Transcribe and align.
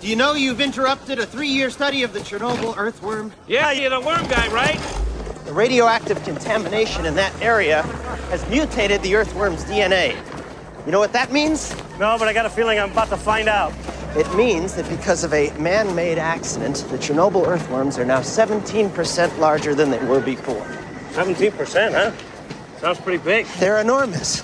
Do 0.00 0.08
you 0.08 0.16
know 0.16 0.32
you've 0.32 0.62
interrupted 0.62 1.18
a 1.18 1.26
three-year 1.26 1.68
study 1.68 2.04
of 2.04 2.14
the 2.14 2.20
Chernobyl 2.20 2.74
earthworm? 2.78 3.34
Yeah, 3.46 3.70
you're 3.70 3.90
the 3.90 4.00
worm 4.00 4.26
guy, 4.28 4.48
right? 4.48 4.80
The 5.44 5.52
radioactive 5.52 6.24
contamination 6.24 7.04
in 7.04 7.14
that 7.16 7.38
area 7.42 7.82
has 8.30 8.48
mutated 8.48 9.02
the 9.02 9.14
earthworm's 9.14 9.62
DNA. 9.64 10.16
You 10.86 10.92
know 10.92 11.00
what 11.00 11.12
that 11.12 11.32
means? 11.32 11.76
No, 11.98 12.16
but 12.18 12.28
I 12.28 12.32
got 12.32 12.46
a 12.46 12.50
feeling 12.50 12.78
I'm 12.78 12.92
about 12.92 13.10
to 13.10 13.18
find 13.18 13.46
out. 13.46 13.74
It 14.16 14.34
means 14.34 14.74
that 14.76 14.88
because 14.88 15.22
of 15.22 15.34
a 15.34 15.50
man-made 15.58 16.16
accident, 16.16 16.76
the 16.88 16.96
Chernobyl 16.96 17.46
earthworms 17.46 17.98
are 17.98 18.04
now 18.06 18.20
17% 18.20 19.36
larger 19.38 19.74
than 19.74 19.90
they 19.90 20.02
were 20.06 20.20
before. 20.20 20.64
17%, 21.12 21.92
huh? 21.92 22.78
Sounds 22.78 22.98
pretty 22.98 23.22
big. 23.22 23.44
They're 23.58 23.80
enormous. 23.80 24.40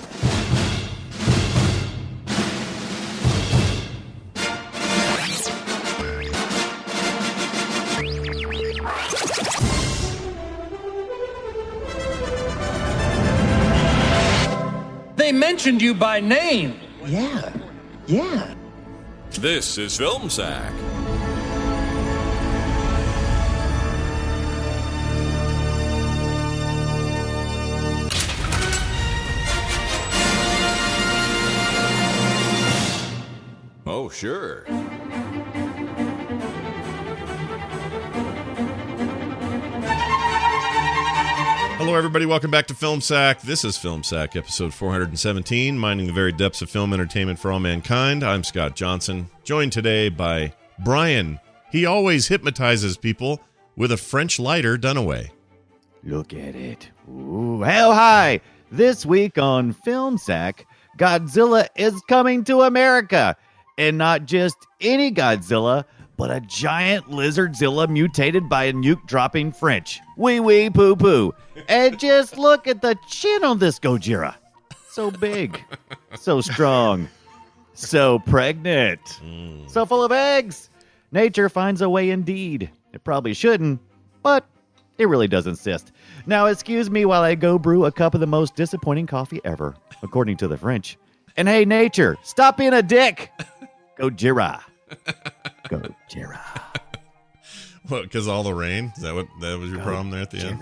Mentioned 15.67 15.81
you 15.81 15.93
by 15.93 16.21
name. 16.21 16.79
Yeah, 17.05 17.51
yeah. 18.07 18.55
This 19.31 19.77
is 19.77 19.97
Film 19.97 20.29
Sack. 20.29 20.71
Oh, 33.85 34.07
sure. 34.09 34.63
Hello, 41.87 41.97
everybody. 41.97 42.25
Welcome 42.25 42.51
back 42.51 42.67
to 42.67 42.73
Film 42.73 42.99
Sack. 42.99 43.39
This 43.39 43.63
is 43.63 43.77
Film 43.77 44.03
Sack, 44.03 44.35
episode 44.35 44.73
417, 44.73 45.77
mining 45.77 46.05
the 46.05 46.11
very 46.11 46.33
depths 46.33 46.61
of 46.61 46.69
film 46.69 46.93
entertainment 46.93 47.39
for 47.39 47.49
all 47.49 47.61
mankind. 47.61 48.25
I'm 48.25 48.43
Scott 48.43 48.75
Johnson, 48.75 49.29
joined 49.45 49.71
today 49.71 50.09
by 50.09 50.51
Brian. 50.83 51.39
He 51.71 51.85
always 51.85 52.27
hypnotizes 52.27 52.97
people 52.97 53.39
with 53.77 53.93
a 53.93 53.97
French 53.97 54.37
lighter 54.37 54.77
Dunaway. 54.77 55.29
Look 56.03 56.33
at 56.33 56.57
it. 56.57 56.89
Ooh, 57.09 57.61
hell 57.61 57.93
hi. 57.93 58.41
This 58.69 59.05
week 59.05 59.37
on 59.37 59.71
Film 59.71 60.17
Sack, 60.17 60.67
Godzilla 60.97 61.69
is 61.77 62.01
coming 62.09 62.43
to 62.43 62.63
America. 62.63 63.37
And 63.77 63.97
not 63.97 64.25
just 64.25 64.57
any 64.81 65.09
Godzilla, 65.09 65.85
but 66.17 66.31
a 66.31 66.41
giant 66.41 67.05
lizardzilla 67.05 67.87
mutated 67.87 68.49
by 68.49 68.65
a 68.65 68.73
nuke 68.73 69.05
dropping 69.05 69.51
French. 69.51 70.01
Wee 70.17 70.39
wee 70.39 70.69
poo 70.69 70.95
poo. 70.95 71.33
And 71.69 71.99
just 71.99 72.37
look 72.37 72.67
at 72.67 72.81
the 72.81 72.97
chin 73.07 73.43
on 73.43 73.59
this 73.59 73.79
Gojira. 73.79 74.35
So 74.89 75.11
big, 75.11 75.63
so 76.19 76.41
strong, 76.41 77.07
so 77.75 78.17
pregnant, 78.19 78.99
hmm. 79.21 79.67
so 79.67 79.85
full 79.85 80.03
of 80.03 80.11
eggs. 80.11 80.71
Nature 81.11 81.49
finds 81.49 81.81
a 81.81 81.89
way 81.89 82.09
indeed. 82.09 82.69
It 82.93 83.03
probably 83.03 83.35
shouldn't, 83.35 83.79
but 84.23 84.45
it 84.97 85.07
really 85.07 85.27
does 85.27 85.45
insist. 85.45 85.91
Now, 86.25 86.47
excuse 86.47 86.89
me 86.89 87.05
while 87.05 87.21
I 87.21 87.35
go 87.35 87.59
brew 87.59 87.85
a 87.85 87.91
cup 87.91 88.15
of 88.15 88.19
the 88.19 88.27
most 88.27 88.55
disappointing 88.55 89.05
coffee 89.05 89.39
ever, 89.45 89.75
according 90.01 90.37
to 90.37 90.47
the 90.47 90.57
French. 90.57 90.97
And 91.37 91.47
hey, 91.47 91.63
nature, 91.63 92.17
stop 92.23 92.57
being 92.57 92.73
a 92.73 92.81
dick. 92.81 93.31
Gojira. 93.99 94.61
Gojira. 95.69 96.39
What, 97.89 98.03
because 98.03 98.27
all 98.27 98.43
the 98.43 98.53
rain? 98.53 98.91
Is 98.97 99.03
that 99.03 99.15
what 99.15 99.27
that 99.39 99.57
was 99.57 99.71
your 99.71 99.79
problem 99.79 100.09
there 100.09 100.21
at 100.21 100.29
the 100.29 100.39
end? 100.39 100.61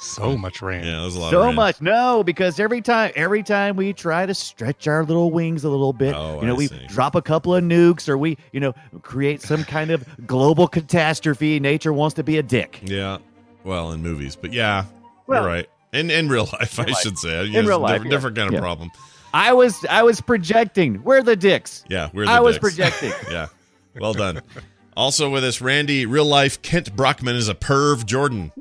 So 0.00 0.36
much 0.36 0.60
rain. 0.60 0.82
Yeah, 0.84 1.02
it 1.02 1.04
was 1.04 1.14
a 1.14 1.20
lot 1.20 1.26
of 1.28 1.30
So 1.38 1.46
rain. 1.46 1.54
much. 1.54 1.80
No, 1.80 2.24
because 2.24 2.58
every 2.58 2.80
time 2.80 3.12
every 3.14 3.44
time 3.44 3.76
we 3.76 3.92
try 3.92 4.26
to 4.26 4.34
stretch 4.34 4.88
our 4.88 5.04
little 5.04 5.30
wings 5.30 5.62
a 5.62 5.68
little 5.68 5.92
bit, 5.92 6.16
Oh, 6.16 6.40
you 6.40 6.48
know, 6.48 6.54
I 6.54 6.56
we 6.56 6.66
see. 6.66 6.84
drop 6.88 7.14
a 7.14 7.22
couple 7.22 7.54
of 7.54 7.62
nukes 7.62 8.08
or 8.08 8.18
we, 8.18 8.38
you 8.50 8.58
know, 8.58 8.74
create 9.02 9.40
some 9.40 9.62
kind 9.62 9.92
of 9.92 10.04
global 10.26 10.66
catastrophe, 10.66 11.60
nature 11.60 11.92
wants 11.92 12.14
to 12.14 12.24
be 12.24 12.38
a 12.38 12.42
dick. 12.42 12.80
Yeah. 12.82 13.18
Well, 13.62 13.92
in 13.92 14.02
movies, 14.02 14.34
but 14.34 14.52
yeah, 14.52 14.86
Well- 15.28 15.42
you're 15.42 15.48
right. 15.52 15.70
In 15.92 16.10
in 16.10 16.28
real 16.28 16.48
life, 16.52 16.80
I 16.80 16.86
life. 16.86 16.96
should 16.98 17.18
say. 17.18 17.46
In 17.54 17.66
real 17.66 17.78
life, 17.78 18.02
different, 18.02 18.04
yeah. 18.06 18.10
different 18.10 18.36
kind 18.36 18.48
of 18.48 18.54
Yeah. 18.54 18.60
problem. 18.60 18.90
I 19.32 19.52
was 19.52 19.84
I 19.88 20.02
was 20.02 20.20
projecting. 20.20 21.04
We're 21.04 21.22
the 21.22 21.36
dicks. 21.36 21.84
Yeah, 21.88 22.08
we're 22.12 22.24
the 22.26 22.32
I 22.32 22.40
was 22.40 22.56
dicks. 22.56 22.62
projecting. 22.74 23.12
yeah, 23.30 23.46
well 24.00 24.12
done. 24.12 24.42
also 24.96 25.30
with 25.30 25.44
us, 25.44 25.60
Randy, 25.60 26.06
real 26.06 26.24
life 26.24 26.62
Kent 26.62 26.94
Brockman 26.96 27.36
is 27.36 27.48
a 27.48 27.54
perv. 27.54 28.06
Jordan. 28.06 28.52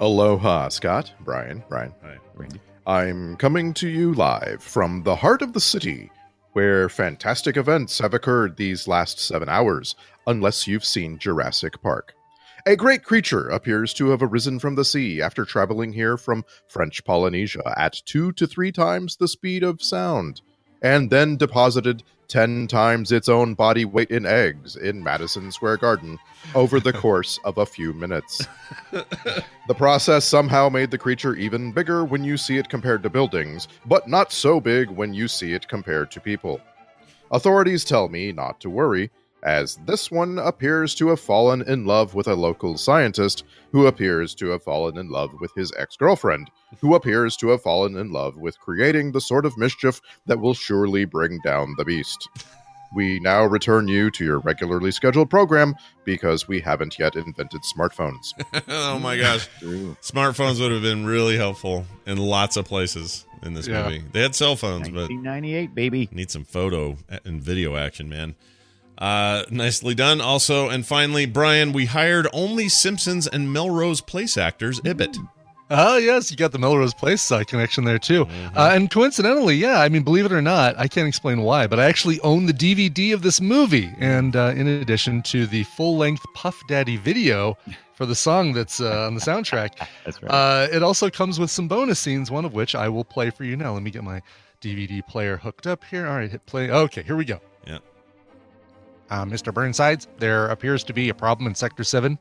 Aloha, 0.00 0.68
Scott, 0.68 1.12
Brian, 1.20 1.62
Brian. 1.68 1.92
Randy. 2.34 2.60
I'm 2.86 3.36
coming 3.36 3.72
to 3.74 3.88
you 3.88 4.12
live 4.12 4.62
from 4.62 5.04
the 5.04 5.16
heart 5.16 5.40
of 5.40 5.52
the 5.52 5.60
city, 5.60 6.10
where 6.52 6.88
fantastic 6.88 7.56
events 7.56 7.98
have 8.00 8.12
occurred 8.12 8.56
these 8.56 8.86
last 8.86 9.18
seven 9.18 9.48
hours, 9.48 9.94
unless 10.26 10.66
you've 10.66 10.84
seen 10.84 11.18
Jurassic 11.18 11.80
Park. 11.80 12.14
A 12.66 12.76
great 12.76 13.04
creature 13.04 13.48
appears 13.48 13.92
to 13.94 14.08
have 14.08 14.22
arisen 14.22 14.58
from 14.58 14.74
the 14.74 14.84
sea 14.84 15.20
after 15.22 15.44
traveling 15.44 15.92
here 15.92 16.16
from 16.16 16.44
French 16.68 17.04
Polynesia 17.04 17.74
at 17.76 18.00
two 18.06 18.32
to 18.32 18.46
three 18.46 18.72
times 18.72 19.16
the 19.16 19.28
speed 19.28 19.62
of 19.62 19.82
sound, 19.82 20.40
and 20.82 21.10
then 21.10 21.36
deposited 21.36 22.02
ten 22.28 22.66
times 22.66 23.12
its 23.12 23.28
own 23.28 23.54
body 23.54 23.84
weight 23.84 24.10
in 24.10 24.26
eggs 24.26 24.76
in 24.76 25.02
Madison 25.02 25.50
Square 25.52 25.78
Garden 25.78 26.18
over 26.54 26.80
the 26.80 26.92
course 27.04 27.38
of 27.44 27.58
a 27.58 27.66
few 27.66 27.92
minutes. 27.92 28.46
The 28.90 29.74
process 29.74 30.24
somehow 30.24 30.68
made 30.68 30.90
the 30.90 30.98
creature 30.98 31.34
even 31.36 31.72
bigger 31.72 32.04
when 32.04 32.24
you 32.24 32.36
see 32.36 32.58
it 32.58 32.68
compared 32.68 33.02
to 33.02 33.10
buildings, 33.10 33.68
but 33.86 34.08
not 34.08 34.32
so 34.32 34.60
big 34.60 34.90
when 34.90 35.14
you 35.14 35.28
see 35.28 35.54
it 35.54 35.68
compared 35.68 36.10
to 36.10 36.20
people. 36.20 36.60
Authorities 37.30 37.84
tell 37.84 38.08
me 38.08 38.30
not 38.30 38.60
to 38.60 38.70
worry, 38.70 39.10
as 39.44 39.76
this 39.86 40.10
one 40.10 40.38
appears 40.38 40.94
to 40.96 41.08
have 41.08 41.20
fallen 41.20 41.62
in 41.62 41.84
love 41.84 42.14
with 42.14 42.26
a 42.26 42.34
local 42.34 42.76
scientist 42.78 43.44
who 43.72 43.86
appears 43.86 44.34
to 44.36 44.48
have 44.48 44.62
fallen 44.62 44.96
in 44.96 45.08
love 45.08 45.30
with 45.40 45.50
his 45.54 45.72
ex 45.78 45.96
girlfriend, 45.96 46.50
who 46.80 46.94
appears 46.94 47.36
to 47.36 47.48
have 47.48 47.62
fallen 47.62 47.96
in 47.96 48.10
love 48.10 48.36
with 48.36 48.58
creating 48.58 49.12
the 49.12 49.20
sort 49.20 49.44
of 49.46 49.56
mischief 49.58 50.00
that 50.26 50.40
will 50.40 50.54
surely 50.54 51.04
bring 51.04 51.38
down 51.44 51.74
the 51.76 51.84
beast. 51.84 52.28
We 52.96 53.18
now 53.20 53.44
return 53.44 53.88
you 53.88 54.08
to 54.12 54.24
your 54.24 54.38
regularly 54.38 54.92
scheduled 54.92 55.28
program 55.28 55.74
because 56.04 56.46
we 56.46 56.60
haven't 56.60 56.96
yet 56.96 57.16
invented 57.16 57.62
smartphones. 57.76 58.28
oh 58.68 59.00
my 59.00 59.16
gosh, 59.18 59.48
smartphones 60.00 60.60
would 60.60 60.70
have 60.70 60.82
been 60.82 61.04
really 61.04 61.36
helpful 61.36 61.86
in 62.06 62.18
lots 62.18 62.56
of 62.56 62.66
places 62.66 63.26
in 63.42 63.54
this 63.54 63.66
Yeah. 63.66 63.82
movie. 63.82 64.04
They 64.12 64.20
had 64.22 64.36
cell 64.36 64.54
phones, 64.54 64.88
but 64.88 65.10
1998, 65.10 65.74
baby. 65.74 66.08
Need 66.12 66.30
some 66.30 66.44
photo 66.44 66.96
and 67.24 67.42
video 67.42 67.74
action, 67.76 68.08
man. 68.08 68.36
Uh, 68.98 69.44
nicely 69.50 69.94
done. 69.94 70.20
Also, 70.20 70.68
and 70.68 70.86
finally, 70.86 71.26
Brian, 71.26 71.72
we 71.72 71.86
hired 71.86 72.28
only 72.32 72.68
Simpsons 72.68 73.26
and 73.26 73.52
Melrose 73.52 74.00
Place 74.00 74.36
actors. 74.36 74.80
Ibbott. 74.84 75.16
Oh, 75.70 75.96
yes, 75.96 76.30
you 76.30 76.36
got 76.36 76.52
the 76.52 76.58
Melrose 76.58 76.92
Place 76.94 77.32
uh, 77.32 77.42
connection 77.44 77.84
there 77.84 77.98
too. 77.98 78.26
Uh, 78.54 78.70
and 78.74 78.90
coincidentally, 78.90 79.56
yeah, 79.56 79.80
I 79.80 79.88
mean, 79.88 80.02
believe 80.02 80.26
it 80.26 80.32
or 80.32 80.42
not, 80.42 80.78
I 80.78 80.86
can't 80.88 81.08
explain 81.08 81.40
why, 81.40 81.66
but 81.66 81.80
I 81.80 81.86
actually 81.86 82.20
own 82.20 82.46
the 82.46 82.52
DVD 82.52 83.14
of 83.14 83.22
this 83.22 83.40
movie. 83.40 83.90
And 83.98 84.36
uh, 84.36 84.52
in 84.54 84.68
addition 84.68 85.22
to 85.22 85.46
the 85.46 85.64
full 85.64 85.96
length 85.96 86.22
Puff 86.34 86.60
Daddy 86.68 86.98
video 86.98 87.56
for 87.94 88.04
the 88.04 88.14
song 88.14 88.52
that's 88.52 88.78
uh, 88.80 89.06
on 89.06 89.14
the 89.14 89.20
soundtrack, 89.22 89.70
That's 90.04 90.22
right. 90.22 90.28
uh, 90.30 90.68
it 90.70 90.82
also 90.82 91.08
comes 91.08 91.40
with 91.40 91.50
some 91.50 91.66
bonus 91.66 91.98
scenes, 91.98 92.30
one 92.30 92.44
of 92.44 92.52
which 92.52 92.74
I 92.74 92.88
will 92.90 93.04
play 93.04 93.30
for 93.30 93.44
you 93.44 93.56
now. 93.56 93.72
Let 93.72 93.82
me 93.82 93.90
get 93.90 94.04
my 94.04 94.20
DVD 94.60 95.04
player 95.06 95.38
hooked 95.38 95.66
up 95.66 95.82
here. 95.84 96.06
All 96.06 96.16
right, 96.16 96.30
hit 96.30 96.44
play. 96.44 96.70
Okay, 96.70 97.02
here 97.02 97.16
we 97.16 97.24
go. 97.24 97.40
Yeah. 99.10 99.22
Uh, 99.22 99.24
Mr. 99.24 99.52
Burnsides, 99.52 100.06
there 100.18 100.48
appears 100.48 100.84
to 100.84 100.92
be 100.92 101.08
a 101.08 101.14
problem 101.14 101.46
in 101.46 101.54
Sector 101.54 101.84
7. 101.84 102.18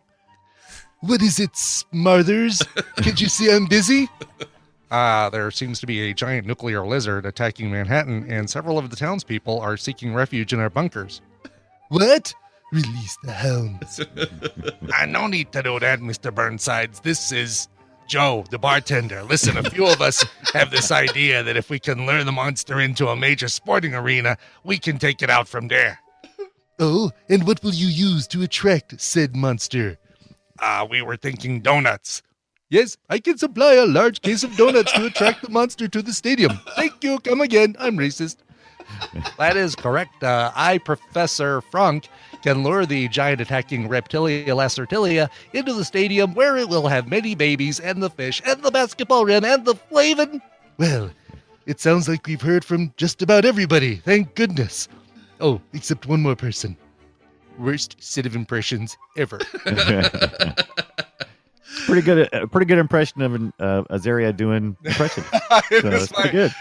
What 1.02 1.22
is 1.22 1.40
it, 1.40 1.56
Smothers? 1.56 2.62
Can't 2.98 3.20
you 3.20 3.28
see 3.28 3.52
I'm 3.52 3.66
busy? 3.66 4.10
Uh, 4.92 5.28
there 5.32 5.50
seems 5.50 5.80
to 5.80 5.88
be 5.88 6.12
a 6.12 6.14
giant 6.14 6.46
nuclear 6.46 6.86
lizard 6.86 7.26
attacking 7.26 7.72
Manhattan, 7.72 8.30
and 8.30 8.48
several 8.48 8.78
of 8.78 8.92
the 8.92 8.96
townspeople 8.96 9.60
are 9.60 9.76
seeking 9.76 10.14
refuge 10.14 10.54
in 10.54 10.60
our 10.60 10.70
bunkers. 10.70 11.20
What? 11.90 12.32
Release 12.72 13.18
the 13.24 13.32
hounds. 13.32 14.02
I 14.94 15.08
no 15.08 15.26
need 15.26 15.52
to 15.54 15.64
do 15.64 15.80
that, 15.80 16.00
Mr. 16.00 16.32
Burnsides. 16.32 17.02
This 17.02 17.32
is 17.32 17.68
Joe, 18.08 18.46
the 18.52 18.60
bartender. 18.60 19.24
Listen, 19.24 19.58
a 19.58 19.68
few 19.68 19.88
of 19.88 20.00
us 20.00 20.24
have 20.54 20.70
this 20.70 20.92
idea 20.92 21.42
that 21.42 21.58
if 21.58 21.72
we 21.72 21.80
can 21.80 22.06
lure 22.06 22.24
the 22.24 22.32
monster 22.32 22.80
into 22.80 23.08
a 23.08 23.16
major 23.16 23.48
sporting 23.48 23.96
arena, 23.96 24.38
we 24.64 24.78
can 24.78 25.00
take 25.00 25.24
it 25.24 25.30
out 25.32 25.48
from 25.48 25.70
there. 25.70 26.00
Oh, 26.86 27.12
and 27.30 27.48
what 27.48 27.64
will 27.64 27.74
you 27.74 27.88
use 27.88 28.28
to 28.28 28.42
attract 28.42 29.00
said 29.00 29.38
monster? 29.38 29.98
Ah, 30.60 30.86
we 30.90 31.02
were 31.02 31.16
thinking 31.16 31.62
donuts. 31.62 32.22
Yes, 32.70 32.98
I 33.10 33.20
can 33.20 33.38
supply 33.38 33.76
a 33.76 33.86
large 33.86 34.22
case 34.22 34.44
of 34.44 34.58
donuts 34.58 34.92
to 34.92 35.06
attract 35.06 35.44
the 35.44 35.50
monster 35.50 35.88
to 35.88 36.02
the 36.02 36.12
stadium. 36.12 36.60
Thank 36.76 37.02
you. 37.02 37.20
Come 37.20 37.40
again. 37.40 37.78
I'm 37.80 37.98
racist. 37.98 38.36
That 39.38 39.56
is 39.56 39.76
correct. 39.76 40.26
Uh, 40.26 40.52
I, 40.58 40.78
Professor 40.78 41.62
Frink, 41.62 42.10
can 42.42 42.66
lure 42.66 42.86
the 42.86 43.08
giant 43.08 43.40
attacking 43.40 43.88
Reptilia 43.88 44.46
lacertilia 44.48 45.30
into 45.54 45.72
the 45.72 45.86
stadium 45.86 46.34
where 46.34 46.58
it 46.58 46.68
will 46.68 46.88
have 46.88 47.08
many 47.08 47.34
babies 47.34 47.80
and 47.80 48.04
the 48.04 48.10
fish 48.10 48.42
and 48.46 48.62
the 48.62 48.72
basketball 48.72 49.24
rim 49.24 49.46
and 49.46 49.64
the 49.64 49.76
flavin. 49.76 50.42
Well, 50.78 51.12
it 51.66 51.80
sounds 51.80 52.10
like 52.10 52.28
we've 52.28 52.42
heard 52.42 52.66
from 52.66 52.94
just 52.98 53.22
about 53.22 53.46
everybody. 53.46 53.96
Thank 53.96 54.36
goodness. 54.36 54.90
Oh, 55.44 55.62
except 55.74 56.08
one 56.08 56.22
more 56.22 56.36
person. 56.36 56.78
Worst 57.60 57.98
set 58.00 58.26
of 58.26 58.36
impressions 58.36 58.98
ever. 59.18 59.38
pretty 61.86 62.02
good. 62.02 62.30
A 62.34 62.48
pretty 62.48 62.66
good 62.66 62.78
impression 62.80 63.22
of 63.22 63.36
an, 63.36 63.54
uh, 63.60 63.84
Azaria 63.92 64.36
doing 64.36 64.76
impression. 64.84 65.24
it 65.72 65.72
So 65.82 65.90
was 65.90 66.04
it's 66.04 66.12
my 66.14 66.22
pretty 66.30 66.38
good. 66.38 66.52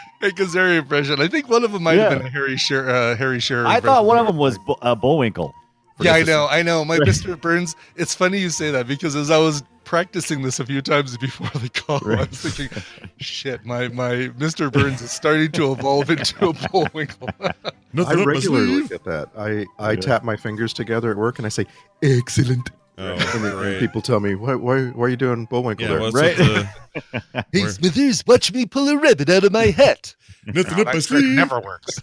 Azaria 0.49 0.79
impression. 0.79 1.21
I 1.21 1.29
think 1.29 1.49
one 1.49 1.65
of 1.65 1.73
them 1.73 1.83
might 1.85 1.97
Yeah. 1.97 2.11
have 2.11 2.19
been 2.19 2.27
a 2.27 2.31
Harry 2.31 2.57
Shearer. 2.57 2.91
Uh, 2.91 3.17
Harry 3.17 3.41
Shearer. 3.41 3.67
I 3.67 3.81
thought 3.81 4.05
one 4.05 4.19
of 4.19 4.27
them 4.27 4.37
was 4.37 4.59
Bo- 4.59 4.79
uh, 4.83 4.95
Bullwinkle. 4.95 5.55
For 6.03 6.09
Yeah, 6.09 6.15
I 6.15 6.23
know, 6.23 6.47
I 6.51 6.63
know. 6.63 6.85
My 6.85 6.99
Mr. 7.01 7.41
Burns. 7.41 7.75
It's 7.97 8.15
funny 8.15 8.39
you 8.39 8.51
say 8.51 8.71
that 8.71 8.87
because 8.87 9.15
as 9.17 9.31
I 9.31 9.39
was 9.39 9.63
practicing 9.85 10.43
this 10.43 10.59
a 10.61 10.65
few 10.67 10.81
times 10.81 11.17
before 11.19 11.49
the 11.61 11.69
call, 11.69 12.01
I 12.11 12.25
was 12.25 12.29
thinking, 12.41 12.83
"Shit, 13.19 13.65
my 13.65 13.89
my 13.89 14.29
Mr. 14.39 14.73
Burns 14.73 15.01
is 15.03 15.11
starting 15.11 15.51
to 15.53 15.73
evolve 15.73 16.11
into 16.11 16.49
a 16.49 16.53
Bullwinkle." 16.71 17.29
I 17.41 17.53
Nothing 17.93 18.21
up 18.21 18.27
regularly 18.27 18.89
get 18.89 19.05
that. 19.05 19.29
I, 19.37 19.67
I 19.79 19.97
tap 19.97 20.25
my 20.25 20.35
fingers 20.37 20.73
together 20.73 21.11
at 21.11 21.17
work 21.19 21.39
and 21.39 21.45
I 21.45 21.51
say, 21.51 21.67
excellent. 22.03 22.71
Oh, 22.97 23.05
And, 23.13 23.21
then- 23.21 23.45
and 23.45 23.53
great. 23.59 23.81
people 23.81 24.01
tell 24.01 24.19
me, 24.21 24.35
why, 24.35 24.55
why, 24.55 24.85
why 24.87 25.05
are 25.05 25.09
you 25.11 25.17
doing 25.17 25.45
Bullwinkle 25.45 25.85
Yeah, 25.85 25.93
there? 25.93 26.01
what's 26.01 26.15
Right. 26.15 26.35
the, 26.35 26.67
hey, 27.53 27.67
Smithers, 27.67 28.25
watch 28.27 28.51
me 28.53 28.65
pull 28.65 28.89
a 28.89 28.97
rabbit 28.97 29.29
out 29.29 29.45
of 29.45 29.53
my 29.53 29.67
hat. 29.67 30.15
nothing 30.47 30.75
No, 30.77 30.83
up 30.85 30.95
my 30.95 31.01
sleeve? 31.01 31.37
never 31.37 31.61
works. 31.61 32.01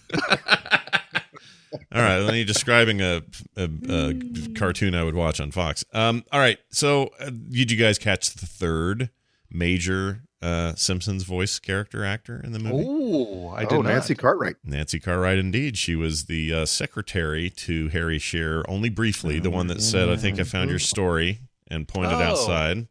All 1.74 2.02
right, 2.02 2.20
then 2.22 2.36
you're 2.36 2.46
describing 2.46 3.02
a, 3.02 3.22
a, 3.56 3.70
a 3.90 4.14
cartoon 4.56 4.96
I 4.96 5.04
would 5.04 5.16
watch 5.16 5.40
on 5.40 5.52
Fox. 5.52 5.84
Um, 5.94 6.24
all 6.32 6.40
right, 6.40 6.58
so 6.72 7.10
uh, 7.20 7.30
did 7.30 7.72
you 7.72 7.78
guys 7.78 7.98
catch 7.98 8.34
the 8.34 8.46
third 8.46 9.10
major 9.52 10.24
uh, 10.42 10.74
Simpsons 10.76 11.24
voice 11.24 11.60
character 11.60 12.06
actor 12.06 12.40
in 12.44 12.54
the 12.54 12.60
movie? 12.60 12.86
Oh, 12.88 13.50
I 13.50 13.62
did 13.66 13.74
oh, 13.74 13.82
not. 13.82 13.90
Nancy 13.90 14.16
Cartwright. 14.16 14.56
Nancy 14.64 15.00
Cartwright, 15.00 15.38
indeed. 15.38 15.78
She 15.78 15.96
was 15.96 16.26
the 16.26 16.54
uh, 16.54 16.66
secretary 16.66 17.50
to 17.52 17.90
Harry 17.90 18.20
Shearer, 18.20 18.64
only 18.70 18.90
briefly. 18.90 19.40
The 19.40 19.50
one 19.50 19.68
that 19.68 19.82
said, 19.82 20.10
"I 20.10 20.16
think 20.16 20.40
I 20.40 20.44
found 20.44 20.70
your 20.70 20.80
story," 20.80 21.40
and 21.68 21.88
pointed 21.88 22.14
Oh. 22.14 22.24
outside. 22.24 22.88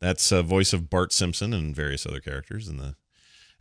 That's 0.00 0.30
a 0.30 0.42
voice 0.42 0.72
of 0.72 0.88
Bart 0.88 1.12
Simpson 1.12 1.52
and 1.52 1.74
various 1.74 2.06
other 2.06 2.20
characters 2.20 2.68
in 2.68 2.76
the 2.76 2.94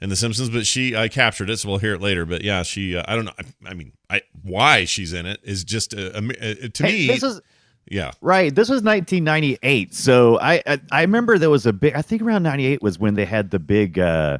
in 0.01 0.09
the 0.09 0.15
Simpsons. 0.15 0.49
But 0.49 0.65
she, 0.67 0.95
I 0.95 1.07
captured 1.07 1.49
it, 1.49 1.57
so 1.57 1.69
we'll 1.69 1.77
hear 1.79 1.93
it 1.93 2.01
later. 2.01 2.25
But 2.25 2.43
yeah, 2.43 2.63
she. 2.63 2.95
Uh, 2.97 3.03
I 3.07 3.15
don't 3.15 3.25
know. 3.25 3.33
I, 3.39 3.69
I 3.69 3.73
mean, 3.73 3.93
I 4.09 4.21
why 4.43 4.85
she's 4.85 5.13
in 5.13 5.25
it 5.25 5.39
is 5.43 5.63
just 5.63 5.93
uh, 5.93 6.11
uh, 6.15 6.21
to 6.21 6.83
Hey, 6.83 6.91
me. 6.93 7.07
this 7.07 7.23
is 7.23 7.41
yeah, 7.89 8.11
right. 8.21 8.53
This 8.53 8.67
was 8.69 8.81
1998. 8.83 9.93
So 9.93 10.39
I, 10.39 10.61
I 10.67 10.79
I 10.91 11.01
remember 11.01 11.37
there 11.37 11.49
was 11.49 11.65
a 11.65 11.73
big. 11.73 11.93
I 11.95 12.01
think 12.01 12.21
around 12.21 12.43
98 12.43 12.81
was 12.81 12.99
when 12.99 13.13
they 13.15 13.25
had 13.25 13.51
the 13.51 13.59
big. 13.59 13.97
uh 13.99 14.39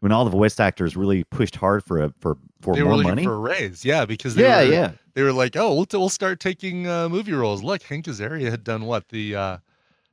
when 0.00 0.12
all 0.12 0.24
the 0.24 0.30
voice 0.30 0.58
actors 0.58 0.96
really 0.96 1.24
pushed 1.24 1.54
hard 1.56 1.84
for 1.84 2.00
a 2.02 2.10
for 2.20 2.38
for 2.62 2.74
they 2.74 2.82
more 2.82 2.96
looking 2.96 3.10
money. 3.10 3.22
for 3.24 3.34
a 3.34 3.38
raise, 3.38 3.84
yeah, 3.84 4.06
because 4.06 4.34
they 4.34 4.42
yeah, 4.44 4.64
were, 4.64 4.72
yeah. 4.72 4.92
they 5.12 5.22
were 5.22 5.30
like, 5.32 5.56
"Oh, 5.56 5.74
we'll, 5.74 5.86
we'll 5.92 6.08
start 6.08 6.40
taking 6.40 6.88
uh, 6.88 7.10
movie 7.10 7.34
roles." 7.34 7.62
Look, 7.62 7.82
Hank 7.82 8.06
Azaria 8.06 8.50
had 8.50 8.64
done 8.64 8.86
what 8.86 9.10
the 9.10 9.36
uh, 9.36 9.58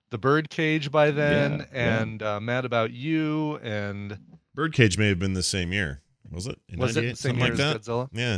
the 0.10 0.18
Birdcage 0.18 0.92
by 0.92 1.12
then, 1.12 1.60
Yeah, 1.60 1.66
yeah. 1.74 2.02
and 2.02 2.22
uh, 2.22 2.40
Mad 2.42 2.66
About 2.66 2.92
You, 2.92 3.60
and 3.64 4.20
Birdcage 4.58 4.98
may 4.98 5.08
have 5.08 5.20
been 5.20 5.34
the 5.34 5.44
same 5.44 5.72
year. 5.72 6.02
Was 6.32 6.48
it? 6.48 6.60
In 6.68 6.80
was 6.80 6.98
it 6.98 7.02
the 7.02 7.08
same 7.16 7.16
Something 7.16 7.38
year 7.38 7.44
like 7.46 7.52
as 7.78 7.86
that. 7.86 7.92
Godzilla? 7.92 8.10
Yeah, 8.12 8.38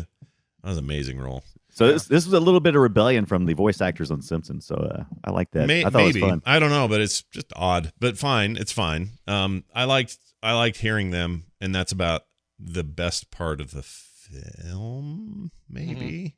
that 0.62 0.69
was 0.69 0.77
an 0.77 0.83
amazing 0.83 1.18
role. 1.18 1.44
So 1.71 1.88
this 1.94 2.06
this 2.06 2.25
was 2.25 2.33
a 2.33 2.39
little 2.39 2.60
bit 2.60 2.75
of 2.75 2.81
rebellion 2.81 3.25
from 3.25 3.45
the 3.45 3.54
voice 3.54 3.80
actors 3.81 4.12
on 4.12 4.21
Simpsons. 4.21 4.66
So 4.66 4.75
uh, 4.75 5.04
I 5.24 5.31
like 5.31 5.50
that. 5.51 5.66
May- 5.66 5.81
I 5.86 5.89
thought 5.89 5.94
maybe 6.00 6.19
it 6.19 6.24
was 6.24 6.30
fun. 6.31 6.42
I 6.45 6.60
don't 6.60 6.69
know, 6.71 6.88
but 6.88 7.00
it's 7.01 7.24
just 7.24 7.51
odd. 7.56 7.92
But 8.00 8.18
fine, 8.18 8.57
it's 8.57 8.71
fine. 8.74 9.12
Um, 9.27 9.63
I 9.74 9.86
liked 9.86 10.18
I 10.44 10.54
liked 10.54 10.77
hearing 10.77 11.12
them, 11.12 11.45
and 11.62 11.74
that's 11.74 11.92
about 11.94 12.24
the 12.60 12.83
best 12.83 13.31
part 13.31 13.62
of 13.62 13.71
the 13.71 13.81
film. 13.83 15.51
Maybe. 15.69 16.36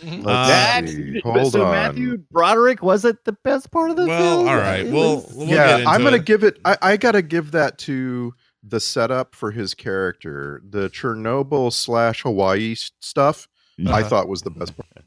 Mhm. 0.00 0.24
Let's 0.24 0.26
Uh, 0.26 0.46
That- 0.48 1.20
Hold 1.24 1.52
so 1.52 1.64
on. 1.66 1.72
Matthew 1.72 2.18
Broderick 2.30 2.82
was 2.82 3.04
it 3.04 3.24
the 3.24 3.32
best 3.32 3.70
part 3.70 3.90
of 3.90 3.96
the 3.96 4.06
Well, 4.06 4.20
film? 4.38 4.48
all 4.48 4.56
right. 4.56 4.86
Well, 4.90 5.16
was- 5.16 5.32
we'll 5.34 5.46
yeah, 5.48 5.66
get 5.66 5.80
into 5.80 5.90
I'm 5.92 6.02
gonna 6.02 6.16
it. 6.16 6.24
give 6.24 6.42
it. 6.42 6.58
I, 6.64 6.76
I 6.82 6.96
gotta 6.96 7.22
give 7.22 7.52
that 7.52 7.78
to 7.80 8.34
the 8.62 8.80
setup 8.80 9.34
for 9.34 9.50
his 9.52 9.74
character. 9.74 10.60
The 10.68 10.88
Chernobyl 10.90 11.72
slash 11.72 12.22
Hawaii 12.22 12.74
stuff. 12.74 13.48
I 13.86 14.00
Uh-huh. 14.00 14.08
thought 14.08 14.28
was 14.28 14.42
the 14.42 14.50
best 14.50 14.76
part. 14.76 14.88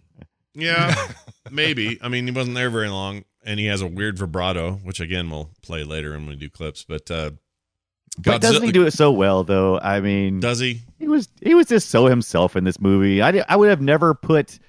Yeah, 0.56 0.94
maybe. 1.50 1.98
I 2.00 2.10
mean, 2.10 2.28
he 2.28 2.32
wasn't 2.32 2.56
there 2.56 2.70
very 2.70 2.88
long, 2.90 3.24
and 3.44 3.60
he 3.60 3.66
has 3.66 3.82
a 3.82 3.88
weird 3.88 4.20
vibrato, 4.20 4.74
which 4.84 5.00
again 5.00 5.32
we'll 5.32 5.50
play 5.64 5.84
later 5.84 6.12
when 6.12 6.28
we 6.28 6.36
do 6.36 6.48
clips. 6.48 6.86
But 6.88 7.10
uh, 7.10 7.32
but 8.20 8.40
doesn't 8.40 8.62
he 8.62 8.72
do 8.72 8.86
it 8.86 8.92
so 8.92 9.12
well 9.12 9.44
though? 9.44 9.80
I 9.80 10.00
mean, 10.00 10.40
Does 10.42 10.60
he? 10.60 10.82
he 11.00 11.08
was 11.08 11.28
he 11.42 11.56
was 11.56 11.66
just 11.66 11.90
so 11.90 12.06
himself 12.06 12.56
in 12.56 12.66
this 12.66 12.80
movie. 12.80 13.20
I 13.20 13.44
I 13.50 13.56
would 13.56 13.70
have 13.70 13.82
never 13.82 14.14
put 14.14 14.60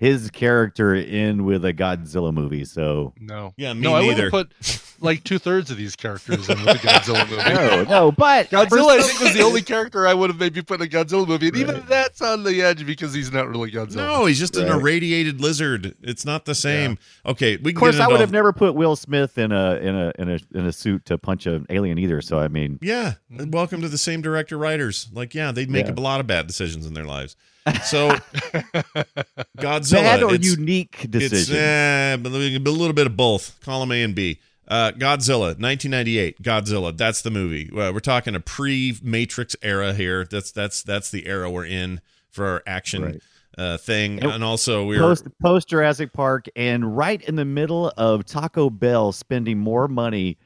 his 0.00 0.30
character 0.30 0.94
in 0.94 1.44
with 1.44 1.62
a 1.64 1.72
Godzilla 1.74 2.32
movie. 2.32 2.64
So 2.64 3.12
No, 3.20 3.52
Yeah, 3.58 3.74
me 3.74 3.82
no, 3.82 3.94
I 3.94 4.00
would 4.00 4.16
neither. 4.16 4.22
have 4.24 4.30
put 4.32 4.52
like 4.98 5.22
two 5.24 5.38
thirds 5.38 5.70
of 5.70 5.76
these 5.76 5.94
characters 5.94 6.48
in 6.48 6.56
with 6.64 6.80
the 6.80 6.88
Godzilla 6.88 7.28
movie. 7.30 7.54
no, 7.54 7.84
no, 7.84 8.12
but 8.12 8.48
Godzilla, 8.50 8.98
I 8.98 9.02
think, 9.02 9.20
was 9.20 9.34
the 9.34 9.42
only 9.42 9.60
character 9.62 10.06
I 10.08 10.14
would 10.14 10.30
have 10.30 10.40
maybe 10.40 10.62
put 10.62 10.80
in 10.80 10.86
a 10.86 10.90
Godzilla 10.90 11.28
movie, 11.28 11.48
and 11.48 11.56
even 11.58 11.82
that's 11.86 12.22
on 12.22 12.42
the 12.44 12.62
edge 12.62 12.84
because 12.86 13.12
he's 13.12 13.30
not 13.30 13.46
really 13.48 13.70
Godzilla. 13.70 13.96
No, 13.96 14.24
he's 14.24 14.38
just 14.38 14.56
an 14.56 14.68
irradiated 14.68 15.40
lizard. 15.40 15.94
It's 16.02 16.24
not 16.24 16.46
the 16.46 16.54
same. 16.54 16.96
Okay, 17.26 17.56
we 17.58 17.72
can 17.72 17.76
Of 17.76 17.80
course, 17.80 17.96
get 17.96 18.04
I 18.04 18.06
would 18.08 18.14
all- 18.14 18.20
have 18.20 18.32
never 18.32 18.52
put 18.54 18.74
Will 18.74 18.96
Smith 18.96 19.36
in 19.36 19.52
a 19.52 19.74
in 19.76 19.94
a 19.94 20.12
in 20.18 20.30
a 20.30 20.38
in 20.54 20.66
a 20.66 20.72
suit 20.72 21.04
to 21.06 21.18
punch 21.18 21.46
an 21.46 21.66
alien 21.68 21.98
either. 21.98 22.22
So 22.22 22.38
I 22.38 22.48
mean, 22.48 22.78
Yeah, 22.80 23.14
welcome 23.30 23.82
to 23.82 23.88
the 23.88 23.98
same 23.98 24.22
director 24.22 24.56
writers. 24.56 25.08
Like, 25.12 25.34
yeah, 25.34 25.52
they'd 25.52 25.68
make 25.70 25.86
Yeah. 25.88 25.92
a 25.94 26.00
lot 26.00 26.20
of 26.20 26.26
bad 26.26 26.46
decisions 26.46 26.86
in 26.86 26.94
their 26.94 27.04
lives. 27.04 27.36
So, 27.84 28.10
Godzilla, 29.58 29.92
bad 30.02 30.22
or 30.22 30.34
it's, 30.34 30.56
unique 30.56 31.06
decision. 31.10 31.56
eh, 31.56 32.16
but 32.16 32.32
a 32.32 32.36
little 32.70 32.92
bit 32.92 33.06
of 33.06 33.16
both. 33.16 33.58
Column 33.60 33.92
A 33.92 34.02
and 34.02 34.14
B. 34.14 34.38
Uh, 34.68 34.92
Godzilla, 34.92 35.58
1998. 35.58 36.42
Godzilla. 36.42 36.96
That's 36.96 37.22
the 37.22 37.30
movie. 37.30 37.68
Uh, 37.70 37.92
we're 37.92 37.98
talking 38.00 38.34
a 38.34 38.40
pre-Matrix 38.40 39.56
era 39.62 39.92
here. 39.92 40.24
That's 40.24 40.52
that's 40.52 40.82
that's 40.82 41.10
the 41.10 41.26
era 41.26 41.50
we're 41.50 41.66
in 41.66 42.00
for 42.30 42.46
our 42.46 42.62
action 42.66 43.02
Right. 43.04 43.22
uh, 43.58 43.76
thing, 43.78 44.20
And 44.22 44.30
and 44.32 44.44
also 44.44 44.86
we're 44.86 45.00
post 45.00 45.26
post 45.42 45.68
Jurassic 45.68 46.12
Park 46.12 46.46
and 46.54 46.96
right 46.96 47.20
in 47.22 47.34
the 47.34 47.44
middle 47.44 47.92
of 47.96 48.24
Taco 48.24 48.70
Bell 48.70 49.10
spending 49.12 49.58
more 49.58 49.88
money 49.88 50.38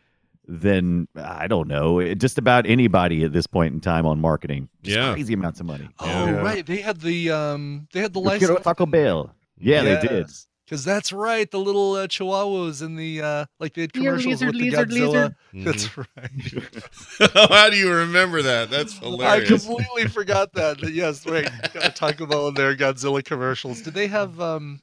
than 0.46 1.08
I 1.16 1.46
don't 1.46 1.68
know, 1.68 2.14
just 2.14 2.38
about 2.38 2.66
anybody 2.66 3.24
at 3.24 3.32
this 3.32 3.46
point 3.46 3.74
in 3.74 3.80
time 3.80 4.06
on 4.06 4.20
marketing. 4.20 4.68
Just 4.82 4.96
Yeah. 4.96 5.12
crazy 5.12 5.34
amounts 5.34 5.60
of 5.60 5.66
money. 5.66 5.88
Oh, 6.00 6.06
Yeah. 6.06 6.30
right. 6.42 6.64
They 6.66 6.76
had 6.82 7.00
the 7.00 7.30
um, 7.30 7.88
they 7.92 8.00
had 8.00 8.12
the 8.12 8.20
Let's 8.20 8.42
license. 8.42 8.58
get 8.58 8.64
Taco 8.64 8.86
Bell. 8.86 9.34
Yeah, 9.58 9.82
they 9.82 10.06
did. 10.06 10.26
Because 10.66 10.82
that's 10.82 11.12
right. 11.12 11.50
The 11.50 11.58
little 11.60 11.92
uh, 11.94 12.06
chihuahuas 12.06 12.82
in 12.82 12.96
the 12.96 13.20
uh, 13.20 13.44
like 13.60 13.74
they 13.74 13.82
had 13.82 13.90
Here, 13.94 14.12
commercials 14.12 14.40
lizard, 14.42 14.54
with 14.54 14.62
the 14.62 14.70
lizard, 14.70 14.88
Godzilla. 14.90 15.34
Mhm. 15.54 15.64
That's 15.64 15.98
right. 15.98 17.50
How 17.50 17.68
do 17.70 17.76
you 17.76 17.92
remember 17.92 18.40
that? 18.42 18.70
That's 18.70 18.96
hilarious. 18.98 19.66
I 19.66 19.66
completely 19.74 20.08
forgot 20.08 20.54
that. 20.54 20.80
Yes, 20.90 21.26
right. 21.26 21.48
Taco 21.94 22.24
Bell 22.26 22.48
and 22.48 22.56
their 22.56 22.74
Godzilla 22.74 23.22
commercials. 23.22 23.82
Did 23.82 23.92
they 23.94 24.06
have? 24.06 24.40
um 24.40 24.80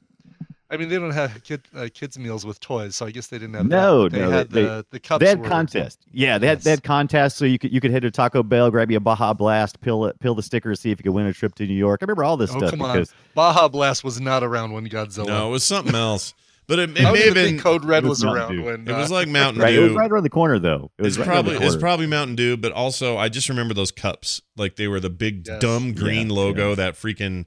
I 0.72 0.78
mean, 0.78 0.88
they 0.88 0.96
don't 0.98 1.10
have 1.10 1.44
kid, 1.44 1.60
uh, 1.76 1.88
kids 1.92 2.18
meals 2.18 2.46
with 2.46 2.58
toys, 2.58 2.96
so 2.96 3.04
I 3.06 3.10
guess 3.10 3.26
they 3.26 3.38
didn't 3.38 3.54
have. 3.54 3.66
No, 3.66 4.04
that. 4.08 4.12
They 4.16 4.22
no, 4.24 4.30
had 4.30 4.50
they- 4.50 4.62
the 4.62 4.86
the 4.90 4.98
cups. 5.00 5.20
They 5.22 5.28
had 5.28 5.40
were- 5.40 5.48
contest. 5.48 6.00
Yeah, 6.12 6.38
they 6.38 6.46
had 6.46 6.62
they 6.62 6.70
had 6.70 6.82
contests, 6.82 7.36
so 7.36 7.44
you 7.44 7.58
could 7.58 7.72
you 7.72 7.80
could 7.80 7.90
hit 7.90 8.04
a 8.04 8.10
Taco 8.10 8.42
Bell, 8.42 8.70
grab 8.70 8.90
you 8.90 8.96
a 8.96 9.00
Baja 9.00 9.34
Blast, 9.34 9.80
peel 9.82 10.06
it, 10.06 10.18
peel 10.20 10.34
the 10.34 10.42
sticker, 10.42 10.74
see 10.74 10.90
if 10.90 10.98
you 10.98 11.02
could 11.04 11.12
win 11.12 11.26
a 11.26 11.32
trip 11.32 11.54
to 11.56 11.66
New 11.66 11.74
York. 11.74 12.00
I 12.02 12.04
remember 12.06 12.24
all 12.24 12.36
this 12.38 12.50
Oh 12.54 12.58
stuff 12.58 12.70
come 12.70 12.82
on! 12.82 13.04
Baja 13.34 13.68
Blast 13.68 14.02
was 14.02 14.20
not 14.20 14.42
around 14.42 14.72
when 14.72 14.88
Godzilla. 14.88 15.26
No, 15.26 15.48
it 15.48 15.50
was 15.50 15.62
something 15.64 15.94
else. 15.94 16.32
But 16.68 16.78
it, 16.78 16.90
it 16.90 16.94
may 16.94 17.00
have 17.02 17.16
even 17.16 17.34
been. 17.34 17.58
Code 17.58 17.84
Red 17.84 18.04
was, 18.04 18.24
was 18.24 18.32
around 18.34 18.52
Dew. 18.52 18.62
when 18.62 18.88
It 18.88 18.96
was 18.96 19.10
uh, 19.10 19.14
like 19.14 19.28
Mountain 19.28 19.60
right, 19.60 19.74
it 19.74 19.80
was 19.80 19.90
Dew. 19.90 19.98
right 19.98 20.10
around 20.10 20.22
the 20.22 20.30
corner 20.30 20.58
though. 20.60 20.90
It 20.96 21.02
was 21.02 21.16
It's 21.16 21.18
right 21.18 21.26
probably 21.26 21.56
it's 21.56 21.76
probably 21.76 22.06
Mountain 22.06 22.36
Dew, 22.36 22.56
but 22.56 22.70
also 22.72 23.18
I 23.18 23.28
just 23.28 23.48
remember 23.48 23.74
those 23.74 23.90
cups. 23.90 24.40
Like 24.56 24.76
they 24.76 24.86
were 24.88 25.00
the 25.00 25.10
big 25.10 25.46
Yes. 25.46 25.60
dumb 25.60 25.92
green 25.92 26.28
Yeah, 26.30 26.36
logo. 26.36 26.74
That 26.76 26.94
freaking 26.94 27.44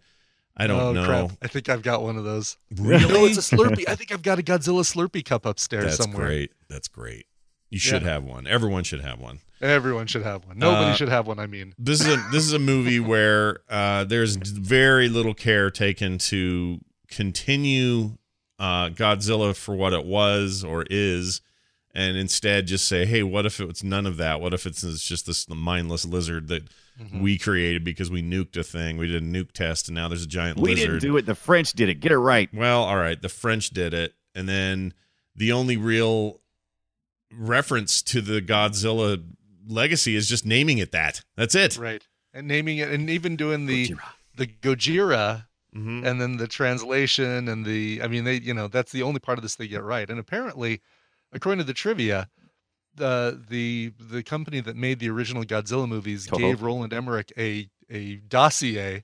I 0.58 0.68
don't 0.68 0.80
oh, 0.80 0.94
know. 0.94 1.06
Crap. 1.06 1.32
I 1.42 1.48
think 1.48 1.70
I've 1.70 1.82
got 1.82 2.02
one 2.02 2.18
of 2.18 2.24
those. 2.24 2.58
Really? 2.78 3.12
No, 3.12 3.26
it's 3.26 3.52
a 3.52 3.56
Slurpee. 3.56 3.84
I 3.88 3.96
think 3.96 4.12
I've 4.12 4.22
got 4.22 4.40
a 4.40 4.44
Godzilla 4.44 4.84
Slurpee 4.84 5.26
cup 5.26 5.46
upstairs 5.46 5.84
somewhere. 5.84 5.90
That's 5.98 6.04
somewhere. 6.04 6.28
great. 6.28 6.52
That's 6.70 6.88
great. 6.88 7.26
You 7.70 7.80
should 7.80 8.04
Yeah. 8.04 8.10
have 8.10 8.24
one. 8.24 8.48
Everyone 8.48 8.84
should 8.84 9.02
have 9.02 9.20
one. 9.20 9.40
Everyone 9.62 10.08
should 10.08 10.24
have 10.24 10.46
one. 10.46 10.58
Nobody 10.60 10.92
Uh, 10.92 10.96
should 10.96 11.10
have 11.10 11.28
one. 11.28 11.40
I 11.40 11.48
mean, 11.48 11.74
This 11.78 12.02
is 12.02 12.08
a 12.08 12.18
this 12.32 12.44
is 12.44 12.54
a 12.54 12.60
movie 12.60 13.00
where 13.12 13.60
uh, 13.70 14.04
there's 14.06 14.36
very 14.36 15.10
little 15.10 15.34
care 15.34 15.70
taken 15.70 16.18
to 16.20 16.80
continue 17.10 18.18
uh, 18.60 18.90
Godzilla 18.90 19.56
for 19.56 19.76
what 19.76 19.92
it 19.94 20.06
was 20.06 20.64
or 20.64 20.86
is, 20.90 21.42
and 21.94 22.16
instead 22.16 22.68
just 22.68 22.88
say, 22.88 23.06
hey, 23.06 23.24
what 23.24 23.46
if 23.46 23.60
it's 23.60 23.84
none 23.84 24.06
of 24.06 24.18
that? 24.18 24.40
What 24.40 24.54
if 24.54 24.66
it's, 24.66 24.84
it's 24.84 25.06
just 25.06 25.26
this 25.26 25.50
mindless 25.50 26.06
lizard 26.06 26.48
that 26.50 26.64
Mhm. 27.00 27.22
we 27.22 27.38
created 27.38 27.84
because 27.84 28.10
we 28.10 28.22
nuked 28.24 28.56
a 28.58 28.64
thing. 28.64 28.98
We 28.98 29.08
did 29.08 29.22
a 29.22 29.26
nuke 29.26 29.52
test, 29.52 29.88
and 29.90 29.96
now 29.96 30.08
there's 30.08 30.24
a 30.24 30.28
giant 30.28 30.58
We 30.60 30.76
lizard. 30.76 30.88
didn't 30.88 31.02
do 31.02 31.18
it. 31.18 31.26
The 31.26 31.36
French 31.36 31.74
did 31.74 31.90
it. 31.90 31.96
Get 32.00 32.12
it 32.12 32.18
right. 32.18 32.50
Well, 32.54 32.84
all 32.84 32.98
right, 32.98 33.22
the 33.22 33.28
French 33.30 33.72
did 33.72 33.94
it, 33.94 34.14
and 34.34 34.48
then 34.48 34.94
the 35.36 35.52
only 35.52 35.76
real 35.78 36.40
reference 37.32 38.02
to 38.04 38.22
the 38.22 38.42
Godzilla 38.42 39.22
legacy 39.68 40.16
is 40.16 40.30
just 40.30 40.46
naming 40.46 40.78
it 40.78 40.92
that. 40.92 41.22
That's 41.36 41.56
it. 41.56 41.78
Right. 41.78 42.06
And 42.34 42.48
naming 42.48 42.78
it 42.78 42.90
and 42.90 43.10
even 43.10 43.36
doing 43.36 43.66
the 43.66 43.88
Gojira. 43.90 44.00
the 44.38 44.48
Gojira 44.48 45.46
Mhm. 45.76 46.06
and 46.06 46.22
then 46.22 46.38
the 46.38 46.48
translation 46.48 47.48
and 47.50 47.66
the 47.66 48.02
I 48.02 48.08
mean 48.08 48.24
they 48.24 48.36
you 48.40 48.54
know 48.54 48.68
that's 48.68 48.92
the 48.92 49.04
only 49.04 49.20
part 49.20 49.38
of 49.38 49.42
this 49.42 49.56
they 49.56 49.68
get 49.68 49.84
right. 49.84 50.10
And 50.10 50.20
apparently, 50.20 50.82
according 51.34 51.58
to 51.60 51.64
the 51.66 51.74
trivia, 51.74 52.30
the 52.96 53.42
the 53.50 53.94
the 54.00 54.24
company 54.24 54.60
that 54.62 54.76
made 54.76 55.00
the 55.00 55.10
original 55.10 55.44
Godzilla 55.44 55.88
movies 55.88 56.28
Toho. 56.28 56.38
gave 56.38 56.62
Roland 56.62 56.94
Emmerich 56.94 57.32
a 57.38 57.70
a 57.90 58.16
dossier 58.28 59.04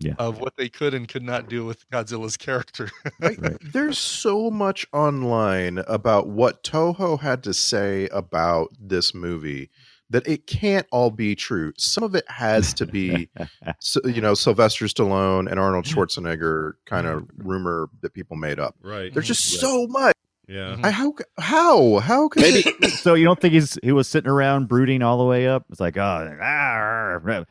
Yeah. 0.00 0.14
of 0.18 0.40
what 0.40 0.56
they 0.56 0.68
could 0.68 0.94
and 0.94 1.06
could 1.06 1.22
not 1.22 1.48
do 1.48 1.64
with 1.64 1.88
Godzilla's 1.90 2.36
character. 2.36 2.90
I- 3.22 3.56
There's 3.60 3.98
so 3.98 4.50
much 4.50 4.86
online 4.92 5.78
about 5.86 6.28
what 6.28 6.64
Toho 6.64 7.20
had 7.20 7.42
to 7.44 7.54
say 7.54 8.08
about 8.08 8.70
this 8.80 9.14
movie 9.14 9.70
that 10.12 10.26
it 10.28 10.46
can't 10.46 10.86
all 10.92 11.10
be 11.10 11.34
true. 11.34 11.72
Some 11.78 12.04
of 12.04 12.14
it 12.14 12.24
has 12.28 12.74
to 12.74 12.86
be, 12.86 13.30
you 14.04 14.20
know, 14.20 14.34
Sylvester 14.34 14.84
Stallone 14.84 15.50
and 15.50 15.58
Arnold 15.58 15.86
mm. 15.86 15.94
Schwarzenegger 15.94 16.74
kind 16.84 17.06
of 17.06 17.22
mm. 17.22 17.28
rumor 17.38 17.88
that 18.02 18.12
people 18.12 18.36
made 18.36 18.60
up. 18.60 18.76
Right. 18.82 19.12
There's 19.12 19.26
just 19.26 19.56
mm. 19.56 19.60
so 19.60 19.86
much. 19.88 20.14
Yeah. 20.52 20.76
I, 20.82 20.90
how? 20.90 21.14
How? 21.38 21.98
How 22.00 22.28
can 22.28 22.42
Maybe. 22.42 22.62
so 22.88 23.14
you 23.14 23.24
don't 23.24 23.40
think 23.40 23.54
he's 23.54 23.78
he 23.82 23.90
was 23.92 24.06
sitting 24.06 24.30
around 24.30 24.68
brooding 24.68 25.02
all 25.02 25.16
the 25.18 25.24
way 25.24 25.48
up? 25.48 25.64
It's 25.70 25.80
like, 25.80 25.96
oh, 25.96 26.38
ah, 26.42 27.18
ah. 27.26 27.44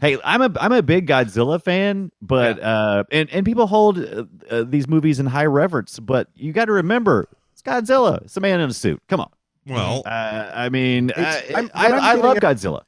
hey, 0.00 0.18
I'm 0.24 0.42
a 0.42 0.52
I'm 0.60 0.72
a 0.72 0.82
big 0.82 1.06
Godzilla 1.06 1.62
fan, 1.62 2.10
but 2.20 2.60
uh, 2.60 3.04
and 3.12 3.30
and 3.30 3.46
people 3.46 3.66
hold 3.68 3.98
uh, 3.98 4.24
uh, 4.50 4.64
these 4.66 4.88
movies 4.88 5.20
in 5.20 5.26
high 5.26 5.46
reverence, 5.46 6.00
but 6.00 6.28
you 6.34 6.52
got 6.52 6.64
to 6.64 6.72
remember, 6.72 7.28
it's 7.52 7.62
Godzilla. 7.62 8.22
It's 8.22 8.36
a 8.36 8.40
man 8.40 8.60
in 8.60 8.70
a 8.70 8.74
suit. 8.74 9.00
Come 9.08 9.20
on. 9.20 9.30
Well, 9.68 10.02
Uh, 10.06 10.50
I 10.54 10.68
mean, 10.68 11.12
I, 11.16 11.42
I'm- 11.54 11.70
I, 11.74 11.86
I'm 11.88 11.94
I 11.94 12.14
love 12.14 12.40
getting 12.40 12.48
Godzilla. 12.48 12.82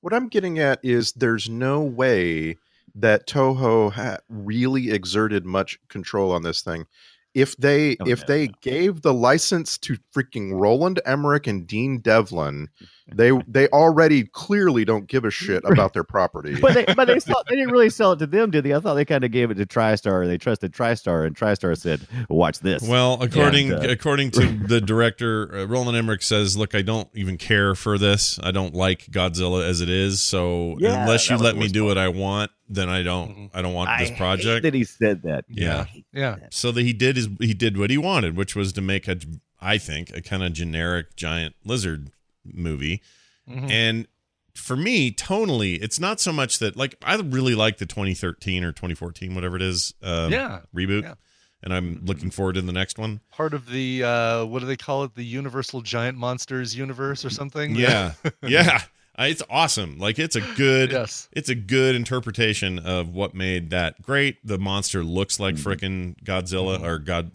What 0.00 0.14
I'm 0.14 0.28
getting 0.28 0.58
at 0.58 0.78
is 0.82 1.12
there's 1.12 1.48
no 1.48 1.80
way 1.82 2.56
that 2.94 3.26
Toho 3.28 3.92
ha- 3.92 4.18
really 4.28 4.90
exerted 4.90 5.44
much 5.44 5.78
control 5.88 6.32
on 6.32 6.42
this 6.42 6.62
thing. 6.62 6.86
If 7.34 7.56
they 7.56 7.96
Oh, 8.00 8.06
if 8.06 8.20
no, 8.20 8.26
they 8.26 8.46
no. 8.48 8.54
gave 8.62 9.02
the 9.02 9.14
license 9.14 9.78
to 9.78 9.96
freaking 10.14 10.58
Roland 10.60 11.00
Emmerich 11.04 11.46
and 11.46 11.66
Dean 11.66 12.00
Devlin, 12.00 12.68
they 13.14 13.32
they 13.46 13.68
already 13.68 14.24
clearly 14.24 14.84
don't 14.84 15.06
give 15.06 15.24
a 15.24 15.30
shit 15.40 15.62
about 15.64 15.92
their 15.92 16.04
property. 16.04 16.58
But 16.60 16.74
they, 16.74 16.84
but 16.94 17.06
they, 17.06 17.18
sell, 17.20 17.42
they 17.48 17.56
didn't 17.56 17.70
really 17.72 17.90
sell 17.90 18.12
it 18.12 18.18
to 18.20 18.26
them, 18.26 18.50
did 18.50 18.64
they? 18.64 18.74
I 18.74 18.80
thought 18.80 18.94
they 18.94 19.04
kind 19.04 19.24
of 19.24 19.30
gave 19.30 19.50
it 19.50 19.54
to 19.54 19.66
TriStar. 19.66 20.22
And 20.22 20.30
they 20.30 20.38
trusted 20.38 20.72
TriStar, 20.72 21.26
and 21.26 21.36
TriStar 21.36 21.76
said, 21.76 22.06
"Watch 22.28 22.60
this." 22.60 22.82
well, 22.82 23.20
according 23.22 23.72
And, 23.72 23.86
uh, 23.86 23.88
according 23.90 24.30
to 24.32 24.46
the 24.66 24.80
director, 24.80 25.54
uh, 25.56 25.64
Roland 25.66 25.96
Emmerich 25.96 26.22
says, 26.22 26.56
"Look, 26.56 26.74
I 26.74 26.82
don't 26.82 27.08
even 27.14 27.36
care 27.36 27.74
for 27.74 27.98
this. 27.98 28.38
I 28.42 28.50
don't 28.50 28.74
like 28.74 29.06
Godzilla 29.06 29.66
as 29.68 29.80
it 29.80 29.88
is. 29.88 30.22
So 30.22 30.76
Yeah, 30.78 31.02
unless 31.02 31.28
you 31.30 31.36
let 31.36 31.56
me 31.56 31.68
do 31.68 31.80
part. 31.80 31.88
what 31.88 31.98
I 31.98 32.08
want, 32.08 32.50
then 32.68 32.88
I 32.88 33.02
don't. 33.02 33.30
Mhm. 33.30 33.50
I 33.54 33.62
don't 33.62 33.74
want 33.74 33.90
I 33.90 34.00
this 34.00 34.08
hate 34.10 34.18
project." 34.18 34.62
that 34.62 34.74
he 34.74 34.84
said 34.84 35.22
that. 35.22 35.44
Yeah. 35.48 35.86
yeah. 36.12 36.36
so 36.50 36.72
that 36.72 36.82
he 36.82 36.92
did 36.92 37.16
his 37.16 37.28
he 37.40 37.54
did 37.54 37.76
what 37.76 37.90
he 37.90 37.98
wanted, 37.98 38.36
which 38.36 38.54
was 38.56 38.72
to 38.74 38.80
make 38.80 39.08
a 39.08 39.16
I 39.60 39.76
think 39.78 40.10
a 40.16 40.22
kind 40.22 40.42
of 40.42 40.52
generic 40.54 41.16
giant 41.16 41.54
lizard 41.64 42.10
movie. 42.44 43.02
Mhm. 43.48 43.70
And 43.70 44.08
for 44.54 44.76
me, 44.76 45.12
tonally, 45.12 45.78
it's 45.80 46.00
not 46.00 46.20
so 46.20 46.32
much 46.32 46.58
that 46.58 46.76
like 46.76 46.94
I 47.02 47.16
really 47.16 47.54
like 47.54 47.78
the 47.78 47.86
2013 47.86 48.64
or 48.64 48.72
2014, 48.72 49.34
whatever 49.34 49.56
it 49.56 49.62
is, 49.62 49.94
um, 50.02 50.32
Yeah. 50.32 50.60
reboot, 50.74 51.02
Yeah. 51.02 51.14
and 51.62 51.72
I'm 51.72 52.04
looking 52.04 52.30
forward 52.30 52.54
to 52.54 52.62
the 52.62 52.72
next 52.72 52.98
one. 52.98 53.20
Part 53.30 53.54
of 53.54 53.68
the 53.70 54.02
uh 54.04 54.44
what 54.44 54.60
do 54.60 54.66
they 54.66 54.76
call 54.76 55.04
it? 55.04 55.14
The 55.14 55.24
Universal 55.24 55.82
Giant 55.82 56.18
Monsters 56.18 56.76
universe 56.76 57.24
or 57.24 57.30
something? 57.30 57.74
Yeah, 57.76 58.12
yeah, 58.42 58.82
it's 59.18 59.42
awesome. 59.48 59.98
Like 59.98 60.18
it's 60.18 60.36
a 60.36 60.40
good, 60.56 60.90
yes. 60.92 61.28
it's 61.32 61.48
a 61.48 61.54
good 61.54 61.94
interpretation 61.94 62.78
of 62.80 63.10
what 63.14 63.34
made 63.34 63.70
that 63.70 64.02
great. 64.02 64.44
The 64.44 64.58
monster 64.58 65.04
looks 65.04 65.38
like 65.40 65.54
frickin' 65.56 66.22
Godzilla 66.24 66.80
or 66.82 66.98
God 66.98 67.30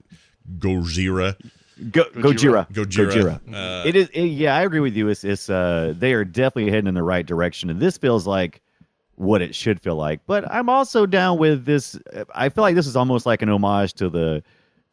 Gojira. 0.60 1.36
Go, 1.91 2.05
Gojira. 2.05 2.70
Gojira. 2.72 3.39
Uh, 3.53 3.84
it 3.86 3.96
is. 3.96 4.10
it- 4.13 4.25
yeah, 4.27 4.55
I 4.55 4.63
agree 4.63 4.79
with 4.79 4.96
you. 4.96 5.10
It's, 5.10 5.24
it's 5.24 5.50
uh, 5.50 5.94
they 5.98 6.13
are 6.13 6.24
definitely 6.24 6.72
heading 6.72 6.88
in 6.88 6.94
the 6.94 7.03
right 7.03 7.25
direction, 7.25 7.70
and 7.70 7.79
this 7.79 7.98
feels 7.98 8.25
like 8.25 8.62
what 9.15 9.41
it 9.41 9.53
should 9.55 9.82
feel 9.82 9.96
like. 9.96 10.22
But 10.25 10.50
I'm 10.51 10.70
also 10.70 11.05
down 11.05 11.38
with 11.38 11.65
this. 11.65 11.98
I 12.34 12.50
feel 12.50 12.62
like 12.62 12.75
this 12.75 12.88
is 12.88 12.96
almost 12.96 13.25
like 13.25 13.41
an 13.41 13.50
homage 13.50 13.94
to 13.96 14.10
the 14.10 14.44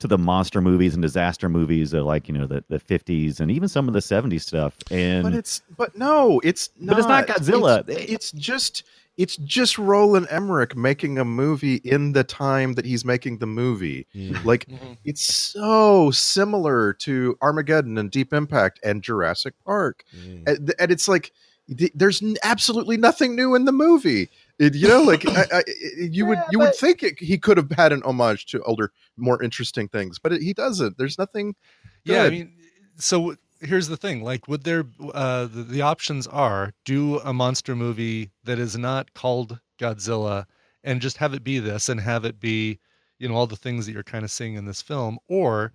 to 0.01 0.09
the 0.09 0.19
monster 0.19 0.61
movies 0.61 0.95
and 0.95 1.03
disaster 1.03 1.49
movies 1.49 1.93
of 1.93 2.05
like 2.05 2.27
you 2.27 2.35
know 2.35 2.47
the 2.47 2.65
the 2.69 2.81
50s 2.81 3.39
and 3.39 3.51
even 3.53 3.69
some 3.69 3.87
of 3.87 3.95
the 3.95 4.01
70s 4.01 4.41
stuff. 4.41 4.77
And 4.91 5.23
but 5.23 5.35
it's 5.35 5.63
but 5.77 5.97
no, 5.97 6.41
it's 6.43 6.71
not. 6.81 6.97
But 6.97 6.99
it's 6.99 7.09
not 7.09 7.27
Godzilla. 7.29 7.89
It's, 7.89 8.11
it's 8.13 8.33
just 8.33 8.83
it's 9.17 9.37
just 9.37 9.79
Roland 9.79 10.27
Emmerich 10.31 10.75
making 10.77 11.19
a 11.19 11.25
movie 11.25 11.77
in 11.77 12.13
the 12.13 12.25
time 12.25 12.73
that 12.75 12.85
he's 12.85 13.05
making 13.05 13.39
the 13.39 13.47
movie. 13.47 14.07
mm, 14.15 14.43
Like 14.45 14.67
Mhm. 14.69 14.97
it's 15.05 15.23
so 15.23 16.11
similar 16.11 16.93
to 16.95 17.37
Armageddon 17.43 17.99
and 17.99 18.11
Deep 18.11 18.33
Impact 18.33 18.81
and 18.83 19.03
Jurassic 19.03 19.55
Park, 19.65 20.05
mm. 20.17 20.43
and, 20.49 20.75
and 20.79 20.91
it's 20.91 21.09
like 21.09 21.33
th- 21.77 21.93
there's 21.95 22.23
absolutely 22.43 22.97
nothing 22.97 23.37
new 23.37 23.55
in 23.55 23.65
the 23.67 23.73
movie. 23.73 24.29
It, 24.59 24.75
you 24.75 24.89
know, 24.89 25.03
like 25.03 25.27
I, 25.29 25.45
I, 25.53 25.63
you 25.99 26.27
would 26.27 26.39
Yeah, 26.39 26.49
you 26.53 26.59
would 26.61 26.75
think 26.75 27.03
it, 27.03 27.19
he 27.19 27.39
could 27.39 27.57
have 27.57 27.71
had 27.73 27.93
an 27.93 28.03
homage 28.05 28.47
to 28.47 28.63
older, 28.63 28.93
more 29.17 29.43
interesting 29.43 29.89
things, 29.89 30.19
but 30.19 30.33
it, 30.33 30.43
he 30.43 30.53
doesn't. 30.53 30.99
There's 30.99 31.19
nothing. 31.19 31.55
Yeah, 32.05 32.25
I 32.25 32.31
mean, 32.31 32.53
so 32.97 33.37
here's 33.63 33.89
the 33.89 33.97
thing: 33.97 34.23
like, 34.23 34.49
would 34.49 34.65
there? 34.65 34.85
Uh, 35.15 35.47
the, 35.47 35.63
the 35.63 35.83
options 35.83 36.27
are 36.27 36.73
do 36.85 37.19
a 37.21 37.33
monster 37.33 37.75
movie 37.75 38.31
that 38.45 38.59
is 38.59 38.77
not 38.77 39.15
called 39.15 39.59
Godzilla, 39.79 40.45
and 40.85 41.01
just 41.01 41.17
have 41.19 41.35
it 41.35 41.45
be 41.45 41.59
this, 41.59 41.89
and 41.89 42.01
have 42.01 42.25
it 42.25 42.41
be, 42.41 42.79
you 43.19 43.29
know, 43.29 43.35
all 43.35 43.47
the 43.47 43.57
things 43.57 43.87
that 43.87 43.93
you're 43.93 44.03
kind 44.03 44.25
of 44.25 44.31
seeing 44.31 44.55
in 44.55 44.65
this 44.65 44.83
film, 44.83 45.19
or 45.29 45.73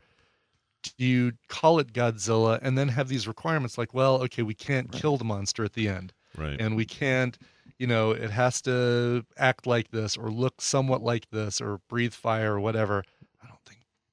do 0.97 1.05
you 1.05 1.33
call 1.47 1.79
it 1.79 1.93
Godzilla 1.93 2.59
and 2.61 2.77
then 2.77 2.87
have 2.89 3.07
these 3.07 3.27
requirements 3.27 3.77
like, 3.77 3.93
well, 3.93 4.21
okay, 4.23 4.43
we 4.43 4.53
can't 4.53 4.91
kill 4.91 5.17
the 5.17 5.25
monster 5.25 5.63
at 5.63 5.73
the 5.73 5.87
end, 5.87 6.13
right. 6.37 6.59
and 6.59 6.75
we 6.75 6.85
can't. 6.85 7.37
You 7.79 7.85
know, 7.85 8.09
it 8.09 8.31
has 8.31 8.59
to 8.63 9.23
act 9.37 9.67
like 9.67 9.91
this, 9.91 10.17
or 10.17 10.31
look 10.31 10.61
somewhat 10.61 11.03
like 11.03 11.29
this, 11.29 11.61
or 11.61 11.79
breathe 11.89 12.13
fire, 12.13 12.55
or 12.55 12.59
whatever. 12.59 13.03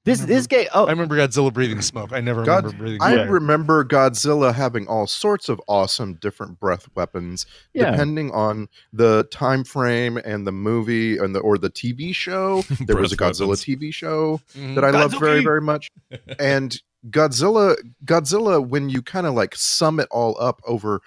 I 0.07 0.11
don't 0.11 0.27
this 0.27 0.37
this 0.37 0.47
game. 0.47 0.67
Oh, 0.73 0.85
I 0.85 0.91
remember 0.91 1.15
Godzilla 1.17 1.51
breathing 1.53 1.81
smoke. 1.81 2.11
I 2.13 2.21
never 2.21 2.43
God- 2.43 2.63
remember 2.65 2.77
breathing. 2.83 3.01
I 3.01 3.15
fire. 3.15 3.31
remember 3.31 3.83
Godzilla 3.85 4.53
having 4.53 4.87
all 4.87 5.07
sorts 5.07 5.49
of 5.49 5.59
awesome 5.67 6.13
different 6.15 6.59
breath 6.59 6.87
weapons, 6.95 7.45
Yeah. 7.73 7.91
depending 7.91 8.31
on 8.31 8.67
the 8.93 9.27
time 9.31 9.63
frame 9.63 10.17
and 10.17 10.45
the 10.45 10.51
movie 10.51 11.17
and 11.17 11.33
the 11.35 11.39
or 11.39 11.57
the 11.57 11.69
TV 11.69 12.13
show. 12.13 12.63
There 12.87 12.97
was 12.97 13.11
a 13.11 13.17
Godzilla 13.17 13.47
weapons. 13.49 13.65
TV 13.65 13.91
show 13.93 14.41
Mhm. 14.55 14.75
that 14.75 14.83
I 14.83 14.91
loved 14.91 15.19
very 15.19 15.43
very 15.43 15.61
much, 15.61 15.91
and 16.39 16.79
Godzilla 17.09 17.75
Godzilla 18.05 18.67
when 18.67 18.89
you 18.89 19.01
kind 19.01 19.25
of 19.27 19.33
like 19.33 19.55
sum 19.55 19.99
it 19.99 20.07
all 20.11 20.35
up 20.39 20.61
over 20.65 21.01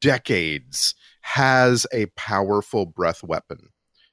decades 0.00 0.94
has 1.20 1.86
a 1.92 2.06
powerful 2.16 2.86
breath 2.86 3.22
weapon 3.22 3.68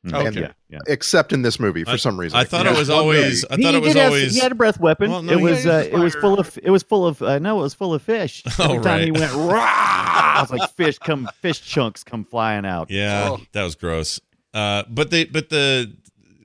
Mm, 0.05 0.27
Okay. 0.27 0.41
yeah, 0.41 0.51
yeah. 0.69 0.79
except 0.87 1.31
in 1.31 1.43
this 1.43 1.61
movie 1.61 1.85
for 1.85 1.97
some 1.97 2.19
reason 2.19 2.37
I 2.37 2.43
thought 2.43 2.65
Yeah. 2.65 2.73
it 2.73 2.77
was 2.77 2.89
always. 2.89 3.45
I 3.49 3.55
He 3.55 3.63
thought 3.63 3.73
it 3.75 3.81
was 3.81 3.93
did 3.93 3.99
have- 4.01 4.11
always. 4.11 4.33
he 4.35 4.41
had 4.41 4.51
a 4.51 4.55
breath 4.55 4.77
weapon. 4.79 5.09
Well, 5.09 5.23
no, 5.23 5.31
it 5.31 5.39
was 5.41 5.65
uh, 5.65 5.87
it 5.89 5.97
was 5.97 6.13
full 6.15 6.37
of 6.39 6.59
it 6.61 6.71
was 6.71 6.83
full 6.83 7.05
of 7.07 7.21
uh, 7.21 7.39
no, 7.39 7.59
it 7.59 7.61
was 7.63 7.73
full 7.73 7.93
of 7.93 8.01
fish. 8.01 8.43
Oh, 8.59 8.65
Every 8.75 8.83
time 8.83 9.01
he 9.03 9.11
went 9.11 9.31
rah, 9.33 9.63
I 9.65 10.37
was 10.41 10.51
like 10.51 10.69
fish 10.71 10.97
come 10.99 11.29
fish 11.41 11.61
chunks 11.61 12.03
come 12.03 12.25
flying 12.25 12.65
out. 12.65 12.91
Yeah, 12.91 13.29
Oh. 13.31 13.39
that 13.53 13.63
was 13.63 13.75
gross. 13.75 14.19
Uh, 14.53 14.83
but 14.89 15.09
they, 15.09 15.23
but 15.25 15.49
the, 15.49 15.91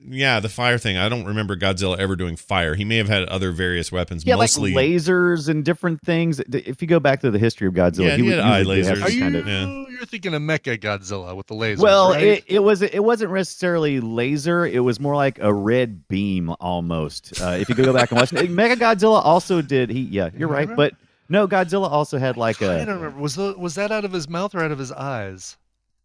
yeah, 0.09 0.39
the 0.39 0.49
fire 0.49 0.77
thing. 0.77 0.97
I 0.97 1.07
don't 1.09 1.25
remember 1.25 1.55
Godzilla 1.55 1.97
ever 1.97 2.15
doing 2.15 2.35
fire. 2.35 2.75
He 2.75 2.83
may 2.83 2.97
have 2.97 3.07
had 3.07 3.23
other 3.29 3.51
various 3.51 3.91
weapons, 3.91 4.25
Yeah, 4.25 4.35
mostly. 4.35 4.73
like 4.73 4.85
lasers 4.87 5.47
and 5.49 5.63
different 5.63 6.01
things. 6.01 6.39
If 6.39 6.81
you 6.81 6.87
go 6.87 6.99
back 6.99 7.21
to 7.21 7.31
the 7.31 7.39
history 7.39 7.67
of 7.67 7.73
Godzilla, 7.73 8.05
Yeah, 8.05 8.15
he, 8.17 8.23
he 8.23 8.29
would 8.29 8.37
had 8.39 8.43
eye 8.45 8.57
usually 8.59 8.81
lasers. 8.81 8.95
some 8.95 9.03
Are 9.03 9.09
you? 9.11 9.19
kind 9.21 9.35
of. 9.35 9.47
Yeah. 9.47 9.85
You're 9.89 10.05
thinking 10.05 10.33
of 10.33 10.41
Mecha 10.41 10.79
Godzilla 10.79 11.35
with 11.35 11.47
the 11.47 11.55
lasers. 11.55 11.79
Well, 11.79 12.11
right? 12.11 12.23
it, 12.23 12.43
it 12.47 12.59
was 12.59 12.81
it 12.81 13.03
wasn't 13.03 13.31
necessarily 13.33 13.99
laser. 13.99 14.65
It 14.65 14.79
was 14.79 14.99
more 14.99 15.15
like 15.15 15.39
a 15.39 15.53
red 15.53 16.07
beam 16.07 16.53
almost. 16.59 17.41
Uh, 17.41 17.57
if 17.59 17.69
you 17.69 17.75
go 17.75 17.93
back 17.93 18.11
and 18.11 18.19
watch 18.19 18.33
it, 18.33 18.49
Mega 18.49 18.75
Godzilla 18.75 19.23
also 19.23 19.61
did. 19.61 19.89
He 19.89 20.01
yeah, 20.01 20.29
you're 20.37 20.47
right, 20.49 20.73
but 20.75 20.93
no, 21.27 21.47
Godzilla 21.47 21.89
also 21.91 22.17
had 22.17 22.37
like 22.37 22.61
I 22.61 22.75
a 22.79 22.85
don't 22.85 22.95
remember. 22.95 23.19
Was 23.19 23.35
the, 23.35 23.53
was 23.57 23.75
that 23.75 23.91
out 23.91 24.05
of 24.05 24.11
his 24.11 24.27
mouth 24.27 24.55
or 24.55 24.63
out 24.63 24.71
of 24.71 24.79
his 24.79 24.91
eyes? 24.91 25.57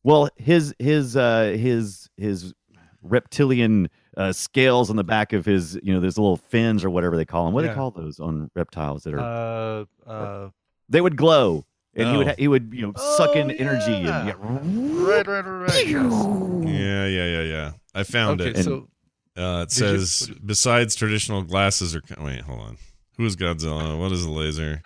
Well, 0.03 0.29
his 0.37 0.75
his 0.79 1.17
uh 1.17 1.55
his 1.59 2.11
his 2.19 2.53
reptilian 3.05 3.89
uh, 4.17 4.33
scales 4.33 4.91
on 4.91 4.97
the 4.97 5.05
back 5.05 5.33
of 5.33 5.45
his, 5.45 5.79
you 5.83 5.93
know, 5.95 6.01
there's 6.01 6.19
little 6.19 6.37
fins 6.37 6.85
or 6.85 6.91
whatever 6.91 7.17
they 7.17 7.25
call 7.25 7.45
them. 7.45 7.55
What 7.55 7.61
do 7.63 7.67
Yeah. 7.67 7.73
they 7.73 7.77
call 7.77 7.91
those 7.93 8.19
on 8.21 8.51
reptiles 8.55 9.05
that 9.05 9.15
are? 9.15 9.87
Uh, 10.07 10.11
uh, 10.11 10.51
they 10.89 11.01
would 11.01 11.17
glow. 11.17 11.65
and 11.97 12.09
he 12.11 12.17
would 12.17 12.27
Oh. 12.27 12.31
ha- 12.31 12.35
he 12.39 12.49
would 12.49 12.73
you 12.75 12.83
know 12.83 12.93
suck 13.17 13.37
in 13.37 13.53
energy 13.53 13.93
yeah. 13.93 14.19
and 14.19 14.27
get 14.27 14.37
Right, 14.41 15.27
right, 15.29 15.45
right, 15.47 15.61
right. 15.71 15.87
yes. 15.87 16.13
Yeah, 16.67 17.07
yeah, 17.07 17.25
yeah, 17.25 17.43
yeah. 17.43 17.73
I 17.95 18.03
found 18.03 18.41
Okay, 18.41 18.59
it. 18.59 18.65
so 18.65 18.89
Uh, 19.37 19.63
it 19.63 19.69
Did 19.71 19.79
you- 19.79 19.99
says 20.07 20.31
besides 20.45 20.97
traditional 20.97 21.43
glasses 21.43 21.95
or 21.95 22.03
wait, 22.21 22.41
hold 22.41 22.61
on. 22.61 22.79
Who 23.17 23.25
is 23.27 23.37
Godzilla? 23.37 23.97
What 23.97 24.11
is 24.11 24.25
a 24.25 24.31
laser? 24.31 24.83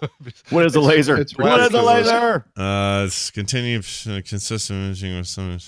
what 0.50 0.66
is 0.66 0.74
a 0.74 0.80
laser? 0.82 1.16
it's 1.16 1.36
what 1.38 1.60
is 1.60 1.72
a 1.72 1.80
laser? 1.82 2.44
Uh, 2.56 3.04
it's 3.06 3.30
continued 3.30 3.86
uh, 4.06 4.20
consistent 4.22 4.84
imaging 4.84 5.16
with 5.16 5.26
some. 5.28 5.58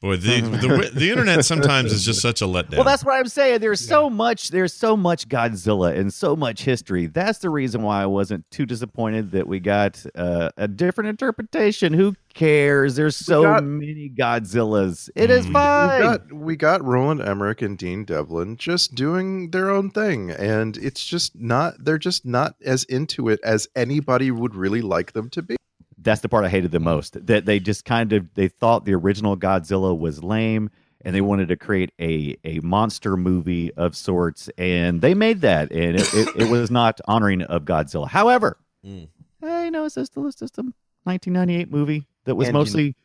Boy, 0.00 0.16
the, 0.16 0.40
the 0.42 0.90
the 0.94 1.10
internet 1.10 1.44
sometimes 1.44 1.92
is 1.92 2.04
just 2.04 2.20
such 2.22 2.40
a 2.40 2.44
letdown. 2.44 2.76
Well, 2.76 2.84
that's 2.84 3.04
what 3.04 3.18
I'm 3.18 3.26
saying. 3.26 3.58
There's 3.58 3.80
so 3.84 4.08
much. 4.08 4.50
There's 4.50 4.72
so 4.72 4.96
much 4.96 5.28
Godzilla 5.28 5.96
and 5.98 6.14
so 6.14 6.36
much 6.36 6.62
history. 6.62 7.06
That's 7.06 7.40
the 7.40 7.50
reason 7.50 7.82
why 7.82 8.02
I 8.02 8.06
wasn't 8.06 8.48
too 8.52 8.64
disappointed 8.64 9.32
that 9.32 9.48
we 9.48 9.58
got 9.58 10.04
uh, 10.14 10.50
a 10.56 10.68
different 10.68 11.10
interpretation. 11.10 11.92
Who 11.94 12.14
cares? 12.32 12.94
There's 12.94 13.16
so 13.16 13.42
got- 13.42 13.64
many 13.64 14.08
Godzillas. 14.08 15.10
It 15.16 15.30
is 15.30 15.46
Mm. 15.46 15.52
Fine. 15.52 15.98
We 16.00 16.06
got 16.06 16.32
we 16.32 16.56
got 16.56 16.84
Roland 16.84 17.20
Emmerich 17.20 17.60
and 17.60 17.76
Dean 17.76 18.04
Devlin 18.04 18.56
just 18.56 18.94
doing 18.94 19.50
their 19.50 19.68
own 19.68 19.90
thing, 19.90 20.30
and 20.30 20.76
it's 20.76 21.04
just 21.04 21.34
not. 21.34 21.74
They're 21.84 21.98
just 21.98 22.24
not 22.24 22.54
as 22.64 22.84
into 22.84 23.28
it 23.28 23.40
as 23.42 23.66
anybody 23.74 24.30
would 24.30 24.54
really 24.54 24.80
like 24.80 25.12
them 25.12 25.28
to 25.30 25.42
be. 25.42 25.56
That's 26.00 26.20
the 26.20 26.28
part 26.28 26.44
I 26.44 26.48
hated 26.48 26.70
the 26.70 26.80
most. 26.80 27.26
That 27.26 27.44
they 27.44 27.58
just 27.60 27.84
kind 27.84 28.12
of 28.12 28.32
they 28.34 28.48
thought 28.48 28.84
the 28.84 28.94
original 28.94 29.36
Godzilla 29.36 29.98
was 29.98 30.22
lame, 30.22 30.70
and 31.04 31.14
they 31.14 31.20
wanted 31.20 31.48
to 31.48 31.56
create 31.56 31.92
a 32.00 32.36
a 32.44 32.60
monster 32.60 33.16
movie 33.16 33.72
of 33.74 33.96
sorts, 33.96 34.48
and 34.58 35.00
they 35.00 35.14
made 35.14 35.40
that, 35.40 35.70
and 35.72 35.96
it, 35.96 36.14
it, 36.14 36.36
it 36.42 36.50
was 36.50 36.70
not 36.70 37.00
honoring 37.06 37.42
of 37.42 37.64
Godzilla. 37.64 38.08
However, 38.08 38.56
Mm. 38.86 39.08
hey, 39.40 39.70
no, 39.70 39.84
it's 39.86 39.96
just 39.96 40.16
a 40.16 40.30
system 40.30 40.72
1998 41.02 41.70
movie 41.70 42.06
that 42.24 42.36
was 42.36 42.46
And 42.48 42.54
you- 42.54 42.58
mostly 42.60 42.96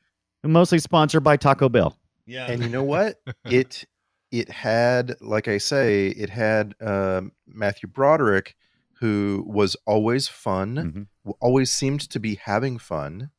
mostly 0.43 0.77
sponsored 0.77 1.23
by 1.23 1.35
Taco 1.37 1.69
Bell. 1.69 1.97
yeah. 2.27 2.51
And 2.51 2.61
you 2.61 2.69
know 2.69 2.83
what? 2.83 3.19
it 3.45 3.85
it 4.31 4.49
had, 4.49 5.15
like 5.21 5.47
I 5.47 5.57
say, 5.57 6.07
it 6.09 6.29
had 6.29 6.75
um, 6.81 7.31
Matthew 7.47 7.87
Broderick, 7.89 8.55
who 9.03 9.43
was 9.45 9.75
always 9.85 10.29
fun, 10.29 11.07
Mhm. 11.25 11.35
always 11.41 11.69
seemed 11.79 11.99
to 12.09 12.19
be 12.19 12.35
having 12.35 12.79
fun, 12.79 13.31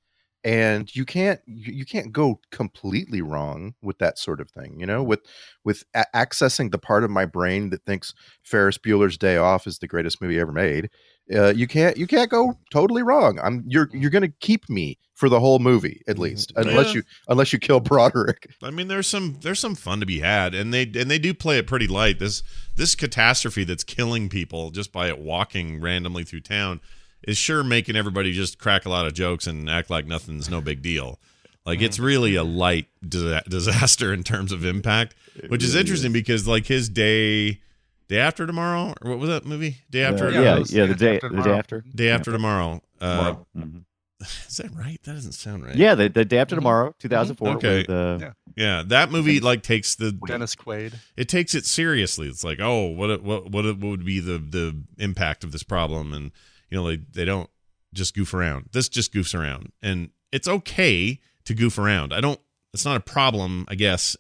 and 0.45 0.95
you 0.95 1.05
can't 1.07 1.41
you, 1.47 1.85
can't 1.87 2.13
go 2.13 2.39
completely 2.51 3.23
wrong 3.23 3.75
with 3.83 3.99
that 3.99 4.19
sort 4.19 4.41
of 4.41 4.51
thing. 4.51 4.79
You 4.79 4.87
know, 4.87 5.03
with 5.03 5.21
with 5.65 5.85
a- 5.95 6.05
accessing 6.15 6.71
the 6.71 6.79
part 6.79 7.03
of 7.05 7.11
my 7.11 7.25
brain 7.25 7.71
that 7.71 7.85
thinks 7.87 8.15
Ferris 8.43 8.79
Bueller's 8.79 9.17
Day 9.19 9.37
Off 9.39 9.67
is 9.67 9.79
the 9.79 9.89
greatest 9.89 10.21
movie 10.21 10.39
ever 10.39 10.53
made. 10.53 10.91
Uh, 11.35 11.55
you 11.55 11.67
can't 11.67 11.97
you 11.97 12.07
can't 12.07 12.31
go 12.31 12.59
totally 12.71 13.03
wrong. 13.03 13.39
I'm 13.43 13.65
you're 13.67 13.89
you're 13.93 14.11
gonna 14.11 14.29
keep 14.41 14.69
me 14.69 14.99
for 15.15 15.29
the 15.31 15.41
whole 15.41 15.59
movie 15.61 16.03
at 16.09 16.19
least, 16.19 16.53
unless 16.57 16.89
Yeah. 16.89 16.95
you 16.97 17.03
unless 17.29 17.51
you 17.53 17.59
kill 17.59 17.81
Broderick. 17.81 18.51
I 18.63 18.71
mean, 18.71 18.89
there's 18.89 19.07
some 19.07 19.39
there's 19.41 19.61
some 19.61 19.75
fun 19.75 20.01
to 20.01 20.07
be 20.07 20.21
had, 20.21 20.55
and 20.55 20.75
they 20.75 20.83
and 20.83 21.11
they 21.11 21.19
do 21.19 21.33
play 21.33 21.57
it 21.57 21.67
pretty 21.67 21.87
light. 21.87 22.19
This 22.19 22.43
this 22.77 22.95
catastrophe 22.95 23.65
that's 23.65 23.85
killing 23.85 24.29
people 24.29 24.71
just 24.71 24.93
by 24.93 25.09
it 25.09 25.19
walking 25.19 25.81
randomly 25.81 26.25
through 26.25 26.41
town 26.43 26.83
is 27.27 27.37
sure 27.39 27.65
making 27.65 27.97
everybody 27.97 28.33
just 28.33 28.59
crack 28.59 28.85
a 28.87 28.91
lot 28.91 29.07
of 29.07 29.15
jokes 29.15 29.47
and 29.47 29.69
act 29.69 29.91
like 29.91 30.07
nothing's 30.07 30.49
no 30.51 30.61
big 30.61 30.83
deal. 30.83 31.19
Like 31.67 31.81
it's 31.81 31.99
really 31.99 32.35
a 32.35 32.45
light 32.45 32.87
disa- 33.07 33.43
disaster 33.49 34.13
in 34.13 34.23
terms 34.23 34.53
of 34.53 34.65
impact, 34.65 35.15
which 35.49 35.65
is 35.65 35.75
interesting 35.75 36.13
because 36.13 36.47
like 36.47 36.67
his 36.67 36.89
day 36.89 37.61
day 38.09 38.19
after 38.19 38.47
tomorrow 38.47 38.93
or 39.03 39.11
what 39.11 39.19
was 39.19 39.31
that 39.31 39.47
movie? 39.47 39.79
Day 39.91 40.03
after 40.05 40.27
Uh, 40.29 40.31
Yeah, 40.33 40.41
yeah, 40.41 40.65
yeah, 40.69 40.87
the 40.87 40.89
the 40.89 40.95
day 40.95 41.07
day 41.07 41.15
after 41.17 41.29
the 41.31 41.43
day 41.43 41.51
after. 41.59 41.85
day 41.95 42.09
after 42.11 42.33
tomorrow. 42.33 42.83
Uh, 43.01 43.17
Tomorrow. 43.17 43.47
Mhm. 43.57 43.85
is 44.49 44.57
that 44.59 44.71
right? 44.75 44.99
That 45.05 45.15
doesn't 45.15 45.33
sound 45.33 45.65
right. 45.65 45.75
Yeah, 45.75 45.95
the, 45.95 46.09
the 46.09 46.25
day 46.25 46.39
after 46.39 46.55
tomorrow, 46.55 46.95
2004. 46.99 47.49
Okay. 47.57 47.79
with, 47.79 47.91
uh, 47.91 48.19
Yeah. 48.21 48.33
yeah. 48.57 48.83
That 48.87 49.11
movie 49.11 49.41
like 49.41 49.63
takes 49.63 49.95
the 49.97 50.13
Dennis 50.13 50.55
Quaid. 50.55 50.95
it 51.17 51.29
takes 51.29 51.55
it 51.55 51.65
seriously. 51.67 52.29
It's 52.29 52.45
like, 52.45 52.59
oh, 52.61 52.87
what 52.89 53.23
what 53.23 53.51
what 53.51 53.65
what 53.65 53.81
would 53.83 54.05
be 54.05 54.21
the 54.21 54.39
the 54.39 54.77
impact 54.99 55.43
of 55.45 55.53
this 55.53 55.63
problem? 55.63 56.13
And 56.15 56.31
you 56.71 56.79
know, 56.79 56.89
they 56.89 56.97
they 56.97 57.25
don't 57.25 57.51
just 57.93 58.15
goof 58.15 58.35
around. 58.35 58.69
This 58.73 58.89
just 58.89 59.13
goofs 59.13 59.39
around, 59.39 59.73
and 59.83 60.11
it's 60.33 60.49
okay 60.49 61.21
to 61.45 61.55
goof 61.55 61.79
around. 61.79 62.13
I 62.13 62.21
don't. 62.21 62.41
It's 62.73 62.85
not 62.85 62.97
a 62.97 63.01
problem, 63.01 63.67
I 63.69 63.77
guess, 63.77 64.17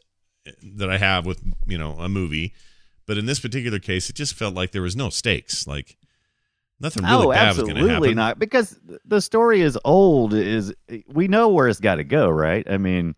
that 0.62 0.88
I 0.88 0.98
have 0.98 1.26
with 1.26 1.42
you 1.66 1.78
know 1.78 1.92
a 1.98 2.08
movie. 2.08 2.54
But 3.06 3.18
in 3.18 3.26
this 3.26 3.40
particular 3.40 3.78
case, 3.78 4.08
it 4.08 4.16
just 4.16 4.34
felt 4.34 4.54
like 4.54 4.72
there 4.72 4.82
was 4.82 4.96
no 4.96 5.10
stakes. 5.10 5.66
Like 5.66 5.96
nothing 6.80 7.04
really 7.04 7.26
oh, 7.26 7.30
bad 7.32 7.48
was 7.48 7.58
going 7.58 7.74
to 7.74 7.80
absolutely 7.80 8.08
happen. 8.08 8.16
not. 8.16 8.38
Because 8.38 8.78
the 9.04 9.20
story 9.20 9.60
is 9.60 9.78
old. 9.84 10.32
Is 10.32 10.72
we 11.08 11.28
know 11.28 11.48
where 11.48 11.68
it's 11.68 11.80
got 11.80 11.96
to 11.96 12.04
go, 12.04 12.28
right? 12.30 12.68
I 12.70 12.78
mean, 12.78 13.14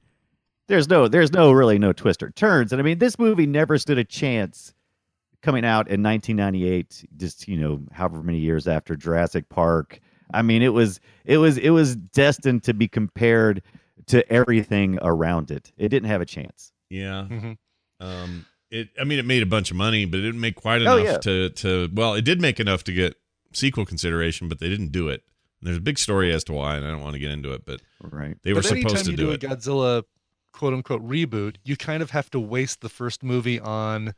there's 0.68 0.88
no, 0.88 1.06
there's 1.08 1.32
no 1.32 1.52
really 1.52 1.78
no 1.78 1.92
twist 1.92 2.22
or 2.22 2.30
turns. 2.30 2.72
And 2.72 2.80
I 2.80 2.84
mean, 2.84 2.98
this 2.98 3.18
movie 3.18 3.46
never 3.46 3.78
stood 3.78 3.98
a 3.98 4.04
chance 4.04 4.74
coming 5.46 5.64
out 5.64 5.88
in 5.88 6.02
1998. 6.02 7.06
Just 7.16 7.46
you 7.48 7.56
know, 7.56 7.80
however 7.92 8.22
many 8.22 8.38
years 8.38 8.66
after 8.68 8.96
Jurassic 8.96 9.48
Park. 9.48 10.00
I 10.34 10.42
mean, 10.42 10.60
it 10.60 10.70
was, 10.74 10.98
it 11.24 11.38
was, 11.38 11.56
it 11.56 11.70
was 11.70 11.94
destined 11.94 12.64
to 12.64 12.74
be 12.74 12.88
compared 12.88 13.62
to 14.08 14.28
everything 14.30 14.98
around 15.00 15.52
it. 15.52 15.70
It 15.78 15.88
didn't 15.90 16.08
have 16.08 16.20
a 16.20 16.24
chance. 16.26 16.72
Yeah. 16.90 17.26
Mhm. 17.30 17.56
Um, 18.00 18.44
it. 18.72 18.88
I 19.00 19.04
mean, 19.04 19.20
it 19.20 19.24
made 19.24 19.44
a 19.44 19.46
bunch 19.46 19.70
of 19.70 19.76
money, 19.76 20.04
but 20.04 20.18
it 20.18 20.22
didn't 20.22 20.40
make 20.40 20.56
quite 20.56 20.82
Oh, 20.82 20.96
enough 20.96 21.06
yeah. 21.06 21.18
to 21.18 21.50
to. 21.50 21.88
Well, 21.94 22.14
it 22.14 22.24
did 22.24 22.40
make 22.40 22.58
enough 22.58 22.82
to 22.84 22.92
get 22.92 23.14
sequel 23.52 23.86
consideration, 23.86 24.48
but 24.48 24.58
they 24.58 24.68
didn't 24.68 24.90
do 24.90 25.08
it. 25.08 25.22
And 25.60 25.68
there's 25.68 25.78
a 25.78 25.80
big 25.80 25.98
story 25.98 26.32
as 26.32 26.42
to 26.44 26.52
why, 26.52 26.76
and 26.76 26.84
I 26.84 26.90
don't 26.90 27.00
want 27.02 27.14
to 27.14 27.20
get 27.20 27.30
into 27.30 27.52
it, 27.52 27.64
but 27.64 27.80
Right. 28.02 28.36
they 28.42 28.52
were 28.52 28.60
but 28.62 28.72
anytime 28.72 28.88
supposed 28.90 29.04
to 29.06 29.10
you 29.12 29.16
do 29.16 29.26
do, 29.26 29.30
it. 29.32 29.44
a 29.44 29.48
Godzilla 29.48 30.02
quote 30.52 30.74
unquote 30.74 31.06
reboot, 31.08 31.56
you 31.64 31.76
kind 31.76 32.02
of 32.02 32.10
have 32.10 32.30
to 32.32 32.40
waste 32.40 32.80
the 32.80 32.88
first 32.88 33.22
movie 33.22 33.60
on 33.60 34.12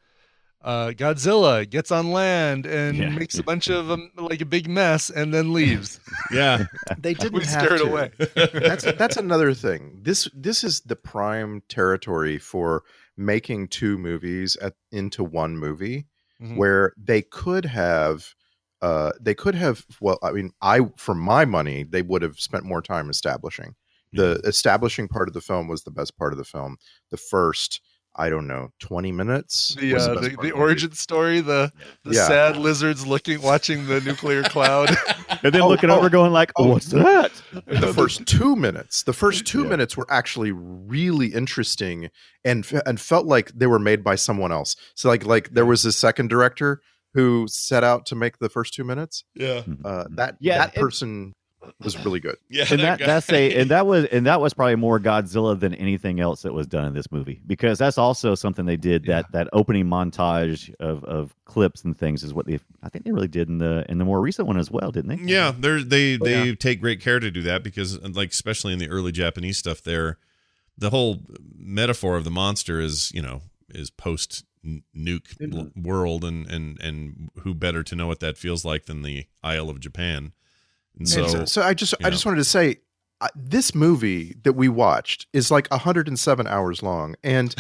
uh, 0.63 0.89
Godzilla 0.89 1.69
gets 1.69 1.91
on 1.91 2.11
land 2.11 2.67
and 2.67 2.97
Yeah. 2.97 3.11
makes 3.11 3.39
a 3.39 3.43
bunch 3.43 3.69
of 3.69 3.91
um, 3.91 4.11
like 4.17 4.41
a 4.41 4.45
big 4.47 4.69
mess 4.69 5.09
and 5.11 5.33
then 5.33 5.53
leaves. 5.53 6.01
Yeah. 6.33 6.65
They 6.99 7.15
didn't 7.23 7.35
we 7.35 7.45
have 7.45 7.65
scared 7.65 7.81
to. 7.81 7.87
away. 7.87 8.11
that's 8.53 8.85
that's 8.93 9.17
another 9.17 9.55
thing. 9.55 10.01
This 10.03 10.29
this 10.35 10.65
is 10.65 10.81
the 10.83 10.97
prime 10.97 11.63
territory 11.69 12.39
for 12.39 12.83
making 13.17 13.69
two 13.69 13.99
movies 13.99 14.57
at, 14.61 14.75
into 14.93 15.25
one 15.25 15.57
movie, 15.57 16.07
Mhm. 16.43 16.57
where 16.57 16.93
they 16.97 17.23
could 17.23 17.65
have. 17.65 18.35
Uh, 18.81 19.11
they 19.21 19.35
could 19.35 19.55
have. 19.57 19.85
Well, 20.01 20.19
I 20.23 20.31
mean, 20.33 20.51
I 20.63 20.81
for 20.97 21.15
my 21.15 21.45
money, 21.45 21.83
they 21.85 22.03
would 22.03 22.23
have 22.23 22.39
spent 22.39 22.65
more 22.65 22.81
time 22.83 23.11
establishing. 23.11 23.75
The 24.13 24.41
establishing 24.45 25.09
part 25.09 25.29
of 25.29 25.35
the 25.35 25.41
film 25.41 25.67
was 25.69 25.83
the 25.83 25.91
best 25.91 26.17
part 26.17 26.33
of 26.33 26.39
the 26.39 26.45
film. 26.45 26.77
The 27.11 27.17
first, 27.17 27.81
I 28.19 28.29
don't 28.31 28.47
know, 28.49 28.71
twenty 28.81 29.13
minutes. 29.13 29.77
The 29.79 29.95
uh, 29.95 30.15
best 30.15 30.23
the, 30.23 30.37
the 30.43 30.51
origin 30.51 30.93
story, 30.93 31.41
the 31.41 31.73
the 32.05 32.15
Yeah. 32.17 32.27
sad 32.27 32.57
lizards 32.57 33.07
looking 33.07 33.41
watching 33.41 33.87
the 33.87 34.01
nuclear 34.01 34.43
cloud. 34.43 34.91
And 35.41 35.53
then 35.55 35.63
Oh, 35.63 35.69
looking 35.69 35.89
oh, 35.91 35.99
over, 35.99 36.11
going 36.11 36.33
like, 36.33 36.51
oh. 36.57 36.69
"What's 36.69 36.87
that?" 36.87 37.31
the 37.67 37.93
first 37.97 38.27
two 38.27 38.57
minutes 38.57 39.05
the 39.05 39.13
first 39.13 39.47
two 39.47 39.63
Yeah. 39.63 39.69
minutes 39.69 39.97
were 39.97 40.07
actually 40.11 40.51
really 40.53 41.29
interesting 41.29 42.09
and 42.45 42.67
and 42.85 43.01
felt 43.01 43.27
like 43.27 43.53
they 43.53 43.67
were 43.69 43.79
made 43.79 44.03
by 44.03 44.17
someone 44.17 44.51
else 44.51 44.75
so 44.97 45.09
like 45.09 45.25
like 45.25 45.51
there 45.51 45.67
was 45.67 45.85
a 45.85 45.93
second 45.93 46.29
director 46.29 46.81
who 47.15 47.47
set 47.49 47.85
out 47.85 48.05
to 48.07 48.17
make 48.17 48.39
the 48.39 48.49
first 48.49 48.75
two 48.75 48.83
minutes 48.85 49.23
Yeah. 49.37 49.63
uh 49.85 50.05
that 50.17 50.37
Yeah, 50.41 50.59
that 50.59 50.75
and- 50.75 50.83
person 50.83 51.35
was 51.83 51.97
really 52.05 52.21
good 52.21 52.37
Yeah. 52.49 52.65
and 52.71 52.81
that, 52.81 52.99
guy. 52.99 53.07
that's 53.07 53.31
a 53.31 53.55
and 53.61 53.71
that 53.71 53.87
was 53.87 54.05
and 54.07 54.27
that 54.27 54.41
was 54.41 54.55
probably 54.55 54.77
more 54.77 54.99
Godzilla 54.99 55.59
than 55.59 55.75
anything 55.75 56.21
else 56.21 56.43
that 56.43 56.53
was 56.53 56.67
done 56.67 56.85
in 56.85 56.95
this 56.95 57.11
movie 57.13 57.41
because 57.47 57.79
that's 57.79 57.99
also 57.99 58.35
something 58.35 58.67
they 58.67 58.77
did 58.77 59.05
that 59.07 59.31
that 59.33 59.49
opening 59.53 59.87
montage 59.87 60.75
of 60.81 61.05
of 61.05 61.35
clips 61.45 61.85
and 61.85 61.97
things 61.97 62.23
is 62.23 62.35
what 62.35 62.47
they 62.47 62.59
I 62.83 62.89
think 62.89 63.05
they 63.05 63.13
really 63.13 63.29
did 63.29 63.49
in 63.49 63.59
the 63.59 63.85
in 63.89 63.99
the 63.99 64.05
more 64.05 64.21
recent 64.21 64.49
one 64.49 64.59
as 64.59 64.71
well 64.71 64.91
didn't 64.91 65.17
they 65.17 65.33
Yeah, 65.33 65.53
they're, 65.57 65.83
they 65.83 66.15
Oh, 66.21 66.25
they 66.25 66.55
take 66.55 66.81
great 66.81 67.01
care 67.01 67.21
to 67.21 67.31
do 67.31 67.43
that 67.43 67.63
because, 67.63 68.01
like, 68.03 68.31
especially 68.31 68.73
in 68.73 68.79
the 68.79 68.89
early 68.89 69.13
Japanese 69.13 69.59
stuff, 69.59 69.83
there, 69.83 70.19
the 70.77 70.91
whole 70.91 71.19
metaphor 71.57 72.17
of 72.17 72.25
the 72.25 72.31
monster 72.31 72.81
is, 72.81 73.11
you 73.13 73.23
know, 73.23 73.43
is 73.69 73.91
post 73.91 74.45
nuke 74.97 75.73
world, 75.77 76.25
and 76.25 76.47
and 76.51 76.81
and 76.81 77.31
who 77.43 77.55
better 77.55 77.83
to 77.83 77.95
know 77.95 78.07
what 78.07 78.21
that 78.21 78.37
feels 78.39 78.65
like 78.65 78.87
than 78.87 79.03
the 79.03 79.27
Isle 79.43 79.71
of 79.71 79.81
Japan? 79.81 80.33
And 80.99 81.09
so, 81.09 81.23
And 81.23 81.31
so, 81.31 81.45
so 81.45 81.63
i 81.63 81.75
just 81.75 81.95
i 82.05 82.11
just 82.11 82.27
wanted 82.27 82.39
to 82.39 82.45
say 82.45 82.77
uh, 83.21 83.29
this 83.35 83.75
movie 83.75 84.37
that 84.45 84.53
we 84.53 84.69
watched 84.69 85.27
is 85.33 85.51
like 85.51 85.69
107 85.71 86.47
hours 86.47 86.83
long 86.83 87.15
and 87.25 87.55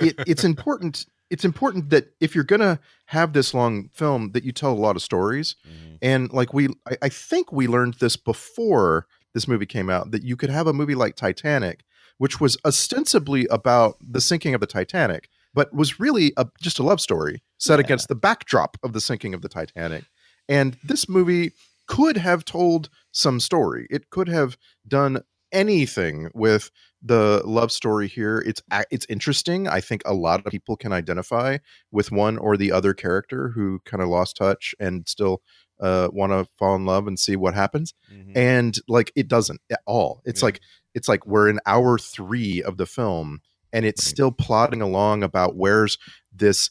it, 0.00 0.14
it's 0.26 0.44
important 0.52 1.06
it's 1.30 1.44
important 1.44 1.90
that 1.90 2.08
if 2.20 2.34
you're 2.34 2.44
gonna 2.44 2.78
have 3.06 3.32
this 3.32 3.54
long 3.54 3.88
film 3.92 4.32
that 4.32 4.44
you 4.44 4.52
tell 4.52 4.72
a 4.72 4.74
lot 4.86 4.96
of 4.96 5.02
stories 5.02 5.56
Mhm. 5.66 5.98
and 6.02 6.32
like 6.32 6.52
we 6.52 6.68
I, 6.88 6.96
I 7.02 7.08
think 7.08 7.52
we 7.52 7.66
learned 7.66 7.94
this 7.94 8.16
before 8.16 9.06
this 9.34 9.48
movie 9.48 9.66
came 9.66 9.88
out 9.90 10.10
that 10.12 10.22
you 10.22 10.36
could 10.36 10.50
have 10.50 10.66
a 10.66 10.72
movie 10.72 10.94
like 10.94 11.16
titanic 11.16 11.84
which 12.18 12.40
was 12.40 12.56
ostensibly 12.64 13.46
about 13.50 13.96
the 14.00 14.20
sinking 14.20 14.54
of 14.54 14.60
the 14.60 14.66
titanic 14.68 15.28
but 15.52 15.72
was 15.72 15.98
really 16.00 16.32
a, 16.36 16.46
just 16.60 16.78
a 16.78 16.82
love 16.82 17.00
story 17.00 17.42
set 17.58 17.78
Yeah. 17.78 17.84
against 17.84 18.08
the 18.08 18.14
backdrop 18.14 18.76
of 18.82 18.92
the 18.92 19.00
sinking 19.00 19.34
of 19.34 19.42
the 19.42 19.48
titanic 19.48 20.04
and 20.48 20.76
this 20.84 21.08
movie 21.08 21.52
could 21.86 22.16
have 22.16 22.44
told 22.44 22.88
some 23.12 23.40
story. 23.40 23.86
It 23.90 24.10
could 24.10 24.28
have 24.28 24.56
done 24.86 25.22
anything 25.52 26.30
with 26.34 26.70
the 27.02 27.42
love 27.44 27.70
story 27.70 28.08
here. 28.08 28.42
It's 28.46 28.62
it's 28.90 29.06
interesting. 29.08 29.68
I 29.68 29.80
think 29.80 30.02
a 30.04 30.14
lot 30.14 30.40
of 30.44 30.50
people 30.50 30.76
can 30.76 30.92
identify 30.92 31.58
with 31.92 32.10
one 32.10 32.38
or 32.38 32.56
the 32.56 32.72
other 32.72 32.94
character 32.94 33.50
who 33.50 33.80
kind 33.84 34.02
of 34.02 34.08
lost 34.08 34.36
touch 34.36 34.74
and 34.80 35.06
still 35.08 35.42
uh, 35.80 36.08
want 36.12 36.32
to 36.32 36.46
fall 36.56 36.76
in 36.76 36.86
love 36.86 37.06
and 37.06 37.18
see 37.18 37.36
what 37.36 37.52
happens. 37.54 37.94
Mhm. 38.12 38.32
And 38.36 38.78
like 38.88 39.12
it 39.16 39.28
doesn't 39.28 39.60
at 39.70 39.80
all. 39.86 40.22
It's 40.24 40.40
Yeah. 40.40 40.46
like 40.46 40.60
it's 40.94 41.08
like 41.08 41.26
we're 41.26 41.48
in 41.48 41.60
hour 41.66 41.98
three 41.98 42.62
of 42.62 42.76
the 42.76 42.86
film 42.86 43.40
and 43.72 43.84
it's 43.84 44.04
still 44.06 44.30
plodding 44.30 44.80
along 44.80 45.22
about 45.24 45.56
where's 45.56 45.98
this 46.32 46.70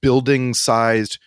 building 0.00 0.54
sized 0.54 1.18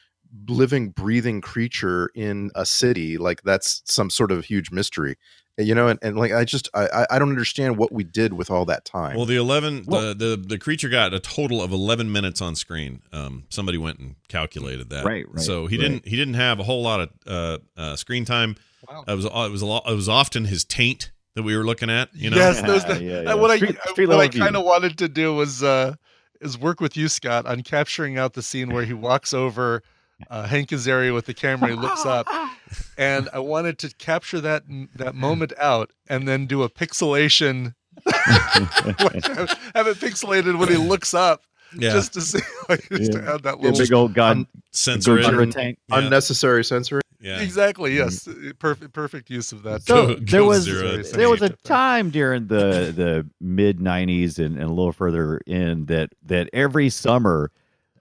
living 0.48 0.90
breathing 0.90 1.42
creature 1.42 2.10
in 2.16 2.52
a 2.56 2.66
city 2.66 3.18
like 3.18 3.42
that's 3.44 3.82
some 3.86 4.10
sort 4.10 4.32
of 4.32 4.46
huge 4.46 4.70
mystery 4.72 5.18
you 5.58 5.74
know 5.74 5.88
and, 5.88 5.98
and 6.04 6.18
like 6.18 6.32
i 6.32 6.44
just 6.46 6.70
I, 6.74 6.86
I- 6.88 7.06
I 7.12 7.20
don't 7.20 7.30
understand 7.30 7.78
what 7.78 7.92
we 7.92 8.04
did 8.04 8.34
with 8.34 8.52
all 8.52 8.64
that 8.66 8.86
time 8.86 9.18
Well, 9.18 9.26
the 9.26 9.36
eleven, 9.38 9.84
Well- 9.88 10.14
the, 10.14 10.14
the 10.14 10.44
the 10.48 10.58
creature 10.60 10.88
got 10.90 11.14
a 11.14 11.20
total 11.20 11.62
of 11.62 11.72
eleven 11.72 12.12
minutes 12.12 12.42
on 12.42 12.56
screen. 12.56 13.02
Um, 13.12 13.46
somebody 13.50 13.78
went 13.78 14.00
and 14.00 14.16
calculated 14.28 14.90
that. 14.92 15.04
Right, 15.06 15.26
right, 15.28 15.40
So 15.44 15.66
he 15.68 15.78
right. 15.78 15.84
didn't 15.84 16.08
he 16.08 16.16
didn't 16.16 16.36
have 16.36 16.60
a 16.60 16.64
whole 16.64 16.82
lot 16.84 17.02
of 17.02 17.10
uh, 17.28 17.58
uh, 17.76 17.96
screen 17.96 18.24
time. 18.26 18.56
Wow. 18.88 19.04
It 19.08 19.16
was 19.16 19.26
it 19.26 19.52
was 19.52 19.62
a 19.62 19.66
lot. 19.66 19.84
It 19.90 19.96
was 19.96 20.08
often 20.08 20.46
his 20.46 20.64
taint 20.64 21.12
that 21.36 21.44
we 21.44 21.58
were 21.58 21.66
looking 21.66 21.90
at. 21.90 22.10
You 22.16 22.30
know. 22.30 22.38
Yes, 22.38 22.62
those 22.62 22.86
the, 22.86 23.04
Yeah, 23.04 23.18
uh, 23.18 23.22
yeah. 23.24 23.34
what 23.34 23.56
Street- 23.58 23.78
I 23.86 23.90
street 23.92 24.08
what 24.10 24.20
I 24.20 24.28
kind 24.30 24.56
of 24.56 24.64
wanted 24.64 24.98
to 25.00 25.10
do 25.10 25.34
was 25.34 25.64
uh 25.64 25.96
is 26.40 26.58
work 26.58 26.80
with 26.80 26.96
you, 26.96 27.10
Scott, 27.10 27.46
on 27.46 27.64
capturing 27.64 28.18
out 28.18 28.34
the 28.34 28.42
scene 28.44 28.70
where 28.70 28.86
he 28.86 28.94
walks 28.94 29.34
over 29.34 29.84
uh, 30.30 30.48
Hank 30.48 30.70
Azaria 30.70 31.14
with 31.14 31.26
the 31.26 31.34
camera. 31.34 31.70
He 31.70 31.76
looks 31.76 32.06
up, 32.06 32.28
and 32.98 33.30
I 33.34 33.40
wanted 33.40 33.78
to 33.80 33.90
capture 33.98 34.40
that 34.42 34.64
that 34.96 35.16
moment 35.16 35.54
out, 35.58 35.92
and 36.10 36.28
then 36.28 36.46
do 36.48 36.64
a 36.64 36.70
pixelation. 36.70 37.74
have 38.06 39.88
it 39.88 39.98
pixelated 39.98 40.58
when 40.58 40.70
he 40.70 40.78
looks 40.78 41.14
up, 41.14 41.44
Yeah. 41.78 41.92
just 41.92 42.14
to 42.14 42.22
see, 42.22 42.40
like, 42.70 42.88
just 42.90 43.12
to 43.14 43.20
Yeah. 43.20 43.26
have 43.32 43.42
that 43.44 43.58
Yeah, 43.58 43.64
little. 43.70 43.80
big 43.80 43.94
old 43.94 44.14
gun 44.14 44.38
un- 44.40 44.48
Censor 44.72 45.20
it. 45.20 45.26
Un- 45.26 45.50
tank. 45.52 45.78
Yeah. 45.90 46.00
unnecessary 46.00 46.64
censoring 46.64 47.02
Yeah. 47.20 47.42
Exactly. 47.42 47.96
Yes. 47.96 48.28
Perfect. 48.60 48.94
Perfect 48.94 49.30
use 49.30 49.52
of 49.52 49.64
that. 49.64 49.84
So 49.84 49.96
Go- 50.08 50.14
there 50.16 50.42
go 50.42 50.48
was 50.48 50.64
zero. 50.64 51.04
there 51.04 51.30
was 51.30 51.42
a 51.42 51.50
time 51.50 52.10
during 52.12 52.48
the 52.48 52.94
the 52.96 53.28
mid 53.42 53.80
'90s 53.80 54.38
and, 54.40 54.56
and 54.56 54.64
a 54.66 54.70
little 54.70 54.94
further 54.94 55.40
in 55.46 55.86
that 55.88 56.12
that 56.26 56.50
every 56.54 56.90
summer 56.90 57.52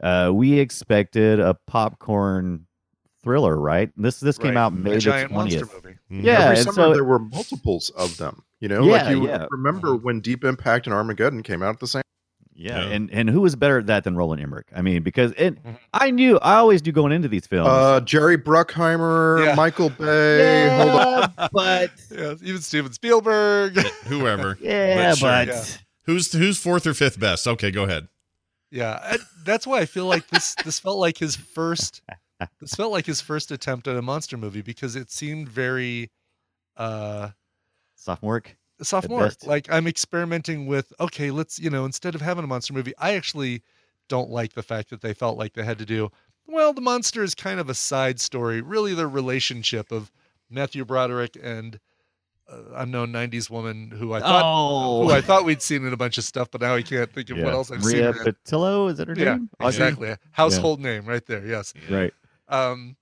uh, 0.03 0.31
we 0.35 0.59
expected 0.59 1.41
a 1.41 1.55
popcorn 1.67 2.67
thriller. 3.23 3.59
Right? 3.59 3.91
This 3.97 4.21
this 4.21 4.39
came 4.39 4.57
out 4.57 4.73
A 4.73 4.75
May 4.75 4.99
the 4.99 5.27
twentieth. 5.29 5.73
movie. 5.75 5.97
Mhm. 6.11 6.23
Yeah, 6.25 6.41
every 6.45 6.57
summer 6.59 6.73
so 6.75 6.95
there 6.95 7.05
were 7.05 7.19
multiples 7.19 7.91
of 7.91 8.17
them 8.17 8.43
you 8.61 8.69
know 8.69 8.83
Yeah, 8.85 8.93
like 8.93 9.11
you 9.11 9.27
yeah. 9.27 9.47
remember 9.51 9.95
when 9.97 10.21
deep 10.21 10.43
impact 10.45 10.87
and 10.87 10.95
armageddon 10.95 11.43
came 11.43 11.63
out 11.63 11.75
at 11.75 11.81
the 11.81 11.87
same 11.87 12.03
yeah, 12.55 12.81
Yeah. 12.81 12.89
and 12.95 13.11
and 13.13 13.29
who 13.31 13.41
was 13.43 13.55
better 13.55 13.79
at 13.79 13.87
that 13.87 14.03
than 14.05 14.17
Roland 14.17 14.43
Emmerich? 14.43 14.67
I 14.75 14.83
mean, 14.83 15.03
because 15.05 15.33
it, 15.37 15.63
Mhm. 15.63 15.79
I 15.93 16.11
knew 16.11 16.39
I 16.39 16.55
always 16.57 16.83
do 16.83 16.91
going 16.91 17.13
into 17.13 17.29
these 17.29 17.47
films. 17.47 17.69
uh 17.69 18.01
jerry 18.01 18.37
bruckheimer 18.39 19.45
Yeah. 19.45 19.55
michael 19.55 19.91
bay 19.91 20.69
hold 20.77 20.91
on 20.91 21.33
yeah, 21.39 21.49
but 21.53 21.91
Yeah. 22.11 22.35
Even 22.43 22.61
Steven 22.63 22.93
Spielberg. 22.93 23.77
Whoever. 24.07 24.57
yeah, 24.63 24.97
But 25.11 25.19
sure, 25.19 25.29
but 25.29 25.49
yeah. 25.49 25.65
Who's 26.07 26.33
who's 26.33 26.59
fourth 26.59 26.87
or 26.87 26.95
fifth 26.95 27.21
best? 27.21 27.47
Okay, 27.47 27.71
go 27.71 27.85
ahead. 27.85 28.09
Yeah, 28.71 28.99
I- 29.03 29.19
that's 29.45 29.67
why 29.67 29.81
I 29.81 29.87
feel 29.87 30.07
like 30.07 30.29
this 30.29 30.55
this 30.65 30.79
felt 30.79 30.99
like 30.99 31.19
his 31.19 31.37
first 31.37 32.03
this 32.61 32.75
felt 32.75 32.93
like 32.93 33.07
his 33.07 33.21
first 33.21 33.51
attempt 33.51 33.89
at 33.89 33.97
a 33.97 34.03
monster 34.03 34.37
movie 34.37 34.63
because 34.63 34.95
it 34.97 35.11
seemed 35.11 35.49
very 35.49 36.11
uh 36.77 37.31
sophomoric. 37.97 38.57
sophomore. 38.83 39.31
Like 39.45 39.67
I'm 39.71 39.87
experimenting 39.87 40.67
with 40.67 40.93
okay, 41.01 41.31
let's 41.31 41.59
you 41.59 41.71
know 41.71 41.85
instead 41.85 42.15
of 42.15 42.21
having 42.21 42.45
a 42.45 42.49
monster 42.49 42.73
movie, 42.75 42.95
I 42.99 43.15
actually 43.15 43.63
don't 44.09 44.31
like 44.31 44.53
the 44.55 44.63
fact 44.63 44.91
that 44.91 45.01
they 45.03 45.15
felt 45.15 45.39
like 45.39 45.55
they 45.55 45.65
had 45.65 45.79
to 45.79 45.87
do 45.87 46.11
well. 46.47 46.73
The 46.73 46.81
monster 46.81 47.23
is 47.23 47.35
kind 47.35 47.61
of 47.61 47.69
a 47.69 47.75
side 47.75 48.21
story, 48.21 48.61
really 48.61 48.95
the 48.95 49.07
relationship 49.07 49.91
of 49.93 50.13
Matthew 50.51 50.85
Broderick 50.85 51.37
and 51.43 51.79
unknown 52.75 53.13
'90s 53.13 53.51
woman 53.51 53.91
who 53.91 54.13
I 54.13 54.21
thought 54.21 54.43
oh, 54.45 55.05
who 55.07 55.13
I 55.13 55.21
thought 55.21 55.45
we'd 55.45 55.61
seen 55.63 55.87
in 55.87 55.93
a 55.93 55.97
bunch 55.97 56.19
of 56.19 56.25
stuff, 56.25 56.51
but 56.51 56.61
now 56.61 56.75
I 56.75 56.83
can't 56.83 57.13
think 57.13 57.31
of 57.31 57.39
what 57.39 57.53
else 57.53 57.71
I've 57.71 57.81
Maria 57.83 58.13
seen. 58.13 58.23
her 58.23 58.29
in. 58.29 58.35
Pitillo, 58.45 58.91
is 58.91 58.99
that 58.99 59.09
her 59.09 59.15
Yeah, 59.17 59.25
name? 59.35 59.51
Audrey? 59.61 59.69
exactly. 59.69 60.17
Household 60.33 60.81
name 60.81 61.05
right 61.07 61.25
there. 61.27 61.45
Yes. 61.47 61.75
Right. 61.91 62.13
Um, 62.49 62.97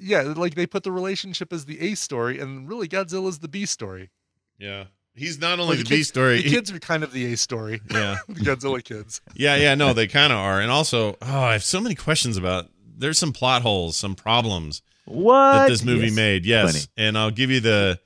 yeah, 0.00 0.22
like 0.22 0.54
they 0.56 0.66
put 0.66 0.82
the 0.82 0.90
relationship 0.92 1.52
as 1.52 1.64
the 1.66 1.80
A 1.80 1.94
story, 1.94 2.38
and 2.40 2.68
really 2.68 2.88
Godzilla's 2.88 3.38
the 3.38 3.48
B 3.48 3.66
story. 3.66 4.10
Yeah. 4.58 4.84
He's 5.14 5.38
not 5.38 5.60
only 5.60 5.76
Well, 5.76 5.76
the 5.78 5.82
the 5.84 5.96
B 5.98 6.02
story. 6.02 6.36
The 6.38 6.42
he- 6.44 6.50
kids 6.50 6.72
are 6.72 6.78
kind 6.78 7.04
of 7.04 7.12
the 7.12 7.32
A 7.32 7.36
story. 7.36 7.80
yeah. 7.90 8.16
the 8.28 8.40
Godzilla 8.40 8.82
kids. 8.82 9.20
Yeah, 9.34 9.56
yeah, 9.56 9.74
no, 9.74 9.92
they 9.92 10.06
kind 10.06 10.32
of 10.32 10.38
are. 10.38 10.60
And 10.60 10.70
also, 10.70 11.16
oh, 11.20 11.40
I 11.40 11.52
have 11.52 11.62
so 11.62 11.80
many 11.80 11.94
questions 11.94 12.36
about 12.36 12.68
there's 12.96 13.18
some 13.18 13.32
plot 13.32 13.62
holes, 13.62 13.96
some 13.96 14.14
problems 14.14 14.80
What 15.04 15.52
that 15.58 15.68
this 15.68 15.84
movie 15.84 16.06
Yes. 16.06 16.16
made. 16.16 16.46
Yes. 16.46 16.70
Plenty. 16.72 16.86
And 16.96 17.18
I'll 17.18 17.30
give 17.30 17.50
you 17.50 17.60
the 17.60 18.00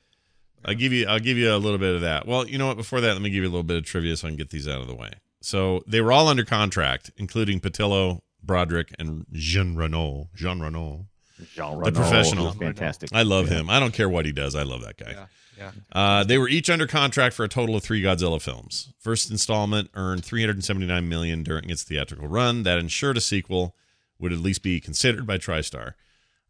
I'll 0.66 0.74
give 0.74 0.92
you 0.92 1.06
I'll 1.06 1.20
give 1.20 1.36
you 1.38 1.54
a 1.54 1.56
little 1.56 1.78
bit 1.78 1.94
of 1.94 2.00
that. 2.02 2.26
Well, 2.26 2.46
you 2.46 2.58
know 2.58 2.66
what, 2.66 2.76
before 2.76 3.00
that, 3.00 3.12
let 3.12 3.22
me 3.22 3.30
give 3.30 3.42
you 3.42 3.48
a 3.48 3.52
little 3.52 3.62
bit 3.62 3.76
of 3.76 3.84
trivia 3.84 4.16
so 4.16 4.26
I 4.26 4.30
can 4.30 4.36
get 4.36 4.50
these 4.50 4.66
out 4.68 4.80
of 4.80 4.86
the 4.88 4.94
way. 4.94 5.12
So 5.40 5.82
they 5.86 6.00
were 6.00 6.10
all 6.12 6.28
under 6.28 6.44
contract, 6.44 7.10
including 7.16 7.60
Pitillo, 7.60 8.20
Broderick, 8.42 8.92
and 8.98 9.24
Jean 9.32 9.76
Reno. 9.76 10.28
Jean 10.34 10.60
Reno. 10.60 11.06
Jean 11.54 11.80
The 11.82 11.92
professional. 11.92 12.52
fantastic. 12.52 13.10
I 13.12 13.22
love 13.22 13.48
Yeah. 13.50 13.58
him. 13.58 13.70
I 13.70 13.78
don't 13.78 13.92
care 13.94 14.08
what 14.08 14.24
he 14.24 14.32
does. 14.32 14.54
I 14.56 14.62
love 14.64 14.82
that 14.82 14.96
guy. 14.96 15.10
Yeah, 15.12 15.26
yeah. 15.58 15.70
Uh, 15.92 16.24
they 16.24 16.38
were 16.38 16.48
each 16.48 16.68
under 16.70 16.86
contract 16.86 17.34
for 17.36 17.44
a 17.44 17.48
total 17.48 17.76
of 17.76 17.82
three 17.82 18.02
Godzilla 18.02 18.40
films. 18.42 18.92
First 18.98 19.30
installment 19.30 19.90
earned 19.94 20.24
379 20.24 21.08
million 21.08 21.42
during 21.42 21.68
its 21.70 21.82
theatrical 21.84 22.26
run. 22.26 22.62
That 22.64 22.78
ensured 22.78 23.16
a 23.18 23.20
sequel 23.20 23.76
would 24.18 24.32
at 24.32 24.38
least 24.38 24.62
be 24.62 24.80
considered 24.80 25.26
by 25.26 25.36
TriStar. 25.38 25.92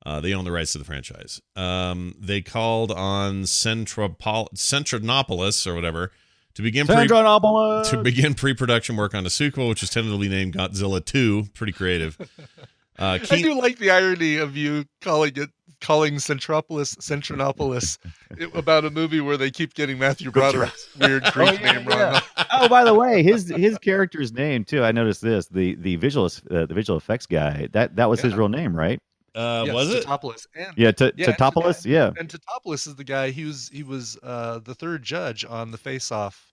Uh, 0.06 0.20
they 0.20 0.32
own 0.32 0.44
the 0.44 0.52
rights 0.52 0.70
to 0.70 0.78
the 0.78 0.84
franchise. 0.84 1.40
Um, 1.56 2.14
they 2.20 2.40
called 2.40 2.92
on 2.92 3.42
Centropol- 3.42 4.54
Centronopolis 4.54 5.66
or 5.66 5.74
whatever 5.74 6.12
to 6.54 6.62
begin 6.62 6.86
pre- 6.86 7.08
to 7.08 8.00
begin 8.04 8.34
pre-production 8.34 8.96
work 8.96 9.16
on 9.16 9.26
a 9.26 9.30
sequel, 9.30 9.68
which 9.68 9.82
is 9.82 9.90
tentatively 9.90 10.28
named 10.28 10.54
Godzilla 10.54 11.04
2. 11.04 11.48
Pretty 11.54 11.72
creative. 11.72 12.16
Uh, 12.98 13.18
I 13.30 13.42
do 13.42 13.60
like 13.60 13.76
the 13.76 13.90
irony 13.90 14.38
of 14.38 14.56
you 14.56 14.86
calling 15.02 15.32
it 15.36 15.50
calling 15.82 16.14
Centropolis 16.14 16.96
Centronopolis 16.96 17.98
it- 18.38 18.54
about 18.56 18.86
a 18.86 18.90
movie 18.90 19.20
where 19.20 19.36
they 19.36 19.50
keep 19.50 19.74
getting 19.74 19.98
Matthew 19.98 20.30
Broderick's 20.30 20.88
weird 20.98 21.22
Greek 21.32 21.60
yeah, 21.60 21.72
name 21.72 21.86
yeah. 21.90 22.12
wrong. 22.12 22.22
oh, 22.52 22.68
by 22.70 22.84
the 22.84 22.94
way, 22.94 23.22
his 23.22 23.50
his 23.50 23.76
character's 23.76 24.32
name 24.32 24.64
too. 24.64 24.82
I 24.82 24.92
noticed 24.92 25.20
this. 25.20 25.46
The 25.48 25.74
the 25.74 25.96
visual 25.96 26.24
uh, 26.50 26.64
the 26.64 26.72
visual 26.72 26.96
effects 26.96 27.26
guy. 27.26 27.68
That 27.72 27.96
that 27.96 28.08
was 28.08 28.20
his 28.20 28.34
real 28.34 28.48
name, 28.48 28.74
right? 28.74 28.98
Uh, 29.36 29.64
Yes, 29.66 29.74
was 29.74 29.94
it? 29.94 30.04
Tatopoulos. 30.06 30.46
And 30.54 30.72
Yeah, 30.76 30.90
T- 30.92 31.04
Yeah, 31.04 31.10
it's 31.16 31.26
the 31.26 31.32
Tatopoulos. 31.44 31.84
guy. 31.84 31.90
Yeah. 31.90 32.10
and 32.18 32.28
Tatopoulos 32.28 32.86
is 32.86 32.94
the 32.96 33.04
guy. 33.04 33.30
He 33.30 33.44
was 33.44 33.68
he 33.72 33.82
was 33.82 34.18
uh, 34.22 34.58
the 34.60 34.74
third 34.74 35.02
judge 35.02 35.44
on 35.48 35.70
the 35.70 35.78
Face 35.78 36.10
Off. 36.10 36.52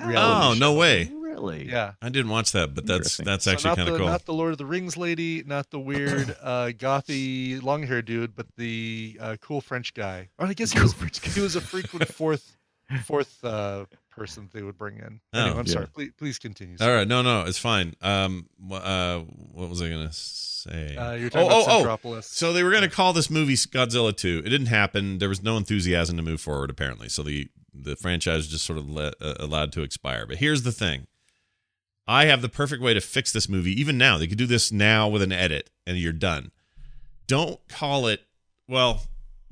Oh, 0.00 0.06
reality 0.08 0.58
no 0.60 0.72
way. 0.74 1.10
Really? 1.14 1.68
Yeah, 1.68 1.92
I 2.00 2.08
didn't 2.08 2.30
watch 2.30 2.52
that, 2.52 2.74
but 2.74 2.86
that's 2.86 3.16
that's 3.18 3.46
actually 3.46 3.70
not 3.70 3.76
kind 3.78 3.88
of 3.88 3.96
cool. 3.98 4.06
Not 4.06 4.24
the 4.26 4.32
Lord 4.34 4.52
of 4.52 4.58
the 4.58 4.66
Rings 4.66 4.96
lady, 4.96 5.42
not 5.46 5.70
the 5.70 5.78
weird 5.80 6.34
uh, 6.42 6.66
gothy 6.78 7.62
long 7.62 7.82
hair 7.86 8.00
dude, 8.02 8.34
but 8.36 8.46
the 8.56 9.18
uh, 9.20 9.36
cool 9.40 9.60
French 9.60 9.92
guy. 9.94 10.28
Or 10.38 10.46
I 10.46 10.52
guess 10.54 10.72
he 10.72 10.80
was 10.80 10.94
he 11.34 11.40
was 11.40 11.56
a 11.56 11.60
frequent 11.60 12.08
fourth 12.08 12.56
fourth 13.04 13.42
uh, 13.44 13.84
person 14.12 14.48
they 14.52 14.62
would 14.62 14.78
bring 14.78 14.98
in. 14.98 15.20
Oh, 15.32 15.40
Anyway, 15.40 15.58
I'm 15.58 15.66
yeah. 15.66 15.72
sorry. 15.72 15.86
Please, 15.88 16.12
please 16.16 16.38
continue. 16.38 16.76
All 16.80 16.92
right, 16.92 17.08
no, 17.08 17.22
no, 17.22 17.42
it's 17.42 17.58
fine. 17.58 17.94
Um, 18.00 18.48
uh, 18.70 19.20
what 19.52 19.68
was 19.68 19.82
I 19.82 19.88
gonna 19.88 20.12
say? 20.12 20.96
Uh, 20.96 21.12
you're 21.14 21.30
talking 21.30 21.50
oh, 21.50 21.62
about 21.62 21.68
oh, 21.68 21.80
oh. 21.80 21.84
Centropolis. 21.84 22.24
So 22.24 22.52
they 22.52 22.62
were 22.62 22.70
gonna 22.70 22.88
call 22.88 23.12
this 23.12 23.30
movie 23.30 23.54
Godzilla 23.54 24.16
two. 24.16 24.42
It 24.44 24.50
didn't 24.50 24.66
happen. 24.66 25.18
There 25.18 25.28
was 25.28 25.42
no 25.42 25.56
enthusiasm 25.56 26.16
to 26.16 26.22
move 26.22 26.40
forward, 26.40 26.70
apparently. 26.70 27.08
So 27.08 27.22
the 27.22 27.48
the 27.74 27.96
franchise 27.96 28.48
just 28.48 28.64
sort 28.64 28.78
of 28.78 28.88
let, 28.88 29.14
uh, 29.20 29.34
allowed 29.40 29.72
to 29.72 29.82
expire. 29.82 30.26
But 30.26 30.36
here's 30.36 30.62
the 30.62 30.72
thing: 30.72 31.06
I 32.06 32.26
have 32.26 32.42
the 32.42 32.48
perfect 32.48 32.82
way 32.82 32.94
to 32.94 33.00
fix 33.00 33.32
this 33.32 33.48
movie. 33.48 33.78
Even 33.80 33.98
now, 33.98 34.18
they 34.18 34.26
could 34.26 34.38
do 34.38 34.46
this 34.46 34.70
now 34.70 35.08
with 35.08 35.22
an 35.22 35.32
edit, 35.32 35.70
and 35.86 35.96
you're 35.96 36.12
done. 36.12 36.50
Don't 37.26 37.66
call 37.68 38.06
it. 38.06 38.20
Well, 38.68 39.02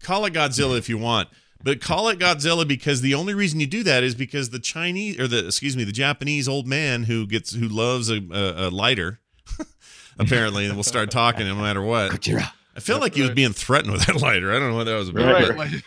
call 0.03 0.25
it 0.27 0.35
Godzilla 0.35 0.79
if 0.79 0.89
you 0.89 0.99
want. 0.99 1.29
But 1.63 1.81
call 1.81 2.09
it 2.09 2.19
Godzilla 2.19 2.67
because 2.67 3.01
the 3.03 3.15
only 3.15 3.35
reason 3.35 3.61
you 3.61 3.67
do 3.67 3.83
that 3.83 4.03
is 4.03 4.15
because 4.15 4.51
the 4.51 4.59
Chinese 4.59 5.19
or 5.21 5.29
the 5.29 5.47
excuse 5.47 5.77
me 5.77 5.85
the 5.85 5.93
Japanese 5.93 6.49
old 6.49 6.67
man 6.67 7.05
who 7.05 7.27
gets 7.27 7.53
who 7.53 7.69
loves 7.69 8.11
a, 8.11 8.17
a, 8.33 8.69
a 8.69 8.71
lighter 8.71 9.21
apparently 10.19 10.67
and 10.67 10.77
will 10.77 10.83
start 10.83 11.11
talking 11.11 11.47
no 11.47 11.55
matter 11.55 11.83
what. 11.83 12.13
Gojira. 12.13 12.51
I 12.77 12.81
feel 12.81 12.99
like 12.99 13.15
he 13.15 13.23
was 13.23 13.31
being 13.31 13.53
threatened 13.53 13.93
with 13.93 14.07
that 14.07 14.17
lighter. 14.21 14.51
I 14.53 14.59
don't 14.59 14.71
know 14.71 14.77
what 14.77 14.85
that 14.85 14.97
was 14.97 15.09
about. 15.09 15.57
right, 15.57 15.83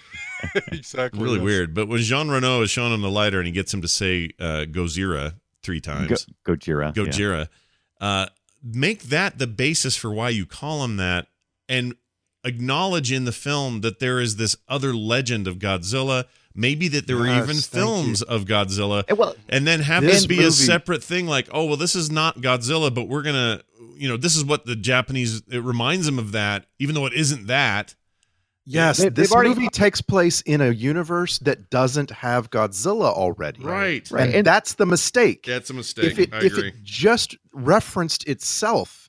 exactly. 0.71 1.21
Really 1.21 1.37
yes. 1.37 1.43
weird. 1.43 1.73
But 1.73 1.87
when 1.87 1.99
Jean 1.99 2.29
Reno 2.29 2.61
is 2.61 2.69
shown 2.69 2.91
him 2.91 3.01
the 3.01 3.09
lighter 3.09 3.39
and 3.39 3.47
he 3.47 3.53
gets 3.53 3.73
him 3.73 3.81
to 3.81 3.87
say 3.87 4.29
uh, 4.39 4.65
Gozira 4.69 5.35
three 5.63 5.79
Go, 5.79 5.93
times, 5.93 6.27
Gojira. 6.45 6.95
yeah. 6.95 7.03
Gojira, 7.03 7.47
uh, 8.01 8.27
make 8.61 9.03
that 9.03 9.37
the 9.37 9.47
basis 9.47 9.95
for 9.95 10.11
why 10.11 10.29
you 10.29 10.45
call 10.45 10.83
him 10.83 10.97
that. 10.97 11.27
And 11.69 11.95
acknowledge 12.43 13.11
in 13.11 13.25
the 13.25 13.31
film 13.31 13.81
that 13.81 13.99
there 13.99 14.19
is 14.19 14.35
this 14.37 14.55
other 14.67 14.93
legend 14.93 15.47
of 15.47 15.59
Godzilla. 15.59 16.25
Maybe 16.55 16.87
that 16.89 17.07
there 17.07 17.17
were 17.17 17.25
Yes, 17.25 17.43
even 17.45 17.55
thank 17.55 17.65
films 17.83 18.21
of 18.21 18.45
Godzilla, 18.45 19.03
Eh, 19.07 19.13
well, 19.13 19.35
and 19.49 19.65
then 19.65 19.79
have 19.79 20.03
this 20.03 20.17
this 20.17 20.25
be 20.27 20.35
movie- 20.35 20.47
a 20.47 20.51
separate 20.51 21.03
thing. 21.03 21.25
Like, 21.25 21.49
oh 21.51 21.65
well, 21.65 21.77
this 21.77 21.95
is 21.95 22.11
not 22.11 22.41
Godzilla, 22.41 22.93
but 22.93 23.07
we're 23.07 23.23
gonna, 23.23 23.61
you 23.97 24.07
know, 24.07 24.17
this 24.17 24.35
is 24.35 24.45
what 24.45 24.65
the 24.67 24.75
Japanese. 24.75 25.41
It 25.49 25.63
reminds 25.63 26.05
them 26.05 26.19
of 26.19 26.31
that, 26.33 26.67
even 26.77 26.93
though 26.93 27.07
it 27.07 27.13
isn't 27.13 27.47
that. 27.47 27.95
Yes, 28.65 28.99
They- 28.99 29.09
this 29.09 29.31
already- 29.33 29.49
movie 29.49 29.67
takes 29.69 29.99
place 30.01 30.41
in 30.41 30.61
a 30.61 30.69
universe 30.71 31.39
that 31.39 31.69
doesn't 31.71 32.11
have 32.11 32.49
Godzilla 32.51 33.11
already. 33.11 33.61
Right. 33.61 34.09
Right. 34.11 34.25
And, 34.27 34.35
And- 34.35 34.45
that's 34.47 34.75
the 34.75 34.85
mistake. 34.85 35.43
That's 35.47 35.69
a 35.71 35.73
mistake. 35.73 36.05
if 36.11 36.19
it 36.19 36.29
I 36.33 36.43
if 36.43 36.57
it 36.57 36.75
just 36.83 37.35
referenced 37.51 38.25
itself, 38.27 39.02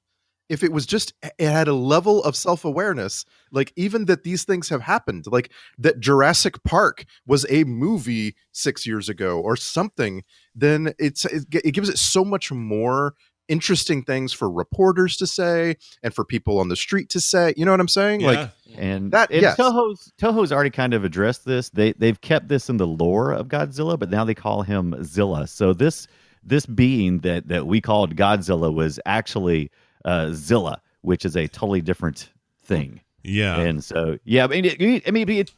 if 0.55 0.63
it 0.63 0.73
was 0.73 0.87
just 0.87 1.13
it 1.23 1.51
had 1.59 1.69
a 1.69 1.75
level 1.75 2.23
of 2.25 2.35
self-awareness, 2.37 3.25
like 3.51 3.73
even 3.77 4.07
that 4.07 4.23
these 4.23 4.45
things 4.45 4.69
have 4.71 4.83
happened, 4.83 5.25
like 5.27 5.51
that 5.79 6.01
Jurassic 6.01 6.63
Park 6.65 7.05
was 7.27 7.45
a 7.51 7.65
movie 7.65 8.35
6 8.53 8.87
years 8.87 9.09
ago 9.09 9.41
or 9.41 9.57
something, 9.57 10.23
then 10.55 10.95
it's 10.99 11.25
it, 11.27 11.45
it 11.53 11.73
gives 11.73 11.89
it 11.89 11.99
so 11.99 12.25
much 12.25 12.51
more 12.53 13.15
interesting 13.47 14.03
things 14.03 14.33
for 14.33 14.51
reporters 14.51 15.19
to 15.19 15.27
say 15.27 15.77
and 16.03 16.15
for 16.15 16.25
people 16.25 16.59
on 16.59 16.69
the 16.69 16.77
street 16.77 17.11
to 17.11 17.21
say. 17.21 17.53
You 17.59 17.65
know 17.67 17.73
what 17.73 17.81
I'm 17.81 17.89
saying? 17.89 18.21
yeah. 18.23 18.27
Like 18.31 18.51
And 18.79 19.13
That- 19.13 19.31
and 19.31 19.43
yes. 19.43 19.57
Toho's 19.59 20.13
Toho's 20.19 20.51
already 20.53 20.71
kind 20.71 20.95
of 20.95 21.05
addressed 21.05 21.45
this. 21.45 21.69
They 21.71 21.93
they've 21.93 22.21
kept 22.21 22.49
this 22.49 22.71
in 22.71 22.79
the 22.79 22.87
lore 22.87 23.33
of 23.33 23.49
Godzilla, 23.49 23.99
but 23.99 24.09
now 24.11 24.25
they 24.25 24.35
call 24.35 24.63
him 24.63 24.95
Zilla. 25.05 25.47
So 25.47 25.75
this 25.75 26.07
this 26.43 26.65
being 26.67 27.21
that 27.21 27.49
that 27.49 27.67
we 27.67 27.81
called 27.81 28.17
Godzilla 28.17 28.73
was 28.73 28.99
actually 29.05 29.71
uh, 30.05 30.31
Zilla, 30.33 30.81
which 31.03 31.25
is 31.25 31.37
a 31.37 31.47
totally 31.49 31.81
different 31.81 32.31
thing. 32.65 33.01
yeah. 33.23 33.59
And 33.61 33.83
so 33.83 34.19
yeah, 34.25 34.45
I 34.45 34.49
mean, 34.49 34.65
it, 34.67 35.03
I 35.07 35.11
mean, 35.11 35.29
it, 35.29 35.51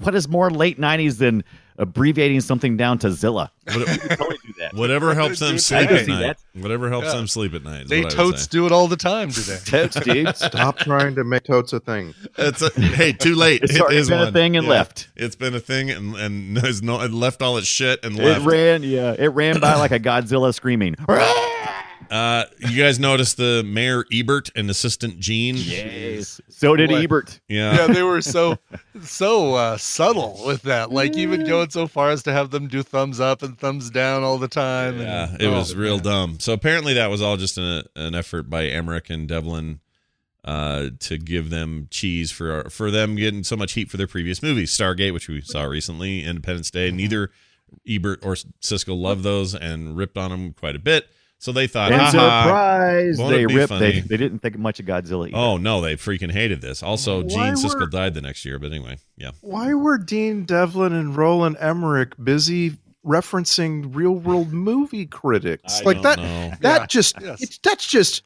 what 0.00 0.14
is 0.14 0.28
more 0.28 0.50
late 0.50 0.78
'90s 0.80 1.18
than 1.18 1.44
abbreviating 1.78 2.40
something 2.42 2.76
down 2.76 2.98
to 2.98 3.10
Zilla? 3.10 3.50
What- 3.64 3.86
totally 3.86 4.36
do 4.44 4.52
that. 4.58 4.74
Whatever 4.74 5.14
helps 5.14 5.38
them 5.38 5.56
sleep 5.58 5.90
at 5.90 6.06
night. 6.06 6.36
Whatever 6.54 6.90
helps 6.90 7.06
Yeah. 7.06 7.14
them 7.16 7.26
sleep 7.26 7.54
at 7.54 7.62
night. 7.64 7.88
They 7.88 8.02
what 8.04 8.14
I 8.18 8.22
would 8.24 8.32
totes 8.32 8.46
do 8.46 8.66
it 8.66 8.72
all 8.72 8.86
the 8.88 8.96
time 8.98 9.30
today. 9.30 9.56
Totes, 9.64 9.98
dude. 10.00 10.36
stop 10.36 10.76
trying 10.78 11.14
to 11.14 11.24
make 11.24 11.44
totes 11.44 11.72
a 11.72 11.80
thing. 11.80 12.12
It's 12.36 12.60
a, 12.60 12.68
hey, 12.78 13.12
too 13.12 13.34
late. 13.34 13.62
It's 13.64 13.74
It 13.76 13.80
already 13.80 13.96
is 13.96 14.10
been 14.10 14.18
a 14.20 14.24
one. 14.24 14.32
thing 14.34 14.56
and 14.58 14.64
Yeah. 14.66 14.70
left. 14.72 15.08
It's 15.16 15.36
been 15.36 15.54
a 15.54 15.60
thing 15.60 15.90
and 15.90 16.14
and 16.16 16.58
has 16.58 16.82
no 16.82 17.00
it 17.00 17.12
left 17.12 17.40
all 17.40 17.56
its 17.56 17.66
shit 17.66 18.04
and 18.04 18.18
It 18.18 18.22
left. 18.24 18.44
ran, 18.44 18.82
yeah, 18.82 19.14
it 19.18 19.28
ran 19.28 19.58
by 19.60 19.76
like 19.76 19.92
a 19.92 20.00
Godzilla 20.00 20.52
screaming. 20.54 20.96
Uh, 22.10 22.44
you 22.58 22.82
guys 22.82 22.98
noticed 22.98 23.36
the 23.36 23.62
Mayor 23.64 24.04
Ebert 24.12 24.50
and 24.56 24.68
assistant 24.68 25.20
Gene? 25.20 25.54
Yes. 25.56 26.40
So 26.48 26.74
did 26.74 26.90
What? 26.90 27.02
Ebert. 27.04 27.40
Yeah. 27.48 27.72
yeah, 27.74 27.86
they 27.86 28.02
were 28.02 28.20
so 28.20 28.58
so 29.02 29.54
uh, 29.54 29.76
subtle 29.76 30.40
with 30.44 30.62
that. 30.62 30.90
Like 30.90 31.16
even 31.16 31.46
going 31.46 31.70
so 31.70 31.86
far 31.86 32.10
as 32.10 32.24
to 32.24 32.32
have 32.32 32.50
them 32.50 32.66
do 32.66 32.82
thumbs 32.82 33.20
up 33.20 33.42
and 33.42 33.56
thumbs 33.56 33.90
down 33.90 34.24
all 34.24 34.38
the 34.38 34.48
time. 34.48 34.94
and- 34.94 35.02
Yeah, 35.02 35.36
it 35.38 35.46
oh, 35.46 35.58
was 35.58 35.74
real 35.76 35.96
man. 35.96 36.04
dumb. 36.04 36.40
So 36.40 36.52
apparently 36.52 36.94
that 36.94 37.10
was 37.10 37.22
all 37.22 37.36
just 37.36 37.56
an, 37.58 37.84
an 37.94 38.14
effort 38.16 38.50
by 38.50 38.66
Emmerich 38.66 39.08
and 39.08 39.28
Devlin 39.28 39.78
uh, 40.44 40.86
to 40.98 41.16
give 41.16 41.50
them 41.50 41.86
cheese 41.92 42.32
for 42.32 42.68
for 42.70 42.90
them 42.90 43.14
getting 43.14 43.44
so 43.44 43.56
much 43.56 43.74
heat 43.74 43.88
for 43.88 43.98
their 43.98 44.06
previous 44.08 44.42
movies, 44.42 44.76
Stargate, 44.76 45.12
which 45.12 45.28
we 45.28 45.40
saw 45.42 45.62
recently, 45.62 46.24
Independence 46.24 46.70
Day. 46.72 46.90
Neither 46.90 47.30
Ebert 47.86 48.18
or 48.24 48.34
Siskel 48.34 49.00
loved 49.00 49.22
those 49.22 49.54
and 49.54 49.96
ripped 49.96 50.16
on 50.18 50.30
them 50.30 50.52
quite 50.54 50.74
a 50.74 50.80
bit. 50.80 51.08
So 51.42 51.52
they 51.52 51.66
thought, 51.66 51.90
And 51.90 52.10
surprise, 52.10 53.18
won't 53.18 53.32
it 53.32 53.36
they 53.38 53.46
be 53.46 53.54
ripped. 53.56 53.68
funny? 53.70 53.92
They, 53.92 54.00
they 54.00 54.16
didn't 54.18 54.40
think 54.40 54.58
much 54.58 54.78
of 54.78 54.84
Godzilla. 54.86 55.26
Either. 55.28 55.36
Oh 55.36 55.56
no, 55.56 55.80
they 55.80 55.96
freaking 55.96 56.30
hated 56.30 56.60
this. 56.60 56.82
Also, 56.82 57.22
Why 57.22 57.28
Gene 57.28 57.54
Siskel 57.54 57.90
died 57.90 58.12
the 58.14 58.20
next 58.20 58.44
year, 58.44 58.58
but 58.58 58.70
anyway, 58.72 58.98
yeah. 59.16 59.30
Why 59.40 59.72
were 59.72 59.96
Dean 59.98 60.44
Devlin 60.44 60.92
and 60.92 61.16
Roland 61.16 61.56
Emmerich 61.58 62.12
busy 62.22 62.76
referencing 63.06 63.94
real 63.94 64.12
world 64.12 64.52
movie 64.52 65.06
critics? 65.06 65.80
I 65.80 65.84
like 65.84 65.96
don't 65.96 66.02
that 66.02 66.18
know. 66.18 66.52
that 66.60 66.80
Yeah, 66.82 66.86
just 66.86 67.16
yes. 67.20 67.42
it's 67.42 67.58
that's 67.58 67.86
just 67.86 68.22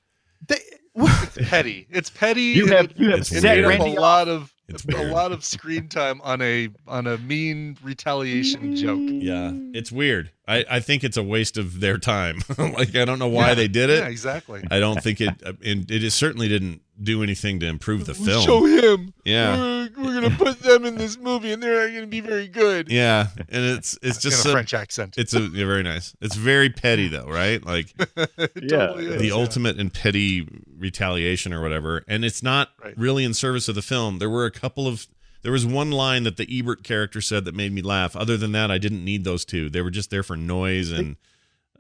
they. 0.47 0.59
It's 0.97 1.49
petty. 1.51 1.87
It's 1.91 2.11
petty. 2.11 2.43
You 2.43 2.67
have- 2.67 2.93
you 2.97 3.11
have 3.11 3.27
set 3.27 3.43
made 3.43 3.65
up 3.65 3.81
a 3.81 4.01
lot 4.01 4.29
of 4.29 4.55
It's 4.69 4.85
a 4.85 4.97
weird. 4.97 5.11
lot 5.11 5.33
of 5.33 5.45
screen 5.45 5.89
time 5.89 6.21
on 6.23 6.41
a 6.41 6.69
on 6.87 7.09
a 7.09 7.19
mean 7.19 7.77
retaliation 7.83 8.77
joke. 8.77 9.01
Yeah, 9.03 9.51
it's 9.73 9.91
weird. 9.91 10.31
I, 10.47 10.65
I 10.71 10.81
think 10.81 11.05
it's 11.05 11.17
a 11.17 11.23
waste 11.23 11.57
of 11.57 11.81
their 11.81 11.97
time. 11.97 12.41
like 12.59 12.95
I 12.95 13.05
don't 13.07 13.19
know 13.19 13.29
why 13.29 13.49
Yeah. 13.49 13.55
they 13.55 13.69
did 13.69 13.89
it. 13.91 14.01
Yeah, 14.01 14.09
exactly. 14.09 14.63
I 14.71 14.79
don't 14.79 15.03
think 15.03 15.21
it. 15.21 15.31
And 15.65 15.91
it 15.91 16.05
is, 16.05 16.13
certainly 16.15 16.49
didn't 16.49 16.83
do 17.03 17.23
anything 17.23 17.61
to 17.61 17.67
improve 17.67 18.05
the 18.05 18.15
film. 18.15 18.45
Show 18.45 18.65
him. 18.67 19.15
Yeah. 19.25 19.57
We're, 19.57 19.89
we're 19.97 20.15
gonna 20.21 20.37
put 20.37 20.61
them 20.61 20.85
in 20.85 20.97
this 20.97 21.17
movie, 21.19 21.53
and 21.53 21.63
they're 21.63 21.89
not 21.89 21.95
gonna 21.95 22.07
be 22.07 22.21
very 22.21 22.47
good. 22.49 22.91
Yeah, 22.91 23.29
and 23.49 23.65
it's 23.65 23.99
it's 24.03 24.23
in 24.25 24.29
a 24.29 24.31
just 24.31 24.47
French 24.49 24.75
accent. 24.75 25.15
It's 25.17 25.33
a 25.35 25.41
yeah, 25.41 25.65
very 25.67 25.83
nice. 25.83 26.15
It's 26.21 26.37
very 26.37 26.69
petty 26.71 27.09
though, 27.09 27.27
right? 27.27 27.65
Like 27.65 27.95
yeah, 28.17 28.37
totally 28.55 29.07
is, 29.07 29.21
the 29.23 29.29
yeah. 29.29 29.33
ultimate 29.35 29.81
and 29.81 29.93
petty 29.93 30.47
retaliation 30.77 31.53
or 31.55 31.63
whatever. 31.63 32.05
And 32.07 32.25
it's 32.25 32.43
not 32.43 32.69
Right. 32.85 32.97
really 32.99 33.25
in 33.25 33.33
service 33.33 33.69
of 33.69 33.75
the 33.77 33.83
film. 33.83 34.19
There 34.19 34.29
were 34.29 34.45
a 34.45 34.51
couple 34.51 34.87
of 34.87 35.07
there 35.45 35.53
was 35.53 35.65
one 35.65 35.93
line 35.93 36.25
that 36.25 36.39
the 36.39 36.49
Ebert 36.51 36.83
character 36.83 37.21
said 37.21 37.45
that 37.45 37.55
made 37.55 37.73
me 37.73 37.83
laugh. 37.83 38.17
Other 38.17 38.37
than 38.37 38.53
that, 38.53 38.71
I 38.71 38.79
didn't 38.79 39.05
need 39.05 39.25
those 39.25 39.45
two. 39.45 39.71
They 39.71 39.83
were 39.83 39.91
just 39.91 40.11
there 40.11 40.23
for 40.23 40.37
noise 40.37 40.91
and 40.91 41.17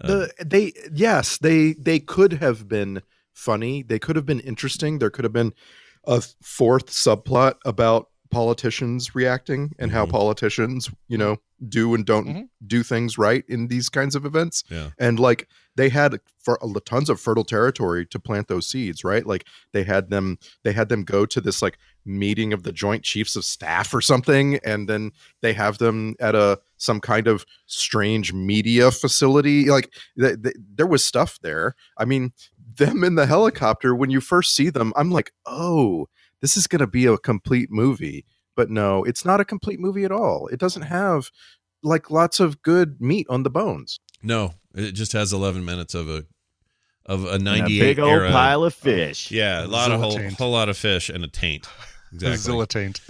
uh, 0.01 0.07
the 0.07 0.45
they 0.45 0.73
yes 0.93 1.39
they 1.39 1.73
they 1.75 1.99
could 2.01 2.35
have 2.35 2.69
been 2.69 3.01
funny 3.33 3.83
they 3.83 3.99
could 3.99 4.17
have 4.17 4.27
been 4.27 4.41
interesting 4.41 4.99
there 4.99 5.11
could 5.11 5.25
have 5.25 5.33
been 5.33 5.55
a 6.05 6.21
fourth 6.43 6.87
subplot 6.87 7.55
about 7.65 8.11
politicians 8.35 9.15
reacting 9.15 9.73
and 9.79 9.91
how 9.93 10.05
Mhm. 10.05 10.11
politicians 10.11 10.91
you 11.09 11.17
know 11.17 11.37
do 11.69 11.95
and 11.95 12.05
don't 12.05 12.27
Mhm. 12.27 12.49
do 12.67 12.83
things 12.83 13.17
right 13.17 13.45
in 13.49 13.69
these 13.69 13.89
kinds 13.89 14.15
of 14.15 14.27
events 14.27 14.65
yeah. 14.71 14.91
and 14.99 15.19
like 15.19 15.49
they 15.77 15.89
had 15.89 16.19
for 16.43 16.59
tons 16.85 17.09
of 17.09 17.19
fertile 17.21 17.45
territory 17.45 18.05
to 18.07 18.19
plant 18.19 18.49
those 18.49 18.67
seeds 18.67 19.03
right 19.05 19.25
like 19.27 19.47
they 19.73 19.85
had 19.85 20.11
them 20.11 20.39
they 20.65 20.73
had 20.73 20.89
them 20.89 21.05
go 21.05 21.25
to 21.27 21.41
this 21.41 21.63
like 21.63 21.79
meeting 22.05 22.53
of 22.53 22.65
the 22.65 22.73
joint 22.73 23.03
chiefs 23.05 23.37
of 23.37 23.45
staff 23.45 23.95
or 23.95 24.01
something 24.03 24.59
and 24.65 24.89
then 24.89 25.11
they 25.41 25.53
have 25.55 25.79
them 25.79 26.15
at 26.21 26.35
a 26.35 26.59
some 26.77 27.01
kind 27.01 27.27
of 27.29 27.47
strange 27.67 28.33
media 28.35 28.91
facility 28.91 29.67
like 29.71 29.91
th- 30.21 30.43
th- 30.43 30.57
there 30.75 30.87
was 30.87 31.05
stuff 31.05 31.39
there 31.43 31.75
i 31.97 32.05
mean 32.05 32.33
them 32.77 33.05
in 33.05 33.15
the 33.15 33.27
helicopter 33.27 33.95
when 33.95 34.11
you 34.11 34.21
first 34.21 34.55
see 34.55 34.69
them 34.71 34.93
i'm 34.97 35.11
like 35.11 35.33
oh 35.47 36.07
this 36.45 36.57
is 36.59 36.67
going 36.67 36.81
to 36.81 36.87
be 36.87 37.07
a 37.07 37.17
complete 37.17 37.71
movie 37.71 38.27
but 38.55 38.69
no 38.71 39.03
it's 39.05 39.25
not 39.25 39.41
a 39.41 39.45
complete 39.45 39.81
movie 39.81 40.05
at 40.05 40.13
all 40.13 40.47
it 40.49 40.61
doesn't 40.61 40.83
have 40.83 41.31
like 41.83 42.11
lots 42.11 42.39
of 42.41 42.61
good 42.63 43.01
meat 43.01 43.27
on 43.31 43.43
the 43.45 43.51
bones 43.51 43.99
No, 44.23 44.53
it 44.75 44.93
just 44.93 45.13
has 45.13 45.33
11 45.33 45.65
minutes 45.65 45.95
of 45.95 46.09
a 46.09 46.25
of 47.07 47.25
a 47.25 47.29
And 47.35 47.43
a 47.43 47.45
98 47.61 47.81
big 47.81 47.99
old 47.99 48.11
era. 48.11 48.31
pile 48.31 48.65
of 48.65 48.73
fish. 48.73 49.31
Yeah, 49.31 49.65
a 49.65 49.69
lot 49.69 49.91
of 49.93 50.01
whole, 50.01 50.17
taint. 50.17 50.39
whole 50.39 50.53
lot 50.53 50.69
of 50.71 50.77
fish 50.79 51.11
and 51.11 51.23
a 51.25 51.29
taint. 51.29 51.67
Exactly. 52.15 52.37
Zilla 52.39 52.67
taint. 52.67 53.01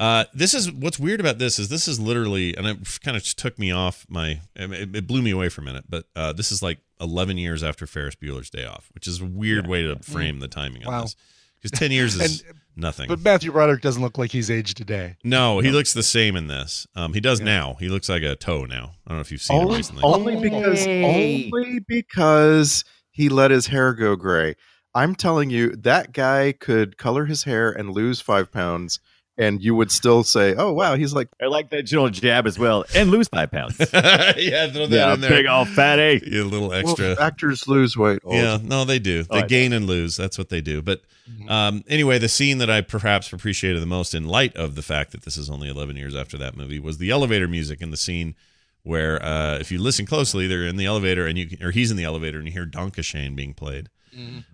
Uh, 0.00 0.24
this 0.32 0.54
is 0.54 0.70
what's 0.70 0.98
weird 0.98 1.18
about 1.20 1.38
this 1.38 1.58
is 1.58 1.68
this 1.68 1.86
is 1.88 1.98
literally, 2.00 2.56
and 2.56 2.64
it 2.66 2.78
kind 3.04 3.16
of 3.16 3.22
took 3.24 3.58
me 3.58 3.70
off 3.72 4.06
my, 4.08 4.40
it, 4.56 4.94
it 4.96 5.06
blew 5.08 5.20
me 5.20 5.32
away 5.32 5.48
for 5.48 5.60
a 5.62 5.64
minute. 5.64 5.84
But 5.88 6.04
uh, 6.16 6.32
this 6.32 6.50
is 6.52 6.62
like 6.62 6.78
11 7.00 7.36
years 7.38 7.62
after 7.64 7.86
Ferris 7.88 8.14
Bueller's 8.14 8.50
Day 8.50 8.64
Off, 8.64 8.88
which 8.94 9.06
is 9.08 9.20
a 9.20 9.24
weird 9.24 9.66
way 9.66 9.82
to 9.82 9.96
frame 9.96 10.38
the 10.38 10.46
timing 10.48 10.84
on 10.86 10.92
Wow. 10.92 11.02
this. 11.02 11.16
Because 11.62 11.78
10 11.78 11.92
years 11.92 12.16
is 12.16 12.42
And- 12.42 12.58
nothing. 12.76 13.06
But 13.08 13.20
Matthew 13.20 13.52
Broderick 13.52 13.82
doesn't 13.82 14.02
look 14.02 14.18
like 14.18 14.32
he's 14.32 14.50
aged 14.50 14.76
today. 14.76 15.16
no, 15.22 15.60
he 15.60 15.70
looks 15.70 15.92
the 15.92 16.02
same 16.02 16.34
in 16.36 16.48
this. 16.48 16.86
Um, 16.96 17.14
he 17.14 17.20
does 17.20 17.40
now. 17.40 17.76
He 17.78 17.88
looks 17.88 18.08
like 18.08 18.22
a 18.22 18.34
toe 18.34 18.64
now. 18.64 18.94
I 19.06 19.10
don't 19.10 19.18
know 19.18 19.20
if 19.20 19.30
you've 19.30 19.42
seen 19.42 19.58
him 19.58 19.66
only, 19.66 19.76
recently. 19.76 20.02
only 20.04 20.36
because 20.40 20.84
Hey. 20.84 21.50
only 21.52 21.78
because 21.86 22.84
he 23.10 23.28
let 23.28 23.50
his 23.50 23.66
hair 23.68 23.92
go 23.92 24.16
gray. 24.16 24.54
I'm 24.94 25.14
telling 25.14 25.50
you, 25.50 25.74
that 25.76 26.12
guy 26.12 26.52
could 26.52 26.98
color 26.98 27.24
his 27.26 27.44
hair 27.44 27.70
and 27.70 27.90
lose 27.92 28.20
five 28.20 28.50
pounds, 28.52 28.98
and 29.38 29.62
you 29.62 29.74
would 29.74 29.90
still 29.90 30.22
say, 30.24 30.54
"Oh 30.56 30.72
wow, 30.72 30.94
he's 30.96 31.12
like 31.14 31.28
I 31.40 31.46
like 31.46 31.70
that 31.70 31.84
general 31.84 32.10
jab 32.10 32.46
as 32.46 32.58
well, 32.58 32.84
and 32.94 33.10
lose 33.10 33.28
five 33.28 33.50
pounds. 33.50 33.78
yeah, 33.92 34.66
throw 34.70 34.86
that 34.86 34.90
yeah, 34.90 35.14
in 35.14 35.20
there. 35.20 35.30
big 35.30 35.46
old 35.46 35.68
fatty. 35.68 36.22
Yeah, 36.26 36.42
a 36.42 36.44
little 36.44 36.68
well, 36.68 36.78
extra. 36.78 37.20
actors 37.22 37.66
lose 37.66 37.96
weight." 37.96 38.20
all 38.24 38.34
Yeah, 38.34 38.58
no, 38.62 38.84
they 38.84 38.98
do. 38.98 39.24
Oh, 39.30 39.36
They 39.36 39.42
I 39.44 39.46
gain 39.46 39.72
and 39.72 39.86
lose. 39.86 40.16
That's 40.16 40.36
what 40.38 40.48
they 40.48 40.60
do. 40.60 40.82
But 40.82 41.02
Mhm. 41.30 41.50
um, 41.50 41.84
anyway, 41.88 42.18
the 42.18 42.28
scene 42.28 42.58
that 42.58 42.68
I 42.68 42.80
perhaps 42.80 43.32
appreciated 43.32 43.80
the 43.80 43.86
most, 43.86 44.12
in 44.14 44.26
light 44.26 44.54
of 44.56 44.74
the 44.74 44.82
fact 44.82 45.12
that 45.12 45.22
this 45.22 45.36
is 45.36 45.48
only 45.48 45.68
11 45.68 45.96
years 45.96 46.14
after 46.16 46.36
that 46.38 46.56
movie, 46.56 46.80
was 46.80 46.98
the 46.98 47.10
elevator 47.10 47.46
music 47.46 47.80
in 47.80 47.90
the 47.92 47.96
scene 47.96 48.34
where, 48.82 49.22
uh, 49.24 49.56
if 49.58 49.70
you 49.70 49.78
listen 49.80 50.04
closely, 50.04 50.48
they're 50.48 50.66
in 50.66 50.76
the 50.76 50.84
elevator 50.84 51.24
and 51.26 51.38
you 51.38 51.46
can, 51.46 51.62
or 51.62 51.70
he's 51.70 51.92
in 51.92 51.96
the 51.96 52.02
elevator 52.02 52.38
and 52.38 52.48
you 52.48 52.52
hear 52.52 52.66
Danke 52.66 53.02
Schoen 53.04 53.36
being 53.36 53.54
played, 53.54 53.88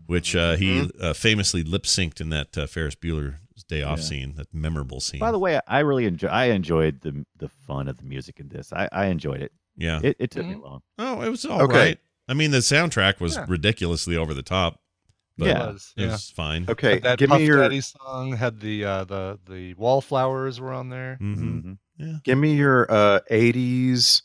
which 0.07 0.37
uh, 0.37 0.57
he 0.57 0.91
uh, 1.01 1.15
famously 1.15 1.63
lip 1.63 1.85
synced 1.85 2.21
in 2.21 2.29
that 2.29 2.57
uh, 2.59 2.67
Ferris 2.67 2.95
Bueller's 2.95 3.37
Day 3.69 3.83
Off 3.83 3.99
Yeah. 3.99 4.05
scene, 4.05 4.35
that 4.37 4.53
memorable 4.53 5.01
scene. 5.01 5.21
By 5.21 5.31
the 5.31 5.39
way, 5.39 5.61
I 5.67 5.81
really 5.81 6.07
enjoy. 6.07 6.29
I 6.29 6.47
enjoyed 6.47 7.01
the 7.03 7.25
the 7.37 7.49
fun 7.49 7.87
of 7.89 7.99
the 7.99 8.05
music 8.05 8.41
in 8.41 8.49
this. 8.49 8.73
I, 8.73 8.89
I 8.93 9.07
enjoyed 9.07 9.43
it. 9.43 9.53
yeah. 9.77 10.01
It, 10.03 10.17
it 10.19 10.31
took 10.31 10.47
me 10.47 10.55
Mhm. 10.55 10.63
long. 10.63 10.83
oh, 10.99 11.23
it 11.23 11.29
was 11.29 11.45
all 11.45 11.59
right. 11.61 11.71
Okay. 11.71 11.97
I 12.29 12.35
mean, 12.35 12.51
the 12.51 12.59
soundtrack 12.59 13.21
was 13.21 13.37
Yeah. 13.37 13.45
ridiculously 13.49 14.17
over 14.17 14.35
the 14.35 14.43
top. 14.43 14.81
but 15.39 15.47
Yeah. 15.47 15.67
was, 15.69 15.93
it 15.97 16.03
yeah. 16.07 16.11
was 16.13 16.31
fine. 16.31 16.65
Okay, 16.69 16.95
Had 16.95 17.03
that 17.05 17.19
give 17.21 17.29
Puff 17.31 17.39
me 17.39 17.47
your 17.47 17.59
Daddy 17.63 17.81
song 17.81 18.33
had 18.37 18.59
the 18.61 18.85
uh, 18.85 19.05
the 19.05 19.39
the 19.49 19.75
wallflowers 19.75 20.59
were 20.61 20.73
on 20.73 20.89
there. 20.89 21.15
hmm 21.21 21.75
Mhm. 22.01 22.23
give 22.25 22.39
me 22.39 22.55
your 22.57 22.91
uh 22.91 23.21
80s 23.31 24.23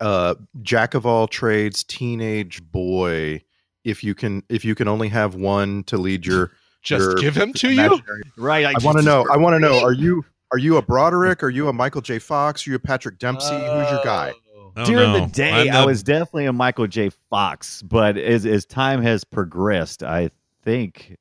uh 0.00 0.34
jack 0.62 0.94
of 0.94 1.04
all 1.06 1.28
trades 1.28 1.84
teenage 1.84 2.62
boy 2.62 3.42
if 3.84 4.02
you 4.02 4.14
can 4.14 4.42
if 4.48 4.64
you 4.64 4.74
can 4.74 4.88
only 4.88 5.08
have 5.08 5.34
one 5.34 5.84
to 5.84 5.96
lead 5.98 6.24
your 6.26 6.52
Just 6.82 7.02
your 7.02 7.14
give 7.16 7.36
him 7.36 7.52
to 7.54 7.70
you. 7.70 8.00
Right. 8.36 8.66
I 8.66 8.74
want 8.84 8.98
to 8.98 9.04
know. 9.04 9.26
I 9.30 9.36
want 9.36 9.54
to 9.54 9.60
know. 9.60 9.82
Are 9.82 9.92
you 9.92 10.24
are 10.52 10.58
you 10.58 10.76
a 10.78 10.82
Broderick? 10.82 11.42
Are 11.42 11.50
you 11.50 11.68
a 11.68 11.72
Michael 11.72 12.00
J. 12.00 12.18
Fox? 12.18 12.66
Are 12.66 12.70
you 12.70 12.76
a 12.76 12.80
Patrick 12.80 13.18
Dempsey? 13.18 13.54
Who's 13.54 13.90
your 13.90 14.00
guy? 14.02 14.32
Oh. 14.76 14.84
During 14.84 15.12
no. 15.12 15.20
the 15.20 15.32
day, 15.32 15.68
I'm 15.68 15.82
I 15.82 15.84
was 15.84 16.02
definitely 16.02 16.46
a 16.46 16.52
Michael 16.52 16.86
J. 16.86 17.10
Fox, 17.28 17.82
but 17.82 18.16
as 18.16 18.46
as 18.46 18.64
time 18.64 19.02
has 19.02 19.24
progressed, 19.24 20.02
I 20.02 20.30
think 20.64 21.18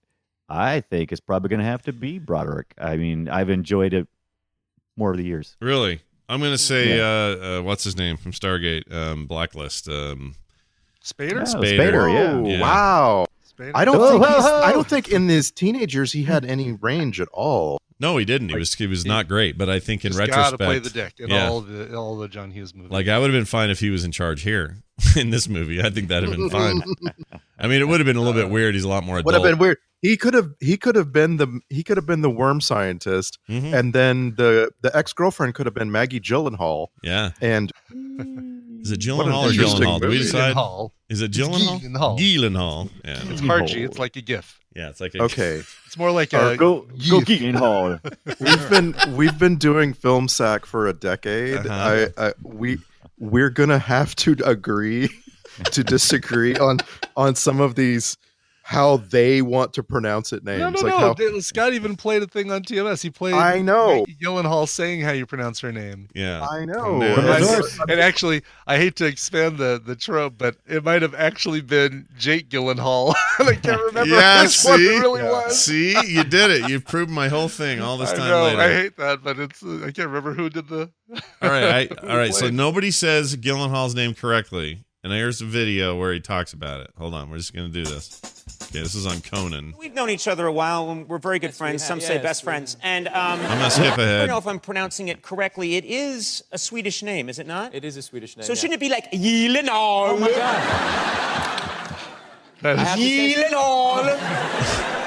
I 0.48 0.82
think 0.82 1.12
it's 1.12 1.22
probably 1.22 1.50
going 1.50 1.60
to 1.60 1.66
have 1.66 1.82
to 1.84 1.94
be 1.94 2.20
Broderick. 2.20 2.74
I 2.78 2.96
mean, 2.98 3.28
I've 3.28 3.50
enjoyed 3.50 3.94
it 3.94 4.08
more 4.96 5.12
of 5.12 5.18
the 5.18 5.24
years. 5.24 5.56
really. 5.60 6.02
I'm 6.32 6.42
gonna 6.42 6.60
say 6.60 7.00
uh, 7.00 7.06
uh, 7.06 7.62
what's 7.64 7.84
his 7.84 7.98
name 7.98 8.16
from 8.16 8.34
Stargate 8.34 8.94
um, 8.94 9.26
Blacklist. 9.26 9.90
Um, 9.90 10.36
Spader. 11.04 11.42
Oh, 11.42 11.60
Spader. 11.60 11.80
Spader, 11.80 12.14
yeah. 12.14 12.32
Oh, 12.34 12.48
Yeah. 12.48 12.62
wow. 12.62 13.26
Spader. 13.60 13.72
I 13.76 13.86
don't 13.86 13.98
Whoa, 13.98 14.10
think 14.12 14.22
whoa, 14.24 14.36
he's, 14.36 14.44
whoa. 14.46 14.62
I 14.62 14.72
don't 14.72 14.88
think 14.90 15.10
in 15.10 15.28
his 15.28 15.52
teenage 15.52 15.94
years 15.94 16.12
he 16.12 16.24
had 16.24 16.46
any 16.46 16.72
range 16.74 17.20
at 17.20 17.28
all. 17.34 17.80
no, 18.00 18.18
he 18.18 18.26
didn't. 18.26 18.50
He 18.50 18.56
was 18.58 18.74
he 18.74 18.88
was 18.88 19.06
not 19.06 19.28
great. 19.28 19.58
But 19.58 19.70
I 19.70 19.80
think 19.80 20.06
in 20.06 20.12
Just 20.12 20.20
retrospect, 20.20 20.60
gotta 20.60 20.66
play 20.70 20.80
the 20.80 20.90
dick 20.90 21.14
in 21.20 21.30
yeah. 21.30 21.50
all 21.50 21.62
the 21.62 21.96
all 21.96 22.18
the 22.18 22.28
John 22.28 22.52
Hughes 22.52 22.74
movies. 22.74 22.92
Like 22.92 23.08
I 23.08 23.20
would 23.20 23.30
have 23.30 23.38
been 23.38 23.46
fine 23.46 23.70
if 23.70 23.80
he 23.80 23.90
was 23.90 24.04
in 24.04 24.12
charge 24.12 24.42
here 24.44 24.78
in 25.18 25.30
this 25.30 25.48
movie. 25.50 25.82
I 25.82 25.90
think 25.90 26.08
that'd 26.08 26.30
have 26.30 26.38
been 26.38 26.50
fine. 26.50 26.82
I 27.60 27.68
mean, 27.68 27.82
it 27.82 27.88
would 27.90 28.00
have 28.00 28.06
been 28.08 28.16
a 28.16 28.22
little 28.22 28.40
bit 28.42 28.50
weird. 28.50 28.74
He's 28.74 28.86
a 28.86 28.90
lot 28.90 29.04
more 29.04 29.22
Would 29.22 29.34
have 29.34 29.44
been 29.44 29.58
weird. 29.58 29.78
He 30.02 30.16
could 30.16 30.34
have 30.34 30.52
he 30.62 30.78
could 30.78 30.96
have 30.96 31.12
been 31.12 31.36
the 31.36 31.60
he 31.70 31.84
could 31.84 31.98
have 31.98 32.06
been 32.06 32.22
the 32.22 32.30
worm 32.30 32.62
scientist, 32.62 33.38
Mhm. 33.50 33.74
and 33.78 33.94
then 33.94 34.36
the 34.38 34.72
the 34.82 34.96
ex 34.96 35.12
girlfriend 35.12 35.56
could 35.56 35.66
have 35.66 35.76
been 35.76 35.92
Maggie 35.92 36.22
Gyllenhaal. 36.22 36.88
Yeah. 37.04 37.32
And 37.42 37.74
Is 38.82 38.92
it 38.92 39.06
What 39.14 39.26
an 39.28 39.32
Gyllenhaal 39.34 39.44
or 39.44 39.52
interesting 39.52 39.82
Gyllenhaal? 39.82 40.00
Do 40.02 40.08
we 40.08 40.14
movie. 40.16 40.24
decide? 40.24 40.54
Hall. 40.54 40.94
Is 41.10 41.22
it 41.22 41.26
It's 41.36 41.38
Gyllenhaal? 41.38 41.82
Gyllenhaal. 41.82 42.20
Gyllenhaal. 42.20 42.90
Yeah. 43.06 43.32
It's 43.32 43.42
hard 43.42 43.68
G. 43.68 43.84
It's 43.84 44.00
like 44.00 44.16
a 44.16 44.22
GIF. 44.22 44.60
Yeah. 44.76 44.90
It's 44.90 45.02
like 45.02 45.16
a, 45.16 45.24
okay, 45.24 45.62
It's 45.86 45.98
more 45.98 46.12
like 46.12 46.34
Or 46.34 46.52
a 46.52 46.58
Go 46.58 46.82
go 47.10 47.20
GIF. 47.20 47.26
Keaton 47.40 47.56
Hall. 47.56 48.00
we've 48.40 48.70
been 48.70 48.96
we've 49.16 49.38
been 49.40 49.58
doing 49.58 49.94
film 49.94 50.28
sack 50.28 50.66
for 50.66 50.88
a 50.88 50.94
decade. 50.94 51.66
Uh-huh. 51.66 52.10
I, 52.18 52.28
I 52.28 52.34
we 52.44 52.78
we're 53.18 53.50
gonna 53.50 53.80
have 53.80 54.16
to 54.18 54.36
agree 54.46 55.10
to 55.72 55.84
disagree 55.84 56.56
on 56.58 56.78
on 57.18 57.36
some 57.36 57.60
of 57.60 57.76
these 57.76 58.18
how 58.70 58.98
they 58.98 59.42
want 59.42 59.74
to 59.74 59.82
pronounce 59.82 60.32
it 60.32 60.44
names. 60.44 60.60
No, 60.60 60.70
no, 60.70 60.80
like 60.82 61.18
no. 61.18 61.32
how, 61.34 61.40
Scott 61.40 61.74
even 61.74 61.96
played 61.96 62.22
a 62.22 62.28
thing 62.28 62.52
on 62.52 62.62
TMS. 62.62 63.02
He 63.02 63.10
played. 63.10 63.34
I 63.34 63.62
know. 63.64 64.02
Maggie 64.02 64.16
Gyllenhaal 64.24 64.70
saying 64.70 65.02
how 65.02 65.12
you 65.12 65.26
pronounce 65.26 65.60
her 65.62 65.72
name. 65.72 66.08
Yeah. 66.14 66.46
I 66.48 66.66
know. 66.66 67.02
Yeah. 67.02 67.16
From 67.16 67.26
the 67.26 67.34
And, 67.34 67.46
source. 67.46 67.80
and 67.90 68.00
actually, 68.00 68.44
I 68.68 68.78
hate 68.78 68.96
to 68.98 69.06
expand 69.08 69.58
the, 69.58 69.82
the 69.84 69.96
trope, 69.96 70.36
but 70.38 70.58
it 70.68 70.84
might 70.84 71.02
have 71.02 71.16
actually 71.16 71.62
been 71.62 72.08
Jake 72.20 72.50
Gyllenhaal. 72.50 73.16
I 73.40 73.56
can't 73.56 73.82
remember 73.82 74.14
Yeah, 74.14 74.44
which 74.44 74.64
one 74.64 74.76
it 74.80 74.84
see? 74.84 75.00
really 75.00 75.22
Yeah. 75.24 75.32
was. 75.32 75.66
See, 75.66 76.08
you 76.08 76.24
did 76.24 76.52
it. 76.52 76.70
You've 76.70 76.86
proved 76.86 77.10
my 77.10 77.28
whole 77.28 77.50
thing 77.50 77.82
all 77.82 77.98
this 77.98 78.12
I 78.12 78.18
time 78.18 78.30
know. 78.30 78.44
later. 78.44 78.62
I 78.62 78.72
hate 78.72 78.98
that, 78.98 79.24
but 79.24 79.40
it's 79.40 79.64
uh, 79.64 79.78
I 79.84 79.90
can't 79.92 80.10
remember 80.10 80.36
who 80.36 80.48
did 80.48 80.68
the. 80.68 80.92
all 81.42 81.50
right, 81.50 81.90
I, 81.92 82.08
all 82.08 82.18
right. 82.18 82.36
So 82.36 82.52
nobody 82.52 82.92
says 82.92 83.36
Gyllenhaal's 83.36 83.96
name 83.96 84.14
correctly, 84.14 84.84
and 85.04 85.12
here's 85.12 85.42
a 85.42 85.46
video 85.46 85.98
where 85.98 86.14
he 86.14 86.20
talks 86.20 86.54
about 86.54 86.82
it. 86.82 86.92
Hold 87.00 87.16
on, 87.16 87.32
we're 87.32 87.38
just 87.38 87.52
gonna 87.56 87.70
do 87.70 87.84
this. 87.84 88.39
Okay, 88.70 88.82
this 88.84 88.94
is 88.94 89.08
on 89.08 89.22
Conan. 89.22 89.74
We've 89.80 89.96
known 89.96 90.12
each 90.12 90.28
other 90.28 90.46
a 90.46 90.52
while. 90.54 90.92
and 90.92 91.10
We're 91.10 91.18
very 91.18 91.40
good 91.40 91.56
friends. 91.56 91.84
Some 91.84 92.00
say 92.00 92.20
best 92.20 92.44
friends. 92.44 92.78
And 92.84 93.08
um, 93.08 93.14
I'm 93.16 93.58
gonna 93.58 93.72
skip 93.72 93.94
ahead. 93.98 94.00
I 94.00 94.18
don't 94.20 94.28
know 94.28 94.38
if 94.38 94.46
I'm 94.48 94.60
pronouncing 94.60 95.08
it 95.08 95.24
correctly. 95.24 95.76
It 95.76 95.86
is 95.86 96.44
a 96.52 96.60
Swedish 96.60 97.02
name, 97.02 97.30
is 97.30 97.40
it 97.40 97.48
not? 97.48 97.74
It 97.74 97.84
is 97.84 97.98
a 97.98 98.02
Swedish 98.04 98.38
name. 98.38 98.44
so 98.46 98.54
yeah. 98.54 98.56
shouldn't 98.60 98.76
it 98.76 98.80
be 98.80 98.90
like 98.90 99.12
Gyllenhaal? 99.12 100.10
Oh 100.10 100.18
my 100.20 100.28
god! 100.30 101.96
That 102.62 102.78
I 102.78 102.82
is- 102.84 102.88
have 102.88 102.98
to 103.00 103.04
say- 103.04 103.34
Gyllenhaal. 103.44 104.96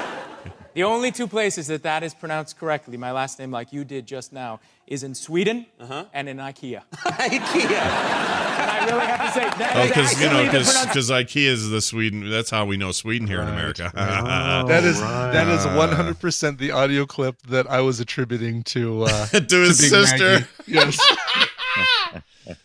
The 0.73 0.83
only 0.83 1.11
two 1.11 1.27
places 1.27 1.67
that 1.67 1.83
that 1.83 2.01
is 2.03 2.13
pronounced 2.13 2.57
correctly, 2.57 2.97
my 2.97 3.11
last 3.11 3.37
name, 3.39 3.51
like 3.51 3.71
you 3.71 3.83
did 3.85 4.05
just 4.07 4.33
now, 4.33 4.59
is 4.87 5.03
in 5.03 5.13
Sweden 5.15 5.65
Uh-huh. 5.79 6.05
and 6.13 6.27
in 6.27 6.37
IKEA. 6.37 6.81
IKEA. 6.93 7.65
And 7.65 8.71
I 8.71 8.85
really 8.89 9.05
have 9.05 9.21
to 9.33 9.39
say 9.39 9.45
that. 9.59 9.73
Oh, 9.75 9.87
because 9.87 10.19
you 10.21 10.29
know, 10.29 10.43
because 10.45 10.67
pronoun- 10.85 11.23
IKEA 11.25 11.45
is 11.47 11.69
the 11.69 11.81
Sweden. 11.81 12.29
That's 12.29 12.49
how 12.49 12.65
we 12.65 12.75
know 12.77 12.91
Sweden 12.91 13.27
here 13.27 13.41
in 13.41 13.47
America. 13.47 13.91
that 13.95 14.83
is 14.83 14.99
that 14.99 15.47
is 15.47 15.65
Uh, 15.65 15.73
one 15.75 15.91
hundred 15.91 16.19
percent 16.19 16.57
the 16.57 16.71
audio 16.71 17.05
clip 17.05 17.35
that 17.49 17.69
I 17.69 17.81
was 17.81 17.99
attributing 17.99 18.63
to 18.63 19.03
uh, 19.03 19.25
to 19.27 19.39
his 19.61 19.79
Big 19.79 19.89
sister. 19.89 20.29
Maggie. 20.31 20.47
Yes. 20.67 20.99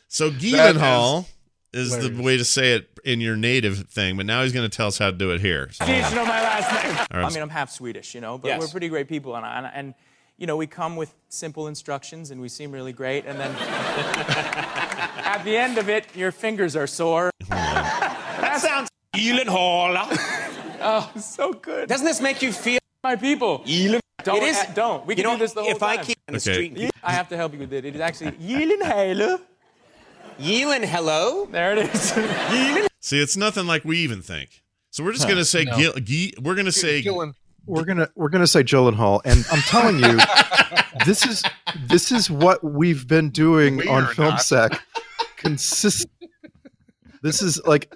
So 0.09 0.31
Gyllenhaal 0.31 1.27
is, 1.73 1.91
the 1.97 2.23
way 2.23 2.37
to 2.39 2.45
say 2.45 2.73
it 2.73 2.88
in 3.09 3.21
your 3.21 3.37
native 3.37 3.89
thing, 3.89 4.17
but 4.17 4.27
now 4.27 4.43
he's 4.43 4.53
going 4.53 4.69
to 4.69 4.77
tell 4.77 4.87
us 4.89 4.99
how 4.99 5.07
to 5.11 5.17
do 5.17 5.31
it 5.31 5.41
here. 5.41 5.71
So, 5.73 5.85
You 5.87 5.93
know 6.15 6.25
my 6.27 6.43
last 6.43 6.85
name. 6.85 6.97
All 7.11 7.21
right. 7.21 7.31
I 7.31 7.35
mean, 7.35 7.43
I'm 7.43 7.49
half 7.49 7.71
Swedish, 7.71 8.15
you 8.15 8.21
know, 8.21 8.37
but 8.39 8.49
Yes. 8.49 8.61
we're 8.61 8.69
pretty 8.69 8.89
great 8.89 9.09
people, 9.09 9.35
and, 9.37 9.45
and, 9.47 9.67
and 9.75 9.95
you 10.37 10.47
know, 10.47 10.57
we 10.57 10.67
come 10.67 10.95
with 10.97 11.15
simple 11.29 11.67
instructions, 11.69 12.31
and 12.31 12.41
we 12.41 12.49
seem 12.49 12.71
really 12.71 12.93
great, 12.93 13.25
and 13.27 13.41
then 13.41 13.51
at 13.59 15.43
the 15.45 15.57
end 15.57 15.79
of 15.79 15.89
it, 15.89 16.05
your 16.15 16.31
fingers 16.33 16.77
are 16.77 16.87
sore. 16.87 17.31
That 17.49 18.61
sounds 18.61 18.89
Gyllenhaal. 19.17 19.97
Oh, 20.81 21.11
so 21.19 21.53
good. 21.53 21.89
Doesn't 21.89 22.07
this 22.07 22.21
make 22.21 22.41
you 22.41 22.53
feel? 22.53 22.79
my 23.03 23.17
people. 23.17 23.61
Gyllen- 23.67 23.99
Don't, 24.23 24.37
It 24.43 24.43
is. 24.51 24.59
don't. 24.75 25.05
We 25.07 25.15
you 25.15 25.23
can 25.23 25.25
know, 25.33 25.37
do 25.37 25.41
this 25.41 25.53
the 25.53 25.63
whole 25.63 25.71
if 25.73 25.79
time. 25.79 25.99
I 25.99 26.03
keep 26.05 26.19
on 26.29 26.35
the 26.35 26.39
Okay. 26.39 26.53
street, 26.71 26.91
I 27.03 27.13
have 27.13 27.29
to 27.31 27.37
help 27.37 27.53
you 27.53 27.59
with 27.61 27.73
it. 27.73 27.85
It 27.85 27.95
is 27.97 28.01
actually 28.01 28.33
Gyllenhaal. 28.33 29.41
Gyllen, 30.39 30.85
hello. 30.85 31.47
There 31.47 31.77
it 31.77 31.95
is. 31.95 32.88
See, 33.01 33.21
it's 33.21 33.37
nothing 33.37 33.67
like 33.67 33.85
we 33.85 33.99
even 33.99 34.23
think. 34.23 34.63
So 34.91 35.05
we're 35.05 35.13
just 35.13 35.27
going 35.27 35.39
to 35.39 35.45
say 35.45 35.65
No. 35.65 35.77
Gil, 35.77 35.93
Gi- 35.95 36.35
we're 36.41 36.55
going 36.55 36.67
to 36.67 36.73
say 36.73 37.03
Gillen. 37.03 37.35
we're 37.67 37.85
gonna 37.85 38.09
we're 38.17 38.31
gonna 38.31 38.47
say 38.47 38.63
Gyllenhaal, 38.65 39.21
and 39.25 39.45
I'm 39.53 39.61
telling 39.61 39.99
you, 39.99 40.19
this 41.07 41.27
is 41.27 41.43
this 41.89 42.11
is 42.11 42.31
what 42.31 42.65
we've 42.65 43.07
been 43.07 43.29
doing 43.31 43.77
We 43.77 43.89
on 43.89 44.05
are 44.05 44.15
Film 44.15 44.29
not. 44.51 44.81
Consist. 45.37 46.07
This 47.23 47.43
is 47.43 47.61
like 47.67 47.95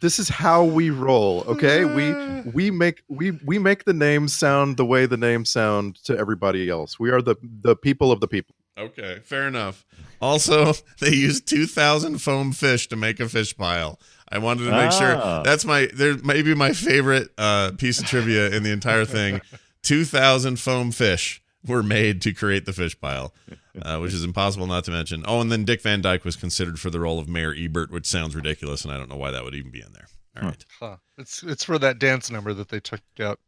this 0.00 0.18
is 0.18 0.28
how 0.28 0.64
we 0.64 0.90
roll. 0.90 1.42
Okay, 1.46 1.84
we 1.84 2.12
we 2.52 2.70
make 2.70 3.02
we 3.08 3.32
we 3.44 3.58
make 3.58 3.84
the 3.84 3.92
names 3.92 4.34
sound 4.34 4.76
the 4.76 4.86
way 4.86 5.06
the 5.06 5.16
names 5.16 5.50
sound 5.50 5.96
to 6.04 6.16
everybody 6.16 6.68
else. 6.70 6.98
We 6.98 7.10
are 7.10 7.20
the 7.22 7.36
the 7.42 7.76
people 7.76 8.10
of 8.10 8.20
the 8.20 8.28
people. 8.28 8.54
Okay, 8.78 9.20
fair 9.24 9.46
enough. 9.46 9.84
Also, 10.22 10.72
they 11.00 11.10
used 11.14 11.46
2,000 11.48 12.18
foam 12.18 12.52
fish 12.52 12.88
to 12.88 12.96
make 12.96 13.20
a 13.20 13.28
fish 13.28 13.54
pile. 13.56 13.98
I 14.30 14.38
wanted 14.38 14.64
to 14.64 14.70
make 14.70 14.92
sure 14.92 15.16
Ah. 15.16 15.42
that's 15.42 15.64
my 15.64 15.88
there 15.92 16.16
maybe 16.22 16.54
my 16.54 16.72
favorite 16.72 17.30
uh, 17.36 17.72
piece 17.76 17.98
of 18.00 18.06
trivia 18.06 18.50
in 18.50 18.62
the 18.62 18.70
entire 18.70 19.04
thing. 19.04 19.40
2,000 19.82 20.58
foam 20.60 20.92
fish 20.92 21.42
were 21.66 21.82
made 21.82 22.20
to 22.22 22.32
create 22.32 22.64
the 22.66 22.72
fish 22.72 22.98
pile, 23.00 23.34
uh, 23.82 23.98
which 23.98 24.12
is 24.14 24.22
impossible 24.24 24.66
not 24.66 24.84
to 24.84 24.90
mention. 24.90 25.24
Oh, 25.26 25.40
and 25.40 25.50
then 25.50 25.64
Dick 25.64 25.80
Van 25.82 26.00
Dyke 26.02 26.24
was 26.24 26.36
considered 26.36 26.78
for 26.78 26.90
the 26.90 27.00
role 27.00 27.18
of 27.18 27.28
Mayor 27.28 27.54
Ebert, 27.56 27.90
which 27.90 28.06
sounds 28.06 28.36
ridiculous, 28.36 28.84
and 28.84 28.92
I 28.92 28.98
don't 28.98 29.08
know 29.08 29.16
why 29.16 29.30
that 29.30 29.42
would 29.42 29.54
even 29.54 29.70
be 29.70 29.80
in 29.80 29.92
there. 29.92 30.06
All 30.36 30.48
right. 30.48 30.64
Huh. 30.78 30.96
It's 31.18 31.42
it's 31.42 31.64
for 31.64 31.78
that 31.78 31.98
dance 31.98 32.30
number 32.30 32.52
that 32.54 32.68
they 32.68 32.78
took 32.80 33.00
out. 33.20 33.40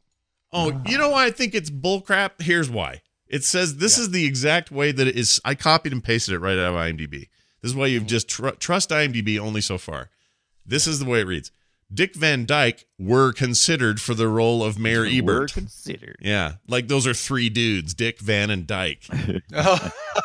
Oh, 0.52 0.82
you 0.86 0.98
know 0.98 1.10
why 1.10 1.26
I 1.26 1.30
think 1.30 1.54
it's 1.54 1.70
bullcrap? 1.70 2.42
Here's 2.42 2.68
why. 2.68 3.02
It 3.28 3.44
says 3.44 3.76
this 3.76 3.96
is 3.98 4.10
the 4.10 4.26
exact 4.26 4.70
way 4.70 4.90
that 4.92 5.06
it 5.06 5.16
is. 5.16 5.40
I 5.44 5.54
copied 5.54 5.92
and 5.92 6.02
pasted 6.04 6.34
it 6.34 6.38
right 6.40 6.58
out 6.58 6.74
of 6.74 6.74
IMDb. 6.74 7.28
This 7.62 7.70
is 7.70 7.74
why 7.74 7.86
you've 7.86 8.06
just 8.06 8.28
tr- 8.28 8.48
trust 8.50 8.90
IMDb 8.90 9.38
only 9.38 9.60
so 9.60 9.78
far. 9.78 10.10
This 10.66 10.86
is 10.86 10.98
the 10.98 11.04
way 11.06 11.20
it 11.20 11.26
reads. 11.26 11.50
Dick 11.94 12.14
Van 12.14 12.46
Dyke 12.46 12.86
were 12.98 13.32
considered 13.34 14.00
for 14.00 14.14
the 14.14 14.26
role 14.28 14.64
of 14.64 14.78
Mayor 14.78 15.00
Were 15.02 15.06
Ebert. 15.08 15.52
considered. 15.52 16.16
Yeah, 16.22 16.54
like 16.66 16.88
those 16.88 17.06
are 17.06 17.12
three 17.12 17.50
dudes: 17.50 17.92
Dick, 17.92 18.18
Van, 18.20 18.48
and 18.50 18.66
Dyke. 18.66 19.04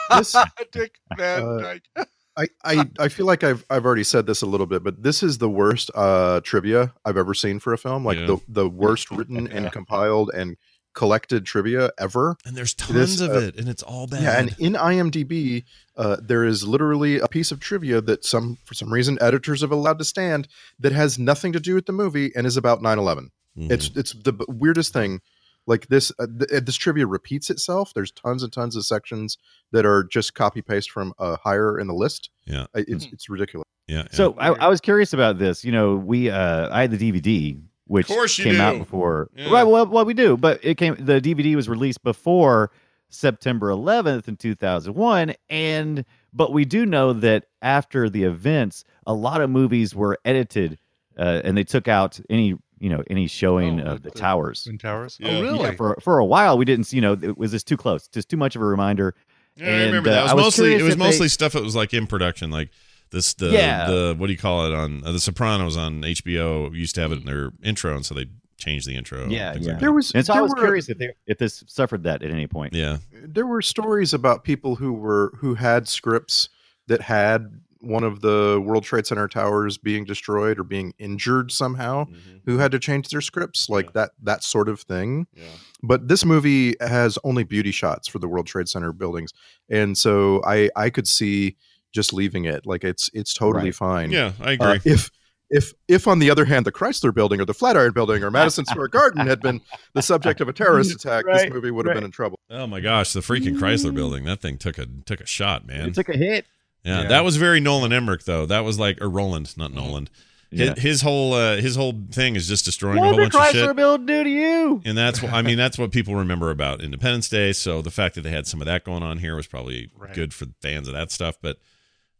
This 0.09 0.35
Dick 0.71 0.95
Van 1.17 1.43
Uh, 1.43 1.57
Dyke. 1.59 2.07
I, 2.37 2.47
I 2.63 2.89
I 2.99 3.07
feel 3.09 3.25
like 3.25 3.43
I've 3.43 3.65
I've 3.69 3.83
already 3.85 4.03
said 4.03 4.27
this 4.27 4.41
a 4.41 4.45
little 4.45 4.67
bit, 4.67 4.83
but 4.83 5.01
this 5.03 5.23
is 5.23 5.39
the 5.39 5.49
worst 5.49 5.89
uh, 5.95 6.39
trivia 6.41 6.93
I've 7.03 7.17
ever 7.17 7.33
seen 7.33 7.59
for 7.59 7.73
a 7.73 7.77
film. 7.77 8.05
Like 8.05 8.19
Yeah. 8.19 8.27
the 8.27 8.37
the 8.47 8.69
worst 8.69 9.09
written 9.11 9.47
and 9.47 9.71
compiled 9.71 10.29
and 10.33 10.55
collected 10.97 11.45
trivia 11.45 11.91
ever. 11.99 12.35
And 12.43 12.55
there's 12.57 12.73
tons 12.73 13.19
This, 13.19 13.21
of 13.21 13.29
uh, 13.29 13.39
it, 13.39 13.55
and 13.59 13.69
it's 13.69 13.83
all 13.83 14.07
bad. 14.07 14.23
Yeah, 14.23 14.39
and 14.39 14.55
in 14.57 14.73
IMDb, 14.73 15.63
uh, 15.95 16.17
there 16.21 16.43
is 16.43 16.67
literally 16.67 17.19
a 17.19 17.27
piece 17.27 17.51
of 17.51 17.59
trivia 17.59 18.01
that 18.01 18.25
some 18.25 18.57
for 18.65 18.73
some 18.73 18.91
reason 18.91 19.17
editors 19.21 19.61
have 19.61 19.71
allowed 19.71 19.99
to 19.99 20.05
stand 20.05 20.47
that 20.79 20.91
has 20.91 21.19
nothing 21.19 21.53
to 21.53 21.59
do 21.59 21.75
with 21.75 21.85
the 21.85 21.93
movie 21.93 22.31
and 22.35 22.47
is 22.47 22.57
about 22.57 22.81
9/11. 22.81 23.29
Mhm. 23.57 23.71
It's 23.71 23.91
it's 23.95 24.13
the 24.13 24.33
weirdest 24.47 24.91
thing. 24.91 25.21
Like 25.69 25.87
this, 25.87 26.13
uh, 26.17 26.27
th- 26.39 26.49
uh, 26.49 26.61
this 26.65 26.77
trivia 26.77 27.05
repeats 27.05 27.49
itself. 27.49 27.91
There's 27.93 28.11
tons 28.11 28.41
and 28.41 28.53
tons 28.53 28.75
of 28.77 28.85
sections 28.85 29.37
that 29.73 29.85
are 29.85 30.01
just 30.05 30.33
copy 30.33 30.61
paste 30.61 30.89
from 30.89 31.13
uh, 31.19 31.35
higher 31.43 31.77
in 31.77 31.87
the 31.87 31.93
list. 31.93 32.29
Yeah. 32.45 32.67
It's 32.73 33.05
it's 33.11 33.29
ridiculous. 33.29 33.65
yeah. 33.87 33.97
yeah. 34.03 34.07
So 34.11 34.33
I, 34.39 34.53
I 34.53 34.67
was 34.69 34.79
curious 34.79 35.11
about 35.11 35.37
this. 35.39 35.65
You 35.65 35.73
know, 35.73 35.95
we 35.95 36.29
uh, 36.29 36.69
I 36.71 36.81
had 36.81 36.91
the 36.91 36.97
DVD, 36.97 37.61
which 37.87 38.07
course 38.07 38.37
you 38.37 38.45
came 38.45 38.61
out 38.61 38.77
before. 38.77 39.29
Yeah. 39.35 39.51
Right, 39.51 39.63
well, 39.63 39.85
well, 39.87 40.05
we 40.05 40.13
do, 40.13 40.37
but 40.37 40.59
it 40.63 40.75
came. 40.77 40.95
The 40.99 41.19
DVD 41.21 41.55
was 41.55 41.67
released 41.67 42.03
before 42.03 42.71
September 43.09 43.69
11th 43.69 44.27
in 44.27 44.35
2001, 44.35 45.33
and 45.49 46.05
but 46.33 46.51
we 46.51 46.65
do 46.65 46.85
know 46.85 47.13
that 47.13 47.45
after 47.61 48.09
the 48.09 48.23
events, 48.23 48.83
a 49.05 49.13
lot 49.13 49.41
of 49.41 49.49
movies 49.49 49.95
were 49.95 50.19
edited, 50.25 50.77
uh, 51.17 51.41
and 51.43 51.57
they 51.57 51.63
took 51.63 51.87
out 51.87 52.19
any 52.29 52.55
you 52.79 52.89
know 52.89 53.03
any 53.09 53.27
showing 53.27 53.81
Oh, 53.81 53.93
of 53.93 54.03
the, 54.03 54.09
the- 54.11 54.19
towers. 54.19 54.63
Twin 54.63 54.77
Towers. 54.77 55.17
Yeah. 55.19 55.29
Oh, 55.37 55.41
really? 55.41 55.59
Yeah, 55.61 55.71
for 55.71 55.97
for 56.01 56.19
a 56.19 56.25
while, 56.25 56.57
we 56.57 56.65
didn't. 56.65 56.85
see- 56.85 56.97
You 56.97 57.01
know, 57.01 57.13
it 57.13 57.37
was 57.37 57.51
just 57.51 57.67
too 57.67 57.77
close, 57.77 58.07
just 58.07 58.29
too 58.29 58.37
much 58.37 58.55
of 58.55 58.61
a 58.61 58.65
reminder. 58.65 59.15
Yeah, 59.55 59.65
I 59.65 59.69
And, 59.69 59.85
remember 59.87 60.09
uh, 60.09 60.13
that. 60.13 60.19
It 60.19 60.23
was, 60.23 60.31
I 60.31 60.35
was 60.35 60.43
mostly 60.43 60.73
it 60.75 60.81
was 60.83 60.93
if 60.93 60.99
they- 60.99 61.05
mostly 61.05 61.27
stuff 61.29 61.53
that 61.53 61.63
was 61.63 61.75
like 61.75 61.93
in 61.93 62.05
production, 62.07 62.51
like 62.51 62.69
this 63.11 63.33
the 63.33 63.49
Yeah. 63.49 63.87
the 63.89 64.15
what 64.17 64.27
do 64.27 64.33
you 64.33 64.39
call 64.39 64.65
it 64.65 64.73
on 64.73 65.03
uh, 65.05 65.11
the 65.11 65.19
Sopranos 65.19 65.77
on 65.77 66.01
HBO 66.01 66.73
used 66.75 66.95
to 66.95 67.01
have 67.01 67.11
it 67.11 67.19
in 67.19 67.25
their 67.25 67.51
intro, 67.63 67.95
and 67.95 68.05
so 68.05 68.13
they 68.15 68.25
changed 68.57 68.87
the 68.87 68.95
intro. 68.95 69.27
Yeah, 69.27 69.53
things 69.53 69.65
yeah. 69.67 69.71
like 69.73 69.81
There 69.81 69.91
was 69.91 70.11
And 70.13 70.25
so 70.25 70.33
there 70.33 70.39
I 70.39 70.43
was 70.43 70.51
were- 70.55 70.61
curious 70.63 70.89
if 70.89 70.97
they, 70.97 71.09
if 71.27 71.37
this 71.37 71.63
suffered 71.67 72.03
that 72.03 72.23
at 72.23 72.31
any 72.31 72.47
point. 72.47 72.73
yeah. 72.73 72.97
there 73.11 73.45
were 73.45 73.61
stories 73.61 74.13
about 74.13 74.43
people 74.43 74.75
who 74.75 74.93
were 74.93 75.33
who 75.37 75.53
had 75.55 75.87
scripts 75.87 76.49
that 76.87 77.01
had 77.01 77.61
one 77.79 78.03
of 78.03 78.21
the 78.21 78.59
World 78.65 78.83
Trade 78.83 79.05
Center 79.05 79.27
towers 79.27 79.77
being 79.77 80.03
destroyed 80.03 80.57
or 80.57 80.63
being 80.63 80.93
injured 80.97 81.51
somehow 81.51 82.07
who 82.47 82.57
had 82.57 82.71
to 82.71 82.79
change 82.79 83.09
their 83.09 83.21
scripts 83.21 83.69
like 83.69 83.93
that 83.93 84.11
that 84.23 84.43
sort 84.43 84.67
of 84.67 84.81
thing. 84.81 85.27
Yeah. 85.35 85.43
But 85.83 86.07
this 86.07 86.25
movie 86.25 86.73
has 86.81 87.19
only 87.23 87.43
beauty 87.43 87.69
shots 87.71 88.07
for 88.07 88.17
the 88.17 88.27
World 88.27 88.47
Trade 88.47 88.67
Center 88.67 88.91
buildings. 88.91 89.31
And 89.69 89.95
so 89.95 90.41
I 90.43 90.71
I 90.75 90.89
could 90.89 91.07
see 91.07 91.55
just 91.97 92.13
leaving 92.13 92.45
it 92.45 92.65
like 92.65 92.83
it's 92.83 93.09
it's 93.13 93.33
totally 93.33 93.65
Right. 93.65 93.75
fine. 93.75 94.11
Yeah, 94.11 94.31
I 94.39 94.51
Uh, 94.55 94.73
agree. 94.75 94.91
if 94.93 95.09
if 95.49 95.73
if 95.87 96.07
on 96.07 96.19
the 96.19 96.29
other 96.29 96.45
hand 96.45 96.65
the 96.65 96.71
Chrysler 96.71 97.13
building 97.13 97.41
or 97.41 97.45
the 97.45 97.53
Flatiron 97.53 97.91
building 97.93 98.23
or 98.23 98.29
Madison 98.31 98.65
Square 98.71 98.89
Garden 98.89 99.25
had 99.25 99.41
been 99.41 99.61
the 99.93 100.01
subject 100.01 100.39
of 100.41 100.47
a 100.47 100.53
terrorist 100.53 100.93
attack, 100.93 101.25
Right, 101.25 101.45
this 101.45 101.53
movie 101.53 101.71
would 101.71 101.85
have 101.85 101.91
right. 101.95 101.97
been 102.01 102.05
in 102.05 102.11
trouble. 102.11 102.39
oh 102.49 102.67
my 102.67 102.79
gosh, 102.79 103.13
the 103.13 103.21
freaking 103.21 103.57
Chrysler 103.57 103.93
building. 103.95 104.23
That 104.25 104.39
thing 104.41 104.57
took 104.57 104.77
a 104.77 104.85
took 105.05 105.19
a 105.21 105.25
shot, 105.25 105.65
man. 105.65 105.87
It 105.89 105.93
took 105.95 106.09
a 106.09 106.17
hit. 106.17 106.45
Yeah, 106.83 107.01
Yeah. 107.01 107.07
that 107.09 107.23
was 107.25 107.35
very 107.37 107.59
Nolan 107.59 107.91
Emmerich 107.91 108.23
though. 108.25 108.45
That 108.45 108.63
was 108.63 108.77
like 108.79 109.01
or 109.01 109.09
Roland, 109.09 109.57
not 109.57 109.73
Nolan. 109.73 110.07
His, 110.49 110.59
Yeah. 110.61 110.75
his 110.75 111.01
whole 111.01 111.33
uh, 111.33 111.57
his 111.57 111.75
whole 111.75 111.93
thing 112.11 112.35
is 112.37 112.47
just 112.47 112.63
destroying 112.63 112.97
a 112.97 113.01
What 113.01 113.07
whole 113.15 113.17
did 113.25 113.31
bunch 113.33 113.35
of 113.49 113.53
Chrysler 113.55 113.67
shit. 113.67 113.75
build 113.75 114.05
do 114.07 114.23
to 114.23 114.29
you? 114.29 114.81
And 114.85 114.97
that's 114.97 115.21
what 115.21 115.33
I 115.33 115.41
mean. 115.41 115.57
That's 115.57 115.77
what 115.77 115.91
people 115.91 116.15
remember 116.15 116.51
about 116.51 116.81
Independence 116.81 117.27
Day. 117.27 117.51
So 117.51 117.81
the 117.81 117.91
fact 117.91 118.15
that 118.15 118.21
they 118.21 118.29
had 118.29 118.47
some 118.47 118.61
of 118.61 118.65
that 118.65 118.85
going 118.85 119.03
on 119.03 119.17
here 119.17 119.35
was 119.35 119.45
probably 119.47 119.89
Right. 119.97 120.13
good 120.13 120.33
for 120.33 120.45
fans 120.61 120.87
of 120.87 120.93
that 120.93 121.11
stuff. 121.11 121.35
But 121.41 121.57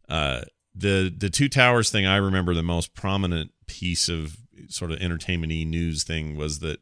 uh, 0.08 0.42
the 0.74 1.12
the 1.16 1.30
two 1.30 1.48
towers 1.48 1.90
thing, 1.90 2.06
I 2.06 2.16
remember 2.16 2.54
the 2.54 2.62
most 2.62 2.94
prominent 2.94 3.52
piece 3.66 4.08
of 4.08 4.36
sort 4.68 4.90
of 4.90 5.00
entertainment-y 5.00 5.64
news 5.64 6.04
thing 6.04 6.36
was 6.36 6.58
that 6.60 6.80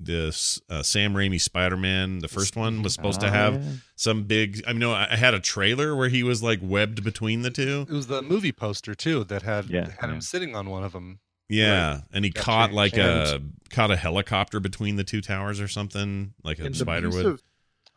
this 0.00 0.60
uh, 0.70 0.82
Sam 0.82 1.12
Raimi 1.14 1.40
Spider-Man, 1.40 2.20
the 2.20 2.28
first 2.28 2.54
one, 2.56 2.82
was 2.82 2.94
supposed 2.94 3.20
to 3.20 3.26
Oh, 3.26 3.30
have 3.32 3.54
yeah. 3.62 3.70
some 3.96 4.24
big. 4.24 4.62
I 4.66 4.70
mean, 4.72 4.80
no, 4.80 4.92
I 4.92 5.08
I 5.10 5.16
had 5.16 5.34
a 5.34 5.40
trailer 5.40 5.96
where 5.96 6.08
he 6.08 6.22
was 6.22 6.42
like 6.42 6.60
webbed 6.62 7.02
between 7.02 7.42
the 7.42 7.50
two. 7.50 7.84
It 7.88 7.92
was 7.92 8.06
the 8.06 8.22
movie 8.22 8.52
poster 8.52 8.94
too 8.94 9.24
that 9.24 9.42
had 9.42 9.68
Yeah, 9.68 9.90
had 9.90 10.08
yeah. 10.08 10.14
him 10.14 10.20
sitting 10.20 10.54
on 10.54 10.70
one 10.70 10.84
of 10.84 10.92
them. 10.92 11.18
Yeah, 11.48 12.02
and 12.12 12.24
he 12.24 12.30
Got 12.30 12.44
caught 12.44 12.66
changed 12.66 12.76
like 12.76 12.96
a 12.98 13.40
caught 13.70 13.90
a 13.90 13.96
helicopter 13.96 14.60
between 14.60 14.96
the 14.96 15.04
two 15.04 15.20
towers 15.20 15.60
or 15.60 15.66
something, 15.68 16.34
like 16.44 16.58
a 16.60 16.66
And 16.66 16.76
spider 16.76 17.08
piece 17.08 17.16
would. 17.16 17.26
of- 17.26 17.42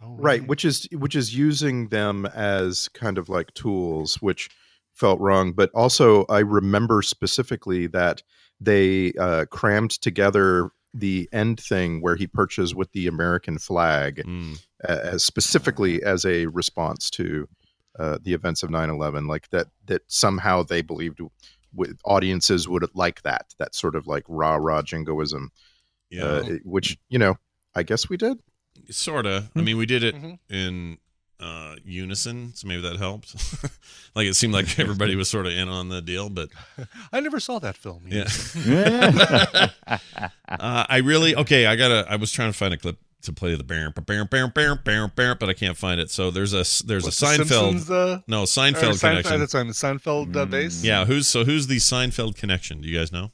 Oh, 0.04 0.16
right 0.18 0.48
which 0.48 0.66
is 0.66 0.88
which 0.94 1.16
is 1.16 1.36
using 1.38 1.90
them 1.90 2.26
as 2.26 2.88
kind 2.88 3.20
of 3.20 3.30
like 3.30 3.54
tools 3.54 4.16
which 4.20 4.50
felt 4.94 5.20
wrong 5.20 5.52
but 5.54 5.70
also 5.74 6.26
i 6.30 6.40
remember 6.40 7.02
specifically 7.02 7.88
that 7.88 8.22
they 8.60 9.12
uh, 9.20 9.46
crammed 9.46 9.92
together 10.02 10.70
the 10.94 11.28
end 11.32 11.60
thing 11.60 12.02
where 12.02 12.16
he 12.16 12.28
perches 12.28 12.76
with 12.76 12.92
the 12.92 13.08
american 13.08 13.58
flag 13.58 14.22
Mm. 14.26 14.60
as 14.84 15.24
specifically 15.24 16.04
as 16.04 16.26
a 16.26 16.46
response 16.48 17.10
to 17.12 17.48
uh, 18.00 18.18
the 18.22 18.34
events 18.34 18.64
of 18.64 18.70
9-11 18.70 19.28
like 19.28 19.50
that 19.50 19.68
that 19.86 20.02
somehow 20.08 20.64
they 20.64 20.82
believed 20.82 21.20
w- 21.76 21.96
audiences 22.06 22.68
would 22.68 22.86
like 22.94 23.22
that 23.24 23.46
that 23.60 23.74
sort 23.76 23.96
of 23.96 24.08
like 24.08 24.24
rah 24.28 24.56
rah 24.56 24.82
jingoism 24.82 25.50
Yeah, 26.10 26.24
uh, 26.24 26.44
which 26.64 26.98
you 27.10 27.20
know 27.20 27.36
i 27.76 27.84
guess 27.84 28.10
we 28.10 28.18
did 28.18 28.38
sort 28.90 29.26
of. 29.26 29.50
I 29.56 29.62
mean, 29.62 29.78
we 29.78 29.86
did 29.86 30.04
it 30.04 30.16
Mhm. 30.16 30.40
in 30.50 30.98
uh, 31.42 31.76
unison, 31.84 32.54
so 32.54 32.68
maybe 32.68 32.82
that 32.82 32.98
helped. 32.98 33.36
like 34.16 34.28
it 34.28 34.36
seemed 34.36 34.54
like 34.54 34.80
everybody 34.80 35.16
was 35.16 35.30
sort 35.30 35.46
of 35.48 35.54
in 35.54 35.68
on 35.68 35.90
the 35.90 36.02
deal, 36.02 36.30
but 36.30 36.50
I 37.12 37.20
never 37.20 37.40
saw 37.40 37.60
that 37.60 37.78
film. 37.78 38.04
yeah. 38.08 38.28
Yeah. 38.66 39.70
uh, 40.48 40.86
I 40.90 40.98
really 40.98 41.36
okay. 41.36 41.66
I 41.66 41.76
gotta. 41.76 42.06
I 42.10 42.16
was 42.18 42.32
trying 42.32 42.52
to 42.52 42.58
find 42.58 42.74
a 42.74 42.78
clip 42.78 42.98
to 43.24 43.34
play 43.34 43.56
the 43.56 43.64
bear, 43.64 43.92
bear, 43.92 44.26
bear, 44.26 44.48
bear, 44.48 44.76
bear, 44.76 45.08
bear, 45.08 45.36
but 45.36 45.50
I 45.50 45.54
can't 45.54 45.78
find 45.78 46.00
it. 46.00 46.10
So 46.10 46.32
there's 46.32 46.54
a 46.54 46.64
there's 46.86 47.04
What's 47.04 47.22
a 47.22 47.26
the 47.26 47.44
Seinfeld. 47.44 47.70
Simpsons, 47.70 47.92
uh, 47.92 48.20
no 48.28 48.44
Seinfeld 48.44 48.74
Seinfeld, 48.74 49.00
connection. 49.00 49.40
That's 49.40 49.56
on 49.56 49.68
the 49.68 49.74
Seinfeld 49.74 50.36
uh, 50.36 50.46
base. 50.46 50.84
Yeah, 50.84 51.06
who's 51.06 51.28
so 51.28 51.44
who's 51.44 51.68
the 51.68 51.78
Seinfeld 51.78 52.36
connection? 52.36 52.82
Do 52.82 52.88
you 52.88 52.98
guys 52.98 53.12
know? 53.12 53.32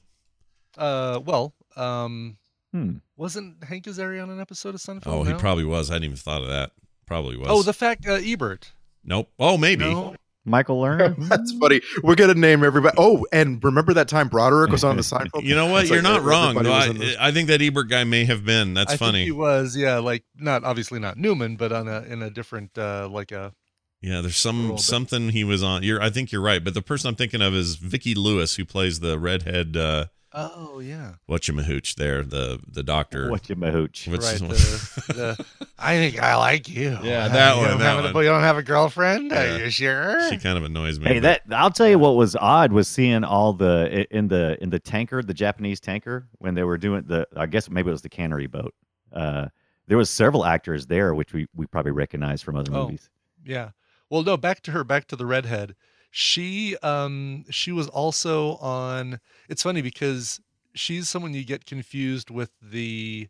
Uh, 0.77 1.19
well, 1.25 1.53
um, 1.75 2.37
Hmm. 2.73 2.97
wasn't 3.15 3.63
Hank 3.63 3.85
Azaria 3.85 4.21
on 4.21 4.29
an 4.29 4.41
episode 4.41 4.75
of 4.75 4.81
Seinfeld? 4.81 5.07
Oh, 5.07 5.23
he 5.23 5.33
probably 5.33 5.63
was. 5.63 5.89
I 5.89 5.93
hadn't 5.93 6.05
even 6.05 6.17
thought 6.17 6.41
of 6.41 6.49
that. 6.49 6.71
Probably 7.07 7.37
was. 7.37 7.47
Oh, 7.49 7.63
the 7.63 7.73
fact 7.73 8.05
uh, 8.07 8.19
Ebert. 8.23 8.73
nope. 9.03 9.29
Oh, 9.39 9.57
maybe. 9.57 9.85
No. 9.85 10.15
Michael 10.45 10.81
Lerner. 10.81 11.13
That's 11.29 11.51
funny. 11.53 11.81
We're 12.03 12.15
gonna 12.15 12.33
name 12.33 12.63
everybody. 12.63 12.95
Oh, 12.97 13.25
and 13.33 13.61
remember 13.63 13.93
that 13.95 14.07
time 14.07 14.29
Broderick 14.29 14.71
was 14.71 14.83
on 14.85 14.95
the 14.95 15.01
Seinfeld? 15.03 15.43
You 15.43 15.55
know 15.55 15.65
what? 15.71 15.81
It's 15.81 15.89
You're 15.91 16.01
like 16.01 16.11
not 16.13 16.23
wrong. 16.23 16.57
everybody 16.57 16.69
though. 16.69 16.75
was 16.77 16.87
in 16.87 16.97
this- 16.99 17.17
I, 17.17 17.27
I 17.27 17.31
think 17.33 17.47
that 17.49 17.61
Ebert 17.61 17.89
guy 17.89 18.03
may 18.05 18.23
have 18.25 18.45
been. 18.45 18.73
That's 18.73 18.93
I 18.93 18.97
funny. 18.97 19.19
Think 19.19 19.25
he 19.25 19.31
was, 19.33 19.75
yeah, 19.75 19.97
like 19.97 20.23
not 20.37 20.63
obviously 20.63 20.99
not 20.99 21.17
Newman, 21.17 21.57
but 21.57 21.71
on 21.73 21.87
a 21.89 22.01
in 22.03 22.21
a 22.21 22.29
different 22.29 22.77
uh 22.77 23.09
like 23.11 23.33
a 23.33 23.53
Yeah, 24.01 24.21
there's 24.21 24.37
some 24.37 24.61
little 24.61 24.75
bit. 24.77 24.83
something 24.83 25.29
he 25.29 25.43
was 25.43 25.63
on. 25.63 25.83
You're, 25.83 26.01
I 26.01 26.09
think 26.09 26.31
you're 26.31 26.41
right, 26.41 26.63
but 26.63 26.73
the 26.73 26.81
person 26.81 27.09
I'm 27.09 27.15
thinking 27.15 27.41
of 27.41 27.53
is 27.53 27.75
Vicki 27.75 28.15
Lewis, 28.15 28.55
who 28.55 28.63
plays 28.63 29.01
the 29.01 29.19
redhead. 29.19 29.75
Uh, 29.75 30.05
oh 30.37 30.79
yeah, 30.79 31.13
whatchamahooch 31.29 31.95
there, 31.95 32.23
the 32.23 32.59
the 32.71 32.83
doctor. 32.83 33.29
What 33.29 33.49
your 33.49 33.57
mahooch? 33.57 34.07
What's 34.09 34.31
right. 34.39 34.49
his- 34.51 34.89
The, 35.07 35.13
the, 35.13 35.45
I 35.79 35.95
think 35.97 36.21
I 36.21 36.35
like 36.35 36.69
you. 36.69 36.97
Yeah, 37.03 37.27
that 37.27 37.55
you 37.55 37.61
one, 37.61 37.69
Don't 37.71 37.79
that 37.79 38.03
have 38.05 38.15
a- 38.15 38.19
you 38.19 38.25
don't 38.29 38.41
have 38.43 38.57
a 38.57 38.63
girlfriend? 38.63 39.31
Yeah. 39.31 39.55
Are 39.55 39.57
you 39.59 39.69
sure? 39.69 40.29
she 40.29 40.37
kind 40.37 40.57
of 40.57 40.63
annoys 40.63 40.99
me. 40.99 41.07
Hey, 41.07 41.19
but- 41.19 41.41
that 41.47 41.57
I'll 41.57 41.71
tell 41.71 41.87
you 41.89 41.99
what 41.99 42.15
was 42.15 42.35
odd 42.35 42.71
was 42.71 42.87
seeing 42.87 43.23
all 43.23 43.53
the 43.53 44.05
in 44.15 44.27
the 44.27 44.57
in 44.61 44.69
the 44.69 44.79
tanker, 44.79 45.21
the 45.23 45.33
Japanese 45.33 45.79
tanker, 45.79 46.27
when 46.39 46.53
they 46.55 46.63
were 46.63 46.77
doing 46.77 47.03
the. 47.07 47.27
I 47.35 47.45
guess 47.47 47.69
maybe 47.69 47.89
it 47.89 47.91
was 47.93 48.01
the 48.03 48.09
cannery 48.09 48.47
boat. 48.47 48.73
Uh, 49.11 49.47
there 49.87 49.97
was 49.97 50.09
several 50.09 50.45
actors 50.45 50.85
there, 50.87 51.13
which 51.15 51.33
we 51.33 51.47
we 51.55 51.65
probably 51.65 51.91
recognize 51.91 52.41
from 52.41 52.55
other 52.55 52.71
Oh. 52.73 52.83
movies. 52.85 53.09
Yeah. 53.45 53.71
Well, 54.09 54.23
no, 54.23 54.37
back 54.37 54.61
to 54.63 54.71
her, 54.71 54.83
back 54.83 55.07
to 55.07 55.15
the 55.15 55.25
redhead. 55.25 55.75
She 56.09 56.75
um 56.77 57.45
she 57.49 57.71
was 57.71 57.87
also 57.87 58.55
on 58.57 59.19
it's 59.49 59.63
funny 59.63 59.81
because 59.81 60.39
she's 60.73 61.09
someone 61.09 61.33
you 61.33 61.43
get 61.43 61.65
confused 61.65 62.29
with 62.29 62.51
the 62.61 63.27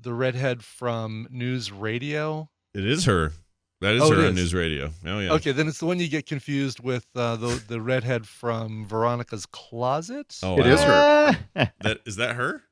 the 0.00 0.12
redhead 0.12 0.62
from 0.64 1.28
news 1.30 1.70
radio. 1.72 2.50
it 2.74 2.84
is 2.84 3.04
her. 3.04 3.32
That 3.80 3.94
is 3.94 4.02
Oh, 4.02 4.12
it 4.12 4.16
her 4.18 4.26
on 4.28 4.34
news 4.34 4.52
radio. 4.54 4.90
Oh 5.06 5.18
yeah. 5.20 5.32
Okay, 5.32 5.52
then 5.52 5.68
it's 5.68 5.78
the 5.78 5.86
one 5.86 5.98
you 6.00 6.08
get 6.08 6.26
confused 6.26 6.80
with 6.80 7.06
uh 7.14 7.36
the 7.36 7.62
the 7.68 7.80
redhead 7.80 8.26
from 8.26 8.86
Veronica's 8.86 9.46
closet. 9.46 10.38
Oh, 10.42 10.58
It 10.58 10.66
is 10.66 10.80
wow. 10.80 11.32
her. 11.54 11.72
That 11.80 12.00
is 12.06 12.16
that 12.16 12.36
her? 12.36 12.62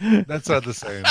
That's 0.00 0.48
not 0.48 0.64
the 0.64 0.74
same. 0.74 1.04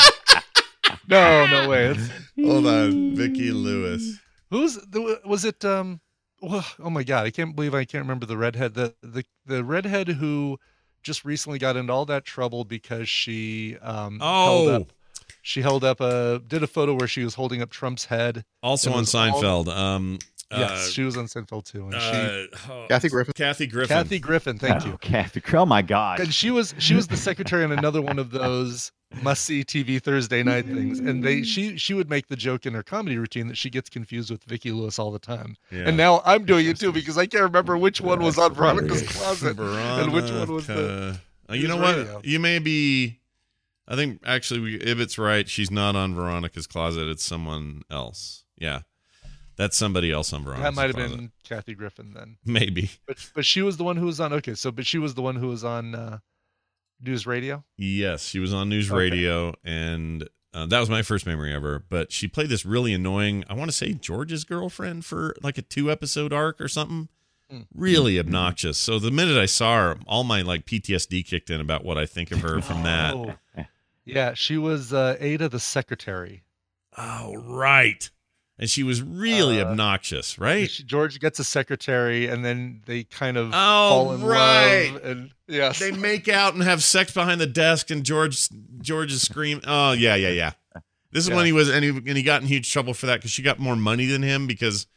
no, 1.08 1.46
no 1.48 1.70
way. 1.70 1.88
It's, 1.88 2.10
Hold 2.46 2.68
on, 2.68 3.16
Vicki 3.16 3.52
Lewis. 3.52 4.20
Who's 4.50 4.76
the 4.76 5.20
was 5.26 5.46
it 5.46 5.64
um 5.66 6.02
well, 6.44 6.66
oh 6.80 6.90
my 6.90 7.04
god, 7.04 7.26
I 7.26 7.32
can't 7.32 7.56
believe 7.56 7.74
I 7.74 7.86
can't 7.86 8.04
remember 8.04 8.26
the 8.26 8.38
redhead 8.38 8.74
the 8.74 8.94
the 9.02 9.24
the 9.46 9.64
redhead 9.64 10.08
who 10.10 10.60
just 11.02 11.26
recently 11.26 11.60
got 11.60 11.76
into 11.76 11.92
all 11.92 12.06
that 12.06 12.26
trouble 12.26 12.66
because 12.66 13.10
she 13.10 13.78
um 13.82 14.20
held 14.20 14.68
Oh, 14.70 14.76
up 14.76 14.94
she 15.42 15.62
held 15.62 15.84
up 15.84 16.00
a 16.02 16.42
did 16.46 16.64
a 16.64 16.68
photo 16.68 16.94
where 16.94 17.08
she 17.08 17.24
was 17.24 17.36
holding 17.36 17.62
up 17.62 17.70
Trump's 17.70 18.06
head. 18.06 18.46
also 18.62 18.92
on 18.92 19.00
was 19.00 19.16
all- 19.16 19.28
Seinfeld. 19.42 19.68
Um, 19.76 20.20
Yes, 20.52 20.72
uh, 20.72 20.92
she 20.92 21.02
was 21.02 21.18
on 21.18 21.26
Seinfeld 21.26 21.66
too. 21.66 21.86
And 21.88 21.94
she 21.96 22.00
uh, 22.00 22.72
oh, 22.72 22.86
Kathy 22.88 23.10
Griffin. 23.10 23.34
Kathy 23.36 23.66
Griffin. 23.66 23.98
Kathy 23.98 24.20
Griffin, 24.20 24.60
thank 24.60 24.86
oh, 24.86 24.90
you. 24.90 24.98
Kathy, 25.00 25.42
oh 25.54 25.66
my 25.66 25.82
God! 25.82 26.20
And 26.20 26.32
she 26.32 26.52
was 26.52 26.76
she 26.78 26.94
was 26.94 27.08
the 27.08 27.18
secretary 27.18 27.64
on 27.64 27.72
another 27.72 28.04
one 28.04 28.20
of 28.20 28.30
those 28.30 28.92
must 29.22 29.44
see 29.44 29.64
TV 29.64 30.02
Thursday 30.02 30.44
night 30.44 30.66
things. 30.66 31.00
And 31.00 31.24
they 31.24 31.44
she 31.44 31.78
she 31.78 31.94
would 31.94 32.10
make 32.10 32.28
the 32.28 32.36
joke 32.36 32.66
in 32.66 32.74
her 32.74 32.84
comedy 32.84 33.18
routine 33.18 33.48
that 33.48 33.58
she 33.58 33.70
gets 33.70 33.90
confused 33.90 34.32
with 34.32 34.44
Vicki 34.46 34.72
Lewis 34.72 35.00
all 35.00 35.12
the 35.12 35.20
time. 35.20 35.56
Yeah. 35.72 35.88
And 35.88 35.98
now 35.98 36.22
I'm 36.26 36.46
doing 36.46 36.68
it 36.68 36.80
too 36.80 36.92
because 36.92 37.18
I 37.18 37.26
can't 37.26 37.44
remember 37.44 37.78
which 37.78 38.02
one 38.02 38.22
was 38.22 38.38
on 38.38 38.54
Veronica's 38.54 39.04
closet 39.04 39.58
and 39.60 40.14
which 40.14 40.32
one 40.32 40.52
was 40.52 40.68
the. 40.68 41.20
Uh, 41.50 41.54
you 41.54 41.68
know 41.68 41.78
what? 41.78 41.98
radio. 41.98 42.22
You 42.24 42.40
may 42.40 42.60
be. 42.60 43.20
I 43.88 43.96
think 43.96 44.22
actually, 44.26 44.62
we, 44.62 44.76
it's 44.78 45.18
right. 45.18 45.48
She's 45.50 45.70
not 45.70 45.96
on 45.96 46.16
Veronica's 46.16 46.68
closet. 46.68 47.10
It's 47.10 47.24
someone 47.24 47.82
else. 47.92 48.46
Yeah, 48.58 48.82
that's 49.58 49.76
somebody 49.76 50.10
else 50.10 50.32
on 50.32 50.46
Veronica's 50.46 50.74
That 50.74 50.76
might 50.82 50.88
have 50.88 50.96
closet. 50.96 51.18
been 51.18 51.32
Kathy 51.44 51.76
Griffin 51.76 52.14
then. 52.14 52.38
maybe. 52.46 52.92
But 53.06 53.30
but 53.36 53.46
she 53.46 53.62
was 53.62 53.76
the 53.76 53.84
one 53.84 53.98
who 53.98 54.06
was 54.06 54.22
on 54.22 54.32
okay, 54.34 54.54
so 54.54 54.72
but 54.72 54.86
she 54.86 54.98
was 54.98 55.16
the 55.16 55.22
one 55.22 55.36
who 55.36 55.48
was 55.50 55.66
on 55.66 55.96
uh 55.96 56.20
News 57.04 57.28
Radio. 57.28 57.64
Yes, 57.78 58.26
she 58.26 58.40
was 58.40 58.54
on 58.54 58.70
news 58.70 58.90
Okay. 58.90 58.98
radio, 58.98 59.54
and 59.64 60.28
uh, 60.54 60.66
that 60.68 60.80
was 60.80 60.90
my 60.90 61.02
first 61.02 61.26
memory 61.26 61.54
of 61.54 61.64
her. 61.64 61.84
But 61.90 62.12
she 62.12 62.28
played 62.28 62.50
this 62.50 62.66
really 62.66 62.94
annoying, 62.94 63.44
I 63.50 63.54
want 63.54 63.70
to 63.70 63.76
say 63.76 63.94
George's 63.94 64.44
girlfriend 64.44 65.06
for 65.06 65.36
like 65.44 65.58
a 65.58 65.62
two 65.62 65.92
episode 65.92 66.32
arc 66.34 66.62
or 66.62 66.68
something. 66.68 67.10
Mm. 67.52 67.66
Really 67.76 68.18
obnoxious. 68.20 68.78
So 68.78 69.00
the 69.00 69.12
minute 69.12 69.38
I 69.38 69.46
saw 69.48 69.76
her, 69.78 69.98
all 70.08 70.24
my 70.24 70.42
like 70.42 70.66
PTSD 70.66 71.26
kicked 71.26 71.50
in 71.50 71.60
about 71.60 71.84
what 71.84 71.98
I 71.98 72.06
think 72.06 72.32
of 72.32 72.40
her 72.42 72.62
from 72.62 72.84
that. 72.84 73.14
Oh. 73.14 73.36
Yeah, 74.06 74.34
she 74.34 74.58
was 74.58 74.92
uh, 74.94 75.16
Ada 75.20 75.50
the 75.50 75.60
secretary. 75.60 76.44
Oh, 76.98 77.36
right. 77.36 78.10
And 78.64 78.70
she 78.70 78.82
was 78.82 79.02
really 79.02 79.60
Uh, 79.60 79.66
obnoxious, 79.66 80.40
right? 80.40 80.72
She- 80.72 80.84
George 80.86 81.20
gets 81.20 81.38
a 81.38 81.44
secretary, 81.44 82.28
and 82.28 82.46
then 82.46 82.82
they 82.86 83.04
kind 83.04 83.36
of 83.36 83.48
Oh, 83.54 83.90
fall 83.90 84.14
in 84.14 84.24
right. 84.24 84.92
love. 84.94 85.04
And 85.04 85.32
yes, 85.50 85.80
They 85.80 85.92
make 85.92 86.30
out 86.30 86.54
and 86.54 86.64
have 86.64 86.82
sex 86.82 87.12
behind 87.12 87.42
the 87.42 87.46
desk, 87.46 87.92
and 87.92 88.06
George 88.06 88.48
George 88.80 89.12
is 89.12 89.22
screaming. 89.22 89.66
Oh 89.68 89.92
yeah, 89.92 90.16
yeah, 90.16 90.30
yeah. 90.30 90.52
This 91.12 91.26
is 91.26 91.30
Yeah. 91.30 91.36
when 91.36 91.46
he 91.46 91.52
was, 91.52 91.68
and 91.70 91.84
he 91.84 91.90
and 91.90 92.16
he 92.16 92.24
got 92.24 92.42
in 92.42 92.48
huge 92.48 92.72
trouble 92.72 92.94
for 92.94 93.06
that 93.08 93.16
because 93.18 93.32
she 93.32 93.42
got 93.42 93.60
more 93.60 93.76
money 93.76 94.06
than 94.06 94.22
him 94.24 94.48
because 94.48 94.88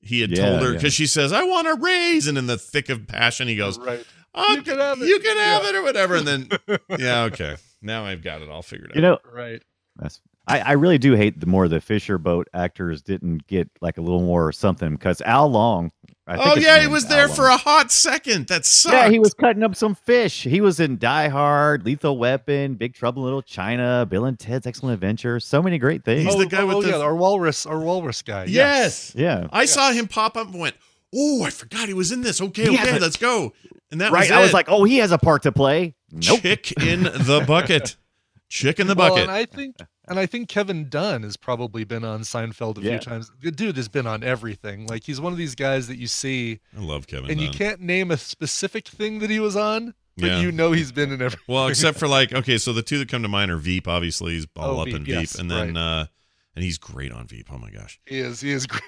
he 0.00 0.22
had 0.22 0.30
Yeah, 0.30 0.48
told 0.48 0.62
her 0.62 0.68
yeah. 0.70 0.76
because 0.78 0.94
she 0.94 1.06
says, 1.06 1.34
"I 1.34 1.42
want 1.42 1.66
a 1.68 1.74
raise," 1.74 2.26
and 2.26 2.38
in 2.38 2.46
the 2.46 2.56
thick 2.56 2.88
of 2.88 3.06
passion, 3.06 3.46
he 3.46 3.56
goes, 3.56 3.78
right. 3.78 4.02
oh, 4.34 4.54
You 4.54 4.62
can 4.62 4.78
have 4.78 5.02
it." 5.02 5.06
you 5.06 5.18
can 5.20 5.36
have 5.36 5.64
Yeah. 5.64 5.68
it 5.68 5.74
or 5.74 5.82
whatever," 5.82 6.16
and 6.16 6.26
then 6.26 6.48
yeah, 6.98 7.24
okay, 7.24 7.56
now 7.82 8.06
I've 8.06 8.22
got 8.22 8.40
it 8.40 8.48
all 8.48 8.62
figured 8.62 8.92
out. 8.92 8.96
You 8.96 9.02
know, 9.02 9.18
Right. 9.30 9.62
That's 9.96 10.18
I, 10.46 10.60
I 10.60 10.72
really 10.72 10.98
do 10.98 11.14
hate 11.14 11.38
the 11.38 11.46
more 11.46 11.68
the 11.68 11.80
Fisher 11.80 12.18
boat 12.18 12.48
actors 12.52 13.02
didn't 13.02 13.46
get 13.46 13.70
like 13.80 13.96
a 13.98 14.00
little 14.00 14.22
more 14.22 14.52
something 14.52 14.90
because 14.90 15.20
Al 15.22 15.50
Leong. 15.50 15.90
I 16.26 16.36
think 16.36 16.48
oh 16.48 16.60
yeah, 16.60 16.76
he 16.76 16.80
name's 16.82 16.92
was 16.92 17.04
Al 17.04 17.10
there 17.10 17.28
Leong. 17.28 17.36
for 17.36 17.46
a 17.48 17.56
hot 17.56 17.92
second. 17.92 18.48
That 18.48 18.64
sucked. 18.64 18.94
Yeah, 18.94 19.08
he 19.08 19.18
was 19.18 19.34
cutting 19.34 19.62
up 19.62 19.76
some 19.76 19.94
fish. 19.94 20.42
He 20.42 20.60
was 20.60 20.80
in 20.80 20.98
Die 20.98 21.28
Hard, 21.28 21.84
Lethal 21.84 22.18
Weapon, 22.18 22.74
Big 22.74 22.94
Trouble 22.94 23.22
in 23.22 23.24
Little 23.24 23.42
China, 23.42 24.06
Bill 24.08 24.24
and 24.24 24.38
Ted's 24.38 24.66
Excellent 24.66 24.94
Adventure. 24.94 25.38
So 25.40 25.62
many 25.62 25.78
great 25.78 26.04
things. 26.04 26.24
He's 26.24 26.36
the 26.36 26.46
oh, 26.46 26.48
guy 26.48 26.62
oh, 26.62 26.66
with 26.66 26.76
oh, 26.76 26.82
the- 26.82 26.88
yeah, 26.90 26.98
our 26.98 27.14
walrus, 27.14 27.66
our 27.66 27.80
walrus 27.80 28.22
guy. 28.22 28.44
Yes. 28.44 29.14
yeah. 29.16 29.46
I 29.52 29.64
saw 29.64 29.92
him 29.92 30.08
pop 30.08 30.36
up 30.36 30.48
and 30.48 30.58
went, 30.58 30.76
"Oh, 31.14 31.44
I 31.44 31.50
forgot 31.50 31.88
he 31.88 31.94
was 31.94 32.10
in 32.12 32.22
this. 32.22 32.40
Okay, 32.40 32.64
He 32.64 32.68
okay, 32.70 32.76
has 32.78 32.96
a- 32.96 33.00
let's 33.00 33.16
go." 33.16 33.52
And 33.92 34.00
that 34.00 34.10
right. 34.10 34.20
was 34.20 34.30
I 34.30 34.40
was 34.40 34.54
like, 34.54 34.68
oh, 34.70 34.84
he 34.84 34.96
has 34.98 35.12
a 35.12 35.18
part 35.18 35.42
to 35.42 35.52
play. 35.52 35.94
Nope. 36.10 36.40
Chick 36.40 36.72
in 36.82 37.02
the 37.02 37.44
bucket. 37.46 37.96
Chick 38.48 38.80
in 38.80 38.86
the 38.86 38.94
Well, 38.94 39.10
bucket. 39.10 39.24
and 39.24 39.30
I 39.30 39.44
think, 39.44 39.76
and 40.12 40.20
I 40.20 40.26
think 40.26 40.48
Kevin 40.48 40.88
Dunn 40.88 41.24
has 41.24 41.36
probably 41.36 41.82
been 41.84 42.04
on 42.04 42.20
Seinfeld 42.20 42.78
a 42.78 42.82
Yeah. 42.82 42.90
few 42.90 42.98
times. 43.00 43.30
The 43.40 43.50
dude 43.50 43.76
has 43.76 43.88
been 43.88 44.06
on 44.06 44.22
everything. 44.22 44.86
Like 44.86 45.04
he's 45.04 45.20
one 45.20 45.32
of 45.32 45.38
these 45.38 45.54
guys 45.56 45.88
that 45.88 45.96
you 45.98 46.06
see, 46.06 46.60
I 46.76 46.80
love 46.80 47.06
Kevin. 47.08 47.30
and 47.30 47.40
you 47.40 47.48
can't 47.50 47.80
name 47.80 48.10
a 48.10 48.16
specific 48.16 48.86
thing 48.86 49.18
that 49.18 49.30
he 49.30 49.40
was 49.40 49.56
on, 49.56 49.94
but 50.16 50.26
Yeah. 50.26 50.40
you 50.40 50.52
know 50.52 50.72
he's 50.72 50.92
been 50.92 51.10
in 51.10 51.20
every. 51.20 51.40
Well, 51.48 51.66
except 51.68 51.98
for 51.98 52.06
like, 52.06 52.32
okay, 52.40 52.58
so 52.58 52.72
the 52.72 52.82
two 52.82 52.98
that 52.98 53.08
come 53.08 53.22
to 53.22 53.28
mind 53.28 53.50
are 53.50 53.56
Veep. 53.56 53.88
Obviously, 53.88 54.34
he's 54.34 54.46
all 54.56 54.76
Oh, 54.78 54.80
up 54.82 54.86
Veep, 54.86 54.96
in 54.96 55.04
Veep, 55.04 55.14
yes, 55.14 55.34
and 55.34 55.50
then 55.50 55.76
uh, 55.76 56.06
and 56.54 56.64
he's 56.64 56.78
great 56.78 57.12
on 57.12 57.26
Veep. 57.26 57.48
Oh 57.52 57.58
my 57.58 57.70
gosh. 57.70 58.00
He 58.06 58.18
is. 58.18 58.40
He 58.40 58.50
is 58.52 58.66
great. 58.68 58.82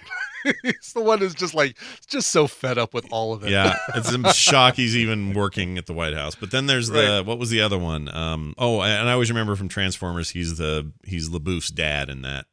he's 0.62 0.92
the 0.94 1.00
one 1.02 1.18
who's 1.20 1.34
just 1.34 1.54
like 1.54 1.76
just 2.06 2.30
so 2.30 2.46
fed 2.46 2.76
up 2.78 2.92
with 2.92 3.06
all 3.10 3.32
of 3.32 3.44
it. 3.44 3.50
Yeah, 3.50 3.74
it's 3.94 4.12
a 4.12 4.32
shock 4.34 4.74
he's 4.74 4.96
even 4.96 5.32
working 5.34 5.78
at 5.78 5.86
the 5.86 5.94
White 5.94 6.14
House. 6.14 6.34
But 6.34 6.50
then 6.50 6.66
there's 6.66 6.88
the 6.88 7.16
Right. 7.18 7.26
what 7.26 7.38
was 7.38 7.50
the 7.50 7.60
other 7.62 7.78
one? 7.78 8.14
Um, 8.14 8.54
oh, 8.58 8.82
and 8.82 9.08
I 9.08 9.12
always 9.12 9.30
remember 9.30 9.56
from 9.56 9.68
Transformers, 9.68 10.30
he's 10.30 10.56
the 10.58 10.92
he's 11.04 11.28
LaBeouf 11.30 11.74
dad 11.74 12.10
in 12.10 12.22
that. 12.22 12.46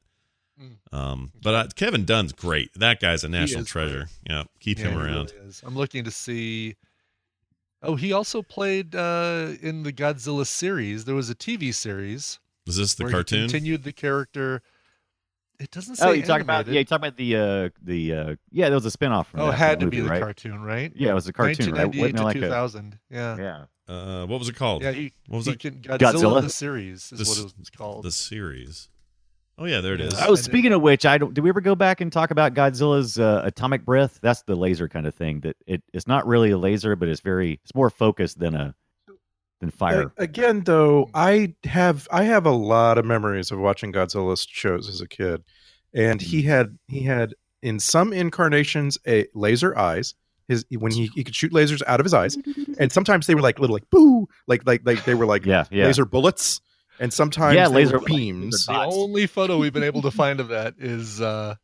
Mm. 0.62 0.76
Um, 0.98 1.32
but 1.42 1.54
uh, 1.54 1.68
Kevin 1.76 2.06
Dunn's 2.06 2.32
great. 2.34 2.72
That 2.76 3.00
guy's 3.00 3.24
a 3.24 3.30
national 3.30 3.66
treasure. 3.66 4.08
Yeah, 4.30 4.44
keep 4.60 4.80
Yeah, 4.80 4.90
him 4.90 4.98
around. 5.00 5.34
really. 5.38 5.54
I'm 5.66 5.76
looking 5.76 6.04
to 6.06 6.12
see. 6.12 6.76
Oh, 7.84 7.96
he 7.96 8.14
also 8.14 8.44
played 8.44 8.94
uh, 8.96 9.54
in 9.62 9.82
the 9.84 9.92
Godzilla 9.92 10.46
series. 10.46 11.06
There 11.06 11.16
was 11.16 11.30
a 11.32 11.36
TV 11.36 11.74
series. 11.74 12.40
Was 12.68 12.78
this 12.78 12.94
the 12.94 13.10
cartoon? 13.10 13.50
continued 13.50 13.84
the 13.84 13.92
character. 13.92 14.62
It 15.62 15.72
doesn't 15.72 15.96
say. 15.98 16.08
Oh, 16.08 16.12
you 16.12 16.24
talking 16.24 16.42
about 16.42 16.68
yeah? 16.68 16.80
You 16.80 16.86
talking 16.86 17.06
about 17.08 17.18
the 17.18 17.36
uh 17.36 17.70
the 17.84 18.14
uh 18.14 18.36
yeah? 18.52 18.68
There 18.70 18.76
was 18.76 18.86
a 18.86 18.92
spinoff. 18.98 19.28
From 19.28 19.42
Oh, 19.42 19.46
that 19.48 19.54
it 19.54 19.58
had 19.58 19.80
to 19.82 19.86
movie, 19.86 19.98
be 19.98 20.04
the 20.04 20.10
right? 20.10 20.22
cartoon, 20.22 20.62
right? 20.64 20.92
Yeah, 20.96 21.12
it 21.12 21.14
was 21.14 21.28
a 21.28 21.34
cartoon, 21.34 21.74
right? 21.74 21.86
1998 21.88 22.02
Wasn't 22.02 22.18
to 22.18 22.24
like 22.24 22.36
2000. 22.36 23.00
yeah. 23.10 23.38
Yeah. 23.38 23.66
Uh, 23.94 24.26
what 24.26 24.40
was 24.40 24.48
it 24.50 24.56
called? 24.56 24.84
Yeah, 24.84 24.92
he, 24.92 25.14
what 25.28 25.38
was 25.38 25.46
he 25.48 25.52
it? 25.52 25.60
Godzilla, 25.60 25.98
Godzilla? 26.00 26.42
the 26.42 26.50
series 26.50 27.12
is 27.12 27.20
The 27.20 27.26
what 27.26 27.52
it 27.52 27.60
was 27.60 27.70
called. 27.70 28.04
The 28.06 28.12
series. 28.12 28.90
Oh 29.58 29.66
yeah, 29.66 29.82
there 29.82 29.94
it 29.94 30.02
is. 30.02 30.14
Yeah. 30.14 30.26
Oh, 30.30 30.36
speaking 30.36 30.72
of 30.74 30.82
which, 30.82 31.06
I 31.06 31.18
don't. 31.18 31.34
Did 31.34 31.42
we 31.44 31.50
ever 31.50 31.62
go 31.62 31.76
back 31.76 32.02
and 32.02 32.12
talk 32.12 32.32
about 32.32 32.54
Godzilla's 32.56 33.20
uh, 33.20 33.42
atomic 33.44 33.86
breath? 33.86 34.18
That's 34.22 34.42
the 34.44 34.56
laser 34.56 34.88
kind 34.88 35.06
of 35.06 35.14
thing. 35.14 35.42
That 35.42 35.58
it, 35.68 35.84
it's 35.94 36.08
not 36.08 36.26
really 36.26 36.52
a 36.52 36.58
laser, 36.58 36.96
but 36.96 37.10
it's 37.10 37.22
very. 37.22 37.60
It's 37.64 37.76
more 37.76 37.90
focused 37.90 38.40
than 38.40 38.56
a 38.56 38.74
than 39.62 39.72
fire. 39.72 40.12
A- 40.18 40.24
Again, 40.24 40.64
though, 40.66 41.10
I 41.14 41.56
have 41.64 42.08
I 42.12 42.24
have 42.24 42.46
a 42.46 42.52
lot 42.52 42.98
of 42.98 43.06
memories 43.06 43.50
of 43.52 43.60
watching 43.60 43.94
Godzilla 43.94 44.38
shows 44.50 44.90
as 44.90 45.00
a 45.00 45.08
kid, 45.08 45.44
and 45.94 46.22
he 46.22 46.42
had 46.42 46.78
he 46.90 47.04
had 47.04 47.34
in 47.62 47.80
some 47.80 48.12
incarnations 48.12 48.98
a 49.08 49.28
laser 49.34 49.78
eyes. 49.78 50.14
His 50.50 50.66
when 50.78 50.92
he, 50.92 51.06
he 51.16 51.24
could 51.24 51.36
shoot 51.36 51.54
lasers 51.54 51.82
out 51.88 52.02
of 52.02 52.06
his 52.06 52.14
eyes, 52.14 52.38
and 52.78 52.92
sometimes 52.92 53.28
they 53.28 53.36
were 53.36 53.42
like 53.42 53.58
little 53.60 53.74
like 53.76 53.90
boo, 53.90 54.28
like 54.48 54.64
like 54.66 54.82
like 54.84 55.06
they 55.06 55.14
were 55.14 55.26
like 55.26 55.46
yeah, 55.46 55.64
yeah. 55.72 55.86
laser 55.86 56.04
bullets, 56.04 56.60
and 57.00 57.14
sometimes 57.14 57.56
Yeah, 57.56 57.68
laser- 57.68 58.00
were 58.00 58.06
beams. 58.06 58.66
the 58.66 58.74
only 58.78 59.28
photo 59.28 59.58
we've 59.58 59.72
been 59.72 59.84
able 59.84 60.02
to 60.02 60.12
find 60.12 60.42
of 60.42 60.50
that 60.50 60.74
is 60.78 61.22
uh 61.22 61.56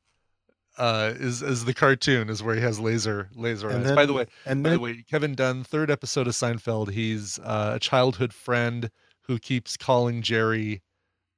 uh 0.78 1.14
is 1.18 1.42
is 1.42 1.66
the 1.66 1.74
cartoon 1.74 2.30
is 2.30 2.44
where 2.44 2.56
he 2.56 2.62
has 2.62 2.80
laser 2.80 3.30
laser 3.36 3.70
And 3.70 3.86
eyes. 3.86 3.96
By 3.96 4.06
the 4.06 4.14
way, 4.14 4.26
and 4.46 4.64
by 4.64 4.72
the 4.72 4.80
way, 4.80 5.04
Kevin 5.10 5.36
Dunn, 5.36 5.64
third 5.64 5.90
episode 5.90 6.28
of 6.28 6.34
Seinfeld, 6.34 6.92
he's 6.92 7.40
uh, 7.40 7.74
a 7.76 7.80
childhood 7.80 8.34
friend 8.34 8.90
who 9.24 9.40
keeps 9.40 9.78
calling 9.78 10.22
Jerry 10.22 10.82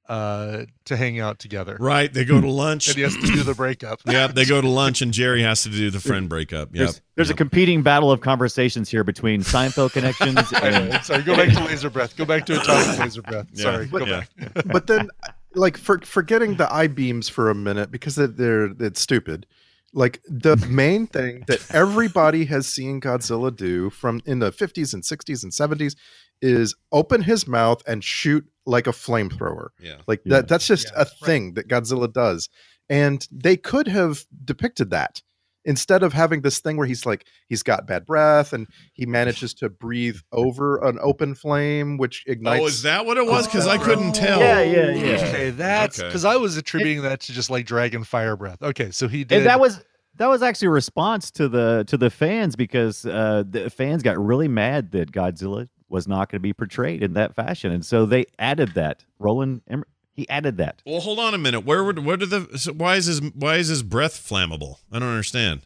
uh 0.08 0.64
to 0.86 0.96
hang 0.96 1.20
out 1.20 1.38
together. 1.38 1.76
Right, 1.78 2.12
they 2.12 2.24
go 2.24 2.40
to 2.40 2.50
lunch. 2.50 2.88
And 2.88 2.96
he 2.96 3.02
has 3.02 3.14
to 3.14 3.26
do 3.26 3.44
the 3.44 3.54
breakup. 3.54 4.00
yeah, 4.06 4.26
they 4.26 4.44
go 4.44 4.60
to 4.60 4.68
lunch, 4.82 5.02
and 5.02 5.12
Jerry 5.12 5.42
has 5.42 5.62
to 5.62 5.68
do 5.68 5.88
the 5.90 6.00
friend 6.00 6.28
breakup. 6.28 6.70
Yep. 6.70 6.78
There's, 6.78 7.00
there's 7.14 7.28
yep. 7.28 7.34
a 7.34 7.38
competing 7.38 7.82
battle 7.82 8.10
of 8.10 8.20
conversations 8.20 8.90
here 8.90 9.04
between 9.04 9.42
Seinfeld 9.42 9.92
connections 9.92 10.52
and 10.62 11.02
sorry, 11.04 11.22
go 11.22 11.36
back 11.36 11.52
to 11.54 11.64
laser 11.64 11.90
breath. 11.90 12.16
Go 12.16 12.24
back 12.24 12.44
to 12.46 12.60
atomic 12.60 12.98
laser 12.98 13.22
breath. 13.22 13.46
Yeah, 13.52 13.62
Sorry, 13.62 13.86
go 13.86 14.04
yeah. 14.04 14.24
back. 14.38 14.64
but 14.66 14.88
then 14.88 15.10
like 15.54 15.76
for 15.76 15.98
forgetting 16.00 16.56
the 16.56 16.72
i 16.72 16.86
beams 16.86 17.28
for 17.28 17.50
a 17.50 17.54
minute 17.54 17.90
because 17.90 18.14
they're, 18.14 18.26
they're 18.28 18.72
it's 18.80 19.00
stupid. 19.00 19.46
Like 19.92 20.20
the 20.28 20.56
main 20.68 21.08
thing 21.08 21.42
that 21.48 21.66
everybody 21.74 22.44
has 22.44 22.66
seen 22.68 23.00
godzilla 23.00 23.54
do 23.54 23.90
from 23.90 24.20
in 24.24 24.38
the 24.38 24.52
50s 24.52 24.94
and 24.94 25.02
60s 25.02 25.42
and 25.42 25.52
70s 25.52 25.96
is 26.40 26.76
open 26.92 27.22
his 27.22 27.48
mouth 27.48 27.82
and 27.88 28.04
shoot 28.04 28.46
like 28.66 28.86
a 28.86 28.92
flamethrower. 28.92 29.68
Yeah. 29.80 29.96
like 30.06 30.20
Yeah. 30.24 30.36
that 30.36 30.48
that's 30.48 30.66
just 30.68 30.92
Yeah, 30.94 31.02
a 31.02 31.04
thing 31.26 31.54
that 31.54 31.66
godzilla 31.66 32.12
does. 32.12 32.48
And 32.88 33.26
they 33.32 33.56
could 33.56 33.88
have 33.88 34.26
depicted 34.44 34.90
that 34.90 35.22
instead 35.70 36.02
of 36.02 36.12
having 36.12 36.40
this 36.42 36.58
thing 36.60 36.76
where 36.76 36.86
he's 36.86 37.06
like 37.06 37.24
he's 37.48 37.62
got 37.62 37.86
bad 37.86 38.04
breath 38.04 38.52
and 38.52 38.66
he 38.92 39.06
manages 39.18 39.54
to 39.54 39.68
breathe 39.68 40.18
over 40.32 40.76
an 40.88 40.98
open 41.00 41.34
flame 41.34 41.96
which 41.96 42.24
ignites 42.26 42.62
Oh, 42.62 42.66
is 42.66 42.82
that 42.82 43.06
what 43.06 43.16
it 43.16 43.26
was? 43.26 43.46
Because 43.46 43.66
I 43.66 43.78
couldn't 43.78 44.12
tell. 44.14 44.40
yeah, 44.40 44.60
yeah, 44.62 44.90
yeah. 44.90 45.12
Okay, 45.28 45.50
that's 45.50 45.98
Okay. 45.98 46.08
because 46.08 46.24
I 46.24 46.36
was 46.36 46.56
attributing 46.56 47.02
that 47.02 47.20
to 47.22 47.32
just 47.32 47.48
like 47.50 47.64
dragon 47.66 48.04
fire 48.04 48.36
breath. 48.36 48.60
Okay, 48.62 48.90
so 48.90 49.08
he 49.08 49.24
did. 49.24 49.38
And 49.38 49.46
that 49.46 49.60
was 49.60 49.80
that 50.16 50.26
was 50.28 50.42
actually 50.42 50.68
a 50.68 50.72
response 50.72 51.30
to 51.32 51.48
the 51.48 51.84
to 51.86 51.96
the 51.96 52.10
fans 52.10 52.56
because 52.56 53.06
uh, 53.06 53.44
the 53.48 53.70
fans 53.70 54.02
got 54.02 54.18
really 54.18 54.48
mad 54.48 54.90
that 54.92 55.12
Godzilla 55.12 55.68
was 55.88 56.06
not 56.06 56.30
going 56.30 56.38
to 56.38 56.42
be 56.42 56.52
portrayed 56.52 57.02
in 57.02 57.14
that 57.14 57.34
fashion, 57.34 57.72
and 57.72 57.84
so 57.86 58.06
they 58.06 58.24
added 58.38 58.74
that. 58.74 59.04
Roland 59.18 59.62
Emmer- 59.68 59.86
he 60.20 60.28
added 60.28 60.56
that. 60.58 60.82
Well, 60.86 61.00
hold 61.00 61.18
on 61.18 61.34
a 61.34 61.38
minute. 61.38 61.60
Where 61.60 61.82
would 61.84 61.98
where 62.04 62.16
did 62.16 62.30
the 62.30 62.58
so 62.58 62.72
why 62.72 62.96
is 62.96 63.06
his 63.06 63.20
why 63.34 63.56
is 63.56 63.68
his 63.68 63.82
breath 63.82 64.14
flammable? 64.14 64.76
I 64.92 64.98
don't 64.98 65.08
understand. 65.08 65.62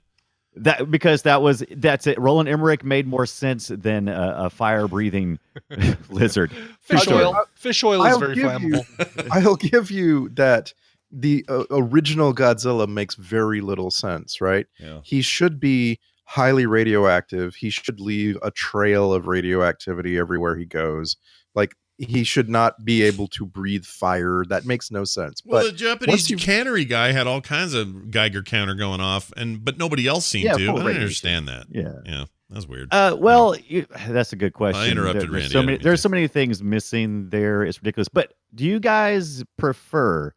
That 0.57 0.89
because 0.91 1.23
that 1.23 1.43
was 1.43 1.65
that's 1.73 2.07
it. 2.07 2.17
Roland 2.21 2.49
Emmerich 2.49 2.85
made 2.85 3.09
more 3.09 3.27
sense 3.27 3.69
than 3.69 4.07
a, 4.09 4.35
a 4.39 4.51
fire 4.51 4.87
breathing 4.87 5.41
lizard. 6.11 6.53
fish 6.81 7.07
Okay, 7.09 7.15
oil. 7.17 7.35
I'll- 7.35 7.49
Fish 7.57 7.83
oil 7.83 8.05
is 8.05 8.13
I'll 8.13 8.21
very 8.21 8.37
flammable. 8.37 8.85
you- 9.17 9.29
I'll 9.33 9.57
give 9.57 9.91
you 9.91 10.29
that 10.35 10.73
the 11.11 11.45
uh, 11.49 11.65
original 11.71 12.33
Godzilla 12.35 12.87
makes 12.89 13.15
very 13.17 13.61
little 13.61 13.91
sense, 13.91 14.41
right? 14.41 14.67
Yeah. 14.79 15.01
He 15.03 15.23
should 15.23 15.59
be 15.59 15.99
highly 16.25 16.67
radioactive. 16.67 17.55
He 17.57 17.71
should 17.71 17.99
leave 18.01 18.37
a 18.43 18.51
trail 18.51 19.13
of 19.13 19.27
radioactivity 19.27 20.19
everywhere 20.19 20.57
he 20.57 20.65
goes. 20.67 21.17
Like 21.55 21.75
he 21.99 22.25
should 22.25 22.49
not 22.49 22.85
be 22.85 23.03
able 23.03 23.29
to 23.29 23.47
breathe 23.47 23.85
fire. 23.85 24.45
That 24.49 24.67
makes 24.67 24.91
no 24.91 25.05
sense. 25.05 25.43
Well, 25.45 25.63
but 25.63 25.71
the 25.71 25.77
Japanese 25.77 26.13
once 26.13 26.31
you- 26.31 26.37
cannery 26.37 26.85
guy 26.85 27.13
had 27.13 27.27
all 27.27 27.41
kinds 27.41 27.75
of 27.75 28.11
Geiger 28.11 28.43
counter 28.43 28.75
going 28.75 29.01
off, 29.01 29.33
and 29.37 29.65
but 29.65 29.79
nobody 29.79 30.07
else 30.07 30.27
seemed 30.27 30.45
Yeah, 30.47 30.57
to. 30.57 30.63
I 30.63 30.67
don't 30.67 30.77
radiation. 30.79 31.01
understand 31.03 31.49
that. 31.49 31.67
Yeah. 31.71 31.93
Yeah, 32.05 32.25
that's 32.51 32.67
weird. 32.67 32.89
Uh, 32.93 33.17
well, 33.19 33.55
you, 33.57 33.87
that's 34.09 34.33
a 34.33 34.37
good 34.37 34.53
question. 34.55 34.83
I 34.83 34.89
interrupted 34.91 35.23
There- 35.23 35.31
Randy, 35.31 35.41
there's 35.43 35.53
So 35.53 35.63
many, 35.63 35.79
there's 35.79 36.01
so 36.01 36.09
many 36.09 36.27
things 36.29 36.63
missing 36.63 37.29
there. 37.31 37.63
It's 37.63 37.79
ridiculous. 37.79 38.09
But 38.09 38.35
do 38.55 38.65
you 38.65 38.81
guys 38.81 39.45
prefer 39.57 40.35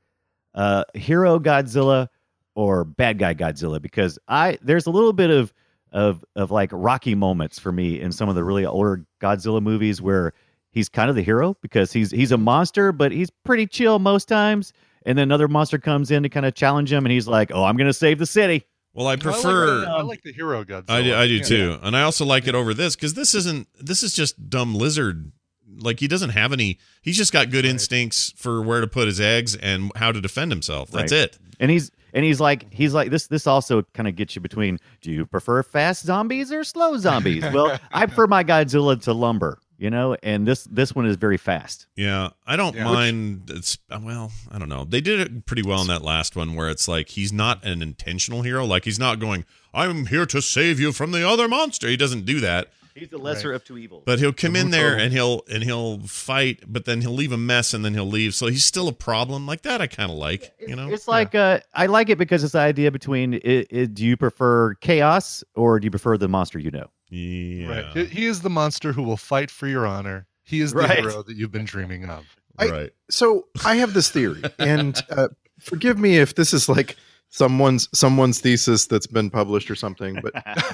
uh, 0.54 0.84
hero 0.94 1.40
Godzilla 1.40 2.08
or 2.56 2.84
bad 2.84 3.18
guy 3.20 3.34
Godzilla? 3.34 3.82
Because 3.82 4.20
I 4.28 4.58
there's 4.62 4.86
a 4.86 4.92
little 4.92 5.14
bit 5.14 5.30
of 5.32 5.52
of 5.92 6.24
of 6.36 6.52
like 6.52 6.70
Rocky 6.74 7.16
moments 7.16 7.58
for 7.60 7.72
me 7.72 8.00
in 8.00 8.12
some 8.12 8.28
of 8.30 8.36
the 8.36 8.44
really 8.44 8.66
older 8.66 9.06
Godzilla 9.22 9.62
movies 9.62 10.02
where 10.02 10.34
he's 10.78 10.90
kind 10.90 11.10
of 11.10 11.16
the 11.16 11.24
hero 11.24 11.58
because 11.62 11.92
he's 11.92 12.12
he's 12.12 12.32
a 12.32 12.38
monster, 12.38 12.92
but 12.92 13.12
he's 13.12 13.30
pretty 13.44 13.66
chill 13.68 14.00
most 14.00 14.28
times. 14.28 14.72
And 15.06 15.18
then 15.18 15.24
another 15.24 15.48
monster 15.48 15.78
comes 15.78 16.12
in 16.12 16.24
to 16.24 16.30
kind 16.30 16.46
of 16.46 16.54
challenge 16.54 16.92
him, 16.92 17.06
and 17.06 17.12
he's 17.12 17.28
like, 17.28 17.52
"Oh, 17.54 17.64
I'm 17.64 17.76
going 17.78 17.88
to 17.88 17.94
save 17.94 18.20
the 18.20 18.26
city." 18.26 18.66
Well, 18.94 19.08
I 19.08 19.12
I 19.12 19.14
like, 19.14 19.22
prefer. 19.22 19.86
I 19.86 20.02
like 20.02 20.22
the 20.24 20.34
hero 20.34 20.64
Godzilla. 20.64 20.90
I 20.90 21.02
do, 21.02 21.16
I 21.16 21.28
do 21.28 21.34
Yeah. 21.36 21.44
too, 21.44 21.80
and 21.82 21.96
I 21.96 22.02
also 22.04 22.26
like 22.26 22.48
it 22.48 22.56
over 22.56 22.74
this 22.74 22.96
because 22.96 23.14
this 23.16 23.34
isn't. 23.36 23.68
This 23.80 24.04
is 24.04 24.14
just 24.14 24.50
dumb 24.50 24.76
lizard. 24.76 25.32
Like 25.80 26.00
he 26.00 26.08
doesn't 26.08 26.32
have 26.32 26.52
any. 26.54 26.78
He's 27.02 27.18
just 27.18 27.32
got 27.34 27.50
good 27.52 27.66
instincts 27.66 28.34
for 28.38 28.62
where 28.62 28.82
to 28.82 28.88
put 28.88 29.08
his 29.08 29.20
eggs 29.20 29.56
and 29.56 29.92
how 29.96 30.12
to 30.12 30.20
defend 30.22 30.52
himself. 30.52 30.90
That's 30.92 31.12
Right. 31.12 31.22
it. 31.22 31.38
And 31.60 31.70
he's 31.72 31.92
and 32.14 32.26
he's 32.26 32.40
like 32.42 32.66
he's 32.74 32.94
like 32.94 33.10
this. 33.12 33.28
This 33.28 33.46
also 33.48 33.84
kind 33.94 34.08
of 34.10 34.16
gets 34.16 34.36
you 34.36 34.42
between. 34.42 34.78
Do 35.02 35.12
you 35.12 35.26
prefer 35.26 35.62
fast 35.64 36.04
zombies 36.06 36.52
or 36.52 36.64
slow 36.64 36.98
zombies? 36.98 37.44
well, 37.54 37.80
I 37.92 38.08
prefer 38.08 38.28
my 38.28 38.44
Godzilla 38.44 39.00
to 39.04 39.14
lumber. 39.14 39.60
You 39.80 39.92
know, 39.92 40.18
and 40.24 40.48
this 40.48 40.64
this 40.64 40.96
one 40.96 41.06
is 41.06 41.18
very 41.18 41.38
fast. 41.38 41.86
Yeah, 41.96 42.30
I 42.48 42.56
don't 42.56 42.76
Yeah. 42.76 42.84
mind. 42.84 43.52
It's 43.52 43.78
well, 44.02 44.32
I 44.52 44.58
don't 44.58 44.70
know. 44.70 44.86
They 44.86 45.02
did 45.02 45.20
it 45.20 45.46
pretty 45.46 45.62
well 45.62 45.82
in 45.82 45.88
that 45.88 46.02
last 46.04 46.36
one, 46.36 46.56
where 46.56 46.70
it's 46.70 46.88
like 46.88 47.10
he's 47.10 47.32
not 47.32 47.64
an 47.64 47.82
intentional 47.84 48.42
hero. 48.42 48.66
Like 48.66 48.86
he's 48.86 48.98
not 48.98 49.20
going, 49.20 49.46
"I'm 49.76 50.08
here 50.08 50.26
to 50.26 50.42
save 50.42 50.80
you 50.80 50.92
from 50.92 51.12
the 51.12 51.28
other 51.28 51.48
monster." 51.48 51.88
He 51.88 51.96
doesn't 51.98 52.26
do 52.26 52.40
that. 52.40 52.72
He's 52.96 53.10
the 53.10 53.20
lesser 53.20 53.54
of 53.54 53.64
two 53.64 53.78
evils. 53.78 54.02
But 54.08 54.18
he'll 54.18 54.34
come 54.34 54.56
in 54.56 54.72
there 54.72 54.98
and 54.98 55.14
he'll 55.14 55.44
and 55.52 55.64
he'll 55.64 56.00
fight, 56.00 56.64
but 56.68 56.86
then 56.86 57.02
he'll 57.02 57.14
leave 57.14 57.32
a 57.32 57.38
mess 57.38 57.76
and 57.76 57.86
then 57.86 57.94
he'll 57.94 58.08
leave. 58.08 58.34
So 58.34 58.48
he's 58.48 58.66
still 58.66 58.88
a 58.88 58.94
problem. 58.94 59.46
Like 59.46 59.62
that, 59.62 59.82
I 59.82 59.86
kind 59.86 60.10
of 60.10 60.18
like. 60.18 60.52
You 60.68 60.76
know, 60.76 60.90
It's 60.90 61.08
like 61.08 61.36
uh, 61.36 61.60
I 61.76 61.86
like 61.86 62.10
it 62.10 62.18
because 62.18 62.44
it's 62.44 62.54
the 62.54 62.60
idea 62.60 62.90
between 62.90 63.36
i 63.36 63.66
i 63.72 63.86
do 63.86 64.04
you 64.04 64.18
prefer 64.18 64.74
chaos 64.76 65.44
or 65.54 65.80
do 65.80 65.86
you 65.86 65.92
prefer 65.92 66.18
the 66.18 66.28
monster 66.28 66.58
you 66.58 66.72
know? 66.72 66.90
Yeah, 67.10 67.68
Right. 67.70 67.98
He, 67.98 68.06
he 68.06 68.26
is 68.26 68.42
the 68.42 68.50
monster 68.50 68.92
who 68.94 69.04
will 69.04 69.18
fight 69.18 69.50
for 69.52 69.68
your 69.68 69.86
honor. 69.88 70.28
He 70.44 70.62
is 70.62 70.72
the 70.74 70.80
Right. 70.80 71.00
hero 71.00 71.24
that 71.24 71.36
you've 71.36 71.52
been 71.52 71.66
dreaming 71.66 72.10
of. 72.10 72.26
I- 72.58 72.68
right. 72.70 72.90
So 73.10 73.48
I 73.66 73.76
have 73.76 73.94
this 73.94 74.10
theory, 74.10 74.42
and 74.60 74.98
uh, 75.10 75.28
forgive 75.60 76.00
me 76.00 76.18
if 76.18 76.36
this 76.36 76.54
is 76.54 76.68
like 76.70 76.96
someone's 77.30 77.88
someone's 77.94 78.40
thesis 78.42 78.88
that's 78.88 79.08
been 79.08 79.30
published 79.30 79.70
or 79.70 79.76
something, 79.76 80.20
but 80.22 80.34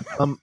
um, 0.20 0.40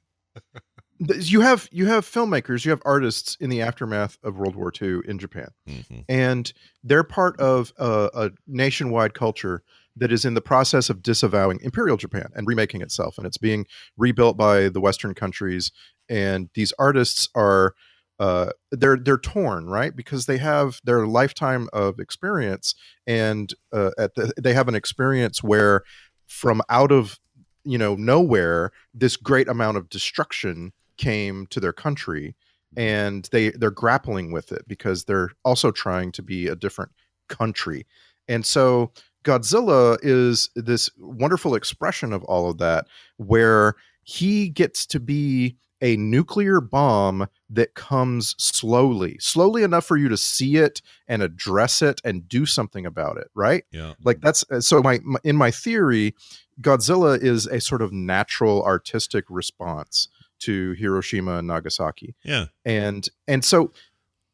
you 1.17 1.41
have 1.41 1.69
you 1.73 1.87
have 1.87 2.05
filmmakers, 2.05 2.65
you 2.65 2.71
have 2.71 2.83
artists 2.85 3.37
in 3.41 3.49
the 3.49 3.63
aftermath 3.63 4.19
of 4.23 4.37
World 4.37 4.55
War 4.55 4.71
II 4.81 5.01
in 5.07 5.19
Japan, 5.19 5.49
Mhm. 5.69 6.05
and 6.09 6.53
they're 6.85 7.05
part 7.05 7.39
of 7.41 7.73
a, 7.79 8.11
a 8.13 8.31
nationwide 8.47 9.15
culture 9.15 9.63
that 10.01 10.11
is 10.11 10.25
in 10.25 10.35
the 10.35 10.41
process 10.41 10.91
of 10.91 11.03
disavowing 11.03 11.61
Imperial 11.63 11.97
Japan 11.97 12.31
and 12.35 12.47
remaking 12.47 12.81
itself, 12.81 13.17
and 13.19 13.27
it's 13.27 13.39
being 13.39 13.67
rebuilt 13.97 14.37
by 14.37 14.69
the 14.69 14.81
Western 14.81 15.15
countries. 15.15 15.71
And 16.09 16.51
these 16.55 16.73
artists 16.79 17.29
are 17.35 17.75
uh, 18.19 18.51
they're 18.73 18.99
they're 18.99 19.19
torn, 19.19 19.67
right? 19.67 19.95
Because 19.95 20.27
they 20.27 20.39
have 20.39 20.81
their 20.85 21.07
lifetime 21.07 21.69
of 21.73 22.01
experience, 22.01 22.75
and 23.07 23.55
uh, 23.73 23.93
at 23.99 24.15
the, 24.15 24.33
they 24.41 24.53
have 24.55 24.69
an 24.69 24.75
experience 24.75 25.43
where 25.43 25.83
from 26.27 26.63
out 26.69 26.93
of 26.93 27.19
you 27.65 27.79
know 27.79 27.95
nowhere 27.95 28.73
this 28.95 29.17
great 29.17 29.49
amount 29.49 29.77
of 29.77 29.89
destruction 29.89 30.73
came 30.97 31.47
to 31.47 31.61
their 31.61 31.73
country 31.73 32.37
and 32.77 33.29
they 33.33 33.51
they're 33.51 33.71
grappling 33.71 34.33
with 34.33 34.53
it 34.53 34.63
because 34.69 35.05
they're 35.05 35.31
also 35.45 35.71
trying 35.71 36.13
to 36.13 36.23
be 36.23 36.47
a 36.47 36.55
different 36.55 36.93
country 37.29 37.87
and 38.29 38.47
so 38.47 38.93
godzilla 39.25 39.99
is 40.03 40.51
this 40.55 40.91
wonderful 40.99 41.55
expression 41.55 42.13
of 42.13 42.25
all 42.25 42.51
of 42.51 42.59
that 42.59 42.87
where 43.17 43.75
he 44.03 44.49
gets 44.49 44.87
to 44.87 45.01
be 45.01 45.57
a 45.83 45.97
nuclear 45.97 46.61
bomb 46.61 47.27
that 47.49 47.75
comes 47.75 48.35
slowly 48.39 49.17
slowly 49.19 49.63
enough 49.63 49.85
for 49.87 49.97
you 49.97 50.09
to 50.09 50.17
see 50.17 50.57
it 50.57 50.83
and 51.09 51.23
address 51.23 51.81
it 51.83 52.01
and 52.05 52.29
do 52.29 52.45
something 52.47 52.85
about 52.87 53.17
it 53.17 53.29
right 53.35 53.65
Yeah. 53.73 53.95
like 54.05 54.21
that's 54.21 54.45
uh, 54.51 54.61
so 54.61 54.83
my, 54.83 55.01
my 55.03 55.19
in 55.25 55.37
my 55.37 55.51
theory 55.51 56.15
godzilla 56.61 57.19
is 57.23 57.47
a 57.47 57.61
sort 57.61 57.81
of 57.83 57.93
natural 57.93 58.63
artistic 58.63 59.25
response 59.31 60.09
to 60.41 60.73
hiroshima 60.73 61.39
and 61.39 61.49
nagasaki 61.49 62.15
Yeah. 62.25 62.47
and 62.65 63.09
and 63.27 63.45
so 63.45 63.73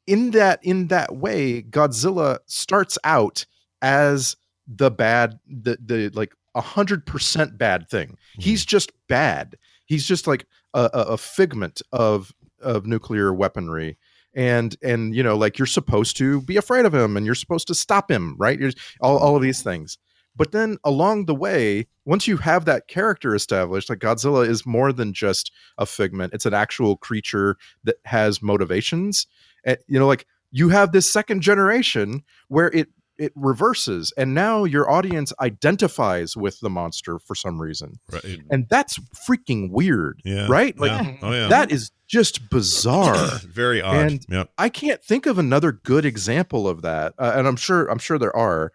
in 0.07 0.31
that 0.33 0.59
in 0.65 0.89
that 0.89 1.15
way 1.17 1.63
godzilla 1.63 2.39
starts 2.47 2.99
out 3.05 3.47
as 3.83 4.37
the 4.67 4.91
bad 4.91 5.39
the 5.47 5.79
the 5.85 6.11
like 6.11 6.35
a 6.55 6.61
hundred 6.61 7.07
percent 7.07 7.59
bad 7.59 7.89
thing. 7.89 8.17
He's 8.39 8.63
mm-hmm. 8.63 8.71
just 8.71 8.93
bad. 9.09 9.57
He's 9.85 10.07
just 10.07 10.27
like 10.27 10.47
a, 10.75 10.91
a, 10.93 11.01
a 11.01 11.19
figment 11.19 11.83
of 11.93 12.33
of 12.61 12.87
nuclear 12.87 13.33
weaponry. 13.33 13.99
And 14.35 14.77
and 14.83 15.15
you 15.15 15.23
know 15.23 15.37
like 15.37 15.59
you're 15.59 15.67
supposed 15.67 16.17
to 16.19 16.43
be 16.43 16.57
afraid 16.57 16.85
of 16.87 16.95
him 16.95 17.17
and 17.17 17.25
you're 17.25 17.35
supposed 17.35 17.69
to 17.69 17.75
stop 17.75 18.11
him 18.11 18.35
right? 18.39 18.59
You're, 18.59 18.73
all, 19.01 19.19
all 19.19 19.37
of 19.37 19.43
these 19.43 19.61
mm-hmm. 19.61 19.71
things. 19.71 19.99
But 20.35 20.53
then 20.53 20.77
along 20.85 21.25
the 21.25 21.35
way 21.35 21.87
once 22.05 22.29
you 22.29 22.37
have 22.39 22.67
that 22.67 22.89
character 22.89 23.35
established 23.35 23.89
like 23.89 24.01
godzilla 24.01 24.47
is 24.47 24.67
more 24.67 24.93
than 24.93 25.13
just 25.13 25.53
a 25.79 25.87
figment. 25.87 26.35
It's 26.35 26.47
an 26.47 26.55
actual 26.55 26.97
creature 26.97 27.57
that 27.85 27.97
has 28.05 28.43
motivations. 28.43 29.27
And 29.65 29.79
you 29.87 29.99
know 29.99 30.07
like 30.07 30.27
you 30.53 30.69
have 30.71 30.93
this 30.93 31.11
second 31.11 31.43
generation 31.43 32.23
where 32.49 32.69
it 32.69 32.89
it 33.19 33.33
reverses 33.35 34.13
and 34.17 34.35
now 34.35 34.65
your 34.65 34.91
audience 34.91 35.33
identifies 35.41 36.37
with 36.37 36.61
the 36.61 36.69
monster 36.71 37.19
for 37.19 37.35
some 37.35 37.61
reason 37.61 37.99
Right. 38.13 38.41
and 38.51 38.67
that's 38.69 38.99
freaking 39.29 39.71
weird 39.71 40.21
Yeah. 40.25 40.47
right 40.49 40.79
like 40.79 40.91
yeah. 40.91 41.17
Oh 41.23 41.33
yeah. 41.33 41.49
that 41.49 41.71
is 41.73 41.91
just 42.07 42.51
bizarre 42.51 43.39
very 43.49 43.81
odd. 43.83 43.97
and- 43.97 44.27
yep. 44.29 44.51
I 44.59 44.69
can't 44.69 45.03
think 45.03 45.27
of 45.27 45.39
another 45.39 45.73
good 45.73 46.05
example 46.05 46.69
of 46.69 46.83
that, 46.83 47.15
uh, 47.19 47.33
and 47.35 47.49
I'm 47.49 47.57
sure 47.57 47.87
I'm 47.87 47.99
sure 47.99 48.19
there 48.19 48.37
are, 48.37 48.71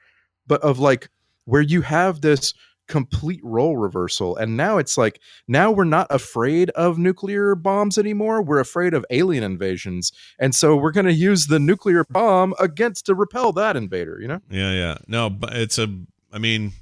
but 0.47 0.61
of 0.61 0.79
like 0.79 1.09
where 1.45 1.61
you 1.61 1.81
have 1.81 2.21
this 2.21 2.53
complete 2.91 3.39
role 3.41 3.77
reversal, 3.77 4.35
and 4.35 4.57
now 4.57 4.77
it's 4.77 4.97
like 4.97 5.21
now 5.47 5.71
we're 5.71 5.85
not 5.85 6.07
afraid 6.09 6.69
of 6.71 6.97
nuclear 6.97 7.55
bombs 7.55 7.97
anymore. 7.97 8.41
We're 8.41 8.59
afraid 8.59 8.93
of 8.93 9.05
alien 9.09 9.45
invasions, 9.45 10.11
and 10.37 10.53
so 10.53 10.75
we're 10.75 10.91
going 10.91 11.05
to 11.05 11.13
use 11.13 11.47
the 11.47 11.57
nuclear 11.57 12.03
bomb 12.09 12.53
against 12.59 13.05
to 13.05 13.15
repel 13.15 13.53
that 13.53 13.77
invader. 13.77 14.19
You 14.21 14.27
know? 14.27 14.41
Yeah, 14.49 14.73
yeah. 14.73 14.97
No, 15.07 15.29
but 15.29 15.55
it's 15.55 15.79
a. 15.79 15.87
I 16.33 16.37
mean, 16.37 16.73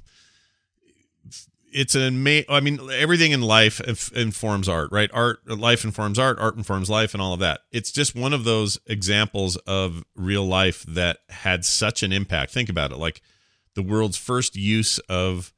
it's 1.72 1.94
an 1.94 2.02
ama- 2.02 2.44
I 2.48 2.58
mean, 2.58 2.80
everything 2.92 3.30
in 3.30 3.42
life 3.42 3.80
informs 4.12 4.68
art, 4.68 4.90
right? 4.90 5.10
Art, 5.14 5.48
life 5.48 5.84
informs 5.84 6.18
art. 6.18 6.40
Art 6.40 6.56
informs 6.56 6.90
life, 6.90 7.14
and 7.14 7.22
all 7.22 7.34
of 7.34 7.40
that. 7.40 7.60
It's 7.70 7.92
just 7.92 8.16
one 8.16 8.32
of 8.32 8.42
those 8.42 8.80
examples 8.88 9.56
of 9.58 10.02
real 10.16 10.44
life 10.44 10.84
that 10.88 11.18
had 11.28 11.64
such 11.64 12.02
an 12.02 12.12
impact. 12.12 12.50
Think 12.50 12.68
about 12.68 12.90
it, 12.90 12.98
like 12.98 13.22
the 13.76 13.82
world's 13.82 14.16
first 14.16 14.56
use 14.56 14.98
of 15.08 15.52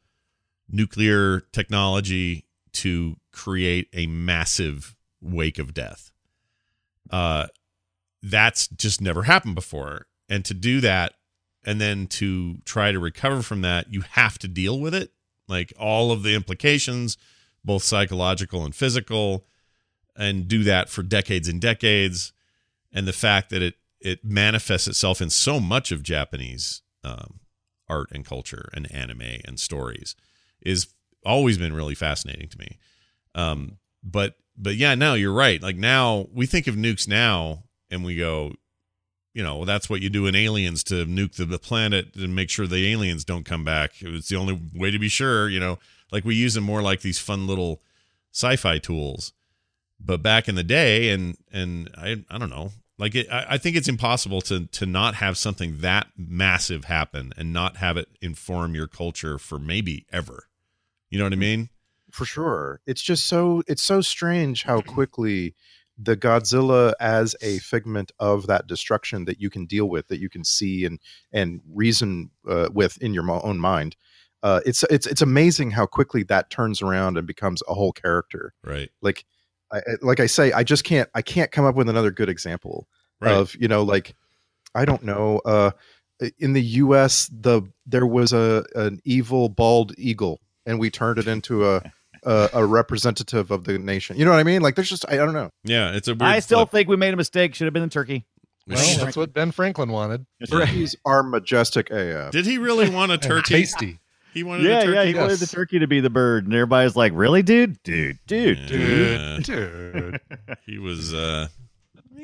nuclear 0.69 1.41
technology 1.53 2.47
to 2.73 3.17
create 3.33 3.89
a 3.93 4.07
massive 4.07 4.97
wake 5.21 5.59
of 5.59 5.75
death. 5.75 6.11
Uh, 7.11 7.47
that's 8.23 8.69
just 8.69 9.01
never 9.01 9.25
happened 9.25 9.55
before, 9.55 10.07
and 10.29 10.45
to 10.45 10.55
do 10.55 10.81
that 10.81 11.15
and 11.65 11.81
then 11.81 12.07
to 12.07 12.57
try 12.65 12.93
to 12.93 12.99
recover 12.99 13.43
from 13.43 13.63
that 13.63 13.93
you 13.93 14.03
have 14.13 14.39
to 14.39 14.49
deal 14.49 14.81
with 14.81 14.95
it. 14.95 15.13
Like 15.49 15.73
all 15.79 16.11
of 16.11 16.23
the 16.23 16.35
implications 16.35 17.17
both 17.65 17.83
psychological 17.83 18.65
and 18.65 18.75
physical 18.75 19.47
and 20.17 20.49
do 20.49 20.65
that 20.65 20.89
for 20.89 21.03
decades 21.03 21.49
and 21.49 21.61
decades. 21.61 22.33
And 22.93 23.07
the 23.07 23.13
fact 23.13 23.51
that 23.51 23.63
it 23.63 23.75
it 24.01 24.25
manifests 24.25 24.89
itself 24.89 25.21
in 25.21 25.31
so 25.31 25.61
much 25.61 25.93
of 25.93 26.03
japanese 26.03 26.83
um, 27.05 27.39
art 27.89 28.11
and 28.13 28.25
culture 28.25 28.69
and 28.75 28.91
anime 28.93 29.39
and 29.45 29.61
stories 29.61 30.17
is 30.65 30.89
always 31.25 31.59
been 31.59 31.73
really 31.73 31.95
fascinating 31.95 32.49
to 32.49 32.59
me. 32.59 32.79
Um, 33.35 33.79
but 34.03 34.37
but 34.57 34.77
yeah 34.77 34.95
now 34.95 35.15
you're 35.15 35.33
right. 35.33 35.63
Like 35.63 35.77
now 35.77 36.27
we 36.33 36.47
think 36.47 36.67
of 36.67 36.75
nukes 36.75 37.09
now 37.09 37.65
and 37.91 38.05
we 38.05 38.17
go 38.17 38.53
you 39.35 39.43
know 39.43 39.65
that's 39.65 39.89
what 39.89 40.03
you 40.03 40.11
do 40.11 40.27
in 40.27 40.35
aliens 40.35 40.85
to 40.85 41.07
nuke 41.07 41.37
the, 41.37 41.45
the 41.45 41.59
planet 41.59 42.15
and 42.17 42.35
make 42.35 42.51
sure 42.51 42.67
the 42.67 42.91
aliens 42.91 43.25
don't 43.25 43.45
come 43.45 43.65
back. 43.65 43.93
It's 44.01 44.29
the 44.29 44.37
only 44.37 44.61
way 44.75 44.91
to 44.91 44.99
be 44.99 45.09
sure 45.09 45.49
you 45.49 45.61
know? 45.61 45.79
Like 46.11 46.25
we 46.25 46.35
use 46.35 46.55
them 46.55 46.65
more 46.65 46.83
like 46.83 47.01
these 47.01 47.19
fun 47.19 47.47
little 47.47 47.81
sci-fi 48.33 48.79
tools. 48.79 49.33
But 49.99 50.23
back 50.23 50.49
in 50.49 50.57
the 50.57 50.65
day 50.65 51.11
and 51.11 51.37
and 51.53 51.89
i 51.97 52.25
i 52.29 52.39
don't 52.39 52.51
know 52.51 52.73
like 52.99 53.15
it, 53.15 53.27
I, 53.31 53.47
I 53.51 53.59
think 53.59 53.77
it's 53.77 53.89
impossible 53.89 54.41
to 54.43 54.67
to 54.67 54.87
not 54.87 55.17
have 55.17 55.39
something 55.39 55.79
that 55.79 56.09
massive 56.17 56.85
happen 56.85 57.33
and 57.37 57.53
not 57.53 57.79
have 57.79 57.97
it 57.97 58.09
inform 58.21 58.75
your 58.75 58.87
culture 58.87 59.39
for 59.39 59.59
maybe 59.59 60.07
ever 60.13 60.49
you 61.13 61.19
know 61.19 61.25
what 61.25 61.33
i 61.33 61.37
mean 61.37 61.69
For 62.11 62.25
sure, 62.27 62.81
it's 62.87 63.01
just 63.01 63.27
so 63.27 63.63
it's 63.67 63.83
so 63.83 64.01
strange 64.03 64.65
how 64.65 64.81
quickly 64.97 65.55
the 65.99 66.17
Godzilla 66.17 66.95
as 67.01 67.37
a 67.43 67.59
figment 67.59 68.11
of 68.19 68.47
that 68.49 68.67
destruction 68.67 69.25
that 69.27 69.41
you 69.41 69.49
can 69.51 69.67
deal 69.67 69.89
with, 69.89 70.09
that 70.09 70.19
you 70.21 70.29
can 70.29 70.43
see 70.45 70.85
and 70.85 70.99
and 71.33 71.61
reason 71.73 72.31
uh, 72.49 72.69
with 72.73 73.01
in 73.01 73.15
your 73.15 73.31
own 73.31 73.59
mind. 73.59 73.95
Uh, 74.43 74.61
it's 74.67 74.83
it's 74.91 75.07
it's 75.07 75.23
amazing 75.23 75.71
how 75.71 75.87
quickly 75.87 76.23
that 76.25 76.51
turns 76.51 76.83
around 76.83 77.17
and 77.17 77.27
becomes 77.27 77.63
a 77.69 77.75
whole 77.75 77.93
character. 77.93 78.53
right 78.65 78.91
Like, 79.01 79.25
I, 79.71 79.79
I- 79.79 79.83
like 80.03 80.21
I 80.21 80.27
say, 80.27 80.51
I 80.53 80.65
just 80.65 80.85
can't 80.85 81.09
I 81.15 81.23
can't 81.23 81.51
come 81.53 81.65
up 81.65 81.77
with 81.77 81.89
another 81.89 82.11
good 82.11 82.29
example 82.29 82.89
Right. 83.21 83.33
of 83.33 83.55
you 83.61 83.69
know 83.69 83.83
like 83.85 84.15
I 84.75 84.85
don't 84.85 85.03
know 85.05 85.41
uh 85.45 85.71
in 86.39 86.53
the 86.55 86.63
U.S. 86.85 87.31
the 87.33 87.63
there 87.87 88.07
was 88.07 88.33
a 88.33 88.65
an 88.75 89.01
evil 89.05 89.49
bald 89.49 89.93
eagle 89.99 90.41
and 90.67 90.79
we 90.79 90.91
turned 90.91 91.19
it 91.19 91.27
into 91.29 91.69
a 91.69 91.83
a, 92.25 92.49
a 92.55 92.67
representative 92.67 93.51
of 93.51 93.65
the 93.65 93.79
nation. 93.79 94.17
You 94.17 94.25
know 94.25 94.31
what 94.31 94.41
I 94.41 94.45
mean? 94.45 94.63
Like 94.63 94.75
there's 94.77 94.89
just 94.91 95.05
I, 95.09 95.15
I 95.15 95.17
don't 95.17 95.35
know. 95.35 95.51
Yeah, 95.65 95.93
it's 95.95 96.09
a 96.09 96.13
weird. 96.13 96.23
I 96.23 96.39
still 96.41 96.61
flip. 96.61 96.71
think 96.71 96.89
we 96.89 96.97
made 96.97 97.15
a 97.15 97.17
mistake. 97.17 97.55
Should 97.55 97.65
have 97.67 97.75
been 97.75 97.83
the 97.83 97.89
turkey. 97.89 98.25
Well, 98.69 98.79
that's 99.05 99.17
what 99.17 99.33
Ben 99.33 99.51
Franklin 99.51 99.91
wanted. 99.91 100.25
Turkeys 100.49 100.95
are 101.05 101.25
majestic 101.25 101.91
AF. 101.91 102.31
Did 102.31 102.47
he 102.47 102.59
really 102.59 102.89
want 102.89 103.11
a 103.11 103.15
And 103.15 103.23
turkey? 103.23 103.55
tasty. 103.55 103.99
He 104.33 104.45
wanted 104.45 104.65
Yeah, 104.67 104.79
a 104.79 104.85
turkey. 104.85 104.95
yeah. 104.95 105.05
He 105.07 105.15
wanted 105.15 105.37
the 105.39 105.43
yes. 105.47 105.51
turkey 105.51 105.79
to 105.81 105.87
be 105.89 105.99
the 106.01 106.11
bird, 106.11 106.45
and 106.45 106.55
everybody's 106.55 106.95
like, 106.95 107.13
"Really, 107.15 107.43
dude? 107.43 107.83
Dude, 107.83 108.19
dude, 108.29 108.65
dude, 108.67 109.21
Yeah. 109.21 109.39
Dude. 109.43 110.21
He 110.65 110.79
was. 110.79 111.13
uh 111.13 111.49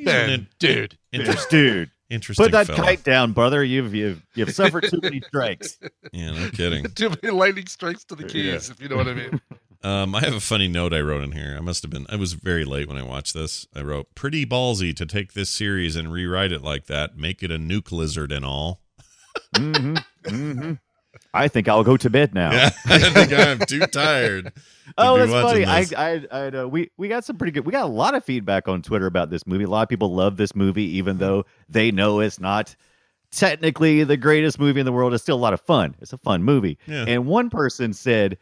Ben, 0.05 0.30
an 0.30 0.49
dude. 0.61 0.97
interest- 1.12 1.51
dude." 1.51 1.91
Interesting. 2.11 2.45
Put 2.45 2.53
that 2.53 2.67
fella. 2.69 2.83
kite 2.83 3.05
down, 3.05 3.33
brother. 3.33 3.63
You've 3.65 3.95
you've 3.95 4.23
you've 4.35 4.55
suffered 4.55 4.85
too 4.89 5.01
many 5.03 5.21
strikes. 5.27 5.79
Yeah, 6.13 6.33
no 6.33 6.51
kidding. 6.51 6.85
Too 6.95 7.11
many 7.11 7.31
lightning 7.31 7.67
strikes 7.67 8.05
to 8.05 8.15
the 8.15 8.25
keys, 8.25 8.71
if 8.71 8.81
you 8.81 8.89
know 8.89 8.97
what 8.97 9.09
I 9.09 9.15
mean. 9.15 9.41
Um, 9.81 10.13
I 10.17 10.21
have 10.23 10.35
a 10.35 10.41
funny 10.41 10.67
note 10.67 10.93
I 10.93 11.01
wrote 11.01 11.23
in 11.23 11.31
here. 11.31 11.55
I 11.57 11.61
must 11.61 11.83
have 11.83 11.91
been. 11.93 12.05
I 12.09 12.17
was 12.17 12.33
very 12.33 12.65
late 12.65 12.89
when 12.89 12.97
I 12.97 13.05
watched 13.05 13.33
this. 13.33 13.65
I 13.77 13.83
wrote, 13.83 14.13
"Pretty 14.17 14.45
ballsy 14.45 14.93
to 14.97 15.07
take 15.07 15.35
this 15.35 15.51
series 15.51 15.95
and 15.95 16.13
rewrite 16.13 16.51
it 16.51 16.63
like 16.63 16.87
that, 16.87 17.17
make 17.17 17.45
it 17.45 17.53
a 17.53 17.59
nuke 17.59 17.93
lizard 17.93 18.33
and 18.33 18.45
all." 18.45 18.81
hmm 19.55 19.95
hmm 20.27 20.73
I 21.33 21.49
think 21.49 21.69
I'll 21.69 21.85
go 21.85 21.97
to 21.97 22.11
bed 22.11 22.35
now. 22.35 22.53
Yeah, 22.53 22.71
I 22.87 22.99
think 22.99 23.33
I'm 23.33 23.59
too 23.61 23.81
tired. 23.81 24.47
to 24.47 24.53
Oh, 24.99 25.19
that's 25.19 25.31
funny. 25.31 25.65
I, 25.65 25.81
this. 25.81 25.93
I, 25.95 26.27
I, 26.31 26.49
uh, 26.49 26.67
we, 26.67 26.91
we 26.97 27.09
got 27.09 27.25
some 27.25 27.37
pretty 27.37 27.53
good. 27.53 27.67
We 27.67 27.73
got 27.73 27.85
a 27.85 27.93
lot 27.93 28.15
of 28.15 28.25
feedback 28.25 28.69
on 28.69 28.83
Twitter 28.83 29.07
about 29.07 29.31
this 29.31 29.47
movie. 29.47 29.65
A 29.65 29.69
lot 29.69 29.83
of 29.83 29.89
people 29.89 30.15
love 30.15 30.37
this 30.37 30.57
movie, 30.57 30.85
even 30.97 31.19
though 31.19 31.45
they 31.69 31.91
know 31.91 32.21
it's 32.21 32.41
not 32.41 32.75
technically 33.31 34.05
the 34.05 34.17
greatest 34.17 34.59
movie 34.59 34.81
in 34.81 34.87
the 34.87 34.93
world. 34.93 35.13
It's 35.13 35.23
still 35.23 35.37
a 35.37 35.39
lot 35.39 35.53
of 35.53 35.61
fun. 35.61 35.95
It's 36.01 36.13
a 36.13 36.19
fun 36.19 36.43
movie. 36.43 36.79
Yeah. 36.87 37.05
And 37.07 37.27
one 37.27 37.51
person 37.51 37.93
said, 37.93 38.39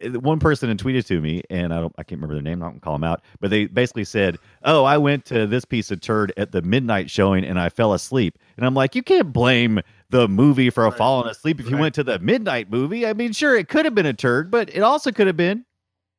one 0.00 0.38
person 0.38 0.74
tweeted 0.76 1.06
to 1.06 1.20
me, 1.20 1.42
and 1.50 1.74
I 1.74 1.80
don't, 1.80 1.92
I 1.98 2.04
can't 2.04 2.20
remember 2.20 2.34
their 2.34 2.42
name. 2.42 2.54
I'm 2.54 2.58
not 2.60 2.68
gonna 2.68 2.80
call 2.80 2.92
them 2.94 3.04
out, 3.04 3.22
but 3.40 3.50
they 3.50 3.66
basically 3.66 4.04
said, 4.04 4.38
"Oh, 4.62 4.84
I 4.84 4.96
went 4.96 5.24
to 5.26 5.46
this 5.46 5.64
piece 5.64 5.90
of 5.90 6.00
turd 6.00 6.32
at 6.36 6.52
the 6.52 6.62
midnight 6.62 7.10
showing, 7.10 7.44
and 7.44 7.58
I 7.58 7.68
fell 7.68 7.92
asleep." 7.92 8.38
And 8.56 8.64
I'm 8.64 8.74
like, 8.74 8.94
you 8.94 9.02
can't 9.02 9.32
blame 9.32 9.80
the 10.10 10.28
movie 10.28 10.70
for 10.70 10.86
a 10.86 10.92
falling 10.92 11.28
asleep 11.30 11.60
if 11.60 11.68
you 11.70 11.76
went 11.76 11.94
to 11.96 12.04
the 12.04 12.18
midnight 12.18 12.70
movie. 12.70 13.06
I 13.06 13.12
mean, 13.12 13.32
sure, 13.32 13.56
it 13.56 13.68
could 13.68 13.84
have 13.84 13.94
been 13.94 14.06
a 14.06 14.14
turd, 14.14 14.50
but 14.50 14.68
it 14.74 14.80
also 14.80 15.12
could 15.12 15.26
have 15.26 15.36
been 15.36 15.64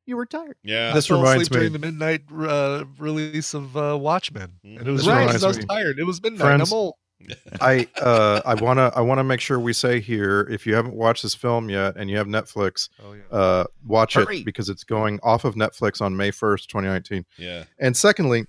you 0.06 0.16
were 0.16 0.26
tired. 0.26 0.56
yeah, 0.64 0.92
This 0.92 1.06
I 1.06 1.08
fell 1.08 1.18
reminds 1.22 1.42
asleep 1.42 1.58
during 1.58 1.72
me- 1.72 1.78
the 1.78 1.86
midnight 1.86 2.22
uh, 2.32 2.84
release 2.98 3.54
of 3.54 3.76
uh, 3.76 3.96
Watchmen, 4.00 4.52
and 4.64 4.86
it 4.86 4.90
was 4.90 5.02
This 5.02 5.08
right 5.08 5.28
I 5.42 5.46
was 5.46 5.58
me- 5.58 5.64
tired. 5.66 5.98
It 5.98 6.04
was 6.04 6.22
midnight. 6.22 6.40
Friends- 6.40 6.72
I'm 6.72 6.76
old. 6.76 6.94
I 7.60 7.86
uh 8.00 8.40
I 8.46 8.54
want 8.54 8.78
to 8.78 8.90
I 8.96 9.02
want 9.02 9.18
to 9.18 9.24
make 9.24 9.40
sure 9.40 9.60
we 9.60 9.74
say 9.74 10.00
here 10.00 10.48
if 10.50 10.66
you 10.66 10.74
haven't 10.74 10.94
watched 10.94 11.22
this 11.22 11.34
film 11.34 11.68
yet 11.68 11.94
and 11.96 12.08
you 12.08 12.16
have 12.16 12.26
Netflix 12.26 12.88
Oh 13.04 13.12
yeah. 13.12 13.38
uh 13.38 13.64
watch 13.84 14.14
Hurry. 14.14 14.38
it 14.38 14.46
because 14.46 14.70
it's 14.70 14.84
going 14.84 15.20
off 15.22 15.44
of 15.44 15.54
Netflix 15.54 16.00
on 16.00 16.16
May 16.16 16.30
1st, 16.30 16.66
2019. 16.68 17.26
yeah. 17.36 17.64
And 17.78 17.94
secondly, 17.94 18.40
What 18.40 18.48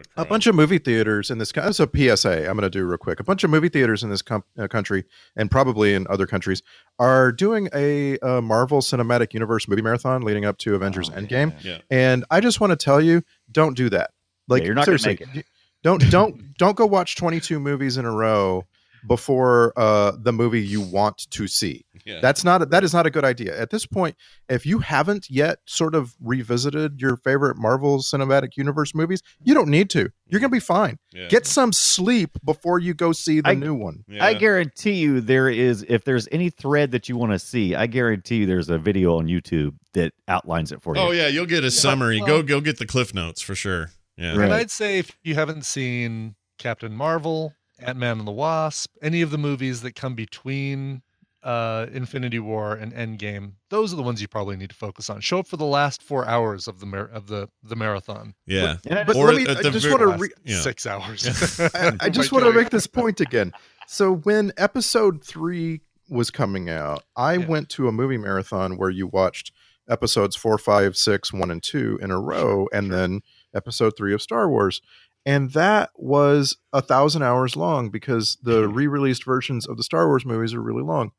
a, 0.00 0.22
a 0.22 0.24
bunch 0.24 0.46
of 0.46 0.54
movie 0.54 0.78
theaters 0.78 1.30
in 1.30 1.38
this 1.38 1.52
co- 1.52 1.62
this 1.66 1.80
a 1.80 1.88
PSA 2.16 2.48
I'm 2.48 2.56
going 2.56 2.62
to 2.62 2.70
do 2.70 2.84
real 2.84 2.98
quick. 2.98 3.20
A 3.20 3.24
bunch 3.24 3.44
of 3.44 3.50
movie 3.50 3.68
theaters 3.68 4.02
in 4.02 4.10
this 4.10 4.22
com- 4.22 4.44
uh, 4.58 4.66
country 4.68 5.04
and 5.36 5.50
probably 5.50 5.94
in 5.94 6.06
other 6.08 6.26
countries 6.26 6.62
are 6.98 7.32
doing 7.32 7.68
a, 7.74 8.18
uh 8.20 8.40
Marvel 8.40 8.80
Cinematic 8.80 9.32
Universe 9.34 9.68
movie 9.68 9.82
marathon 9.82 10.22
leading 10.22 10.44
up 10.44 10.58
to 10.58 10.74
Avengers 10.74 11.10
Endgame. 11.10 11.52
Yeah. 11.64 11.78
And 11.90 12.24
I 12.30 12.40
just 12.40 12.60
want 12.60 12.70
to 12.72 12.76
tell 12.76 13.00
you, 13.00 13.22
don't 13.50 13.76
do 13.76 13.88
that. 13.90 14.10
Like 14.48 14.62
Yeah, 14.62 14.66
you're 14.66 14.74
not 14.74 14.86
gonna 14.86 14.98
seriously, 14.98 15.26
make 15.26 15.34
y- 15.36 15.44
don't 15.82 16.10
don't 16.10 16.56
don't 16.58 16.76
go 16.76 16.86
watch 16.86 17.16
22 17.16 17.58
movies 17.60 17.96
in 17.96 18.04
a 18.04 18.10
row 18.12 18.64
before 19.06 19.72
uh 19.76 20.12
the 20.18 20.32
movie 20.32 20.60
you 20.62 20.80
want 20.80 21.30
to 21.30 21.46
see. 21.46 21.84
Yeah. 22.04 22.20
That's 22.20 22.44
not 22.44 22.70
that 22.70 22.82
is 22.84 22.92
not 22.92 23.06
a 23.06 23.10
good 23.10 23.24
idea. 23.24 23.58
At 23.60 23.70
this 23.70 23.86
point, 23.86 24.16
if 24.48 24.66
you 24.66 24.78
haven't 24.80 25.28
yet 25.30 25.58
sort 25.66 25.94
of 25.94 26.14
revisited 26.20 27.00
your 27.00 27.16
favorite 27.18 27.56
Marvel 27.56 27.98
Cinematic 27.98 28.56
Universe 28.56 28.94
movies, 28.94 29.22
you 29.42 29.54
don't 29.54 29.68
need 29.68 29.88
to. 29.90 30.10
You're 30.26 30.40
going 30.40 30.50
to 30.50 30.56
be 30.56 30.60
fine. 30.60 30.98
yeah. 31.12 31.28
Get 31.28 31.46
some 31.46 31.72
sleep 31.72 32.30
before 32.44 32.78
you 32.78 32.94
go 32.94 33.12
see 33.12 33.40
the 33.40 33.50
I- 33.50 33.54
new 33.54 33.74
one. 33.74 34.02
yeah. 34.08 34.24
I 34.24 34.34
guarantee 34.34 34.92
you 34.94 35.20
there 35.20 35.48
is 35.48 35.84
if 35.88 36.04
there's 36.04 36.26
any 36.32 36.48
thread 36.50 36.90
that 36.92 37.08
you 37.08 37.16
want 37.16 37.32
to 37.32 37.38
see, 37.38 37.74
I 37.74 37.86
guarantee 37.86 38.36
you 38.38 38.46
there's 38.46 38.68
a 38.70 38.78
video 38.78 39.18
on 39.18 39.26
YouTube 39.26 39.74
that 39.94 40.14
outlines 40.28 40.72
it 40.72 40.82
for 40.82 40.96
you. 40.96 41.02
Oh 41.02 41.10
yeah, 41.10 41.28
you'll 41.28 41.46
get 41.46 41.64
a 41.64 41.70
summary. 41.70 42.18
well- 42.18 42.26
go 42.28 42.42
go 42.42 42.60
get 42.60 42.78
the 42.78 42.86
cliff 42.86 43.14
notes 43.14 43.42
for 43.42 43.54
sure. 43.54 43.90
Yeah. 44.16 44.34
Right. 44.36 44.44
And 44.44 44.54
I'd 44.54 44.70
say 44.70 44.98
if 44.98 45.16
you 45.22 45.34
haven't 45.34 45.64
seen 45.66 46.34
Captain 46.58 46.94
Marvel, 46.94 47.54
Ant 47.82 47.98
Man 47.98 48.18
and 48.18 48.26
the 48.26 48.32
Wasp, 48.32 48.94
any 49.02 49.22
of 49.22 49.30
the 49.30 49.38
movies 49.38 49.82
that 49.82 49.94
come 49.94 50.14
between 50.14 51.02
uh, 51.42 51.86
Infinity 51.92 52.38
War 52.38 52.74
and 52.74 52.92
Endgame, 52.92 53.54
those 53.68 53.92
are 53.92 53.96
the 53.96 54.02
ones 54.02 54.22
you 54.22 54.28
probably 54.28 54.56
need 54.56 54.70
to 54.70 54.76
focus 54.76 55.10
on. 55.10 55.20
Show 55.20 55.40
up 55.40 55.46
for 55.48 55.56
the 55.56 55.64
last 55.64 56.02
four 56.02 56.24
hours 56.26 56.68
of 56.68 56.78
the 56.80 56.86
mar- 56.86 57.10
of 57.12 57.26
the 57.26 57.48
the 57.64 57.74
marathon. 57.76 58.34
Yeah. 58.46 58.76
And 58.86 58.98
I 58.98 59.04
But 59.04 59.16
Or 59.16 59.26
let 59.32 59.36
me, 59.36 59.46
at 59.48 59.58
I 59.66 59.70
just 59.70 59.88
want 59.88 60.00
to 60.00 60.08
re- 60.08 60.30
Yeah. 60.44 60.60
Six 60.60 60.86
hours. 60.86 61.26
I, 61.74 61.96
I 62.00 62.08
just 62.10 62.30
want 62.32 62.44
to 62.44 62.52
make 62.52 62.70
this 62.70 62.86
point 62.86 63.20
again. 63.20 63.52
So 63.88 64.14
when 64.14 64.52
episode 64.56 65.24
three 65.24 65.80
was 66.08 66.30
coming 66.30 66.70
out, 66.70 67.02
I 67.16 67.34
Yeah. 67.34 67.46
went 67.46 67.68
to 67.70 67.88
a 67.88 67.92
movie 67.92 68.18
marathon 68.18 68.76
where 68.76 68.90
you 68.90 69.08
watched 69.08 69.50
episodes 69.88 70.36
four, 70.36 70.58
five, 70.58 70.96
six, 70.96 71.32
one, 71.32 71.50
and 71.50 71.60
two 71.62 71.98
in 72.00 72.12
a 72.12 72.20
row, 72.20 72.68
and 72.72 72.92
then 72.92 73.20
episode 73.52 73.94
three 73.96 74.14
of 74.14 74.22
Star 74.22 74.48
Wars. 74.48 74.80
And 75.24 75.52
that 75.52 75.90
was 75.94 76.56
a 76.72 76.82
thousand 76.82 77.22
hours 77.22 77.56
long 77.56 77.90
because 77.90 78.38
the 78.42 78.62
mm-hmm. 78.62 78.74
re-released 78.74 79.24
versions 79.24 79.66
of 79.66 79.76
the 79.76 79.84
Star 79.84 80.06
Wars 80.08 80.26
movies 80.26 80.54
are 80.54 80.62
really 80.62 80.82
long. 80.82 81.12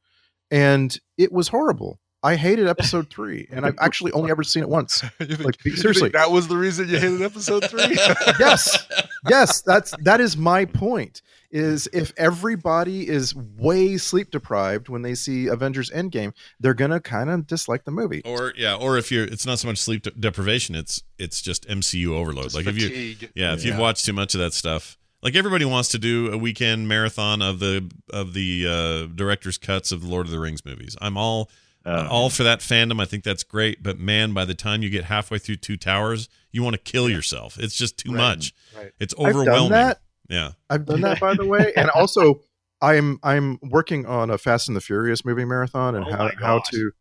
And 0.51 0.97
it 1.17 1.31
was 1.31 1.47
horrible. 1.49 1.99
I 2.23 2.35
hated 2.35 2.67
episode 2.67 3.09
three, 3.11 3.47
and 3.51 3.65
I've 3.65 3.75
actually 3.79 4.11
only 4.13 4.31
ever 4.31 4.43
seen 4.43 4.63
it 4.63 4.69
once. 4.69 5.01
Think- 5.19 5.39
Like, 5.43 5.61
seriously. 5.75 6.09
that 6.09 6.31
was 6.31 6.47
the 6.47 6.57
reason 6.57 6.87
you 6.89 6.97
hated 6.97 7.21
episode 7.21 7.69
three. 7.69 7.81
yes 8.39 8.87
yes 9.29 9.61
that's 9.61 9.93
that 10.03 10.19
is 10.21 10.35
my 10.35 10.65
point 10.65 11.21
is 11.51 11.87
if 11.93 12.11
everybody 12.17 13.07
is 13.07 13.35
way 13.35 13.95
sleep 13.97 14.31
deprived 14.31 14.89
when 14.89 15.01
they 15.03 15.13
see 15.15 15.47
avengers 15.47 15.89
endgame 15.91 16.33
they're 16.59 16.73
gonna 16.73 16.99
kind 16.99 17.29
of 17.29 17.45
dislike 17.47 17.83
the 17.85 17.91
movie 17.91 18.21
Or 18.25 18.53
yeah, 18.57 18.75
or 18.75 18.97
if 18.97 19.11
you're, 19.11 19.23
it's 19.25 19.45
not 19.45 19.59
so 19.59 19.67
much 19.67 19.77
sleep 19.77 20.01
de- 20.03 20.11
deprivation. 20.11 20.75
It's 20.75 21.03
it's 21.19 21.41
just 21.41 21.67
MCU 21.67 22.09
overload. 22.09 22.45
Just 22.45 22.55
like 22.55 22.67
if 22.67 22.77
you, 22.81 22.87
fatigue. 22.89 23.31
yeah, 23.35 23.53
if 23.53 23.63
you've 23.63 23.77
watched 23.77 24.03
too 24.05 24.13
much 24.13 24.33
of 24.33 24.39
that 24.41 24.53
stuff, 24.53 24.97
like 25.21 25.35
everybody 25.35 25.63
wants 25.65 25.89
to 25.89 25.99
do 25.99 26.31
a 26.33 26.37
weekend 26.37 26.87
marathon 26.87 27.41
of 27.41 27.59
the 27.59 27.89
of 28.11 28.33
the 28.33 28.65
uh, 28.67 29.13
director's 29.15 29.57
cuts 29.57 29.91
of 29.91 30.01
the 30.01 30.07
Lord 30.07 30.25
of 30.25 30.31
the 30.31 30.39
Rings 30.39 30.65
movies. 30.65 30.97
I'm 31.01 31.17
all 31.17 31.49
Uh, 31.85 32.07
all 32.09 32.29
for 32.29 32.43
that 32.43 32.59
fandom. 32.59 33.01
I 33.01 33.05
think 33.05 33.23
that's 33.23 33.43
great. 33.43 33.83
But 33.83 33.99
man, 33.99 34.33
by 34.33 34.45
the 34.45 34.53
time 34.53 34.81
you 34.83 34.89
get 34.89 35.03
halfway 35.05 35.37
through 35.37 35.57
Two 35.57 35.75
Towers, 35.77 36.29
you 36.51 36.63
want 36.63 36.75
to 36.75 36.81
kill 36.81 37.09
yourself. 37.09 37.57
It's 37.59 37.75
just 37.75 37.97
too 37.97 38.11
Right. 38.11 38.17
much. 38.17 38.53
Right. 38.77 38.91
It's 38.99 39.13
i've 39.19 39.35
overwhelming. 39.35 39.69
done 39.69 39.71
that 39.71 40.01
Yeah. 40.29 40.51
i've 40.69 40.85
done 40.85 41.01
that 41.01 41.19
by 41.19 41.33
the 41.33 41.45
way 41.53 41.73
and 41.75 41.89
also 41.89 42.41
i'm 42.81 43.19
i'm 43.23 43.59
working 43.61 44.05
on 44.05 44.29
a 44.29 44.37
fast 44.37 44.67
and 44.69 44.75
the 44.77 44.81
furious 44.81 45.25
movie 45.25 45.45
marathon 45.45 45.95
and 45.95 46.05
Oh 46.05 46.11
how 46.11 46.17
my 46.25 46.31
how 46.39 46.59
to 46.71 46.91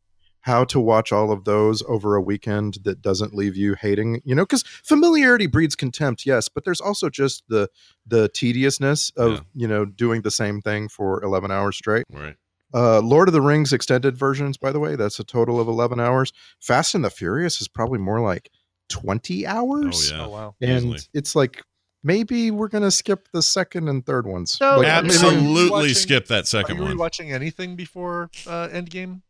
how 0.40 0.64
to 0.64 0.80
watch 0.80 1.12
all 1.12 1.30
of 1.30 1.44
those 1.44 1.82
over 1.88 2.16
a 2.16 2.20
weekend 2.20 2.78
that 2.82 3.00
doesn't 3.00 3.32
leave 3.34 3.56
you 3.56 3.74
hating 3.80 4.20
you 4.24 4.34
know 4.34 4.42
because 4.42 4.62
familiarity 4.82 5.46
breeds 5.46 5.76
contempt 5.76 6.26
yes 6.26 6.48
but 6.48 6.64
there's 6.64 6.80
also 6.80 7.08
just 7.08 7.44
the 7.48 7.68
the 8.06 8.28
tediousness 8.30 9.10
of 9.16 9.32
Yeah. 9.32 9.40
you 9.54 9.68
know 9.68 9.84
doing 9.84 10.22
the 10.22 10.30
same 10.32 10.60
thing 10.60 10.88
for 10.88 11.22
11 11.22 11.50
hours 11.52 11.76
straight 11.76 12.04
Right. 12.10 12.34
Uh, 12.74 13.00
Lord 13.00 13.28
of 13.28 13.32
the 13.34 13.40
Rings 13.42 13.72
extended 13.72 14.16
versions, 14.16 14.56
by 14.56 14.72
the 14.72 14.80
way, 14.80 14.96
that's 14.96 15.18
a 15.20 15.24
total 15.24 15.60
of 15.60 15.68
11 15.68 16.00
hours. 16.00 16.32
Fast 16.60 16.94
and 16.94 17.04
the 17.04 17.10
Furious 17.10 17.60
is 17.60 17.68
probably 17.68 17.98
more 17.98 18.20
like 18.20 18.50
20 18.88 19.46
Oh 19.46 19.50
hours. 19.50 20.10
yeah. 20.10 20.24
Oh 20.24 20.28
wow. 20.30 20.54
And 20.60 20.78
easily. 20.86 20.98
it's 21.14 21.34
like 21.36 21.62
maybe 22.04 22.50
we're 22.50 22.68
going 22.68 22.82
to 22.84 22.90
skip 22.90 23.28
the 23.32 23.42
second 23.42 23.88
and 23.88 24.04
third 24.04 24.26
ones. 24.26 24.52
So- 24.52 24.78
Like, 24.78 24.86
Absolutely 24.88 25.70
watching- 25.70 25.94
skip 25.94 26.26
that 26.28 26.46
second 26.48 26.76
Are 26.76 26.80
second 26.80 26.90
you 26.92 26.96
one. 26.98 27.10
rewatching 27.10 27.32
anything 27.32 27.76
before 27.76 28.30
uh, 28.46 28.68
Endgame? 28.68 29.22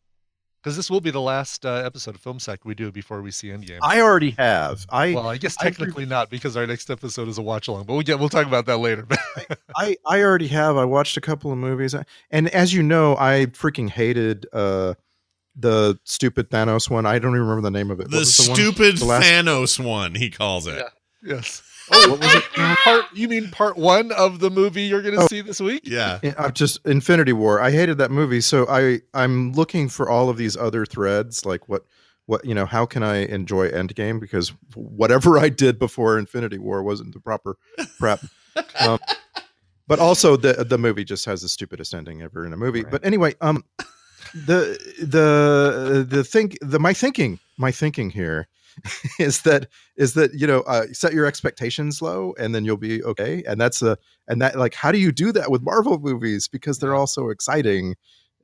Because 0.63 0.77
this 0.77 0.89
will 0.89 1.01
be 1.01 1.11
the 1.11 1.21
last 1.21 1.67
uh, 1.67 1.83
episode 1.85 2.15
of 2.15 2.21
Film 2.21 2.39
Sack 2.39 2.65
we 2.65 2.75
do 2.77 2.93
before 2.93 3.21
we 3.21 3.33
see 3.33 3.49
Endgame. 3.49 3.79
I 3.83 4.01
already 4.01 4.31
have. 4.39 4.87
I, 4.91 5.13
well, 5.13 5.27
I 5.27 5.37
guess 5.37 5.57
I 5.59 5.65
technically 5.65 6.07
not 6.07 6.31
because 6.31 6.57
our 6.57 6.67
next 6.69 6.89
episode 6.89 7.27
is 7.27 7.37
a 7.37 7.43
watch 7.43 7.67
along, 7.67 7.85
but 7.85 7.95
we'll 7.95 8.03
get 8.03 8.21
we'll 8.21 8.29
talk 8.29 8.47
about 8.47 8.67
that 8.67 8.77
later. 8.77 9.07
I, 9.77 9.97
I 10.07 10.23
already 10.23 10.47
have. 10.49 10.77
I 10.77 10.85
watched 10.85 11.17
a 11.17 11.21
couple 11.21 11.51
of 11.51 11.59
movies. 11.59 11.97
And 12.31 12.49
as 12.51 12.73
you 12.73 12.83
know, 12.85 13.17
I 13.17 13.47
freaking 13.47 13.91
hated 13.91 14.47
uh, 14.53 14.95
the 15.57 15.99
stupid 16.05 16.49
Thanos 16.51 16.89
one. 16.89 17.07
I 17.07 17.19
don't 17.19 17.33
even 17.33 17.41
remember 17.43 17.63
the 17.63 17.71
name 17.73 17.91
of 17.91 17.99
it. 17.99 18.05
What 18.05 18.11
the 18.13 18.19
was 18.19 18.47
one? 18.49 18.57
stupid 18.57 18.99
The 18.99 19.05
last- 19.05 19.25
Thanos 19.27 19.85
one, 19.85 20.15
he 20.15 20.31
calls 20.31 20.69
it. 20.69 20.77
Yeah. 20.77 21.35
yes. 21.35 21.63
Oh, 21.95 22.11
what 22.11 22.21
was 22.21 22.35
it? 22.35 22.45
Part 22.85 23.05
you 23.15 23.29
mean 23.29 23.51
part 23.51 23.77
one 23.77 24.13
of 24.13 24.39
the 24.41 24.51
movie 24.51 24.83
you're 24.83 25.03
going 25.03 25.15
to 25.15 25.23
Oh. 25.23 25.27
see 25.27 25.41
this 25.41 25.61
week? 25.61 25.83
Yeah. 25.85 26.19
I 26.39 26.49
just 26.51 26.79
Infinity 26.87 27.33
War. 27.33 27.61
I 27.61 27.71
hated 27.71 27.99
that 27.99 28.11
movie, 28.11 28.41
so 28.41 28.67
I 28.69 29.01
I'm 29.15 29.53
looking 29.53 29.89
for 29.89 30.09
all 30.09 30.29
of 30.29 30.37
these 30.37 30.57
other 30.57 30.85
threads, 30.87 31.45
like 31.45 31.69
what 31.69 31.85
what 32.27 32.45
you 32.45 32.55
know, 32.55 32.67
how 32.67 32.87
can 32.87 33.03
I 33.03 33.17
enjoy 33.27 33.69
Endgame? 33.71 34.21
Because 34.21 34.53
whatever 34.75 35.39
I 35.39 35.49
did 35.49 35.79
before 35.79 36.19
Infinity 36.19 36.59
War 36.59 36.83
wasn't 36.83 37.13
the 37.15 37.21
proper 37.21 37.57
prep. 37.99 38.21
Um, 38.81 38.99
but 39.89 39.99
also 39.99 40.37
the 40.37 40.65
the 40.65 40.77
movie 40.79 41.05
just 41.05 41.25
has 41.25 41.41
the 41.43 41.49
stupidest 41.49 41.95
ending 41.95 42.21
ever 42.23 42.45
in 42.47 42.53
a 42.53 42.57
movie. 42.57 42.85
But 42.85 43.05
anyway, 43.05 43.35
um, 43.41 43.65
the 44.35 44.79
the 45.01 46.07
the 46.09 46.23
think 46.23 46.59
the 46.61 46.79
my 46.79 46.93
thinking 46.93 47.39
my 47.57 47.73
thinking 47.73 48.11
here 48.11 48.49
is 49.19 49.43
that 49.43 49.69
is 49.97 50.15
that 50.15 50.33
you 50.35 50.47
know 50.47 50.61
uh, 50.61 50.87
set 50.93 51.13
your 51.13 51.27
expectations 51.27 52.03
low 52.03 52.35
and 52.39 52.55
then 52.55 52.65
you'll 52.65 52.77
be 52.77 53.03
okay 53.05 53.43
and 53.47 53.61
that's 53.61 53.83
a 53.83 53.97
and 54.29 54.41
that 54.41 54.57
like 54.57 54.75
how 54.75 54.93
do 54.93 54.99
you 54.99 55.13
do 55.13 55.33
that 55.33 55.51
with 55.51 55.63
marvel 55.63 55.99
movies 55.99 56.49
because 56.49 56.79
they're 56.79 56.95
all 56.95 57.07
so 57.07 57.29
exciting 57.31 57.95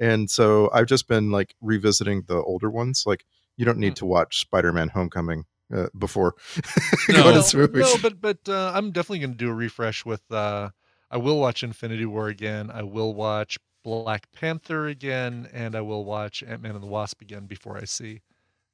and 0.00 0.30
so 0.30 0.70
i've 0.72 0.86
just 0.86 1.08
been 1.08 1.30
like 1.30 1.54
revisiting 1.60 2.22
the 2.26 2.42
older 2.42 2.70
ones 2.70 3.04
like 3.06 3.24
you 3.56 3.64
don't 3.64 3.78
need 3.78 3.96
to 3.96 4.06
watch 4.06 4.40
spider-man 4.40 4.88
homecoming 4.88 5.44
uh, 5.74 5.86
before 5.98 6.34
going 7.08 7.24
to 7.24 7.32
this 7.32 7.54
movie 7.54 7.80
no, 7.80 7.94
but 8.00 8.20
but 8.20 8.38
uh, 8.48 8.72
I'm 8.74 8.90
definitely 8.90 9.18
going 9.20 9.32
to 9.32 9.36
do 9.36 9.50
a 9.50 9.54
refresh 9.54 10.04
with. 10.04 10.22
Uh, 10.30 10.70
I 11.10 11.18
will 11.18 11.38
watch 11.38 11.62
Infinity 11.62 12.06
War 12.06 12.28
again. 12.28 12.70
I 12.70 12.82
will 12.82 13.14
watch 13.14 13.58
Black 13.84 14.30
Panther 14.32 14.88
again, 14.88 15.48
and 15.52 15.74
I 15.74 15.80
will 15.80 16.04
watch 16.04 16.42
Ant 16.42 16.62
Man 16.62 16.74
and 16.74 16.82
the 16.82 16.88
Wasp 16.88 17.20
again 17.20 17.46
before 17.46 17.76
I 17.76 17.84
see 17.84 18.22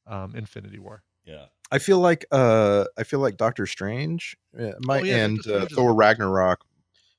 um, 0.06 0.34
Infinity 0.34 0.78
War. 0.78 1.02
Yeah. 1.24 1.46
I 1.70 1.78
feel 1.78 1.98
like 1.98 2.24
uh 2.30 2.84
I 2.98 3.02
feel 3.04 3.20
like 3.20 3.36
Doctor 3.36 3.66
Strange 3.66 4.36
uh, 4.58 4.72
might 4.80 5.02
Oh, 5.02 5.04
yeah, 5.06 5.24
and 5.24 5.36
Doctor 5.38 5.50
uh, 5.50 5.54
Strange 5.56 5.70
is- 5.72 5.76
Thor 5.76 5.94
Ragnarok. 5.94 6.60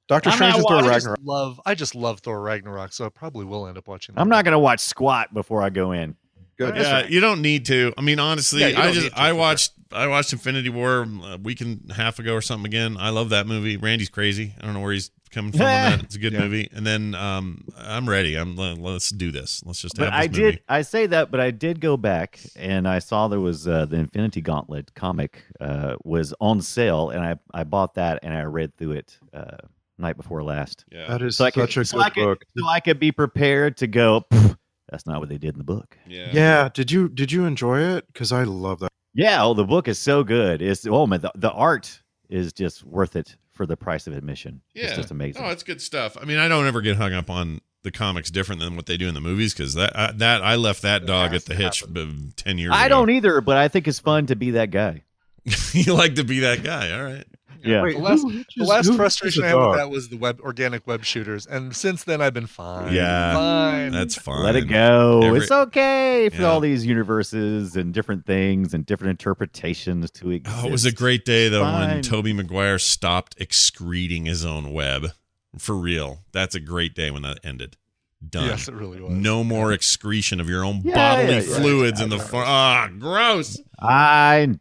Doctor 0.08 0.30
I'm 0.30 0.36
Strange 0.36 0.52
not 0.54 0.60
and 0.60 0.68
Thor 0.68 0.78
I 0.92 0.94
Ragnarok. 0.96 1.20
love. 1.24 1.62
I 1.66 1.74
just 1.74 1.96
love 1.96 2.20
Thor 2.20 2.40
Ragnarok, 2.40 2.94
so 2.94 3.06
I 3.06 3.10
probably 3.10 3.44
will 3.44 3.66
end 3.68 3.78
up 3.78 3.88
watching. 3.88 4.14
That 4.16 4.22
I'm 4.22 4.30
not 4.30 4.46
going 4.46 4.52
to 4.52 4.60
watch 4.60 4.80
squat 4.82 5.34
before 5.34 5.64
I 5.64 5.72
go 5.72 5.94
in. 5.94 6.16
Good. 6.58 6.76
Yeah, 6.76 7.06
you 7.08 7.20
don't 7.20 7.42
need 7.42 7.66
to. 7.68 7.94
I 7.98 8.02
mean, 8.02 8.20
honestly, 8.20 8.62
Yeah, 8.62 8.80
I 8.82 8.92
just 8.92 9.18
I 9.18 9.30
for 9.32 9.36
watched 9.36 9.72
I 9.92 10.08
watched 10.08 10.34
Infinity 10.34 10.70
War 10.70 11.06
a 11.26 11.38
week 11.38 11.62
and 11.62 11.90
a 11.90 11.94
half 11.94 12.20
ago 12.20 12.34
or 12.34 12.42
something 12.42 12.66
again. 12.66 12.98
I 13.00 13.10
love 13.10 13.30
that 13.30 13.46
movie. 13.48 13.78
Randy's 13.78 14.10
crazy. 14.10 14.54
I 14.60 14.66
don't 14.66 14.74
know 14.74 14.80
where 14.82 14.94
he's 14.94 15.12
coming 15.32 15.52
from 15.52 15.62
on 15.62 15.68
that. 15.68 16.04
It's 16.04 16.16
a 16.16 16.20
good 16.20 16.32
Yeah. 16.34 16.40
movie. 16.40 16.70
And 16.74 16.86
then 16.88 17.14
um 17.16 17.66
I'm 17.78 18.08
ready. 18.08 18.36
I'm 18.36 18.56
let's 18.56 19.10
do 19.10 19.32
this. 19.32 19.62
Let's 19.66 19.82
just 19.82 19.96
But 19.98 20.12
have 20.12 20.14
I 20.14 20.28
this 20.28 20.38
movie. 20.38 20.52
did. 20.54 20.62
I 20.70 20.82
say 20.82 21.06
that, 21.08 21.30
but 21.32 21.40
I 21.42 21.52
did 21.52 21.82
go 21.82 21.98
back 21.98 22.40
and 22.56 22.88
I 22.88 23.00
saw 23.00 23.28
there 23.28 23.40
was 23.42 23.68
uh, 23.68 23.86
the 23.86 23.98
Infinity 23.98 24.42
Gauntlet 24.42 24.94
comic 24.96 25.44
uh, 25.60 25.96
was 26.04 26.34
on 26.40 26.62
sale, 26.62 27.10
and 27.10 27.22
I 27.24 27.36
I 27.54 27.64
bought 27.66 27.96
that 27.96 28.20
and 28.24 28.34
I 28.34 28.44
read 28.44 28.76
through 28.78 28.94
it 28.94 29.18
uh, 29.34 29.58
night 29.98 30.16
before 30.18 30.42
last. 30.44 30.86
Yeah. 30.92 31.08
That 31.08 31.22
is 31.22 31.36
So 31.38 31.46
such 31.46 31.54
could, 31.56 31.78
a 31.78 31.86
so 31.86 32.00
I 32.00 32.04
good 32.10 32.14
could- 32.14 32.26
book. 32.26 32.46
so 32.58 32.68
I 32.68 32.80
could 32.80 33.00
be 33.00 33.12
prepared 33.12 33.78
to 33.78 33.88
go. 33.88 34.26
"Pff, 34.32 34.58
That's 34.96 35.06
not 35.06 35.20
what 35.20 35.28
they 35.28 35.38
did 35.38 35.56
in 35.56 35.58
the 35.58 35.66
book. 35.66 35.98
yeah. 36.08 36.30
Yeah, 36.32 36.70
did 36.74 36.90
you 36.90 37.10
did 37.10 37.30
you 37.30 37.44
enjoy 37.44 37.82
it? 37.82 38.08
Because 38.08 38.32
I 38.32 38.44
love 38.44 38.80
that. 38.80 38.88
Yeah, 39.14 39.44
oh, 39.44 39.54
the 39.54 39.66
book 39.66 39.90
is 39.90 40.00
so 40.00 40.24
good. 40.24 40.62
It's 40.62 40.88
oh 40.88 41.06
man, 41.06 41.20
the, 41.20 41.34
the 41.36 41.52
art 41.52 42.02
is 42.30 42.54
just 42.54 42.86
worth 42.86 43.18
it 43.18 43.36
for 43.52 43.66
the 43.66 43.76
price 43.76 44.08
of 44.08 44.16
admission. 44.16 44.62
Yeah. 44.74 44.86
It's 44.86 44.96
just 44.96 45.12
amazing. 45.12 45.44
Oh, 45.44 45.50
it's 45.50 45.64
good 45.64 45.82
stuff. 45.82 46.16
I 46.20 46.24
mean, 46.24 46.38
I 46.38 46.48
don't 46.48 46.66
ever 46.66 46.80
get 46.80 46.96
hung 46.96 47.12
up 47.12 47.30
on 47.30 47.60
the 47.84 47.92
comics 47.92 48.32
different 48.32 48.62
than 48.62 48.78
what 48.78 48.86
they 48.86 48.96
do 48.96 49.10
in 49.10 49.14
the 49.14 49.22
movies 49.22 49.54
because 49.54 49.74
that 49.74 50.00
I, 50.00 50.12
that 50.14 50.42
I 50.42 50.56
left 50.56 50.84
that 50.84 51.06
dog 51.06 51.34
at 51.34 51.44
the 51.44 51.56
hitch 51.56 51.84
uh, 51.84 52.06
ten 52.38 52.58
years. 52.58 52.72
I 52.74 52.86
ago. 52.86 52.96
don't 52.96 53.10
either, 53.10 53.42
but 53.42 53.58
I 53.58 53.68
think 53.68 53.90
it's 53.90 54.00
fun 54.00 54.28
to 54.28 54.38
be 54.38 54.52
that 54.52 54.72
guy. 54.72 55.04
you 55.74 55.94
like 55.94 56.16
to 56.16 56.24
be 56.24 56.40
that 56.40 56.64
guy, 56.64 56.98
all 56.98 57.04
right? 57.04 57.26
Yeah. 57.66 57.82
Wait, 57.82 57.96
The 57.98 58.02
last, 58.04 58.22
who 58.22 58.32
the 58.32 58.38
hitches- 58.38 58.68
last 58.68 58.86
who 58.88 58.96
frustration 58.96 59.44
I 59.44 59.48
had 59.48 59.56
with 59.56 59.78
that 59.78 59.90
was 59.90 60.10
the 60.10 60.18
web 60.18 60.40
organic 60.42 60.86
web 60.88 61.04
shooters, 61.04 61.46
and 61.46 61.76
since 61.76 62.04
then 62.04 62.22
I've 62.22 62.34
been 62.34 62.48
fine. 62.48 62.94
Yeah, 62.94 63.34
fine. 63.34 63.92
That's 63.92 64.16
fine. 64.16 64.44
Let 64.44 64.56
it 64.56 64.68
go. 64.68 65.22
Every- 65.24 65.40
it's 65.40 65.52
okay 65.52 66.30
for 66.30 66.42
Yeah. 66.44 66.48
all 66.48 66.60
these 66.60 66.86
universes 66.86 67.76
and 67.76 67.94
different 67.94 68.26
things 68.26 68.74
and 68.74 68.86
different 68.86 69.12
interpretations 69.12 70.12
to 70.12 70.32
exist. 70.32 70.58
Oh, 70.64 70.68
it 70.68 70.72
was 70.72 70.86
a 70.86 70.92
great 70.92 71.26
day 71.26 71.50
though 71.50 71.64
when 71.64 72.02
Tobey 72.02 72.34
Maguire 72.34 72.80
stopped 72.80 73.36
excreting 73.40 74.26
his 74.26 74.46
own 74.46 74.72
web. 74.72 75.12
For 75.58 75.76
real. 75.76 76.20
That's 76.34 76.54
a 76.54 76.60
great 76.60 76.94
day 76.96 77.12
when 77.12 77.22
that 77.22 77.40
ended. 77.44 77.78
Done. 78.30 78.46
Yes, 78.48 78.68
it 78.68 78.74
really 78.74 79.02
was. 79.02 79.12
No 79.12 79.44
more 79.44 79.74
excretion 79.74 80.40
of 80.40 80.50
your 80.50 80.64
own 80.64 80.82
Yeah, 80.84 80.96
bodily 80.96 81.34
yeah, 81.36 81.42
yeah. 81.42 81.56
fluids 81.58 82.02
in 82.02 82.10
the 82.10 82.20
far. 82.20 82.44
Ah, 82.46 82.90
gross. 82.98 83.60
I 83.80 84.56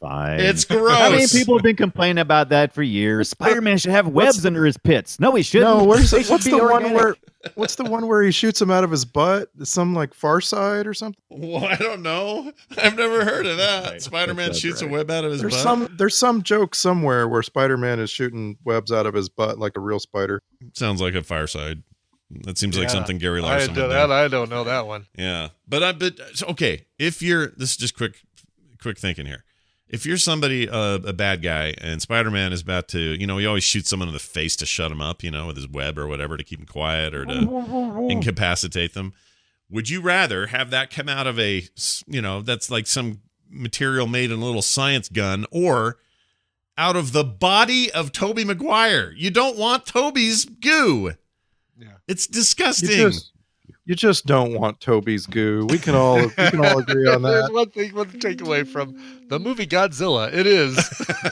fine. 0.00 0.40
It's 0.40 0.64
gross. 0.66 0.92
How 0.98 1.10
many 1.10 1.26
people 1.26 1.56
have 1.56 1.62
been 1.62 1.76
complaining 1.76 2.20
about 2.20 2.50
that 2.50 2.72
for 2.74 2.82
years? 2.82 3.30
Spider-Man 3.30 3.78
should 3.78 3.92
have 3.92 4.08
webs 4.08 4.44
under 4.44 4.64
his 4.64 4.76
pits. 4.76 5.18
No, 5.18 5.34
he 5.34 5.42
shouldn't. 5.42 5.78
No, 5.78 5.84
where's 5.84 6.10
They 6.10 6.18
the, 6.18 6.24
should 6.24 6.32
what's 6.32 6.44
be 6.44 6.50
the 6.50 6.58
one 6.62 6.92
where 6.92 7.16
what's 7.54 7.76
the 7.76 7.84
one 7.84 8.06
where 8.06 8.22
he 8.22 8.30
shoots 8.30 8.60
him 8.60 8.70
out 8.70 8.84
of 8.84 8.90
his 8.90 9.04
butt? 9.06 9.48
Some 9.64 9.94
like 9.94 10.12
Far 10.12 10.40
Side 10.42 10.86
or 10.86 10.92
something. 10.92 11.20
Well, 11.30 11.64
I 11.64 11.76
don't 11.76 12.02
know. 12.02 12.52
I've 12.76 12.96
never 12.96 13.24
heard 13.24 13.46
of 13.46 13.56
that. 13.56 14.02
Spider 14.02 14.34
Man 14.34 14.48
That's 14.48 14.58
shoots 14.58 14.82
a 14.82 14.86
web 14.86 15.10
out 15.10 15.24
of 15.24 15.32
his 15.32 15.40
There's 15.40 15.54
butt. 15.54 15.62
some 15.62 15.94
there's 15.96 16.16
some 16.16 16.42
joke 16.42 16.74
somewhere 16.74 17.26
where 17.26 17.42
Spider-Man 17.42 17.98
is 18.00 18.10
shooting 18.10 18.58
webs 18.64 18.92
out 18.92 19.06
of 19.06 19.14
his 19.14 19.28
butt 19.30 19.58
like 19.58 19.76
a 19.76 19.80
real 19.80 19.98
spider. 19.98 20.42
Sounds 20.74 21.00
like 21.00 21.14
a 21.14 21.22
fireside. 21.22 21.82
That 22.30 22.58
seems 22.58 22.78
like 22.78 22.90
something 22.90 23.18
Gary 23.18 23.40
I, 23.40 23.44
Larson 23.44 23.74
do, 23.74 23.82
would 23.82 23.86
do. 23.88 23.92
that, 23.94 24.10
I 24.10 24.28
don't 24.28 24.50
know 24.50 24.64
that 24.64 24.86
one. 24.86 25.06
Yeah, 25.16 25.48
but 25.66 25.82
I 25.82 25.92
but 25.92 26.18
okay. 26.42 26.84
If 26.98 27.22
you're 27.22 27.48
this 27.48 27.70
is 27.70 27.76
just 27.76 27.96
quick, 27.96 28.22
quick 28.80 28.98
thinking 28.98 29.26
here. 29.26 29.44
If 29.88 30.04
you're 30.04 30.18
somebody 30.18 30.68
uh, 30.68 30.98
a 31.06 31.14
bad 31.14 31.42
guy 31.42 31.72
and 31.80 32.02
Spider 32.02 32.30
Man 32.30 32.52
is 32.52 32.60
about 32.60 32.88
to, 32.88 32.98
you 33.00 33.26
know, 33.26 33.38
he 33.38 33.46
always 33.46 33.64
shoots 33.64 33.88
someone 33.88 34.08
in 34.08 34.12
the 34.12 34.20
face 34.20 34.54
to 34.56 34.66
shut 34.66 34.92
him 34.92 35.00
up, 35.00 35.24
you 35.24 35.30
know, 35.30 35.46
with 35.46 35.56
his 35.56 35.66
web 35.66 35.98
or 35.98 36.06
whatever 36.06 36.36
to 36.36 36.44
keep 36.44 36.60
him 36.60 36.66
quiet 36.66 37.14
or 37.14 37.24
to 37.24 38.06
incapacitate 38.10 38.92
them. 38.92 39.14
Would 39.70 39.88
you 39.88 40.02
rather 40.02 40.48
have 40.48 40.68
that 40.70 40.90
come 40.90 41.08
out 41.08 41.26
of 41.26 41.38
a 41.38 41.66
you 42.06 42.20
know, 42.20 42.42
that's 42.42 42.70
like 42.70 42.86
some 42.86 43.20
material 43.48 44.06
made 44.06 44.30
in 44.30 44.40
a 44.40 44.44
little 44.44 44.60
science 44.60 45.08
gun 45.08 45.46
or 45.50 45.96
out 46.76 46.94
of 46.94 47.12
the 47.12 47.24
body 47.24 47.90
of 47.90 48.12
Tobey 48.12 48.44
Maguire? 48.44 49.14
You 49.16 49.30
don't 49.30 49.56
want 49.56 49.86
Tobey's 49.86 50.44
goo. 50.44 51.14
Yeah. 51.78 51.88
It's 52.08 52.26
You 52.28 52.32
disgusting. 52.34 52.88
just 52.90 53.32
you 53.84 53.94
just 53.94 54.26
don't 54.26 54.52
want 54.52 54.80
Tobey's 54.80 55.26
goo. 55.26 55.66
We 55.70 55.78
can 55.78 55.94
all 55.94 56.16
we 56.20 56.28
can 56.30 56.62
all 56.64 56.78
agree 56.78 57.08
on 57.08 57.22
that. 57.22 57.28
There's 57.30 57.46
that. 57.46 57.52
one 57.52 57.70
thing, 57.70 57.94
one 57.94 58.08
takeaway 58.10 58.66
from 58.66 59.00
the 59.28 59.38
movie 59.38 59.66
Godzilla. 59.66 60.30
It 60.32 60.46
is. 60.46 60.76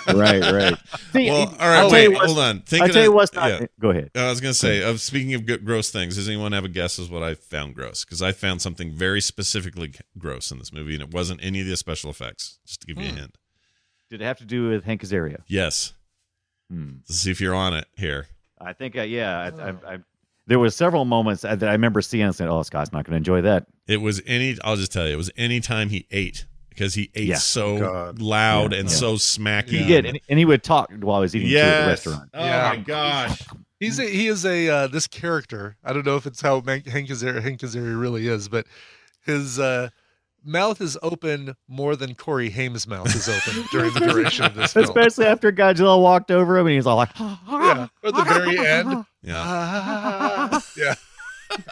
right, 0.14 0.40
right. 0.52 0.74
See, 1.12 1.28
well, 1.30 1.48
all 1.48 1.68
right, 1.68 1.78
I'll 1.80 1.90
wait, 1.90 2.10
you 2.10 2.18
hold 2.18 2.38
on. 2.38 2.62
I'll 2.80 2.88
tell 2.88 3.02
you 3.02 3.12
what's 3.12 3.34
not. 3.34 3.50
yeah. 3.50 3.66
Go 3.78 3.90
ahead. 3.90 4.10
I 4.14 4.30
was 4.30 4.40
gonna 4.40 4.54
say, 4.54 4.82
of 4.82 5.00
speaking 5.02 5.34
of 5.34 5.64
gross 5.64 5.90
things, 5.90 6.14
does 6.16 6.28
anyone 6.28 6.52
have 6.52 6.64
a 6.64 6.68
guess 6.70 6.98
as 6.98 7.10
what 7.10 7.22
I 7.22 7.34
found 7.34 7.74
gross? 7.74 8.04
Because 8.04 8.22
I 8.22 8.32
found 8.32 8.62
something 8.62 8.90
very 8.92 9.20
specifically 9.20 9.92
gross 10.18 10.50
in 10.50 10.58
this 10.58 10.72
movie, 10.72 10.94
and 10.94 11.02
it 11.02 11.10
wasn't 11.12 11.40
any 11.44 11.60
of 11.60 11.66
the 11.66 11.76
special 11.76 12.08
effects. 12.10 12.58
Just 12.66 12.80
to 12.82 12.86
give 12.86 12.98
you 13.02 13.08
a 13.08 13.12
Hmm. 13.12 13.16
hint. 13.18 13.38
Did 14.08 14.22
it 14.22 14.24
have 14.24 14.38
to 14.38 14.44
do 14.46 14.68
with 14.68 14.84
Hank 14.84 15.02
Azaria? 15.02 15.42
Yes. 15.46 15.92
Hmm. 16.70 16.98
Let's 17.08 17.20
see 17.20 17.30
if 17.30 17.40
you're 17.40 17.54
on 17.54 17.74
it 17.74 17.86
here. 17.96 18.28
I 18.58 18.72
think, 18.72 18.96
uh, 18.96 19.02
yeah. 19.02 19.50
I, 19.54 19.62
I, 19.62 19.94
I, 19.94 19.98
there 20.46 20.58
was 20.58 20.74
several 20.76 21.04
moments 21.04 21.42
that 21.42 21.62
I 21.62 21.72
remember 21.72 22.00
seeing 22.02 22.24
and 22.24 22.34
saying, 22.34 22.50
"Oh, 22.50 22.62
Scott's 22.62 22.92
not 22.92 23.04
going 23.04 23.12
to 23.12 23.16
enjoy 23.16 23.40
that." 23.42 23.66
It 23.86 23.98
was 23.98 24.22
any. 24.26 24.56
I'll 24.64 24.76
just 24.76 24.92
tell 24.92 25.06
you, 25.06 25.14
it 25.14 25.16
was 25.16 25.30
any 25.36 25.60
time 25.60 25.88
he 25.88 26.06
ate 26.10 26.46
because 26.68 26.94
he 26.94 27.10
ate 27.14 27.26
Yeah. 27.28 27.36
so 27.36 27.78
God. 27.78 28.20
loud 28.20 28.72
Yeah, 28.72 28.80
and 28.80 28.88
yeah. 28.88 28.94
so 28.94 29.14
smacky. 29.14 29.68
He 29.70 29.86
did, 29.86 30.06
and, 30.06 30.20
and 30.28 30.38
he 30.38 30.44
would 30.44 30.62
talk 30.62 30.90
while 31.00 31.20
he 31.20 31.22
was 31.22 31.34
eating 31.34 31.48
food 31.48 31.56
at 31.58 31.80
the 31.82 31.88
restaurant. 31.88 32.30
Oh 32.34 32.44
Yeah. 32.44 32.68
my 32.70 32.76
gosh. 32.76 33.42
He's 33.80 33.98
a, 33.98 34.04
he 34.04 34.26
is 34.28 34.46
a 34.46 34.68
uh, 34.68 34.86
this 34.86 35.06
character. 35.06 35.76
I 35.84 35.92
don't 35.92 36.06
know 36.06 36.16
if 36.16 36.26
it's 36.26 36.40
how 36.40 36.60
Hank 36.62 36.84
Azaria, 36.86 37.42
Hank 37.42 37.60
Azaria 37.60 37.98
really 38.00 38.26
is, 38.26 38.48
but 38.48 38.66
his 39.24 39.58
uh, 39.58 39.90
mouth 40.46 40.80
is 40.80 40.96
open 41.02 41.56
more 41.68 41.96
than 41.96 42.14
Corey 42.14 42.48
Haim's 42.50 42.86
mouth 42.86 43.14
is 43.14 43.28
open 43.28 43.64
during 43.72 43.92
the 43.92 44.00
duration 44.00 44.44
of 44.44 44.54
this 44.54 44.72
film. 44.72 44.84
Especially 44.84 45.26
after 45.26 45.52
Godzilla 45.52 46.00
walked 46.00 46.30
over 46.30 46.56
him 46.56 46.66
and 46.66 46.74
he's 46.76 46.86
all 46.86 46.96
like, 46.96 47.10
yeah, 47.18 47.88
at 48.04 48.14
the 48.14 48.24
very 48.24 48.58
end. 48.58 49.04
Yeah. 49.22 50.60
yeah. 50.76 50.94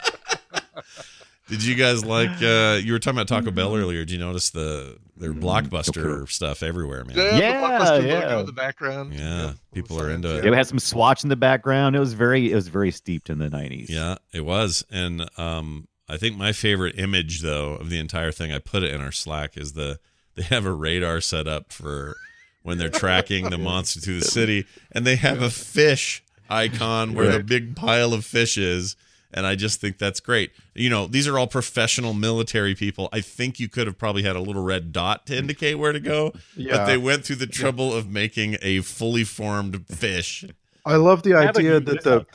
Did 1.49 1.63
you 1.63 1.75
guys 1.75 2.05
like? 2.05 2.43
uh 2.43 2.81
You 2.83 2.93
were 2.93 2.99
talking 2.99 3.19
about 3.19 3.29
Taco 3.29 3.51
Bell 3.51 3.77
earlier. 3.77 4.01
Did 4.01 4.13
you 4.13 4.19
notice 4.19 4.51
the 4.51 4.97
their 5.17 5.33
blockbuster 5.33 6.29
stuff 6.29 6.63
everywhere, 6.63 7.05
man? 7.05 7.17
Yeah, 7.17 7.37
Yeah, 7.37 7.61
the 7.61 7.67
blockbuster 7.67 8.07
yeah. 8.09 8.21
logo 8.21 8.41
in 8.41 8.47
the 8.47 8.53
background. 8.53 9.15
Yeah, 9.15 9.53
people 9.73 10.01
are 10.01 10.11
into 10.11 10.39
it. 10.39 10.43
They 10.43 10.51
had 10.57 10.67
some 10.67 10.79
swatch 10.79 11.23
in 11.23 11.29
the 11.29 11.37
background. 11.37 11.95
It 11.95 12.01
was 12.01 12.15
very, 12.15 12.51
it 12.51 12.55
was 12.55 12.69
very 12.69 12.91
steeped 12.91 13.29
in 13.31 13.39
the 13.39 13.49
'90s. 13.51 13.89
Yeah, 13.89 14.17
it 14.33 14.45
was. 14.45 14.85
And 14.91 15.29
um 15.39 15.87
I 16.09 16.17
think 16.17 16.37
my 16.37 16.53
favorite 16.53 16.99
image 16.99 17.41
though 17.41 17.75
of 17.75 17.91
the 17.91 17.99
entire 17.99 18.33
thing, 18.33 18.53
I 18.53 18.59
put 18.59 18.83
it 18.83 18.93
in 18.93 19.01
our 19.01 19.13
Slack, 19.13 19.57
is 19.57 19.73
the 19.73 19.99
they 20.35 20.43
have 20.43 20.67
a 20.67 20.73
radar 20.73 21.21
set 21.21 21.47
up 21.47 21.73
for 21.73 22.17
when 22.63 22.79
they're 22.79 22.89
tracking 22.89 23.51
the 23.51 23.59
monster 23.59 24.01
through 24.01 24.19
the 24.21 24.25
city 24.25 24.67
and 24.91 25.07
they 25.07 25.17
have 25.17 25.43
a 25.43 25.51
fish 25.51 26.25
icon 26.49 27.15
where 27.15 27.31
the 27.31 27.43
big 27.43 27.77
pile 27.77 28.13
of 28.13 28.25
fish 28.25 28.59
is. 28.59 28.97
And 29.37 29.47
I 29.47 29.57
just 29.57 29.81
think 29.81 29.99
that's 29.99 30.21
great. 30.21 30.53
You 30.75 30.89
know, 30.89 31.09
these 31.09 31.27
are 31.27 31.37
all 31.39 31.49
professional 31.49 32.15
military 32.15 32.75
people. 32.77 33.09
I 33.13 33.21
think 33.21 33.59
you 33.59 33.69
could 33.69 33.89
have 33.89 33.99
probably 33.99 34.23
had 34.23 34.37
a 34.37 34.41
little 34.41 34.63
red 34.63 34.93
dot 34.93 35.27
to 35.27 35.37
indicate 35.37 35.75
where 35.75 35.93
to 35.93 35.99
go, 35.99 36.33
but 36.57 36.87
they 36.87 36.97
went 36.97 37.25
through 37.25 37.37
the 37.37 37.49
trouble 37.49 37.93
of 37.93 38.09
making 38.09 38.57
a 38.63 38.81
fully 38.83 39.25
formed 39.25 39.87
fish. 39.89 40.45
I 40.87 40.97
love 40.97 41.23
the 41.25 41.35
idea 41.35 41.81
that 41.81 42.05
the 42.05 42.27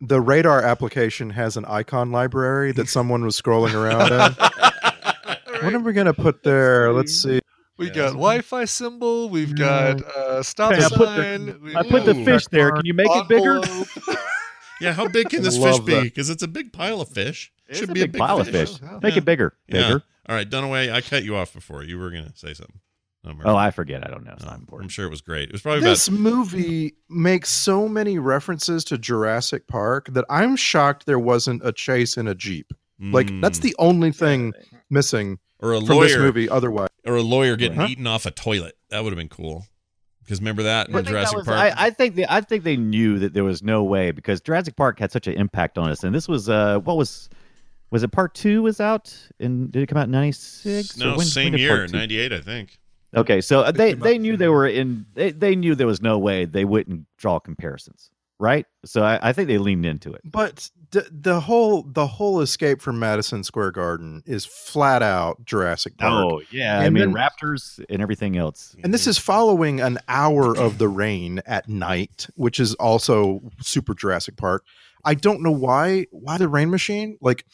the 0.00 0.20
radar 0.20 0.62
application 0.62 1.30
has 1.30 1.56
an 1.56 1.64
icon 1.66 2.12
library 2.12 2.72
that 2.72 2.88
someone 2.88 3.24
was 3.24 3.40
scrolling 3.40 3.74
around 3.74 4.12
in. 4.12 4.36
What 5.60 5.74
are 5.74 5.80
we 5.80 5.92
gonna 5.92 6.14
put 6.14 6.44
there? 6.44 6.92
Let's 6.92 7.12
see. 7.20 7.40
We 7.78 7.90
got 7.90 8.10
Wi-Fi 8.10 8.64
symbol. 8.66 9.28
We've 9.28 9.56
got 9.56 10.00
uh, 10.04 10.40
stop 10.44 10.72
Hey, 10.72 10.84
I 10.84 10.88
put 10.88 11.08
sign. 11.08 11.46
the, 11.46 11.72
I 11.76 11.82
put 11.82 12.04
the 12.04 12.14
Ooh. 12.14 12.24
fish 12.24 12.46
there. 12.52 12.70
Can 12.70 12.86
you 12.86 12.94
make 12.94 13.08
it 13.10 13.28
bigger? 13.28 13.60
Yeah, 14.80 14.92
how 14.92 15.08
big 15.08 15.28
can 15.30 15.42
this 15.42 15.58
fish 15.58 15.80
be? 15.80 16.00
Because 16.02 16.30
it's 16.30 16.44
a 16.44 16.48
big 16.48 16.72
pile 16.72 17.00
of 17.00 17.08
fish. 17.08 17.52
It's 17.68 17.80
Should 17.80 17.92
be 17.92 18.02
a 18.02 18.04
be 18.04 18.12
big, 18.12 18.20
pile 18.20 18.38
of 18.40 18.46
fish. 18.48 18.80
Make 19.02 19.14
Yeah. 19.14 19.18
it 19.18 19.24
bigger. 19.24 19.52
Yeah. 19.66 19.82
Bigger. 19.82 20.02
All 20.28 20.36
right, 20.36 20.48
Dunaway, 20.48 20.92
I 20.92 21.00
cut 21.00 21.24
you 21.24 21.34
off 21.34 21.52
before. 21.52 21.82
You 21.82 21.98
were 21.98 22.10
going 22.12 22.30
to 22.30 22.36
say 22.38 22.54
something. 22.54 22.78
No, 23.24 23.34
Oh, 23.44 23.56
I 23.56 23.70
forget. 23.70 24.06
I 24.06 24.10
don't 24.10 24.24
know. 24.24 24.32
It's 24.32 24.44
no, 24.44 24.50
not 24.50 24.60
I'm 24.80 24.88
sure 24.88 25.04
it 25.06 25.10
was 25.10 25.20
great. 25.20 25.48
It 25.48 25.52
was 25.52 25.62
probably 25.62 25.82
This 25.82 26.08
about. 26.08 26.20
movie 26.20 26.94
makes 27.10 27.50
so 27.50 27.88
many 27.88 28.18
references 28.18 28.84
to 28.84 28.96
Jurassic 28.98 29.66
Park 29.66 30.06
that 30.12 30.24
I'm 30.30 30.56
shocked 30.56 31.04
there 31.06 31.18
wasn't 31.18 31.62
a 31.66 31.72
chase 31.72 32.16
in 32.16 32.28
a 32.28 32.34
Jeep. 32.34 32.72
Like 33.00 33.28
that's 33.40 33.58
Mm. 33.58 33.62
the 33.62 33.76
only 33.78 34.10
thing 34.12 34.54
missing 34.90 35.38
or 35.60 35.72
a 35.72 35.76
from 35.78 35.86
this 35.86 36.12
lawyer 36.14 36.18
movie. 36.20 36.48
Otherwise, 36.48 36.88
or 37.06 37.16
a 37.16 37.22
lawyer 37.22 37.54
getting 37.56 37.78
Huh? 37.78 37.86
eaten 37.90 38.06
off 38.08 38.26
a 38.26 38.30
toilet. 38.32 38.74
That 38.90 39.04
would 39.04 39.12
have 39.12 39.18
been 39.18 39.28
cool. 39.28 39.66
Because 40.24 40.40
remember 40.40 40.64
that 40.64 40.88
in 40.88 40.94
I 40.94 40.98
think, 40.98 41.06
that 41.06 41.10
Jurassic 41.12 41.36
was- 41.38 41.46
Park. 41.46 41.58
I, 41.58 41.86
I 41.86 41.90
think 41.90 42.16
they, 42.16 42.26
I 42.28 42.40
think 42.40 42.64
they 42.64 42.76
knew 42.76 43.18
that 43.20 43.34
there 43.34 43.44
was 43.44 43.62
no 43.62 43.82
way 43.84 44.10
because 44.10 44.40
Jurassic 44.40 44.76
Park 44.76 44.98
had 44.98 45.10
such 45.12 45.26
an 45.26 45.34
impact 45.34 45.78
on 45.78 45.90
us, 45.90 46.02
and 46.04 46.14
this 46.14 46.28
was 46.28 46.48
uh, 46.48 46.78
what 46.80 46.96
was 46.96 47.28
was 47.90 48.02
it 48.02 48.10
part 48.12 48.34
two 48.34 48.62
was 48.62 48.80
out 48.80 49.14
and 49.40 49.70
did 49.72 49.82
it 49.82 49.86
come 49.86 49.96
out 49.98 50.04
in 50.06 50.10
ninety 50.10 50.32
six? 50.32 50.96
no, 50.96 51.18
same 51.18 51.56
year, 51.56 51.86
'98, 51.86 52.32
I 52.32 52.40
think. 52.40 52.78
Okay, 53.16 53.40
so 53.40 53.60
uh, 53.60 53.70
they 53.72 53.94
they 53.94 54.18
knew 54.18 54.36
they 54.36 54.48
were 54.48 54.66
in. 54.66 55.06
They, 55.14 55.30
they 55.30 55.56
knew 55.56 55.74
there 55.74 55.86
was 55.86 56.02
no 56.02 56.18
way 56.18 56.44
they 56.44 56.64
wouldn't 56.64 57.06
draw 57.16 57.38
comparisons, 57.38 58.10
right? 58.38 58.66
So 58.84 59.02
I, 59.02 59.18
I 59.30 59.32
think 59.32 59.48
they 59.48 59.58
leaned 59.58 59.86
into 59.86 60.12
it. 60.12 60.20
but 60.24 60.70
the, 60.90 61.06
the 61.10 61.40
whole 61.40 61.82
the 61.82 62.06
whole 62.06 62.40
escape 62.40 62.80
from 62.82 62.98
Madison 62.98 63.44
Square 63.44 63.72
Garden 63.72 64.22
is 64.26 64.44
flat 64.44 65.02
out 65.02 65.44
Jurassic 65.44 65.96
Park. 65.96 66.12
Oh 66.32 66.42
yeah, 66.50 66.80
I 66.80 66.90
mean 66.90 67.12
then- 67.12 67.14
raptors 67.14 67.82
and 67.88 68.02
everything 68.02 68.36
else. 68.36 68.74
And 68.82 68.92
this 68.92 69.06
is 69.06 69.16
following 69.18 69.80
an 69.80 69.98
hour 70.08 70.56
of 70.56 70.78
the 70.78 70.88
rain 70.88 71.40
at 71.46 71.68
night, 71.68 72.26
which 72.36 72.60
is 72.60 72.74
also 72.74 73.40
super 73.60 73.94
Jurassic 73.94 74.36
Park. 74.36 74.64
I 75.04 75.14
don't 75.14 75.42
know 75.42 75.52
why 75.52 76.06
why 76.10 76.36
the 76.38 76.48
rain 76.48 76.70
machine. 76.70 77.16
Like 77.20 77.44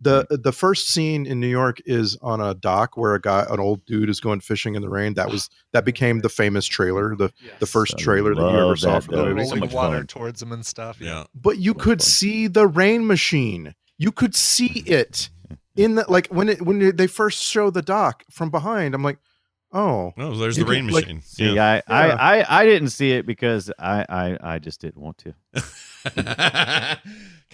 the 0.00 0.26
mm. 0.30 0.42
the 0.42 0.52
first 0.52 0.88
scene 0.88 1.26
in 1.26 1.40
New 1.40 1.48
York 1.48 1.80
is 1.86 2.16
on 2.22 2.40
a 2.40 2.54
dock 2.54 2.96
where 2.96 3.14
a 3.14 3.20
guy, 3.20 3.46
an 3.50 3.60
old 3.60 3.84
dude, 3.84 4.08
is 4.08 4.20
going 4.20 4.40
fishing 4.40 4.74
in 4.74 4.82
the 4.82 4.88
rain. 4.88 5.14
That 5.14 5.30
was 5.30 5.50
that 5.72 5.84
became 5.84 6.20
the 6.20 6.28
famous 6.28 6.66
trailer, 6.66 7.16
the 7.16 7.32
the 7.58 7.66
first 7.66 7.94
I 7.98 8.02
trailer 8.02 8.34
that 8.34 8.40
you 8.40 8.48
ever 8.48 8.66
love 8.66 8.78
saw 8.78 8.92
that, 8.94 9.04
for 9.04 9.12
the 9.12 9.24
movie. 9.24 9.44
So 9.44 9.50
rolling 9.50 9.60
much 9.60 9.72
water 9.72 9.96
fun. 9.98 10.06
towards 10.06 10.42
him 10.42 10.52
and 10.52 10.64
stuff. 10.64 11.00
Yeah. 11.00 11.24
But 11.34 11.58
you 11.58 11.74
could 11.74 12.02
see 12.02 12.46
the 12.46 12.66
rain 12.66 13.06
machine. 13.06 13.74
You 13.96 14.12
could 14.12 14.34
see 14.34 14.84
it 14.86 15.30
in 15.76 15.96
the 15.96 16.04
like 16.08 16.28
when 16.28 16.48
it 16.48 16.62
when 16.62 16.94
they 16.96 17.06
first 17.06 17.42
show 17.42 17.70
the 17.70 17.82
dock 17.82 18.24
from 18.30 18.50
behind. 18.50 18.94
I'm 18.94 19.02
like, 19.02 19.18
oh, 19.72 20.12
Oh, 20.16 20.36
there's 20.36 20.56
the 20.56 20.64
rain 20.64 20.86
can, 20.86 20.94
like, 20.94 21.04
machine. 21.06 21.22
See, 21.22 21.54
yeah. 21.54 21.80
I, 21.86 22.06
Yeah. 22.06 22.14
I, 22.14 22.38
I, 22.40 22.60
I 22.62 22.66
didn't 22.66 22.90
see 22.90 23.12
it 23.12 23.26
because 23.26 23.70
I, 23.78 24.04
I, 24.08 24.54
I 24.54 24.58
just 24.58 24.80
didn't 24.80 25.02
want 25.02 25.18
to. 25.18 25.34
kind 26.14 26.98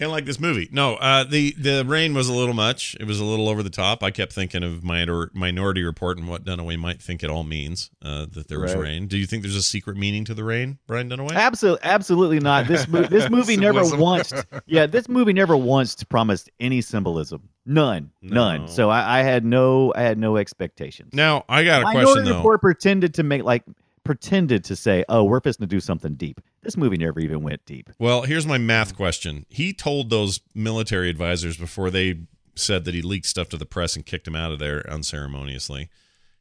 of 0.01 0.11
like 0.11 0.25
this 0.25 0.39
movie. 0.39 0.67
No, 0.71 0.95
uh, 0.95 1.23
the 1.23 1.53
the 1.57 1.83
rain 1.85 2.13
was 2.13 2.27
a 2.29 2.33
little 2.33 2.53
much. 2.53 2.95
It 2.99 3.05
was 3.05 3.19
a 3.19 3.25
little 3.25 3.47
over 3.49 3.63
the 3.63 3.69
top. 3.69 4.03
I 4.03 4.11
kept 4.11 4.33
thinking 4.33 4.63
of 4.63 4.83
Minor, 4.83 5.31
Minority 5.33 5.83
Report 5.83 6.17
and 6.17 6.27
what 6.27 6.43
Dunaway 6.43 6.77
might 6.77 7.01
think 7.01 7.23
it 7.23 7.29
all 7.29 7.43
means. 7.43 7.89
Uh, 8.01 8.25
that 8.31 8.47
there 8.47 8.59
was 8.59 8.73
Right. 8.75 8.81
rain. 8.83 9.07
Do 9.07 9.17
you 9.17 9.25
think 9.25 9.43
there's 9.43 9.55
a 9.55 9.61
secret 9.63 9.97
meaning 9.97 10.25
to 10.25 10.33
the 10.33 10.43
rain, 10.43 10.77
Brian 10.87 11.09
Dunaway? 11.09 11.33
Absolutely, 11.33 11.81
absolutely 11.83 12.39
not. 12.39 12.67
This 12.67 12.87
mo- 12.87 13.03
this 13.03 13.29
movie 13.31 13.57
never 13.57 13.83
once. 13.97 14.33
Yeah, 14.65 14.85
this 14.85 15.07
movie 15.07 15.33
never 15.33 15.55
once 15.57 16.03
promised 16.03 16.49
any 16.59 16.81
symbolism. 16.81 17.49
None, 17.65 18.11
No. 18.21 18.35
none. 18.57 18.67
So 18.67 18.89
I, 18.89 19.19
I 19.19 19.23
had 19.23 19.43
no, 19.43 19.91
I 19.95 20.01
had 20.01 20.17
no 20.19 20.37
expectations. 20.37 21.13
Now 21.13 21.45
I 21.49 21.63
got 21.63 21.81
a 21.81 21.85
Minority 21.85 22.05
question 22.05 22.25
though. 22.25 22.35
Report 22.37 22.61
pretended 22.61 23.13
to 23.15 23.23
make 23.23 23.43
like 23.43 23.63
pretended 24.03 24.63
to 24.65 24.75
say, 24.75 25.03
"Oh, 25.09 25.23
we're 25.23 25.37
supposed 25.37 25.59
to 25.61 25.65
do 25.65 25.79
something 25.79 26.13
deep." 26.13 26.39
This 26.65 26.75
movie 26.75 26.97
never 26.97 27.19
even 27.19 27.43
went 27.43 27.63
deep. 27.65 27.91
Well, 27.99 28.23
here's 28.23 28.47
my 28.47 28.57
math 28.57 28.95
question. 28.95 29.45
He 29.49 29.71
told 29.71 30.09
those 30.09 30.41
military 30.55 31.11
advisors 31.11 31.57
before 31.57 31.91
they 31.91 32.21
said 32.55 32.85
that 32.85 32.95
he 32.95 33.03
leaked 33.03 33.27
stuff 33.27 33.49
to 33.49 33.57
the 33.57 33.67
press 33.67 33.95
and 33.95 34.03
kicked 34.03 34.27
him 34.27 34.35
out 34.35 34.51
of 34.51 34.57
there 34.57 34.83
unceremoniously. 34.89 35.89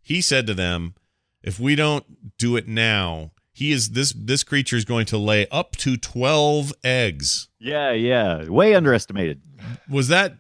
He 0.01 0.23
said 0.23 0.47
to 0.47 0.55
them, 0.55 0.95
"If 1.43 1.61
we 1.61 1.75
don't 1.77 2.39
do 2.39 2.57
it 2.57 2.67
now, 2.67 3.33
he 3.53 3.71
is 3.71 3.91
this 3.91 4.15
this 4.17 4.43
creature 4.45 4.77
is 4.77 4.87
going 4.87 5.05
to 5.07 5.19
lay 5.19 5.47
up 5.49 5.77
to 5.77 5.99
12 5.99 6.73
eggs." 6.83 7.49
Yeah, 7.59 7.93
yeah, 7.93 8.49
way 8.49 8.75
underestimated. 8.75 9.43
Was 9.91 10.09
that 10.09 10.39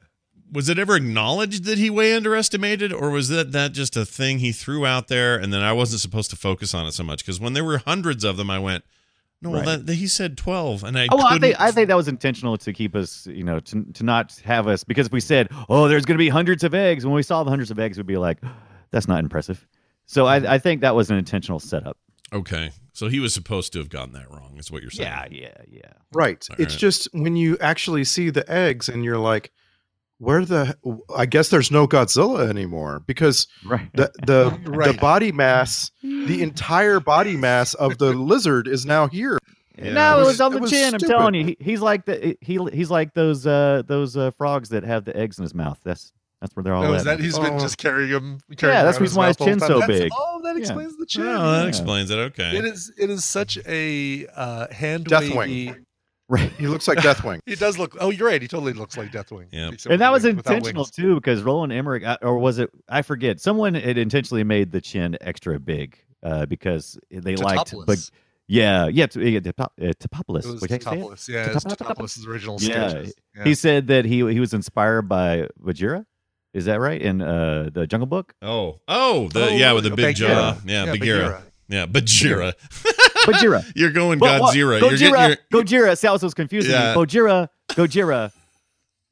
was 0.51 0.70
it 0.70 0.78
ever 0.78 0.97
acknowledged 0.97 1.64
that 1.64 1.76
he 1.76 1.91
way 1.91 2.14
underestimated 2.14 2.91
or 2.91 3.11
was 3.11 3.28
that 3.28 3.53
that 3.53 3.72
just 3.72 3.99
a 3.99 4.07
thing 4.07 4.39
he 4.39 4.53
threw 4.53 4.87
out 4.87 5.09
there 5.09 5.37
and 5.37 5.53
then 5.53 5.62
I 5.62 5.72
wasn't 5.72 6.01
supposed 6.01 6.30
to 6.30 6.37
focus 6.37 6.72
on 6.72 6.87
it 6.87 6.93
so 6.93 7.03
much 7.03 7.18
because 7.24 7.41
when 7.41 7.53
there 7.53 7.64
were 7.64 7.78
hundreds 7.78 8.24
of 8.24 8.37
them 8.37 8.49
I 8.51 8.59
went, 8.61 8.85
"No, 9.45 9.51
well, 9.51 9.61
Right. 9.61 9.67
that, 9.67 9.87
that- 9.87 9.95
he 9.95 10.09
said 10.09 10.37
12." 10.37 10.83
And 10.83 10.99
I 10.99 11.07
Oh, 11.13 11.17
well, 11.17 11.27
I 11.27 11.35
couldn't 11.35 11.43
think 11.43 11.61
I 11.61 11.71
think 11.71 11.89
that 11.89 11.97
was 11.97 12.09
intentional 12.09 12.57
to 12.57 12.73
keep 12.73 12.97
us, 12.97 13.27
you 13.29 13.45
know, 13.45 13.61
to 13.61 13.85
to 13.93 14.03
not 14.05 14.41
have 14.45 14.67
us 14.67 14.83
because 14.83 15.07
if 15.07 15.13
we 15.13 15.21
said, 15.21 15.49
"Oh, 15.69 15.87
there's 15.89 16.05
going 16.05 16.17
to 16.17 16.23
be 16.23 16.29
hundreds 16.29 16.65
of 16.65 16.75
eggs," 16.75 17.05
when 17.07 17.15
we 17.15 17.23
saw 17.23 17.45
the 17.45 17.51
hundreds 17.51 17.71
of 17.71 17.79
eggs, 17.79 17.97
we'd 17.97 18.07
be 18.07 18.17
like, 18.17 18.39
"That's 18.91 19.07
not 19.07 19.21
impressive." 19.21 19.65
So 20.07 20.27
I, 20.27 20.55
I 20.55 20.59
think 20.59 20.81
that 20.81 20.95
was 20.95 21.11
an 21.11 21.17
intentional 21.17 21.61
setup. 21.61 21.97
Okay. 22.33 22.71
So 22.93 23.09
he 23.09 23.21
was 23.21 23.33
supposed 23.33 23.73
to 23.73 23.79
have 23.79 23.89
gotten 23.89 24.13
that 24.15 24.31
wrong, 24.31 24.57
is 24.59 24.71
what 24.71 24.83
you're 24.83 24.91
saying. 24.91 25.09
Yeah, 25.09 25.27
yeah, 25.31 25.55
yeah. 25.69 25.93
right. 26.13 26.47
All 26.51 26.57
it's 26.59 26.75
right. 26.75 26.81
just 26.81 27.09
when 27.13 27.37
you 27.37 27.57
actually 27.61 28.05
see 28.05 28.31
the 28.31 28.49
eggs 28.51 28.89
and 28.89 29.05
you're 29.05 29.19
like, 29.19 29.51
where 30.19 30.45
the? 30.45 30.77
I 31.17 31.27
guess 31.27 31.49
there's 31.49 31.71
no 31.71 31.87
Godzilla 31.87 32.49
anymore 32.49 33.01
because 33.07 33.47
Right. 33.65 33.89
the 33.95 34.11
the 34.27 34.59
the 34.93 34.97
body 35.01 35.33
mass, 35.33 35.91
the 36.03 36.43
entire 36.49 37.01
body 37.01 37.37
mass 37.37 37.75
of 37.75 37.99
the 37.99 38.12
lizard 38.12 38.69
is 38.69 38.87
now 38.87 39.07
here. 39.09 39.39
no, 39.77 40.21
it 40.21 40.25
was 40.25 40.41
on 40.41 40.53
the 40.53 40.59
was 40.61 40.71
chin. 40.71 40.95
I'm 40.95 41.01
telling 41.01 41.35
you, 41.35 41.45
he, 41.47 41.57
he's 41.61 41.81
like 41.81 42.05
the 42.07 42.37
he 42.41 42.59
he's 42.73 42.91
like 42.91 43.12
those 43.15 43.47
uh 43.47 43.83
those 43.87 44.17
uh, 44.17 44.31
frogs 44.33 44.69
that 44.71 44.85
have 44.85 45.05
the 45.05 45.17
eggs 45.17 45.39
in 45.39 45.43
his 45.43 45.55
mouth. 45.55 45.79
That's 45.85 46.12
that's 46.41 46.55
where 46.55 46.62
they're 46.62 46.75
all 46.75 46.83
No, 46.83 46.93
at. 46.93 46.99
is 46.99 47.05
that 47.05 47.21
he's 47.21 47.39
been 47.39 47.55
Oh. 47.55 47.59
just 47.59 47.79
carrying 47.79 48.11
them? 48.12 48.39
Carrying 48.57 48.77
Yeah, 48.79 48.85
that's 48.85 49.01
reason 49.01 49.17
why 49.19 49.29
his 49.29 49.41
mouth 49.41 49.49
chin's 49.49 49.67
so 49.67 49.87
big. 49.87 50.12
Oh, 50.15 50.41
that 50.45 50.55
Yeah. 50.57 50.61
explains 50.61 50.97
the 50.99 51.07
chin. 51.07 51.23
Oh, 51.27 51.53
that 51.53 51.62
Yeah. 51.62 51.69
explains 51.69 52.11
it. 52.11 52.19
Okay. 52.19 52.57
It 52.59 52.65
is. 52.67 52.93
It 52.99 53.09
is 53.11 53.25
such 53.25 53.59
a 53.67 54.27
uh, 54.37 54.67
hand 54.73 55.07
Deathwing. 55.07 55.37
wavy. 55.37 55.75
Right. 56.35 56.51
He 56.59 56.66
looks 56.66 56.89
like 56.89 56.99
Deathwing. 56.99 57.41
He 57.47 57.55
does 57.55 57.78
look. 57.78 57.97
Oh, 58.01 58.11
you're 58.11 58.26
right. 58.28 58.41
He 58.43 58.49
totally 58.49 58.72
looks 58.72 58.97
like 58.97 59.11
Deathwing. 59.12 59.47
Yeah. 59.53 59.70
And 59.91 60.01
that 60.01 60.11
was 60.12 60.24
intentional 60.24 60.85
too, 60.85 61.14
because 61.16 61.43
Roland 61.43 61.72
Emmerich, 61.72 62.05
uh, 62.05 62.18
or 62.22 62.39
was 62.39 62.59
it? 62.59 62.70
I 62.89 63.03
forget. 63.03 63.41
Someone 63.41 63.74
had 63.74 63.99
intentionally 63.99 64.45
made 64.45 64.72
the 64.72 64.80
chin 64.80 65.16
extra 65.20 65.61
big 65.61 65.99
uh, 66.22 66.47
because 66.47 66.99
they 67.11 67.37
liked, 67.37 67.72
Tatopoulos. 67.72 67.87
but 67.87 68.11
yeah, 68.47 68.89
yeah, 68.89 69.07
to, 69.07 69.26
yeah, 69.28 69.41
Top- 69.41 69.72
uh, 69.80 69.85
Topopoulos. 69.99 70.45
It 70.45 70.53
was 70.53 70.61
Would 70.62 70.70
you 70.70 70.80
say 70.80 70.97
it? 70.99 70.99
Tatopoulos. 71.01 71.28
Yeah, 71.28 71.51
it's 71.51 71.64
Tatopoulos? 71.64 71.76
Tatopoulos' 71.97 72.26
original 72.26 72.57
Yeah. 72.61 72.89
sketches. 72.89 73.14
Yeah. 73.37 73.45
He 73.45 73.55
said 73.55 73.87
that 73.89 74.05
he 74.05 74.16
he 74.32 74.41
was 74.41 74.53
inspired 74.55 75.09
by 75.09 75.49
Vajira. 75.62 76.05
Is 76.53 76.66
that 76.66 76.78
right? 76.80 77.01
In 77.03 77.20
uh, 77.20 77.70
the 77.72 77.87
Jungle 77.87 78.07
Book, 78.07 78.35
oh, 78.41 78.80
oh, 78.87 79.28
the 79.28 79.47
Oh, 79.47 79.49
yeah, 79.49 79.72
with 79.72 79.85
the 79.85 79.91
big 79.91 80.16
jaw. 80.16 80.57
Yeah, 80.64 80.85
Yeah, 80.85 80.93
Bagheera. 80.93 81.18
Bagheera. 81.22 81.43
Yeah, 81.68 81.87
Bajira. 81.87 82.53
Bajira. 83.33 83.72
You're 83.75 83.91
going 83.91 84.18
What- 84.18 84.41
what? 84.41 84.55
Godzilla. 84.55 84.81
You're 84.81 84.91
getting 84.91 85.09
Gojira, 85.12 85.37
your 85.51 85.62
Gojira. 85.64 85.99
See, 85.99 86.07
that 86.07 86.12
was 86.12 86.22
what's 86.22 86.35
confusing 86.35 86.72
Yeah. 86.72 86.95
me. 86.95 87.01
Gojira, 87.03 87.49
Gojira. 87.70 88.33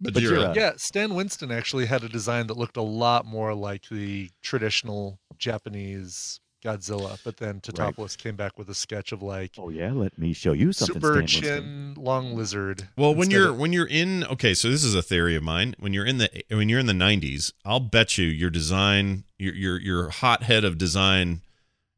Bajira. 0.04 0.12
Bajira. 0.12 0.54
Yeah, 0.56 0.72
Stan 0.76 1.14
Winston 1.14 1.50
actually 1.52 1.86
had 1.86 2.02
a 2.02 2.08
design 2.08 2.48
that 2.48 2.56
looked 2.56 2.76
a 2.76 2.82
lot 2.82 3.24
more 3.24 3.54
like 3.54 3.88
the 3.88 4.30
traditional 4.42 5.18
Japanese 5.38 6.40
Godzilla, 6.64 7.18
but 7.24 7.36
then 7.38 7.60
Tatopoulos 7.60 8.16
came 8.16 8.36
back 8.36 8.56
with 8.56 8.68
a 8.68 8.74
sketch 8.74 9.10
of 9.12 9.20
like 9.22 9.52
Oh 9.58 9.68
yeah, 9.68 9.90
let 9.92 10.16
me 10.16 10.32
show 10.32 10.52
you 10.52 10.72
something. 10.72 10.94
super 10.94 11.06
Stan 11.08 11.18
Winston. 11.20 11.42
chin, 11.42 11.94
long 12.04 12.36
lizard. 12.36 12.88
Well, 12.96 13.14
when 13.16 13.30
you're 13.32 13.50
of- 13.50 13.58
when 13.58 13.72
you're 13.72 13.86
in 13.88 14.22
okay, 14.24 14.54
so 14.54 14.70
this 14.70 14.84
is 14.84 14.94
a 14.94 15.02
theory 15.02 15.34
of 15.34 15.42
mine. 15.42 15.74
When 15.80 15.92
you're 15.92 16.06
in 16.06 16.18
the 16.18 16.30
when 16.50 16.68
you're 16.68 16.78
in 16.80 16.86
the 16.86 16.92
90s, 16.92 17.52
I'll 17.64 17.80
bet 17.80 18.16
you 18.16 18.26
your 18.26 18.50
design, 18.50 19.24
your 19.38 19.54
your 19.54 19.80
your 19.80 20.08
hothead 20.10 20.64
of 20.64 20.78
design 20.78 21.40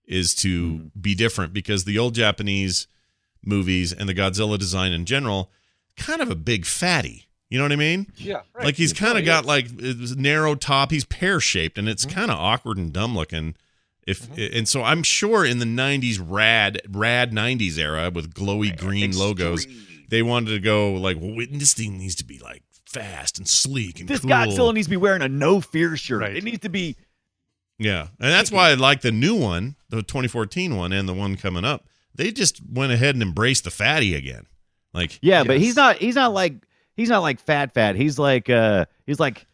is 0.07 0.35
to 0.37 0.91
be 1.01 1.15
different 1.15 1.53
because 1.53 1.85
the 1.85 1.99
old 1.99 2.15
Japanese 2.15 2.87
movies 3.45 3.93
and 3.93 4.09
the 4.09 4.15
Godzilla 4.15 4.59
design 4.59 4.93
in 4.93 5.05
general, 5.05 5.51
kind 5.97 6.21
of 6.21 6.31
a 6.31 6.35
big 6.35 6.67
fatty. 6.67 7.27
You 7.51 7.59
know 7.59 7.65
what 7.65 7.73
I 7.73 7.77
mean? 7.77 8.11
yeah, 8.17 8.41
right. 8.55 8.65
Like 8.67 8.75
he's 8.77 8.93
kind 8.93 9.17
of 9.19 9.25
got 9.25 9.45
like 9.45 9.69
narrow 9.79 10.55
top. 10.57 10.91
He's 10.91 11.05
pear 11.05 11.41
shaped, 11.41 11.79
and 11.79 11.87
Mm-hmm. 11.87 11.93
it's 11.93 12.05
kind 12.07 12.31
of 12.31 12.39
awkward 12.39 12.79
and 12.79 12.93
dumb 12.93 13.15
looking. 13.15 13.55
If 14.07 14.29
and 14.37 14.69
so, 14.69 14.83
I'm 14.83 15.03
sure 15.03 15.45
in 15.45 15.61
the 15.61 15.65
'90s 15.67 16.19
rad 16.23 16.81
rad 16.89 17.33
'90s 17.33 17.79
era 17.79 18.11
with 18.13 18.35
glowy 18.35 18.77
green 18.77 19.17
logos, 19.17 19.67
they 20.09 20.23
wanted 20.23 20.51
to 20.51 20.59
go 20.59 20.93
like, 20.95 21.17
well, 21.21 21.37
this 21.51 21.75
thing 21.75 21.97
needs 21.99 22.15
to 22.17 22.25
be 22.25 22.39
like 22.39 22.63
fast 22.87 23.39
and 23.39 23.47
sleek 23.49 24.01
and 24.01 24.09
This 24.09 24.21
cool. 24.21 24.31
Godzilla 24.31 24.75
needs 24.75 24.87
to 24.89 24.91
be 24.91 24.97
wearing 24.97 25.23
a 25.23 25.29
no 25.29 25.61
fear 25.61 25.97
shirt. 25.97 26.21
Right. 26.23 26.37
It 26.37 26.45
needs 26.45 26.61
to 26.61 26.69
be 26.69 26.97
Yeah, 27.79 28.03
and 28.21 28.31
that's 28.31 28.53
why 28.53 28.71
I 28.71 28.75
like 28.75 29.01
the 29.01 29.11
new 29.13 29.35
one, 29.35 29.77
the 29.89 30.03
2014 30.03 30.77
one, 30.77 30.93
and 30.93 31.09
the 31.09 31.13
one 31.15 31.37
coming 31.37 31.65
up. 31.65 31.87
They 32.15 32.31
just 32.31 32.61
went 32.71 32.93
ahead 32.93 33.15
and 33.17 33.23
embraced 33.23 33.65
the 33.65 33.71
fatty 33.71 34.15
again. 34.15 34.47
Like, 34.93 35.19
Yeah, 35.23 35.43
but 35.43 35.59
he's 35.59 35.75
not. 35.77 35.97
He's 35.97 36.15
not 36.15 36.33
like. 36.33 36.55
He's 36.97 37.09
not 37.09 37.23
like 37.23 37.41
fat, 37.41 37.75
fat. 37.75 37.97
He's 37.97 38.19
like. 38.19 38.49
uh 38.49 38.85
He's 39.07 39.19
like 39.19 39.47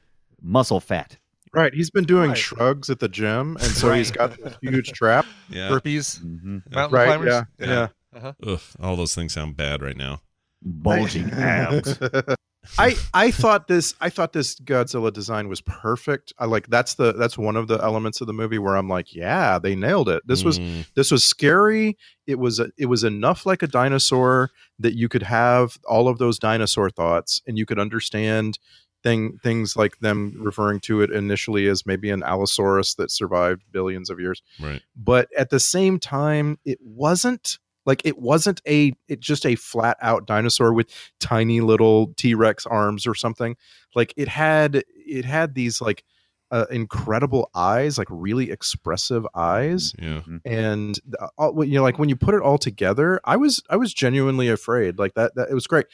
muscle 0.42 0.80
fat. 0.80 1.16
Right. 1.52 1.72
He's 1.74 1.90
been 1.90 2.04
doing 2.04 2.28
Right. 2.30 2.38
shrugs 2.38 2.90
at 2.90 3.00
the 3.00 3.08
gym, 3.08 3.56
and 3.56 3.64
so 3.72 3.92
he's 3.92 4.10
got 4.10 4.36
this 4.38 4.54
huge 4.62 4.92
trap. 4.92 5.24
Yeah. 5.48 5.68
Burpees, 5.70 6.20
Mhm. 6.20 6.70
mountain 6.70 6.94
Right. 6.96 7.06
climbers. 7.06 7.28
Yeah. 7.58 7.66
Yeah. 7.66 7.88
Uh-huh. 8.14 8.32
Ugh, 8.46 8.60
all 8.80 8.96
those 8.96 9.14
things 9.14 9.32
sound 9.32 9.56
bad 9.56 9.80
right 9.82 9.96
now. 9.96 10.20
Bulging 10.62 11.30
abs. 11.30 11.98
I 12.78 12.96
I 13.14 13.30
thought 13.30 13.68
this 13.68 13.94
I 14.00 14.10
thought 14.10 14.32
this 14.32 14.58
Godzilla 14.60 15.12
design 15.12 15.48
was 15.48 15.60
perfect. 15.60 16.32
I 16.38 16.46
like 16.46 16.68
that's 16.68 16.94
the 16.94 17.12
that's 17.12 17.38
one 17.38 17.56
of 17.56 17.68
the 17.68 17.78
elements 17.82 18.20
of 18.20 18.26
the 18.26 18.32
movie 18.32 18.58
where 18.58 18.76
I'm 18.76 18.88
like, 18.88 19.14
yeah, 19.14 19.58
they 19.58 19.74
nailed 19.74 20.08
it. 20.08 20.22
This 20.26 20.44
was 20.44 20.58
Mm, 20.58 20.86
this 20.94 21.10
was 21.10 21.24
scary. 21.24 21.96
It 22.26 22.38
was 22.38 22.60
it 22.76 22.86
was 22.86 23.04
enough 23.04 23.46
like 23.46 23.62
a 23.62 23.66
dinosaur 23.66 24.50
that 24.78 24.94
you 24.94 25.08
could 25.08 25.22
have 25.22 25.78
all 25.88 26.08
of 26.08 26.18
those 26.18 26.38
dinosaur 26.38 26.90
thoughts 26.90 27.40
and 27.46 27.56
you 27.56 27.66
could 27.66 27.78
understand 27.78 28.58
thing 29.02 29.38
things 29.42 29.76
like 29.76 29.98
them 30.00 30.36
referring 30.38 30.80
to 30.80 31.00
it 31.00 31.10
initially 31.10 31.66
as 31.66 31.86
maybe 31.86 32.10
an 32.10 32.22
allosaurus 32.22 32.94
that 32.96 33.10
survived 33.10 33.62
billions 33.72 34.10
of 34.10 34.20
years. 34.20 34.42
right. 34.60 34.82
But 34.94 35.28
at 35.36 35.50
the 35.50 35.60
same 35.60 35.98
time, 35.98 36.58
it 36.64 36.78
wasn't 36.82 37.58
like 37.86 38.02
it 38.04 38.18
wasn't 38.18 38.60
a 38.68 38.92
it 39.08 39.20
just 39.20 39.46
a 39.46 39.54
flat 39.56 39.96
out 40.02 40.26
dinosaur 40.26 40.72
with 40.72 40.90
tiny 41.18 41.60
little 41.60 42.12
T-Rex 42.16 42.66
arms 42.66 43.06
or 43.06 43.14
something. 43.14 43.56
Like 43.94 44.12
it 44.16 44.28
had 44.28 44.82
it 44.94 45.24
had 45.24 45.54
these 45.54 45.80
like 45.80 46.04
uh, 46.52 46.66
incredible 46.70 47.48
eyes, 47.54 47.96
like 47.96 48.08
really 48.10 48.50
expressive 48.50 49.24
eyes 49.36 49.94
Yeah. 50.00 50.22
and 50.44 50.98
uh, 51.20 51.28
all- 51.38 51.64
you 51.64 51.74
know 51.74 51.82
like 51.84 51.98
when 51.98 52.08
you 52.08 52.16
put 52.16 52.34
it 52.34 52.42
all 52.42 52.58
together 52.58 53.20
i 53.24 53.36
was 53.36 53.62
i 53.70 53.76
was 53.76 53.94
genuinely 53.94 54.48
afraid 54.48 54.98
like 54.98 55.14
that, 55.14 55.32
that 55.36 55.48
it 55.48 55.54
was 55.54 55.68
great 55.68 55.86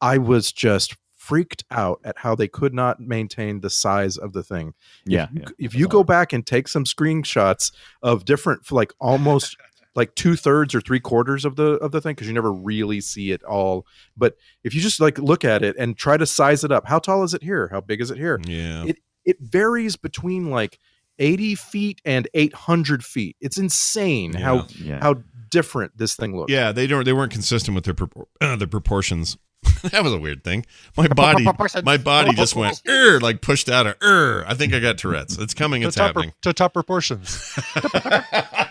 i 0.00 0.18
was 0.18 0.50
just 0.50 0.96
freaked 1.16 1.62
out 1.70 2.00
at 2.02 2.18
how 2.18 2.34
they 2.34 2.48
could 2.48 2.74
not 2.74 2.98
maintain 2.98 3.60
the 3.60 3.70
size 3.70 4.16
of 4.16 4.32
the 4.32 4.42
thing 4.42 4.74
Yeah. 5.06 5.24
if 5.26 5.30
you, 5.32 5.40
yeah. 5.42 5.66
if 5.66 5.74
you 5.76 5.86
go 5.86 6.02
back 6.02 6.32
and 6.32 6.44
take 6.44 6.66
some 6.66 6.84
screenshots 6.84 7.70
of 8.02 8.24
different 8.24 8.72
like 8.72 8.92
almost 9.00 9.56
like 9.94 10.14
two-thirds 10.14 10.74
or 10.74 10.80
three 10.80 11.00
quarters 11.00 11.44
of 11.44 11.56
the 11.56 11.72
of 11.78 11.90
the 11.92 12.00
thing 12.00 12.14
because 12.14 12.26
you 12.28 12.32
never 12.32 12.52
really 12.52 13.00
see 13.00 13.32
it 13.32 13.42
all 13.44 13.86
but 14.16 14.36
if 14.64 14.74
you 14.74 14.80
just 14.80 15.00
like 15.00 15.18
look 15.18 15.44
at 15.44 15.62
it 15.62 15.74
and 15.78 15.96
try 15.96 16.16
to 16.16 16.26
size 16.26 16.62
it 16.64 16.70
up 16.72 16.86
how 16.86 16.98
tall 16.98 17.22
is 17.24 17.34
it 17.34 17.42
here 17.42 17.68
how 17.72 17.80
big 17.80 18.00
is 18.00 18.10
it 18.10 18.16
here 18.18 18.38
Yeah. 18.46 18.84
it 18.84 18.98
it 19.24 19.36
varies 19.40 19.96
between 19.96 20.50
like 20.50 20.78
80 21.18 21.54
feet 21.56 22.00
and 22.04 22.28
800 22.34 23.04
feet 23.04 23.36
it's 23.40 23.58
insane 23.58 24.32
Yeah. 24.32 24.40
how 24.40 24.66
Yeah. 24.76 25.00
how 25.02 25.16
different 25.50 25.98
this 25.98 26.14
thing 26.14 26.36
looks 26.36 26.52
Yeah, 26.52 26.70
they 26.70 26.86
don't. 26.86 27.04
They 27.04 27.12
weren't 27.12 27.32
consistent 27.32 27.74
with 27.74 27.82
their 27.84 27.92
propor- 27.94 28.26
uh, 28.40 28.54
their 28.54 28.68
proportions. 28.68 29.36
that 29.82 30.02
was 30.04 30.12
a 30.12 30.18
weird 30.18 30.44
thing. 30.44 30.64
My 30.96 31.08
body, 31.08 31.44
my 31.84 31.96
body 31.96 32.32
just 32.34 32.54
went 32.54 32.80
er, 32.88 33.18
like 33.18 33.42
pushed 33.42 33.68
out 33.68 33.86
a 33.88 33.96
er. 34.02 34.44
I 34.46 34.54
think 34.54 34.72
I 34.72 34.78
got 34.78 34.96
Tourette's. 34.96 35.36
It's 35.38 35.52
coming. 35.52 35.82
To 35.82 35.88
It's 35.88 35.96
top, 35.96 36.14
happening. 36.14 36.32
to 36.42 36.52
top 36.52 36.72
proportions. 36.72 37.58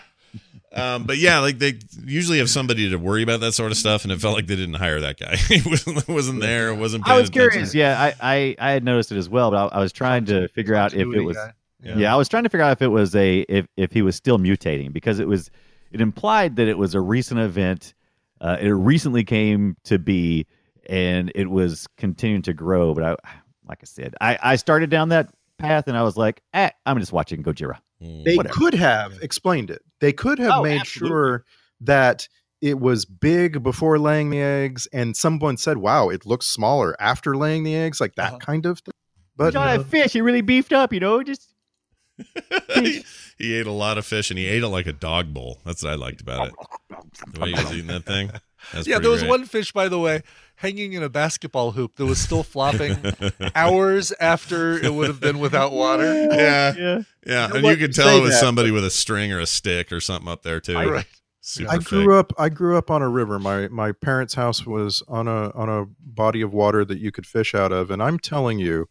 Um, 0.72 1.02
but 1.04 1.18
yeah, 1.18 1.40
like 1.40 1.58
they 1.58 1.78
usually 2.04 2.38
have 2.38 2.48
somebody 2.48 2.90
to 2.90 2.96
worry 2.96 3.22
about 3.22 3.40
that 3.40 3.52
sort 3.52 3.72
of 3.72 3.78
stuff, 3.78 4.04
and 4.04 4.12
it 4.12 4.20
felt 4.20 4.34
like 4.34 4.46
they 4.46 4.56
didn't 4.56 4.74
hire 4.74 5.00
that 5.00 5.18
guy. 5.18 5.36
he 5.48 5.68
wasn't, 5.68 6.06
wasn't 6.08 6.40
there. 6.40 6.74
Wasn't. 6.74 7.04
I 7.04 7.10
paying 7.10 7.20
was 7.20 7.30
curious. 7.30 7.74
Yeah, 7.74 8.00
I, 8.00 8.14
I, 8.20 8.56
I 8.58 8.70
had 8.70 8.84
noticed 8.84 9.10
it 9.10 9.18
as 9.18 9.28
well, 9.28 9.50
but 9.50 9.72
I, 9.72 9.78
I 9.78 9.80
was 9.80 9.92
trying 9.92 10.26
to 10.26 10.46
figure 10.48 10.76
out 10.76 10.94
if 10.94 11.08
it 11.08 11.20
was. 11.20 11.36
guy. 11.36 11.52
Yeah. 11.82 12.12
I 12.12 12.16
was 12.16 12.28
trying 12.28 12.44
to 12.44 12.50
figure 12.50 12.64
out 12.64 12.72
if 12.72 12.82
it 12.82 12.88
was 12.88 13.16
a 13.16 13.40
if 13.40 13.66
if 13.76 13.92
he 13.92 14.02
was 14.02 14.14
still 14.14 14.38
mutating 14.38 14.92
because 14.92 15.18
it 15.18 15.26
was 15.26 15.50
it 15.90 16.00
implied 16.00 16.56
that 16.56 16.68
it 16.68 16.78
was 16.78 16.94
a 16.94 17.00
recent 17.00 17.40
event. 17.40 17.94
Uh, 18.40 18.56
it 18.60 18.70
recently 18.70 19.24
came 19.24 19.76
to 19.84 19.98
be, 19.98 20.46
and 20.88 21.32
it 21.34 21.50
was 21.50 21.86
continuing 21.96 22.42
to 22.42 22.52
grow. 22.52 22.94
But 22.94 23.04
I, 23.04 23.10
like 23.66 23.78
I 23.82 23.86
said, 23.86 24.14
I 24.20 24.38
I 24.40 24.56
started 24.56 24.90
down 24.90 25.08
that 25.08 25.34
path, 25.58 25.88
and 25.88 25.96
I 25.96 26.02
was 26.02 26.16
like, 26.16 26.42
eh, 26.54 26.70
I'm 26.86 26.98
just 27.00 27.12
watching 27.12 27.42
Gojira. 27.42 27.78
Mm. 28.02 28.24
they 28.24 28.36
Whatever. 28.36 28.54
could 28.54 28.74
have 28.74 29.18
explained 29.22 29.70
it 29.70 29.82
they 30.00 30.12
could 30.12 30.38
have 30.38 30.52
Oh, 30.58 30.62
made 30.62 30.80
absolutely. 30.80 31.08
sure 31.16 31.44
that 31.82 32.28
it 32.62 32.78
was 32.80 33.04
big 33.04 33.62
before 33.62 33.98
laying 33.98 34.30
the 34.30 34.40
eggs 34.40 34.86
and 34.92 35.16
someone 35.16 35.56
said 35.58 35.76
wow 35.78 36.08
it 36.08 36.24
looks 36.24 36.46
smaller 36.46 36.96
after 37.00 37.36
laying 37.36 37.62
the 37.62 37.74
eggs 37.74 38.00
like 38.00 38.14
that 38.14 38.28
Uh-huh. 38.34 38.38
kind 38.38 38.64
of 38.66 38.78
thing 38.80 38.92
but 39.36 39.52
John 39.52 39.68
had 39.68 39.86
fish. 39.86 40.12
He 40.12 40.20
really 40.20 40.42
beefed 40.42 40.72
up, 40.72 40.92
you 40.92 41.00
know. 41.00 41.22
Just 41.22 41.54
he, 42.74 43.02
he 43.38 43.54
ate 43.54 43.66
a 43.66 43.72
lot 43.72 43.96
of 43.96 44.04
fish, 44.04 44.30
and 44.30 44.38
he 44.38 44.46
ate 44.46 44.62
it 44.62 44.68
like 44.68 44.86
a 44.86 44.92
dog 44.92 45.32
bowl. 45.32 45.58
That's 45.64 45.82
what 45.82 45.92
I 45.92 45.96
liked 45.96 46.20
about 46.20 46.48
it. 46.48 46.54
The 47.32 47.40
way 47.40 47.52
he 47.52 47.54
was 47.54 47.72
eating 47.72 47.86
that 47.86 48.04
thing. 48.04 48.30
That's 48.74 48.86
yeah, 48.86 48.98
there 48.98 49.10
was 49.10 49.20
great. 49.22 49.30
one 49.30 49.44
fish, 49.46 49.72
by 49.72 49.88
the 49.88 49.98
way, 49.98 50.22
hanging 50.60 50.92
in 50.92 51.02
a 51.02 51.08
basketball 51.08 51.70
hoop 51.70 51.96
that 51.96 52.04
was 52.04 52.20
still 52.20 52.42
flopping 52.42 52.94
hours 53.54 54.12
after 54.20 54.74
it 54.76 54.92
would 54.92 55.06
have 55.08 55.18
been 55.18 55.38
without 55.38 55.72
water. 55.72 56.10
Yeah, 56.30 56.74
yeah. 56.76 57.02
yeah, 57.26 57.46
know 57.46 57.56
and 57.56 57.66
you 57.66 57.76
could 57.76 57.94
tell 57.94 58.16
it 58.16 58.20
was 58.20 58.32
that, 58.32 58.40
somebody 58.40 58.70
with 58.70 58.84
a 58.84 58.90
string 58.90 59.32
or 59.32 59.40
a 59.40 59.46
stick 59.46 59.90
or 59.90 60.00
something 60.00 60.28
up 60.28 60.42
there 60.42 60.60
too. 60.60 60.74
Right. 60.74 61.06
Super 61.40 61.70
I 61.70 61.76
fake. 61.76 61.86
grew 61.86 62.18
up. 62.18 62.32
I 62.38 62.50
grew 62.50 62.76
up 62.76 62.90
on 62.90 63.02
a 63.02 63.08
river. 63.08 63.38
My 63.38 63.68
my 63.68 63.92
parents' 63.92 64.34
house 64.34 64.66
was 64.66 65.02
on 65.08 65.26
a 65.26 65.50
on 65.52 65.68
a 65.68 65.86
body 65.98 66.42
of 66.42 66.52
water 66.52 66.84
that 66.84 66.98
you 66.98 67.10
could 67.10 67.26
fish 67.26 67.54
out 67.54 67.72
of, 67.72 67.90
and 67.90 68.02
I'm 68.02 68.18
telling 68.18 68.58
you, 68.58 68.88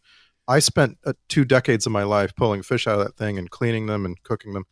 I 0.48 0.58
spent 0.58 0.98
uh, 1.04 1.12
two 1.28 1.44
decades 1.44 1.86
of 1.86 1.92
my 1.92 2.02
life 2.02 2.34
pulling 2.34 2.62
fish 2.62 2.86
out 2.86 2.98
of 2.98 3.06
that 3.06 3.16
thing 3.16 3.38
and 3.38 3.50
cleaning 3.50 3.86
them 3.86 4.04
and 4.04 4.20
cooking 4.22 4.52
them, 4.52 4.64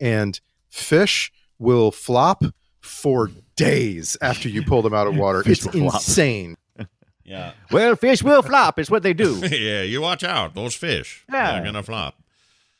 and 0.00 0.40
fish 0.68 1.32
will 1.58 1.90
flop 1.92 2.42
for 2.80 3.30
days 3.56 4.16
after 4.22 4.48
you 4.48 4.62
pull 4.62 4.82
them 4.82 4.94
out 4.94 5.06
of 5.06 5.16
water. 5.24 5.42
Fish 5.42 5.64
it's 5.66 5.74
insane. 5.74 6.56
Yeah, 7.22 7.52
Well, 7.70 7.94
fish 7.94 8.24
will 8.24 8.42
flop. 8.42 8.80
It's 8.80 8.90
what 8.90 9.04
they 9.04 9.12
do. 9.14 9.36
yeah. 9.52 9.82
You 9.82 10.00
watch 10.00 10.24
out; 10.24 10.54
those 10.54 10.74
fish. 10.74 11.24
Yeah. 11.30 11.52
They're 11.52 11.64
gonna 11.64 11.82
flop. 11.84 12.16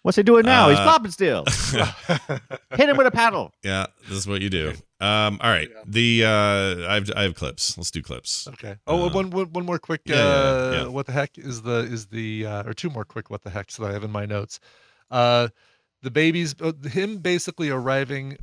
What's 0.02 0.16
he 0.16 0.24
doing 0.24 0.44
now? 0.44 0.70
He's 0.70 0.78
Uh, 0.78 0.82
flopping 0.84 1.10
still. 1.12 1.44
Hit 2.76 2.88
him 2.88 2.96
with 2.96 3.06
a 3.06 3.12
paddle. 3.12 3.52
Yeah, 3.62 3.86
this 4.08 4.16
is 4.18 4.26
what 4.26 4.40
you 4.42 4.50
do. 4.50 4.70
Um, 5.00 5.38
all 5.40 5.50
right. 5.50 5.68
The 5.86 6.24
uh, 6.24 6.88
I 6.90 6.94
have 6.94 7.10
I 7.14 7.22
have 7.22 7.34
clips. 7.36 7.76
Let's 7.78 7.92
do 7.92 8.02
clips. 8.02 8.48
Okay. 8.48 8.74
Oh, 8.88 9.06
Uh, 9.06 9.10
one, 9.12 9.30
one, 9.30 9.52
one 9.52 9.64
more 9.66 9.78
quick. 9.78 10.00
yeah, 10.04 10.16
yeah, 10.16 10.22
uh, 10.24 10.72
yeah. 10.82 10.86
What 10.88 11.06
the 11.06 11.12
heck 11.12 11.38
is 11.38 11.62
the 11.62 11.78
is 11.80 12.06
the 12.06 12.46
uh, 12.46 12.62
or 12.68 12.72
two 12.72 12.90
more 12.90 13.04
quick 13.04 13.30
what 13.30 13.42
the 13.42 13.50
hecks 13.50 13.76
that 13.76 13.86
I 13.88 13.92
have 13.92 14.02
in 14.02 14.10
my 14.10 14.26
notes. 14.26 14.58
Uh, 15.12 15.48
the 16.02 16.10
babies, 16.10 16.56
uh, 16.60 16.72
him 16.88 17.18
basically 17.18 17.70
arriving 17.70 18.36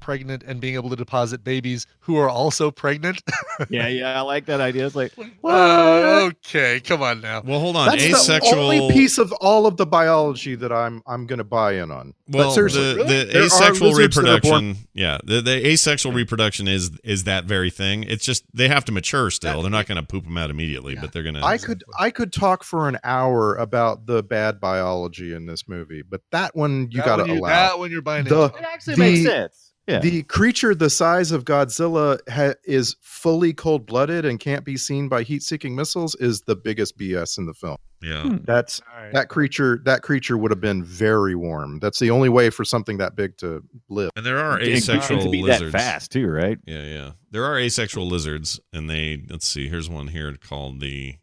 pregnant 0.00 0.42
and 0.44 0.60
being 0.60 0.74
able 0.74 0.90
to 0.90 0.96
deposit 0.96 1.44
babies 1.44 1.86
who 2.00 2.16
are 2.16 2.28
also 2.28 2.70
pregnant. 2.70 3.22
Yeah, 3.70 3.88
yeah, 3.88 4.16
I 4.16 4.20
like 4.20 4.46
that 4.46 4.60
idea. 4.60 4.86
It's 4.86 4.94
like, 4.94 5.12
Uh, 5.42 6.30
okay, 6.30 6.78
come 6.78 7.02
on 7.02 7.20
now. 7.20 7.42
Well, 7.44 7.58
hold 7.58 7.74
on. 7.74 7.88
That's 7.88 8.04
Asexual. 8.04 8.52
the 8.52 8.58
only 8.78 8.92
piece 8.92 9.18
of 9.18 9.32
all 9.32 9.66
of 9.66 9.76
the 9.76 9.84
biology 9.84 10.54
that 10.54 10.70
I'm 10.70 11.02
I'm 11.08 11.26
going 11.26 11.38
to 11.38 11.44
buy 11.44 11.72
in 11.72 11.90
on. 11.90 12.14
Well, 12.28 12.48
but 12.50 12.54
seriously, 12.54 12.94
the, 12.94 13.02
the 13.04 13.42
asexual 13.46 13.88
lizards 13.88 14.14
born- 14.14 14.26
reproduction, 14.26 14.76
yeah, 14.94 15.18
the, 15.24 15.40
the 15.40 15.66
asexual 15.66 16.12
reproduction 16.12 16.68
is 16.68 16.92
is 17.02 17.24
that 17.24 17.46
very 17.46 17.70
thing. 17.70 18.04
It's 18.04 18.24
just 18.24 18.44
they 18.54 18.68
have 18.68 18.84
to 18.84 18.92
mature 18.92 19.28
still. 19.30 19.62
They're 19.62 19.70
not 19.72 19.86
going 19.88 20.00
to 20.00 20.06
poop 20.06 20.22
them 20.24 20.38
out 20.38 20.50
immediately, 20.50 20.94
but 20.94 21.12
they're 21.12 21.24
going 21.24 21.34
to. 21.34 21.44
I 21.44 21.58
could 21.58 21.82
I 21.98 22.10
could 22.10 22.32
talk 22.32 22.62
for 22.62 22.88
an 22.88 22.98
hour 23.02 23.56
about 23.56 24.06
the 24.06 24.22
bad 24.22 24.60
biology 24.60 25.32
in 25.34 25.46
this 25.46 25.66
movie, 25.68 26.02
but 26.02 26.20
that 26.30 26.54
one 26.54 26.88
you 26.92 27.02
got 27.02 27.16
to 27.16 27.24
allow. 27.24 27.48
that 27.48 27.78
one 27.80 27.90
you're 27.90 28.02
buying 28.02 28.24
the, 28.24 28.42
into. 28.44 28.56
it 28.56 28.64
actually 28.64 28.94
the- 28.94 29.00
makes 29.00 29.24
sense. 29.24 29.67
Yeah. 29.88 30.00
The 30.00 30.22
creature 30.24 30.74
the 30.74 30.90
size 30.90 31.32
of 31.32 31.44
Godzilla 31.44 32.18
ha- 32.30 32.54
is 32.64 32.94
fully 33.00 33.52
cold 33.54 33.86
blooded 33.86 34.24
and 34.26 34.38
can't 34.38 34.64
be 34.64 34.76
seen 34.76 35.08
by 35.08 35.22
heat 35.22 35.42
seeking 35.42 35.74
missiles 35.74 36.14
is 36.16 36.42
the 36.42 36.54
biggest 36.54 36.98
BS 36.98 37.38
in 37.38 37.46
the 37.46 37.54
film. 37.54 37.78
Yeah. 38.02 38.22
Hmm. 38.22 38.36
That's 38.44 38.80
All 38.94 39.02
right. 39.02 39.12
that 39.14 39.28
creature. 39.28 39.80
That 39.84 40.02
creature 40.02 40.36
would 40.36 40.50
have 40.50 40.60
been 40.60 40.84
very 40.84 41.34
warm. 41.34 41.78
That's 41.80 41.98
the 41.98 42.10
only 42.10 42.28
way 42.28 42.50
for 42.50 42.64
something 42.64 42.98
that 42.98 43.16
big 43.16 43.36
to 43.38 43.64
live. 43.88 44.10
And 44.14 44.24
there 44.26 44.38
are 44.38 44.54
And- 44.58 44.64
and 44.68 44.72
asexual 44.76 45.22
to 45.22 45.30
be 45.30 45.42
lizards. 45.42 45.72
that 45.72 45.78
fast 45.78 46.12
too, 46.12 46.28
right? 46.28 46.58
Yeah, 46.66 46.82
yeah. 46.84 47.10
There 47.30 47.44
are 47.44 47.58
asexual 47.58 48.06
lizards, 48.06 48.60
and 48.72 48.88
they 48.90 49.24
let's 49.28 49.46
see. 49.48 49.68
Here's 49.68 49.88
one 49.88 50.08
here 50.08 50.34
called 50.36 50.80
the. 50.80 51.16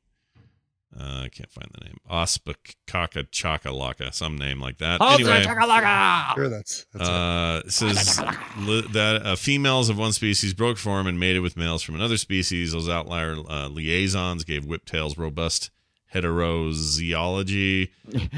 Uh, 0.97 1.23
I 1.25 1.29
can't 1.29 1.51
find 1.51 1.67
the 1.77 1.83
name. 1.85 1.97
Ospakaka 2.09 3.27
chakalaka, 3.29 4.13
some 4.13 4.37
name 4.37 4.61
like 4.61 4.77
that. 4.77 5.01
anyway, 5.15 5.43
Sure, 6.35 6.47
that's, 6.49 6.85
that's 6.93 7.09
uh, 7.09 7.61
it 7.65 7.71
says 7.71 8.15
that 8.17 9.21
uh, 9.25 9.35
females 9.35 9.89
of 9.89 9.97
one 9.97 10.13
species 10.13 10.53
broke 10.53 10.77
form 10.77 11.05
and 11.05 11.19
mated 11.19 11.41
with 11.41 11.57
males 11.57 11.81
from 11.83 11.95
another 11.95 12.15
species. 12.17 12.71
Those 12.71 12.87
outlier 12.87 13.35
uh, 13.49 13.67
liaisons 13.67 14.45
gave 14.45 14.63
whiptails 14.63 15.17
robust 15.17 15.69
heterozoology, 16.13 17.89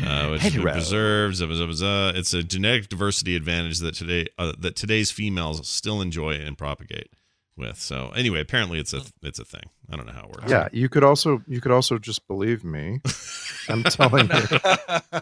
uh, 0.04 0.28
which 0.32 0.42
Hetero. 0.42 0.72
preserves. 0.72 1.40
Blah, 1.40 1.48
blah, 1.56 1.66
blah, 1.68 1.76
blah. 1.76 2.10
It's 2.16 2.34
a 2.34 2.44
genetic 2.44 2.90
diversity 2.90 3.36
advantage 3.36 3.80
that 3.80 3.94
today 3.96 4.28
uh, 4.38 4.54
that 4.60 4.76
today's 4.76 5.12
females 5.12 5.68
still 5.68 6.02
enjoy 6.02 6.32
and 6.32 6.58
propagate 6.58 7.12
with. 7.58 7.80
So 7.80 8.12
anyway, 8.16 8.40
apparently 8.42 8.80
it's 8.80 8.94
a 8.94 9.02
it's 9.22 9.40
a 9.40 9.46
thing. 9.46 9.64
I 9.90 9.96
don't 9.96 10.06
know 10.06 10.14
how 10.14 10.26
it 10.26 10.30
works. 10.32 10.50
Yeah, 10.52 10.68
you 10.72 10.90
could 10.90 11.04
also 11.04 11.42
you 11.48 11.60
could 11.62 11.72
also 11.72 11.98
just 11.98 12.28
believe 12.28 12.64
me. 12.64 13.02
I'm 13.70 13.84
telling 13.84 14.30
you. 14.30 15.22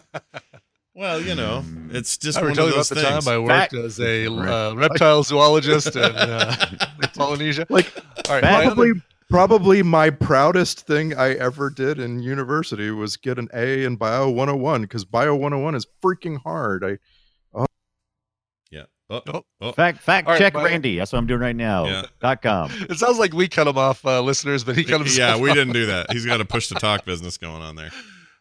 Well, 0.94 1.20
you 1.20 1.34
know, 1.34 1.62
it's 1.90 2.16
just 2.16 2.38
I 2.38 2.40
one 2.40 2.50
were 2.52 2.54
telling 2.54 2.70
of 2.70 2.76
you 2.76 2.80
about 2.80 2.88
those 2.88 2.88
the 2.88 2.94
things. 2.94 3.24
time 3.26 3.34
I 3.34 3.38
worked 3.38 3.74
as 3.74 4.00
a 4.00 4.26
uh, 4.32 4.74
reptile 4.74 5.22
zoologist 5.22 5.94
in 5.94 6.02
uh, 6.02 6.56
Polynesia. 7.14 7.66
Like 7.68 7.92
All 8.30 8.34
right, 8.40 8.42
probably 8.42 8.92
other- 8.92 9.02
Probably 9.28 9.82
my 9.82 10.08
proudest 10.08 10.86
thing 10.86 11.12
I 11.14 11.32
ever 11.34 11.68
did 11.68 11.98
in 11.98 12.20
university 12.22 12.90
was 12.92 13.16
get 13.18 13.38
an 13.38 13.48
A 13.52 13.82
in 13.84 13.96
Bio 13.96 14.30
101 14.30 14.82
because 14.82 15.04
Bio 15.04 15.34
101 15.34 15.74
is 15.74 15.84
freaking 16.02 16.40
hard. 16.40 16.82
I 16.82 16.96
Yeah. 19.08 19.20
Oh, 19.32 19.44
oh. 19.60 19.72
Fact 19.72 20.00
fact 20.00 20.26
All 20.26 20.32
right, 20.34 20.38
check 20.38 20.54
bye. 20.54 20.64
Randy. 20.64 20.96
That's 20.98 21.12
what 21.12 21.18
I'm 21.20 21.26
doing 21.26 21.40
right 21.40 21.54
now. 21.56 21.86
Yeah. 21.86 22.02
Dot 22.20 22.42
com. 22.42 22.70
It 22.90 22.98
sounds 22.98 23.18
like 23.18 23.32
we 23.32 23.46
cut 23.48 23.68
him 23.68 23.78
off, 23.78 24.04
uh, 24.04 24.20
listeners, 24.20 24.64
but 24.64 24.76
he 24.76 24.84
cut 24.84 25.00
himself 25.00 25.36
Yeah, 25.36 25.42
we 25.42 25.50
off. 25.50 25.56
didn't 25.56 25.74
do 25.74 25.86
that. 25.86 26.10
He's 26.12 26.26
got 26.26 26.40
a 26.40 26.44
push 26.44 26.68
to 26.68 26.74
talk 26.74 27.04
business 27.04 27.36
going 27.38 27.62
on 27.62 27.76
there. 27.76 27.90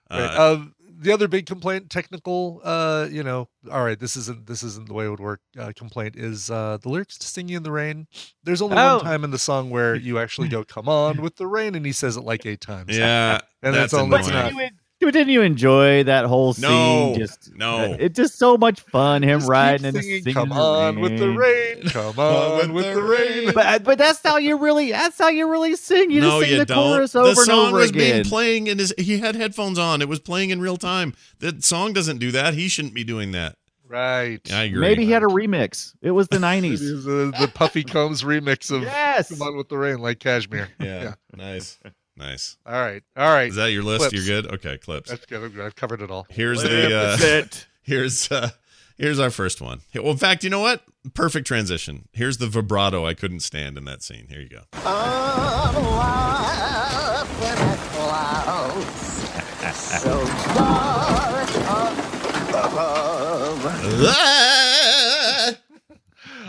Right. 0.09 0.19
Uh, 0.21 0.53
Um, 0.53 0.71
the 0.97 1.11
other 1.11 1.27
big 1.27 1.45
complaint, 1.45 1.89
technical, 1.89 2.61
uh, 2.63 3.07
you 3.11 3.21
know, 3.21 3.49
all 3.69 3.83
right, 3.83 3.99
this 3.99 4.15
isn't 4.15 4.47
this 4.47 4.63
isn't 4.63 4.87
the 4.87 4.93
way 4.93 5.05
it 5.05 5.09
would 5.09 5.19
work. 5.19 5.41
Uh, 5.59 5.71
complaint 5.75 6.15
is 6.15 6.49
uh, 6.49 6.77
the 6.81 6.87
lyrics 6.89 7.17
to 7.17 7.27
"Singing 7.27 7.55
in 7.57 7.63
the 7.63 7.71
Rain." 7.71 8.07
There's 8.43 8.61
only 8.61 8.77
Oh. 8.77 8.95
one 8.95 9.03
time 9.03 9.23
in 9.25 9.31
the 9.31 9.37
song 9.37 9.69
where 9.69 9.93
you 9.93 10.17
actually 10.19 10.47
go, 10.47 10.63
"Come 10.63 10.87
on" 10.87 11.21
with 11.21 11.35
the 11.35 11.47
rain, 11.47 11.75
and 11.75 11.85
he 11.85 11.91
says 11.91 12.15
it 12.15 12.21
like 12.21 12.45
eight 12.45 12.61
times. 12.61 12.97
yeah, 12.97 13.39
and 13.61 13.75
that's 13.75 13.91
that's 13.91 13.93
only 14.01 14.17
annoying. 14.19 14.53
not. 14.55 14.71
Dude, 15.05 15.13
didn't 15.13 15.33
you 15.33 15.43
enjoy 15.43 16.03
that 16.05 16.25
whole 16.25 16.53
scene? 16.53 16.63
No, 16.63 17.13
just 17.15 17.55
no. 17.55 17.77
Uh, 17.77 17.97
it's 17.99 18.15
just 18.15 18.39
so 18.39 18.57
much 18.57 18.81
fun. 18.81 19.21
Him 19.21 19.39
Just 19.39 19.49
riding 19.49 19.85
and 19.85 19.95
singing, 19.95 20.23
singing. 20.23 20.33
Come 20.33 20.51
in 20.51 20.57
the 20.57 20.63
on 20.63 20.99
with 20.99 21.19
the 21.19 21.29
rain. 21.29 21.83
Come 21.89 22.17
on 22.17 22.73
with 22.73 22.91
the 22.91 23.03
rain. 23.03 23.51
But 23.53 23.83
but 23.83 23.99
that's 23.99 24.21
how 24.23 24.37
you 24.37 24.57
really 24.57 24.91
that's 24.91 25.19
how 25.19 25.29
you 25.29 25.47
really 25.47 25.75
sing. 25.75 26.09
You 26.09 26.21
no, 26.21 26.39
just 26.39 26.41
sing 26.41 26.51
you 26.53 26.57
the 26.57 26.65
don't. 26.65 26.77
chorus 26.77 27.11
the 27.11 27.19
over 27.19 27.29
and 27.29 27.37
song 27.37 27.67
over 27.67 27.77
was 27.77 27.91
again. 27.91 28.13
being 28.13 28.23
playing 28.25 28.65
in 28.67 28.79
his. 28.79 28.95
He 28.97 29.19
had 29.19 29.35
headphones 29.35 29.77
on. 29.77 30.01
It 30.01 30.09
was 30.09 30.19
playing 30.19 30.49
in 30.49 30.59
real 30.59 30.77
time. 30.77 31.13
The 31.37 31.55
song 31.61 31.93
doesn't 31.93 32.17
do 32.17 32.31
that. 32.31 32.55
He 32.55 32.67
shouldn't 32.67 32.95
be 32.95 33.03
doing 33.03 33.31
that. 33.33 33.57
Right. 33.87 34.41
I 34.51 34.63
agree. 34.63 34.81
Maybe 34.81 35.05
he 35.05 35.11
had 35.11 35.21
a 35.21 35.27
remix. 35.27 35.93
It 36.01 36.11
was 36.11 36.27
the 36.29 36.39
nineties. 36.51 36.79
the, 36.79 37.31
the 37.39 37.51
Puffy 37.53 37.83
Combs 37.83 38.23
remix 38.23 38.71
of 38.75 38.81
yes. 38.81 39.29
Come 39.29 39.43
on 39.47 39.55
with 39.55 39.69
the 39.69 39.77
rain, 39.77 39.99
like 39.99 40.19
Kashmir. 40.19 40.69
Yeah, 40.79 41.13
nice, 41.35 41.77
nice. 42.17 42.57
All 42.65 42.73
right. 42.73 43.03
All 43.15 43.33
right. 43.33 43.49
Is 43.49 43.55
that 43.55 43.71
your 43.71 43.83
list? 43.83 44.09
Clips. 44.09 44.13
You're 44.13 44.41
good. 44.41 44.53
Okay, 44.55 44.77
clips. 44.77 45.09
That's 45.09 45.25
good. 45.25 45.43
I'm 45.43 45.51
good. 45.51 45.65
I've 45.65 45.75
covered 45.75 46.01
it 46.01 46.11
all. 46.11 46.25
Here's 46.29 46.61
Clip, 46.61 46.71
the. 46.89 46.97
Uh, 46.97 47.17
it. 47.19 47.67
Here's 47.83 48.31
uh, 48.31 48.49
here's 48.97 49.19
our 49.19 49.29
first 49.29 49.61
one. 49.61 49.81
Well, 49.93 50.09
in 50.09 50.17
fact, 50.17 50.43
you 50.43 50.49
know 50.49 50.61
what? 50.61 50.81
Perfect 51.13 51.45
transition. 51.45 52.07
Here's 52.13 52.39
the 52.39 52.47
vibrato 52.47 53.05
I 53.05 53.13
couldn't 53.13 53.41
stand 53.41 53.77
in 53.77 53.85
that 53.85 54.01
scene. 54.01 54.25
Here 54.27 54.41
you 54.41 54.49
go. 54.49 54.61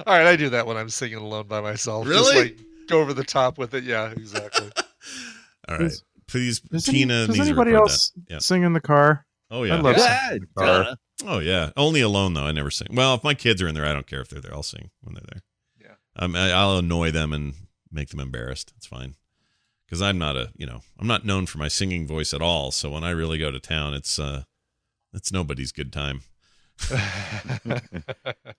All 0.07 0.17
right, 0.17 0.27
I 0.27 0.37
do 0.37 0.49
that 0.51 0.67
when 0.67 0.77
I'm 0.77 0.89
singing 0.89 1.19
alone 1.19 1.47
by 1.47 1.61
myself. 1.61 2.07
Just 2.07 2.33
Really? 2.33 2.45
like 2.45 2.59
go 2.87 3.01
over 3.01 3.13
the 3.13 3.25
top 3.25 3.59
with 3.59 3.75
it. 3.75 3.85
Yeah, 3.85 4.11
exactly. 4.11 4.71
All 5.69 5.77
right, 5.79 5.87
Is- 5.87 6.03
please, 6.29 6.61
does, 6.61 6.89
any- 6.89 6.99
Tina. 7.01 7.27
does 7.27 7.29
needs 7.37 7.39
to 7.41 7.45
anybody 7.53 7.73
else 7.75 8.11
that. 8.11 8.23
Yeah. 8.29 8.39
sing 8.39 8.63
in 8.63 8.73
the 8.73 8.81
car? 8.81 9.27
Oh 9.51 9.63
yeah. 9.63 9.77
I 9.77 9.81
love 9.81 9.97
Yeah. 9.97 10.19
singing 10.29 10.43
in 10.43 10.49
the 10.55 10.61
car. 10.63 10.97
Oh 11.25 11.39
yeah. 11.39 11.71
Only 11.77 12.01
alone 12.01 12.35
though. 12.35 12.45
I 12.45 12.53
never 12.53 12.71
sing. 12.71 12.89
Well, 12.93 13.15
if 13.15 13.25
my 13.25 13.35
kids 13.35 13.63
are 13.63 13.69
in 13.69 13.75
there, 13.75 13.87
I 13.87 13.93
don't 13.93 14.07
care 14.07 14.21
if 14.21 14.29
they're 14.29 14.41
there. 14.41 14.53
I'll 14.55 14.63
sing 14.63 14.91
when 15.03 15.15
they're 15.15 15.25
there. 15.33 15.43
Yeah. 15.81 16.23
Um, 16.25 16.35
I, 16.37 16.51
I'll 16.53 16.79
annoy 16.79 17.11
them 17.11 17.33
and 17.33 17.55
make 17.91 18.09
them 18.11 18.21
embarrassed. 18.21 18.73
It's 18.77 18.87
fine. 18.87 19.15
Because 19.87 20.03
I'm 20.03 20.19
not 20.19 20.37
a, 20.37 20.51
you 20.57 20.67
know, 20.67 20.81
I'm 20.99 21.07
not 21.07 21.25
known 21.25 21.47
for 21.47 21.59
my 21.59 21.69
singing 21.69 22.07
voice 22.09 22.35
at 22.35 22.43
all. 22.43 22.73
So 22.73 22.91
when 22.91 23.05
I 23.05 23.11
really 23.11 23.39
go 23.39 23.51
to 23.53 23.61
town, 23.61 23.95
it's 23.95 24.19
uh, 24.19 24.43
it's 25.15 25.31
nobody's 25.33 25.71
good 25.73 25.93
time. 25.93 26.23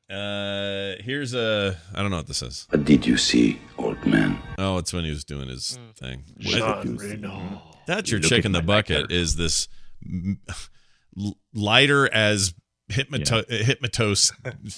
Uh, 0.09 0.93
here's 0.99 1.33
a, 1.33 1.77
I 1.93 2.01
don't 2.01 2.11
know 2.11 2.17
what 2.17 2.27
this 2.27 2.41
is. 2.41 2.65
What 2.69 2.85
did 2.85 3.05
you 3.05 3.17
see, 3.17 3.59
old 3.77 4.03
man? 4.05 4.39
Oh, 4.57 4.77
it's 4.77 4.93
when 4.93 5.03
he 5.03 5.09
was 5.11 5.23
doing 5.23 5.49
his 5.49 5.77
thing. 5.95 6.23
Jean 6.39 6.59
That's 7.85 8.09
your 8.09 8.19
You 8.19 8.23
look 8.23 8.29
chick 8.29 8.45
in 8.45 8.51
the 8.53 8.61
bucket. 8.61 9.03
backyard. 9.03 9.11
Is 9.11 9.35
this 9.35 9.67
m- 10.05 10.39
l- 11.19 11.37
lighter 11.53 12.11
as 12.13 12.53
hypnoto- 12.89 13.49
hypnotose 13.49 14.31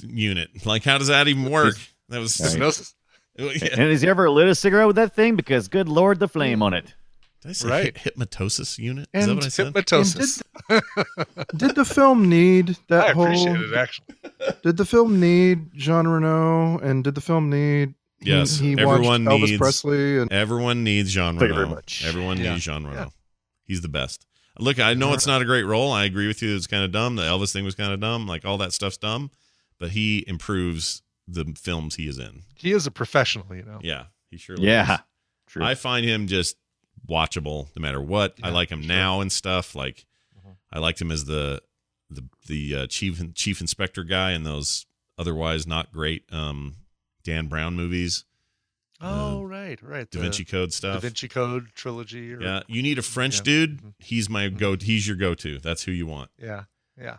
unit? 0.04 0.50
Like, 0.66 0.84
how 0.84 0.98
does 0.98 1.08
that 1.08 1.28
even 1.28 1.50
work? 1.50 1.76
That 2.10 2.20
was 2.20 2.40
Right. 2.40 2.52
Hypnosis. 2.52 2.96
Yeah. 3.38 3.70
And 3.72 3.80
has 3.90 4.02
he 4.02 4.10
ever 4.10 4.30
lit 4.30 4.50
a 4.50 4.56
cigarette 4.56 4.88
with 4.88 4.98
that 4.98 5.16
thing? 5.16 5.38
Because 5.38 5.70
good 5.70 5.88
lord, 5.88 6.20
the 6.20 6.28
flame 6.28 6.62
on 6.62 6.74
it. 6.74 6.94
Did 7.42 7.50
I 7.50 7.54
say 7.54 7.70
Right. 7.70 7.98
hy- 7.98 8.10
hypnotosis 8.12 8.78
unit? 8.78 9.08
Is 9.14 9.26
that 9.28 9.36
what 9.36 9.46
I 9.46 9.48
said? 9.50 9.74
Hypnotosis. 9.74 10.42
Did 11.56 11.76
the 11.76 11.86
film 11.86 12.28
need 12.30 12.78
that 12.90 13.08
I 13.10 13.12
whole? 13.14 13.26
appreciate 13.26 13.56
it 13.62 13.74
actually. 13.76 14.16
Did 14.64 14.78
the 14.78 14.86
film 14.86 15.20
need 15.20 15.74
Jean 15.74 16.08
Reno? 16.08 16.78
And 16.80 17.04
did 17.04 17.16
the 17.16 17.22
film 17.22 17.50
need? 17.50 17.94
Yes, 18.22 18.60
he, 18.60 18.74
everyone 18.74 19.24
watched 19.24 19.42
Elvis 19.42 19.46
needs- 19.48 19.58
Presley 19.58 20.20
and 20.20 20.32
Everyone 20.34 20.84
needs 20.84 21.14
Jean 21.14 21.36
Reno. 21.36 21.40
Thank 21.40 21.50
you 21.50 21.56
very 21.56 21.70
much. 21.70 22.04
Everyone 22.06 22.38
Yeah. 22.38 22.54
needs 22.54 22.66
Jean 22.66 22.84
Reno. 22.84 22.96
Yeah. 23.00 23.08
He's 23.64 23.82
the 23.82 23.88
best. 23.88 24.26
Look, 24.58 24.78
I 24.78 24.94
know 24.94 25.14
it's 25.14 25.26
not 25.28 25.42
a 25.42 25.46
great 25.46 25.64
role. 25.64 25.94
I 25.94 26.04
agree 26.04 26.28
with 26.28 26.42
you. 26.42 26.54
It's 26.54 26.68
kind 26.68 26.84
of 26.84 26.92
dumb. 26.92 27.16
The 27.16 27.22
Elvis 27.24 27.54
thing 27.54 27.64
was 27.64 27.76
kind 27.76 27.94
of 27.94 28.02
dumb. 28.02 28.28
Like 28.28 28.44
all 28.44 28.58
that 28.58 28.74
stuff's 28.74 28.98
dumb, 28.98 29.32
but 29.80 29.92
he 29.92 30.26
improves 30.28 31.02
the 31.26 31.54
films 31.58 31.96
he 31.96 32.10
is 32.10 32.18
in. 32.20 32.44
He 32.56 32.74
is 32.74 32.86
a 32.86 32.92
professional, 32.92 33.56
you 33.56 33.64
know. 33.64 33.80
Yeah, 33.82 34.06
he 34.30 34.36
surely 34.38 34.66
Yeah. 34.68 34.96
is. 34.96 35.00
True. 35.48 35.64
I 35.64 35.76
find 35.76 36.06
him 36.06 36.28
just 36.28 36.58
watchable 37.10 37.68
no 37.76 37.82
matter 37.82 38.02
what. 38.02 38.36
I 38.44 38.50
like 38.50 38.70
him 38.70 38.82
sure. 38.82 38.88
now 38.88 39.22
and 39.22 39.32
stuff. 39.32 39.76
Like 39.76 40.06
Mhm. 40.38 40.56
I 40.72 40.80
liked 40.80 41.02
him 41.02 41.12
as 41.12 41.26
the 41.26 41.62
the 42.10 42.24
the 42.48 42.76
uh, 42.76 42.88
chief 42.88 43.22
chief 43.36 43.62
inspector 43.62 44.04
guy 44.04 44.32
in 44.32 44.44
those 44.44 44.86
otherwise 45.18 45.68
not 45.68 45.92
great 45.92 46.24
um, 46.32 46.76
Dan 47.24 47.48
Brown 47.48 47.76
movies, 47.76 48.24
Oh, 49.02 49.44
right, 49.44 49.82
right. 49.82 50.10
Da 50.12 50.18
the 50.18 50.24
Vinci 50.24 50.44
Code 50.44 50.74
stuff. 50.74 50.96
Da 50.96 51.00
Vinci 51.00 51.28
Code 51.30 51.68
trilogy. 51.74 52.34
Or, 52.34 52.42
Yeah, 52.42 52.62
you 52.68 52.82
need 52.82 52.98
a 53.00 53.02
French 53.02 53.38
Yeah. 53.38 53.44
dude. 53.44 53.82
Mhm. 53.82 53.94
He's 54.00 54.30
my 54.30 54.50
go. 54.50 54.76
He's 54.76 55.08
your 55.08 55.16
go-to. 55.16 55.60
That's 55.60 55.84
who 55.84 55.92
you 55.94 56.06
want. 56.06 56.32
Yeah. 56.38 56.64
Yeah. 57.00 57.18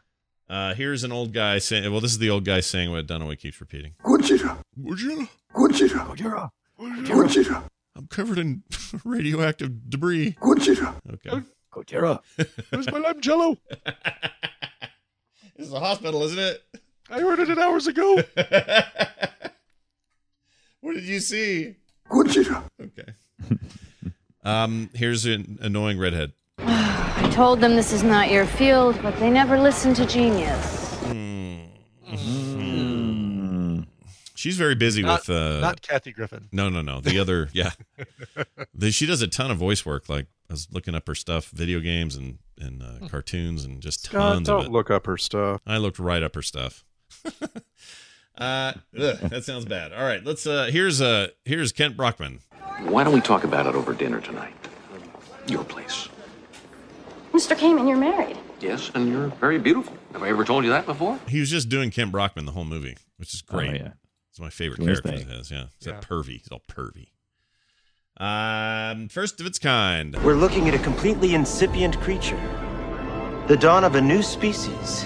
Uh, 0.49 0.75
here's 0.75 1.05
an 1.05 1.13
old 1.13 1.33
guy 1.33 1.59
saying. 1.59 1.91
Well, 1.91 2.01
this 2.01 2.11
is 2.13 2.19
the 2.19 2.29
old 2.29 2.45
guy 2.45 2.61
saying 2.61 2.91
what 2.91 3.07
Dunaway 3.07 3.39
keeps 3.39 3.61
repeating. 3.61 3.95
Gojira, 4.05 4.59
Gojira, 4.79 5.29
Gojira, 5.55 6.51
Gojira, 6.79 7.70
I'm 7.97 8.07
covered 8.07 8.39
in 8.39 8.63
radioactive 9.05 9.91
debris. 9.91 10.37
Gojira. 10.41 10.95
Okay, 11.13 11.43
Gojira. 11.73 12.21
Where's 12.71 12.91
my 12.91 12.99
lime 12.99 13.21
jello? 13.21 13.59
this 15.57 15.67
is 15.67 15.73
a 15.73 15.81
hospital, 15.81 16.23
isn't 16.25 16.39
it? 16.39 16.63
I 17.11 17.23
ordered 17.23 17.49
it 17.49 17.59
hours 17.59 17.87
ago. 17.87 18.17
what 20.81 20.95
did 20.95 21.05
you 21.05 21.21
see? 21.21 21.77
Gojira. 22.09 22.65
Okay. 22.81 23.13
um, 24.45 24.91
here's 24.95 25.27
an 25.27 25.59
annoying 25.61 25.99
redhead. 25.99 26.33
I 26.59 27.29
told 27.33 27.61
them 27.61 27.75
this 27.75 27.93
is 27.93 28.03
not 28.03 28.31
your 28.31 28.47
field, 28.47 29.01
but 29.03 29.19
they 29.19 29.31
never 29.31 29.59
listen 29.59 29.93
to 29.95 30.07
genius. 30.07 30.80
She's 34.41 34.57
very 34.57 34.75
busy 34.75 35.03
Not- 35.03 35.29
with. 35.29 35.37
Uh, 35.37 35.61
Not 35.61 35.83
Kathy 35.83 36.13
Griffin. 36.13 36.49
no, 36.51 36.71
no, 36.71 36.81
no. 36.81 36.99
The 37.03 37.19
other, 37.19 37.51
yeah. 37.53 37.73
The, 38.75 38.91
she 38.91 39.05
does 39.05 39.21
a 39.21 39.27
ton 39.27 39.51
of 39.51 39.59
voice 39.59 39.85
work. 39.85 40.09
Like 40.09 40.29
I 40.49 40.55
was 40.55 40.67
looking 40.73 40.95
up 40.95 41.07
her 41.09 41.15
stuff, 41.15 41.51
video 41.51 41.79
games 41.81 42.17
and 42.17 42.39
and 42.59 42.83
uh, 42.83 43.07
cartoons, 43.09 43.67
and 43.67 43.83
just 43.83 44.11
God, 44.11 44.33
tons 44.33 44.49
of 44.49 44.57
don't 44.57 44.67
it. 44.67 44.73
look 44.73 44.91
up 44.91 45.05
her 45.05 45.19
stuff. 45.19 45.61
I 45.67 45.77
looked 45.77 45.99
right 45.99 46.23
up 46.23 46.35
her 46.37 46.41
stuff. 46.41 46.85
uh, 48.39 48.73
ugh, 48.99 49.19
that 49.19 49.45
sounds 49.45 49.67
bad. 49.67 49.93
All 49.93 50.05
right, 50.05 50.25
let's. 50.25 50.47
Uh, 50.47 50.71
here's 50.73 51.03
uh, 51.03 51.29
here's 51.45 51.71
Kent 51.73 51.95
Brockman. 51.99 52.41
Why 52.85 53.05
don't 53.05 53.13
we 53.13 53.21
talk 53.21 53.45
about 53.45 53.67
it 53.67 53.75
over 53.75 53.93
dinner 53.93 54.23
tonight? 54.23 54.55
Your 55.49 55.65
place. 55.65 56.09
Mr. 57.33 57.55
Caiman, 57.59 57.87
you're 57.87 57.99
married. 57.99 58.39
Yes, 58.61 58.91
and 58.95 59.07
you're 59.07 59.29
very 59.39 59.59
beautiful. 59.59 59.95
Have 60.15 60.23
I 60.23 60.31
ever 60.31 60.47
told 60.47 60.65
you 60.65 60.71
that 60.71 60.87
before? 60.87 61.19
He 61.29 61.41
was 61.41 61.51
just 61.51 61.69
doing 61.69 61.91
Kent 61.91 62.11
Brockman 62.13 62.47
the 62.47 62.53
whole 62.53 62.65
movie, 62.65 62.97
which 63.19 63.35
is 63.35 63.43
great. 63.43 63.71
Oh, 63.71 63.75
yeah. 63.75 63.89
It's 64.41 64.45
my 64.47 64.49
favorite 64.65 64.77
Doing 64.79 64.87
character 64.89 65.11
thing. 65.11 65.23
of 65.23 65.29
his. 65.39 65.51
Yeah, 65.51 65.67
he's 65.79 65.87
Yeah. 65.87 65.99
a 65.99 66.01
pervy. 66.01 66.39
He's 66.39 66.49
all 66.51 66.63
pervy. 66.67 67.09
Um, 68.17 69.09
first 69.11 69.39
of 69.39 69.45
its 69.47 69.59
kind. 69.59 70.17
We're 70.25 70.35
looking 70.35 70.67
at 70.67 70.75
a 70.75 70.79
completely 70.79 71.35
incipient 71.35 72.01
creature. 72.01 72.39
The 73.49 73.57
dawn 73.59 73.85
of 73.85 73.97
a 73.97 74.01
new 74.01 74.23
species. 74.23 75.05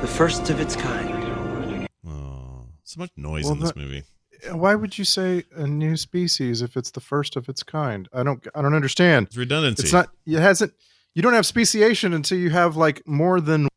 The 0.00 0.08
first 0.12 0.50
of 0.50 0.60
its 0.60 0.74
kind. 0.74 1.86
Oh, 2.04 2.66
so 2.82 2.98
much 2.98 3.10
noise 3.16 3.44
Well, 3.44 3.52
in 3.54 3.60
this 3.60 3.68
that- 3.70 3.76
movie. 3.76 4.02
Why 4.50 4.74
would 4.74 4.98
you 4.98 5.04
say 5.04 5.44
a 5.54 5.66
new 5.68 5.96
species 5.96 6.62
if 6.62 6.76
it's 6.76 6.90
the 6.90 7.00
first 7.00 7.36
of 7.36 7.48
its 7.48 7.62
kind? 7.62 8.08
I 8.12 8.22
don't. 8.24 8.44
I 8.56 8.62
don't 8.62 8.74
understand. 8.74 9.28
It's 9.28 9.36
redundancy. 9.36 9.84
It's 9.84 9.92
not. 9.92 10.10
It 10.26 10.40
hasn't. 10.40 10.72
You 11.14 11.22
don't 11.22 11.32
have 11.32 11.46
speciation 11.46 12.12
until 12.12 12.38
you 12.38 12.50
have 12.50 12.76
like 12.76 13.06
more 13.06 13.40
than. 13.40 13.68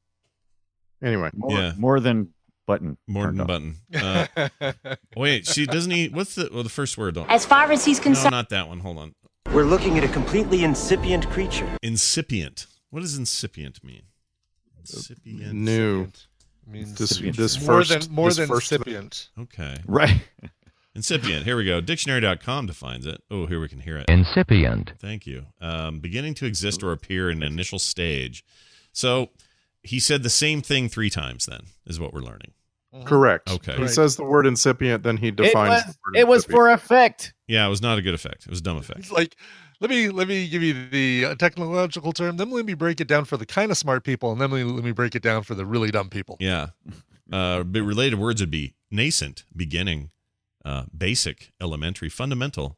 Anyway, 1.04 1.30
More, 1.34 1.52
Yeah. 1.52 1.74
more 1.78 2.00
than 2.00 2.34
button. 2.70 2.98
more 3.08 3.26
than 3.28 3.42
off. 3.42 3.48
button. 3.48 3.76
Uh, 3.94 4.50
wait, 5.18 5.46
she 5.48 5.66
doesn't 5.66 5.92
he? 5.92 6.08
What's 6.10 6.36
the 6.36 6.50
well 6.54 6.64
the 6.64 6.70
first 6.70 6.98
word? 6.98 7.16
Don't. 7.16 7.30
As 7.30 7.46
far 7.46 7.72
as 7.72 7.84
he's 7.84 7.98
No, 8.00 8.04
concerned, 8.04 8.32
not 8.32 8.50
that 8.50 8.68
one. 8.70 8.80
Hold 8.80 8.98
on. 9.00 9.16
We're 9.54 9.64
looking 9.66 9.98
at 9.98 10.04
a 10.04 10.08
completely 10.10 10.64
incipient 10.64 11.28
creature. 11.30 11.70
Incipient. 11.82 12.68
What 12.92 13.02
does 13.02 13.18
incipient 13.18 13.84
mean? 13.84 14.04
Incipient. 14.80 15.54
new. 15.54 16.08
means 16.68 16.94
This 16.96 17.12
Incipient. 17.12 17.38
this 17.38 17.60
more 17.62 17.78
first 17.84 17.90
than 17.90 18.14
more 18.14 18.30
this 18.30 18.38
than 18.38 18.48
first 18.48 18.72
recipient. 18.72 19.30
Okay. 19.40 19.78
Right. 19.86 20.22
Incipient. 20.96 21.46
Here 21.46 21.56
we 21.56 21.66
go. 21.66 21.82
Dictionary.com 21.82 22.66
defines 22.66 23.06
it. 23.06 23.22
Oh, 23.32 23.46
here 23.46 23.60
we 23.60 23.70
can 23.70 23.80
hear 23.80 23.98
it. 23.98 24.10
Incipient. 24.10 24.94
Thank 25.00 25.26
you. 25.26 25.46
Um, 25.62 26.00
beginning 26.00 26.34
to 26.36 26.46
exist 26.46 26.84
or 26.84 26.92
appear 26.92 27.30
in 27.30 27.42
an 27.44 27.52
initial 27.52 27.80
stage. 27.80 28.44
So 28.92 29.30
he 29.84 30.00
said 30.00 30.24
the 30.24 30.30
same 30.30 30.62
thing 30.62 30.90
three 30.90 31.10
times. 31.10 31.46
Then 31.46 31.62
is 31.86 32.00
what 32.00 32.14
we're 32.14 32.22
learning. 32.22 32.54
Correct. 33.06 33.50
Okay. 33.50 33.78
He 33.78 33.88
says 33.88 34.16
the 34.16 34.24
word 34.24 34.48
incipient, 34.48 35.04
then 35.04 35.18
he 35.18 35.28
It 35.28 35.36
defines. 35.36 35.70
was, 35.70 35.84
the 35.86 36.00
word 36.06 36.18
it 36.18 36.28
was 36.28 36.46
for 36.46 36.70
effect. 36.70 37.34
Yeah, 37.48 37.66
it 37.66 37.70
was 37.70 37.82
not 37.82 37.98
a 37.98 38.02
good 38.02 38.14
effect. 38.14 38.46
It 38.46 38.50
was 38.50 38.60
a 38.60 38.64
dumb 38.64 38.78
effect. 38.78 39.00
It's 39.00 39.12
like, 39.12 39.36
let 39.80 39.90
me 39.90 40.10
let 40.10 40.28
me 40.28 40.48
give 40.48 40.62
you 40.64 40.90
the 40.90 41.26
uh, 41.26 41.36
technological 41.36 42.12
term. 42.12 42.38
Then 42.38 42.50
let 42.50 42.66
me 42.66 42.74
break 42.74 43.00
it 43.00 43.08
down 43.08 43.26
for 43.26 43.38
the 43.38 43.46
kind 43.46 43.72
of 43.72 43.78
smart 43.78 44.04
people, 44.04 44.32
and 44.32 44.42
then 44.42 44.52
let 44.52 44.66
me, 44.66 44.72
let 44.72 44.84
me 44.84 44.92
break 44.92 45.16
it 45.16 45.22
down 45.22 45.44
for 45.44 45.56
the 45.56 45.66
really 45.66 45.92
dumb 45.92 46.10
people. 46.10 46.36
Yeah. 46.40 46.70
Uh, 47.32 47.64
but 47.64 47.82
related 47.84 48.18
words 48.18 48.42
would 48.42 48.52
be 48.52 48.74
nascent, 48.90 49.46
beginning, 49.56 50.10
uh, 50.66 50.86
basic, 50.96 51.52
elementary, 51.62 52.10
fundamental, 52.10 52.78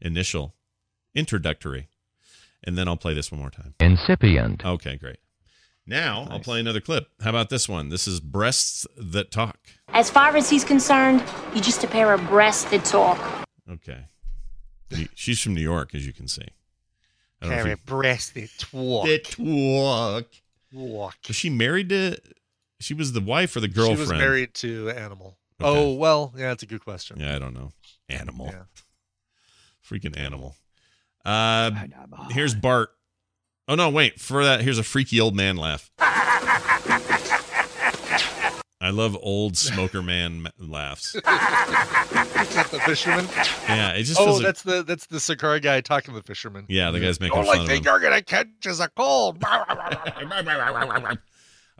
initial, 0.00 0.54
introductory. 1.14 1.88
And 2.64 2.78
then 2.78 2.88
I'll 2.88 2.96
play 2.96 3.14
this 3.14 3.30
one 3.30 3.40
more 3.40 3.50
time. 3.50 3.74
Incipient. 3.80 4.64
Okay, 4.64 4.96
great. 4.96 5.18
Now 5.88 6.28
I'll 6.30 6.38
play 6.38 6.60
another 6.60 6.80
clip. 6.80 7.08
How 7.22 7.30
about 7.30 7.48
this 7.48 7.66
one? 7.68 7.88
This 7.88 8.06
is 8.06 8.20
Breasts 8.20 8.86
That 8.96 9.30
Talk. 9.30 9.56
As 9.88 10.10
far 10.10 10.36
as 10.36 10.50
he's 10.50 10.62
concerned, 10.62 11.24
you're 11.54 11.64
just 11.64 11.82
a 11.82 11.86
pair 11.88 12.12
of 12.12 12.20
breasts 12.28 12.64
that 12.70 12.84
talk. 12.84 13.18
Okay. 13.70 14.04
She's 15.14 15.40
from 15.40 15.54
New 15.54 15.62
York, 15.62 15.94
as 15.94 16.06
you 16.06 16.12
can 16.12 16.28
see. 16.28 16.42
I 17.40 17.46
don't 17.46 17.50
know 17.50 17.56
if 17.56 17.62
Carry 17.62 17.70
you- 17.70 17.76
breast 17.86 18.34
that 18.34 18.50
talk. 18.58 19.06
That 19.06 19.24
talk. 19.24 20.26
Walk. 20.72 21.16
Was 21.26 21.36
she 21.36 21.48
married 21.48 21.88
to? 21.88 22.18
She 22.80 22.92
was 22.92 23.12
the 23.12 23.22
wife 23.22 23.56
or 23.56 23.60
the 23.60 23.68
girlfriend? 23.68 23.96
She 23.98 24.00
was 24.02 24.12
married 24.12 24.54
to 24.56 24.90
Animal. 24.90 25.38
Okay. 25.60 25.70
Oh 25.70 25.94
well, 25.94 26.32
yeah, 26.36 26.48
that's 26.48 26.62
a 26.62 26.66
good 26.66 26.84
question. 26.84 27.18
Yeah, 27.18 27.34
I 27.34 27.38
don't 27.38 27.54
know. 27.54 27.72
Animal. 28.08 28.46
Yeah. 28.46 28.62
Freaking 29.88 30.16
animal. 30.18 30.54
Uh, 31.24 31.70
here's 32.30 32.54
Bart. 32.54 32.90
Oh 33.68 33.74
no, 33.74 33.90
wait. 33.90 34.18
For 34.18 34.42
that, 34.44 34.62
here's 34.62 34.78
a 34.78 34.82
freaky 34.82 35.20
old 35.20 35.36
man 35.36 35.56
laugh. 35.56 35.90
I 38.80 38.90
love 38.90 39.18
old 39.20 39.58
smoker 39.58 40.00
man 40.02 40.48
laughs. 40.58 41.14
Is 41.16 41.22
that 41.22 42.68
the 42.70 42.80
fisherman? 42.80 43.26
Yeah, 43.68 43.90
it 43.90 44.04
just 44.04 44.18
oh, 44.18 44.24
feels 44.24 44.38
like- 44.38 44.46
that's 44.46 44.62
the 44.62 44.82
that's 44.82 45.06
the 45.06 45.20
cigar 45.20 45.58
guy 45.58 45.82
talking 45.82 46.14
to 46.14 46.20
the 46.20 46.26
fisherman. 46.26 46.64
Yeah, 46.68 46.90
the 46.90 47.00
guy's 47.00 47.20
making 47.20 47.36
All 47.36 47.44
fun 47.44 47.58
I 47.58 47.62
of 47.62 47.68
think 47.68 47.84
him. 47.84 47.90
you're 47.90 48.00
gonna 48.00 48.22
catch 48.22 48.46
is 48.64 48.80
a 48.80 48.88
cold. 48.88 49.44
All 49.50 49.66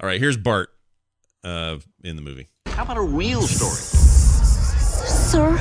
right, 0.03 0.21
here's 0.21 0.37
Bart 0.37 0.69
uh, 1.43 1.79
in 2.05 2.17
the 2.17 2.23
movie. 2.23 2.49
How 2.67 2.83
about 2.83 2.99
a 2.99 3.03
real 3.03 3.43
story? 3.43 3.73
Sir, 5.07 5.57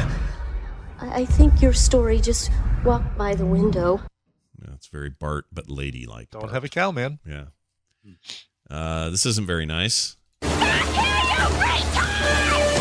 I 0.99 1.21
I 1.21 1.25
think 1.25 1.61
your 1.61 1.73
story 1.73 2.19
just 2.19 2.51
walked 2.83 3.17
by 3.17 3.35
the 3.35 3.45
window. 3.45 4.01
Yeah, 4.61 4.73
it's 4.73 4.87
very 4.87 5.09
Bart, 5.09 5.45
but 5.51 5.69
ladylike. 5.69 6.29
Don't 6.31 6.41
Bart. 6.41 6.53
have 6.53 6.63
a 6.63 6.69
cow, 6.69 6.91
man. 6.91 7.19
Yeah. 7.25 7.45
Uh, 8.69 9.09
this 9.09 9.25
isn't 9.25 9.45
very 9.47 9.65
nice. 9.65 10.15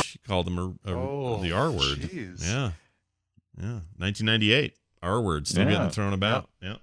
She 0.03 0.19
called 0.27 0.47
him 0.49 0.59
a, 0.59 0.91
a- 0.91 0.95
Oh, 0.95 1.41
the 1.43 1.53
R 1.53 1.71
word. 1.71 2.11
Yeah. 2.13 2.73
Yeah. 3.59 3.81
1998. 3.97 4.75
R 5.03 5.21
word 5.21 5.47
still 5.47 5.65
Yeah. 5.65 5.71
getting 5.73 5.91
thrown 5.91 6.13
about. 6.13 6.49
Yeah. 6.63 6.77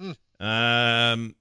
Mm, 0.00 0.16
Um, 0.40 1.34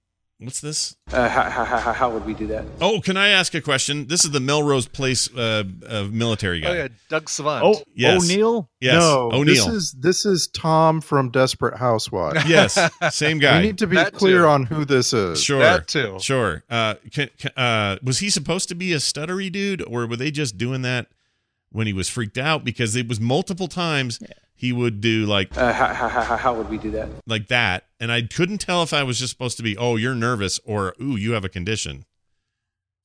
what's 0.43 0.61
this? 0.61 0.95
Uh, 1.11 1.27
how, 1.29 1.43
how, 1.65 1.91
how 1.93 2.09
would 2.11 2.25
we 2.25 2.33
do 2.33 2.47
that? 2.47 2.65
Oh, 2.81 2.99
can 3.01 3.17
I 3.17 3.29
ask 3.29 3.53
a 3.53 3.61
question? 3.61 4.07
This 4.07 4.23
is 4.25 4.31
the 4.31 4.39
Melrose 4.39 4.87
Place 4.87 5.29
uh, 5.35 5.63
uh, 5.87 6.03
military 6.11 6.59
guy. 6.61 6.69
Oh 6.69 6.73
yeah, 6.73 6.87
Doug 7.09 7.29
Savant. 7.29 7.63
Oh, 7.65 7.81
Yes. 7.95 8.23
O'Neill? 8.23 8.69
Yes. 8.79 8.95
No, 8.95 9.29
O'Neill. 9.31 9.45
this 9.45 9.67
is 9.67 9.95
this 9.99 10.25
is 10.25 10.47
Tom 10.47 11.01
from 11.01 11.29
Desperate 11.29 11.77
Housewives. 11.77 12.45
yes. 12.47 12.77
Same 13.11 13.39
guy. 13.39 13.59
We 13.59 13.67
need 13.67 13.77
to 13.79 13.87
be 13.87 13.95
That 13.95 14.13
clear 14.13 14.39
too. 14.41 14.47
on 14.47 14.65
who 14.65 14.85
this 14.85 15.13
is. 15.13 15.41
Sure. 15.41 15.59
That 15.59 15.87
too. 15.87 16.17
Sure. 16.19 16.63
Uh, 16.69 16.95
can, 17.11 17.29
can, 17.37 17.51
uh, 17.57 17.97
was 18.03 18.19
he 18.19 18.29
supposed 18.29 18.69
to 18.69 18.75
be 18.75 18.93
a 18.93 18.97
stuttery 18.97 19.51
dude, 19.51 19.81
or 19.81 20.05
were 20.07 20.15
they 20.17 20.31
just 20.31 20.57
doing 20.57 20.81
that 20.83 21.07
when 21.71 21.87
he 21.87 21.93
was 21.93 22.09
freaked 22.09 22.37
out? 22.37 22.63
Because 22.63 22.95
it 22.95 23.07
was 23.07 23.19
multiple 23.19 23.67
times 23.67 24.19
he 24.55 24.71
would 24.71 25.01
do 25.01 25.25
like 25.25 25.55
Uh, 25.57 25.73
how, 25.73 25.93
how, 25.93 26.07
how, 26.07 26.37
how 26.37 26.53
would 26.55 26.69
we 26.69 26.77
do 26.77 26.91
that? 26.91 27.09
like 27.27 27.47
that, 27.47 27.85
and 28.03 28.11
I 28.11 28.21
couldn't 28.21 28.57
tell 28.57 28.83
if 28.83 28.91
I 28.93 29.03
was 29.03 29.17
just 29.17 29.31
supposed 29.31 29.55
to 29.57 29.63
be, 29.63 29.77
oh, 29.77 29.95
you're 29.95 30.13
nervous, 30.13 30.59
or 30.65 30.93
ooh, 31.01 31.15
you 31.15 31.31
have 31.31 31.45
a 31.45 31.49
condition. 31.49 32.03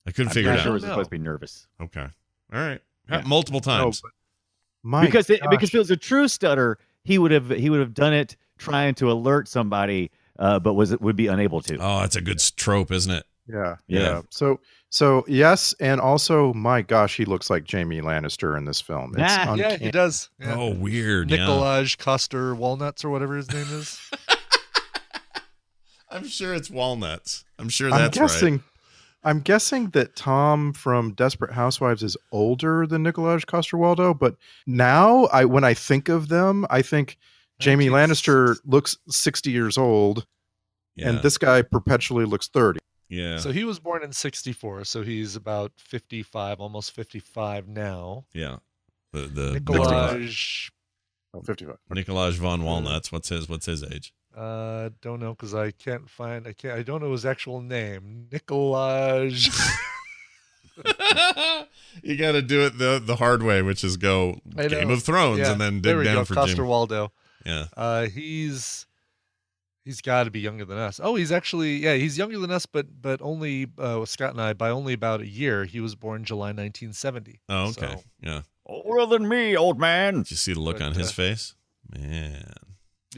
I 0.06 0.10
couldn't 0.10 0.28
I'm 0.30 0.34
figure 0.34 0.50
not 0.50 0.58
it 0.58 0.62
sure 0.62 0.70
out. 0.72 0.74
was 0.74 0.82
supposed 0.82 1.04
to 1.06 1.10
be 1.10 1.18
nervous. 1.18 1.66
Okay. 1.80 2.00
All 2.52 2.60
right. 2.60 2.80
Yeah. 3.08 3.22
Multiple 3.26 3.60
times. 3.60 4.00
but 4.00 4.10
my 4.82 5.04
because 5.04 5.30
it, 5.30 5.40
because 5.50 5.68
if 5.70 5.74
it 5.76 5.78
was 5.78 5.90
a 5.90 5.96
true 5.96 6.26
stutter, 6.28 6.78
he 7.04 7.18
would 7.18 7.30
have 7.30 7.48
he 7.50 7.70
would 7.70 7.80
have 7.80 7.94
done 7.94 8.12
it 8.12 8.36
trying 8.58 8.94
to 8.96 9.10
alert 9.12 9.46
somebody, 9.48 10.10
uh, 10.38 10.58
but 10.58 10.74
was 10.74 10.98
would 10.98 11.16
be 11.16 11.26
unable 11.28 11.60
to. 11.62 11.76
oh, 11.80 12.00
that's 12.00 12.16
a 12.16 12.20
good 12.20 12.38
trope, 12.56 12.90
isn't 12.90 13.12
it? 13.12 13.24
Yeah, 13.46 13.76
Yeah. 13.86 14.00
yeah. 14.00 14.22
So, 14.30 14.60
so 14.90 15.24
yes, 15.26 15.74
and 15.80 16.00
also, 16.02 16.52
my 16.52 16.82
gosh, 16.82 17.16
he 17.16 17.24
looks 17.24 17.48
like 17.48 17.70
Jaime 17.70 18.00
Lannister 18.02 18.56
in 18.58 18.66
this 18.66 18.80
film. 18.80 19.14
It's 19.16 19.18
Nah. 19.18 19.54
Yeah, 19.56 19.76
he 19.76 19.90
does. 19.90 20.28
Yeah. 20.38 20.54
Oh, 20.58 20.74
weird. 20.74 21.30
Yeah. 21.30 21.38
Nikolaj 21.38 21.96
Coster 21.98 22.54
Walnuts 22.54 23.04
or 23.04 23.10
whatever 23.10 23.36
his 23.36 23.50
name 23.52 23.66
is. 23.70 23.98
I'm 26.10 26.26
sure 26.26 26.54
it's 26.54 26.70
walnuts. 26.70 27.44
I'm 27.58 27.68
sure 27.68 27.90
that's 27.90 28.16
I'm 28.16 28.22
guessing. 28.22 28.52
right. 28.54 28.62
I'm 29.24 29.40
guessing 29.40 29.90
that 29.90 30.14
Tom 30.16 30.72
from 30.72 31.12
Desperate 31.12 31.52
Housewives 31.52 32.02
is 32.02 32.16
older 32.32 32.86
than 32.86 33.04
Nikolaj 33.04 33.44
Coster-Waldau, 33.46 34.18
but 34.18 34.36
now 34.66 35.24
I 35.26 35.44
when 35.44 35.64
I 35.64 35.74
think 35.74 36.08
of 36.08 36.28
them, 36.28 36.64
I 36.70 36.82
think 36.82 37.18
oh, 37.60 37.64
Jaime 37.64 37.88
Lannister 37.88 38.56
looks 38.64 38.96
60 39.08 39.50
years 39.50 39.76
old, 39.76 40.24
Yeah. 40.96 41.08
and 41.10 41.22
this 41.22 41.36
guy 41.36 41.62
perpetually 41.62 42.24
looks 42.26 42.46
30. 42.48 42.78
yeah. 43.08 43.38
So 43.38 43.50
he 43.50 43.64
was 43.64 43.78
born 43.80 44.04
in 44.04 44.12
'64, 44.12 44.84
so 44.84 45.02
he's 45.02 45.34
about 45.34 45.72
55, 45.76 46.60
almost 46.60 46.92
55 46.92 47.66
now. 47.68 48.24
yeah. 48.32 48.58
The 49.12 49.20
the 49.22 49.60
Nikolaj, 49.60 50.68
uh, 51.34 51.38
Oh, 51.38 51.42
55. 51.42 51.76
Nikolaj 51.90 52.34
von 52.38 52.62
Walnuts. 52.62 53.10
What's 53.10 53.28
his 53.30 53.48
What's 53.48 53.66
his 53.66 53.82
age? 53.82 54.12
Uh, 54.38 54.90
don't 55.02 55.18
know 55.18 55.34
because 55.34 55.54
I 55.54 55.72
can't 55.72 56.08
find. 56.08 56.46
I 56.46 56.52
can't. 56.52 56.78
I 56.78 56.82
don't 56.82 57.02
know 57.02 57.10
his 57.10 57.26
actual 57.26 57.60
name. 57.60 58.28
Nikolaj. 58.30 59.48
you 62.02 62.16
got 62.16 62.32
to 62.32 62.42
do 62.42 62.64
it 62.64 62.78
the 62.78 63.02
the 63.04 63.16
hard 63.16 63.42
way, 63.42 63.62
which 63.62 63.82
is 63.82 63.96
go 63.96 64.40
Game 64.56 64.90
of 64.90 65.02
Thrones 65.02 65.40
Yeah, 65.40 65.52
and 65.52 65.60
then 65.60 65.82
there 65.82 65.94
dig 65.94 65.98
we 65.98 66.04
down 66.04 66.14
go. 66.16 66.24
for 66.24 66.34
Coster 66.34 66.56
Jim. 66.56 66.66
Waldo. 66.66 67.12
Yeah. 67.44 67.66
Uh, 67.76 68.06
he's 68.06 68.86
he's 69.84 70.00
got 70.00 70.24
to 70.24 70.30
be 70.30 70.38
younger 70.40 70.64
than 70.64 70.78
us. 70.78 71.00
Oh, 71.02 71.16
he's 71.16 71.32
actually 71.32 71.78
yeah, 71.78 71.94
he's 71.94 72.16
younger 72.16 72.38
than 72.38 72.52
us, 72.52 72.64
but 72.64 72.86
but 73.02 73.20
only 73.20 73.66
uh, 73.76 74.04
Scott 74.04 74.30
and 74.30 74.40
I 74.40 74.52
by 74.52 74.70
only 74.70 74.92
about 74.92 75.20
a 75.20 75.26
year. 75.28 75.64
He 75.64 75.80
was 75.80 75.96
born 75.96 76.22
July 76.24 76.48
1970. 76.48 77.40
Oh, 77.48 77.70
okay. 77.70 77.96
So, 77.96 78.02
Yeah. 78.22 78.42
Older 78.66 79.06
than 79.06 79.26
me, 79.28 79.56
old 79.56 79.80
man. 79.80 80.18
Did 80.18 80.30
you 80.30 80.36
see 80.36 80.52
the 80.52 80.60
look 80.60 80.78
But, 80.78 80.86
on 80.88 80.94
his 80.94 81.08
uh, 81.08 81.12
face? 81.12 81.54
Man. 81.90 82.52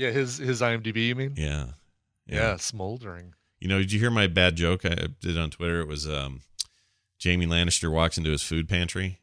Yeah, 0.00 0.12
his 0.12 0.38
his 0.38 0.62
IMDb. 0.62 1.08
You 1.08 1.14
mean? 1.14 1.34
Yeah. 1.36 1.66
Yeah, 2.26 2.56
smoldering. 2.56 3.34
You 3.58 3.68
know, 3.68 3.80
did 3.80 3.92
you 3.92 4.00
hear 4.00 4.10
my 4.10 4.28
bad 4.28 4.56
joke 4.56 4.86
I 4.86 5.08
did 5.20 5.36
on 5.36 5.50
Twitter? 5.50 5.80
It 5.80 5.88
was 5.88 6.08
um, 6.08 6.40
Jaime 7.22 7.44
Lannister 7.44 7.92
walks 7.92 8.16
into 8.16 8.30
his 8.30 8.42
food 8.42 8.66
pantry 8.66 9.18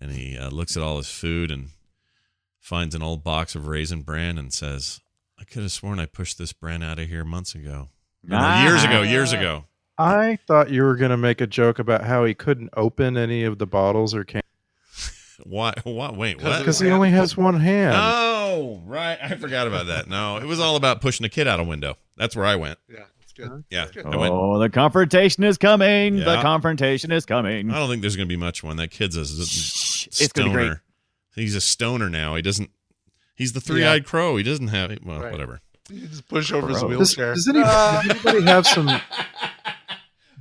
and 0.00 0.12
he 0.12 0.38
uh, 0.38 0.48
looks 0.48 0.78
at 0.78 0.82
all 0.82 0.96
his 0.96 1.10
food 1.10 1.50
and 1.50 1.70
finds 2.58 2.94
an 2.94 3.02
old 3.02 3.22
box 3.22 3.54
of 3.54 3.66
raisin 3.66 4.00
bran 4.00 4.38
and 4.38 4.54
says, 4.54 5.00
I 5.38 5.44
could 5.44 5.60
have 5.60 5.72
sworn 5.72 6.00
I 6.00 6.06
pushed 6.06 6.38
this 6.38 6.54
bran 6.54 6.82
out 6.82 6.98
of 6.98 7.08
here 7.08 7.24
months 7.24 7.54
ago. 7.54 7.90
No, 8.24 8.38
no, 8.38 8.62
years 8.62 8.84
ago, 8.84 9.02
years 9.02 9.32
ago. 9.32 9.64
I 9.98 10.38
thought 10.46 10.70
you 10.70 10.84
were 10.84 10.96
going 10.96 11.10
to 11.10 11.18
make 11.18 11.42
a 11.42 11.46
joke 11.46 11.78
about 11.78 12.04
how 12.04 12.24
he 12.24 12.32
couldn't 12.32 12.70
open 12.78 13.18
any 13.18 13.44
of 13.44 13.58
the 13.58 13.66
bottles 13.66 14.14
or 14.14 14.24
cans 14.24 14.42
Why? 15.44 15.72
What? 15.84 16.16
Wait, 16.16 16.42
what? 16.42 16.58
because 16.58 16.78
he 16.78 16.90
only 16.90 17.10
has 17.10 17.36
one 17.36 17.58
hand. 17.58 17.94
Oh, 17.96 18.80
right. 18.86 19.18
I 19.22 19.34
forgot 19.36 19.66
about 19.66 19.86
that. 19.86 20.08
No, 20.08 20.36
it 20.38 20.44
was 20.44 20.60
all 20.60 20.76
about 20.76 21.00
pushing 21.00 21.24
a 21.26 21.28
kid 21.28 21.48
out 21.48 21.60
a 21.60 21.64
window. 21.64 21.96
That's 22.16 22.36
where 22.36 22.44
I 22.44 22.56
went. 22.56 22.78
Yeah, 22.88 23.04
that's 23.18 23.32
good. 23.32 23.64
Yeah. 23.70 23.86
I 24.04 24.16
went. 24.16 24.32
Oh, 24.32 24.58
the 24.58 24.68
confrontation 24.70 25.42
is 25.44 25.58
coming. 25.58 26.16
The 26.16 26.40
confrontation 26.42 27.10
is 27.12 27.24
coming. 27.26 27.70
I 27.70 27.78
don't 27.78 27.88
think 27.88 28.02
there's 28.02 28.16
going 28.16 28.28
to 28.28 28.32
be 28.32 28.36
much 28.36 28.62
one. 28.62 28.76
That 28.76 28.90
kid's 28.90 29.16
a 29.16 29.24
z- 29.24 30.08
It's 30.22 30.32
gonna 30.32 30.48
be 30.50 30.54
great. 30.54 30.64
stoner. 30.66 30.82
He's 31.34 31.54
a 31.54 31.60
stoner 31.60 32.08
now. 32.10 32.34
He 32.36 32.42
doesn't. 32.42 32.70
He's 33.34 33.52
the 33.54 33.60
three-eyed 33.60 34.04
crow. 34.04 34.36
He 34.36 34.42
doesn't 34.42 34.68
have. 34.68 34.96
Well, 35.04 35.20
Right. 35.20 35.32
whatever. 35.32 35.60
You 35.90 36.06
just 36.06 36.28
push 36.28 36.52
over 36.52 36.68
his 36.68 36.78
Gross. 36.80 36.90
Does, 36.90 37.16
wheelchair. 37.16 37.34
does, 37.34 37.48
any, 37.48 37.60
does 37.60 38.04
anybody 38.10 38.42
have 38.44 38.66
some? 38.66 38.88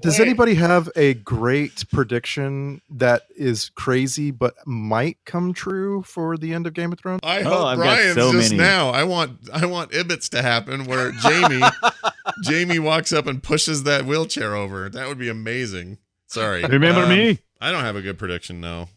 Does 0.01 0.19
anybody 0.19 0.55
have 0.55 0.89
a 0.95 1.13
great 1.13 1.83
prediction 1.91 2.81
that 2.89 3.23
is 3.35 3.69
crazy 3.69 4.31
but 4.31 4.55
might 4.65 5.17
come 5.25 5.53
true 5.53 6.01
for 6.01 6.37
the 6.37 6.53
end 6.53 6.65
of 6.65 6.73
Game 6.73 6.91
of 6.91 6.99
Thrones? 6.99 7.19
I 7.23 7.41
Oh, 7.41 7.43
hope 7.43 7.65
I've 7.67 7.77
got 7.77 7.83
Brian's 7.83 8.15
so 8.15 8.31
just 8.31 8.51
many. 8.51 8.61
now. 8.63 8.89
I 8.89 9.03
want. 9.03 9.49
I 9.53 9.65
want 9.65 9.91
Ibbets 9.91 10.29
to 10.29 10.41
happen 10.41 10.85
where 10.85 11.11
Jaime, 11.15 11.61
Jaime 12.45 12.79
walks 12.79 13.13
up 13.13 13.27
and 13.27 13.43
pushes 13.43 13.83
that 13.83 14.05
wheelchair 14.05 14.55
over. 14.55 14.89
That 14.89 15.07
would 15.07 15.19
be 15.19 15.29
amazing. 15.29 15.99
Sorry. 16.27 16.63
Remember 16.69 17.01
Um, 17.03 17.09
me? 17.09 17.39
I 17.59 17.71
don't 17.71 17.83
have 17.83 17.95
a 17.95 18.01
good 18.01 18.17
prediction. 18.17 18.59
No. 18.59 18.89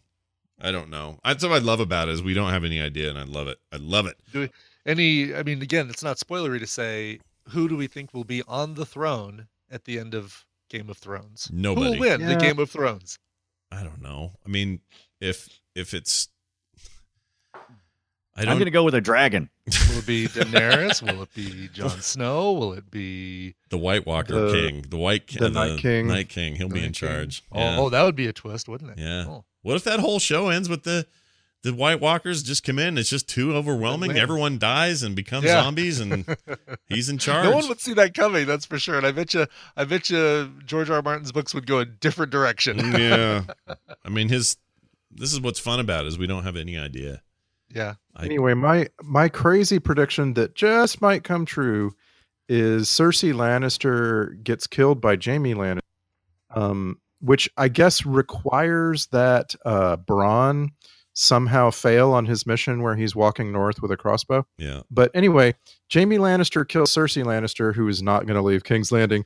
I 0.60 0.70
don't 0.70 0.88
know. 0.88 1.18
That's 1.24 1.42
what 1.44 1.52
I 1.52 1.58
love 1.58 1.80
about 1.80 2.08
it 2.08 2.12
is 2.12 2.22
we 2.22 2.32
don't 2.32 2.50
have 2.50 2.64
any 2.64 2.80
idea, 2.80 3.10
and 3.10 3.18
I 3.18 3.24
love 3.24 3.48
it. 3.48 3.58
I 3.72 3.76
love 3.76 4.06
it. 4.06 4.16
Do 4.32 4.40
we, 4.40 4.50
any? 4.86 5.34
I 5.34 5.42
mean, 5.42 5.60
again, 5.60 5.90
it's 5.90 6.02
not 6.02 6.16
spoilery 6.16 6.60
to 6.60 6.66
say 6.66 7.18
who 7.50 7.68
do 7.68 7.76
we 7.76 7.88
think 7.88 8.14
will 8.14 8.24
be 8.24 8.42
on 8.48 8.74
the 8.74 8.86
throne 8.86 9.48
at 9.70 9.84
the 9.84 9.98
end 9.98 10.14
of 10.14 10.46
Game 10.74 10.90
of 10.90 10.98
Thrones? 10.98 11.48
Nobody. 11.52 11.86
Who 11.86 11.92
will 11.92 11.98
win 12.00 12.26
the 12.26 12.36
Game 12.36 12.58
of 12.58 12.68
Thrones? 12.70 13.18
I 13.70 13.82
don't 13.82 14.02
know. 14.02 14.32
I 14.44 14.48
mean, 14.48 14.80
if 15.20 15.48
if 15.74 15.94
it's, 15.94 16.28
I 18.36 18.42
I'm 18.42 18.58
gonna 18.58 18.70
go 18.70 18.82
with 18.82 18.94
a 18.94 19.00
dragon. 19.00 19.50
Will 19.88 19.98
it 19.98 20.06
be 20.06 20.26
Daenerys? 20.26 21.00
will 21.02 21.22
it 21.22 21.32
be 21.34 21.68
Jon 21.72 21.90
Snow? 22.00 22.52
Will 22.52 22.72
it 22.72 22.90
be 22.90 23.54
the 23.70 23.78
White 23.78 24.06
Walker 24.06 24.34
The- 24.48 24.52
King, 24.52 24.84
the 24.88 24.96
White 24.96 25.26
Ki- 25.28 25.38
the 25.38 25.50
Night 25.50 25.78
King. 25.78 26.08
Night 26.08 26.28
King. 26.28 26.56
He'll 26.56 26.68
be 26.68 26.78
in 26.80 26.86
Night 26.86 26.94
King. 26.96 27.08
charge. 27.08 27.42
Oh, 27.52 27.60
Yeah. 27.60 27.76
oh, 27.78 27.88
that 27.90 28.02
would 28.02 28.16
be 28.16 28.26
a 28.26 28.32
twist, 28.32 28.68
wouldn't 28.68 28.90
it? 28.90 28.98
Yeah. 28.98 29.24
Oh. 29.28 29.44
What 29.62 29.76
if 29.76 29.84
that 29.84 30.00
whole 30.00 30.18
show 30.18 30.48
ends 30.48 30.68
with 30.68 30.82
the 30.82 31.06
the 31.64 31.74
White 31.74 32.00
Walkers 32.00 32.42
just 32.44 32.62
come 32.62 32.78
in? 32.78 32.96
It's 32.96 33.10
just 33.10 33.28
too 33.28 33.52
overwhelming. 33.54 34.08
win. 34.10 34.16
Everyone 34.18 34.58
dies 34.58 35.02
and 35.02 35.16
becomes 35.16 35.46
Yeah. 35.46 35.62
zombies, 35.62 35.98
and 35.98 36.24
he's 36.88 37.08
in 37.08 37.18
charge. 37.18 37.44
No 37.46 37.56
one 37.56 37.68
would 37.68 37.80
see 37.80 37.94
that 37.94 38.14
coming. 38.14 38.46
That's 38.46 38.64
for 38.66 38.78
sure. 38.78 38.96
And 38.96 39.06
I 39.06 39.10
bet 39.10 39.34
you, 39.34 39.46
I 39.76 39.84
bet 39.84 40.08
you, 40.10 40.52
George 40.64 40.90
R. 40.90 40.96
R. 40.96 41.02
Martin's 41.02 41.32
books 41.32 41.52
would 41.54 41.66
go 41.66 41.80
a 41.80 41.84
different 41.84 42.30
direction. 42.30 42.78
yeah. 42.92 43.42
I 44.04 44.08
mean, 44.08 44.28
his. 44.28 44.56
This 45.10 45.32
is 45.32 45.40
what's 45.40 45.60
fun 45.60 45.80
about 45.80 46.04
it 46.04 46.08
is 46.08 46.18
we 46.18 46.26
don't 46.26 46.44
have 46.44 46.56
any 46.56 46.76
idea. 46.78 47.22
Yeah. 47.68 47.94
I, 48.16 48.26
Anyway, 48.26 48.54
my 48.54 48.88
my 49.02 49.28
crazy 49.28 49.78
prediction 49.78 50.34
that 50.34 50.54
just 50.54 51.00
might 51.00 51.24
come 51.24 51.44
true 51.46 51.94
is 52.48 52.88
Cersei 52.88 53.32
Lannister 53.32 54.42
gets 54.44 54.66
killed 54.66 55.00
by 55.00 55.16
Jaime 55.22 55.54
Lannister, 55.54 55.80
um, 56.54 57.00
which 57.20 57.48
I 57.56 57.68
guess 57.68 58.04
requires 58.04 59.06
that 59.08 59.54
uh, 59.64 59.96
Bronn 59.96 60.68
somehow 61.14 61.70
fail 61.70 62.12
on 62.12 62.26
his 62.26 62.44
mission 62.46 62.82
where 62.82 62.96
he's 62.96 63.14
walking 63.16 63.52
north 63.52 63.80
with 63.80 63.90
a 63.90 63.96
crossbow. 63.96 64.46
Yeah. 64.58 64.82
But 64.90 65.10
anyway, 65.14 65.54
Jaime 65.92 66.18
Lannister 66.18 66.66
kills 66.68 66.92
Cersei 66.92 67.24
Lannister, 67.24 67.74
who 67.74 67.88
is 67.88 68.02
not 68.02 68.26
going 68.26 68.36
to 68.36 68.42
leave 68.42 68.64
King's 68.64 68.92
Landing. 68.92 69.24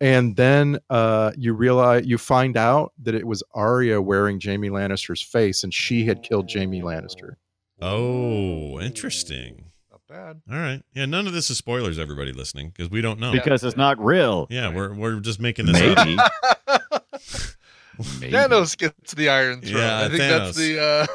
And 0.00 0.36
then 0.36 0.78
uh, 0.90 1.32
you 1.36 1.54
realize 1.54 2.06
you 2.06 2.18
find 2.18 2.56
out 2.56 2.92
that 3.02 3.14
it 3.14 3.26
was 3.26 3.42
Arya 3.54 4.02
wearing 4.02 4.40
Jaime 4.42 4.68
Lannister's 4.68 5.22
face, 5.22 5.62
and 5.64 5.72
she 5.72 6.04
had 6.04 6.22
killed 6.22 6.50
Jaime 6.52 6.82
Lannister. 6.82 7.36
Oh, 7.80 8.78
interesting. 8.80 9.66
Not 9.90 10.00
bad. 10.06 10.42
All 10.50 10.58
right. 10.58 10.82
Yeah, 10.94 11.06
none 11.06 11.26
of 11.26 11.32
this 11.32 11.48
is 11.48 11.56
spoilers, 11.56 11.98
everybody 11.98 12.32
listening, 12.32 12.70
because 12.70 12.90
we 12.90 13.00
don't 13.00 13.18
know. 13.18 13.32
Because 13.32 13.64
it's 13.64 13.76
not 13.76 13.98
real. 14.02 14.46
Yeah, 14.50 14.74
we're 14.74 14.92
we're 14.94 15.20
just 15.20 15.40
making 15.40 15.66
this 15.66 15.80
Maybe. 15.80 16.18
up. 16.18 16.32
Thanos 17.98 18.76
gets 18.76 19.14
the 19.14 19.30
Iron 19.30 19.62
Throne. 19.62 19.80
Yeah, 19.80 19.98
I 20.00 20.08
think 20.08 20.20
Thanos. 20.20 20.38
that's 20.38 20.56
the. 20.56 20.82
Uh, 20.82 21.06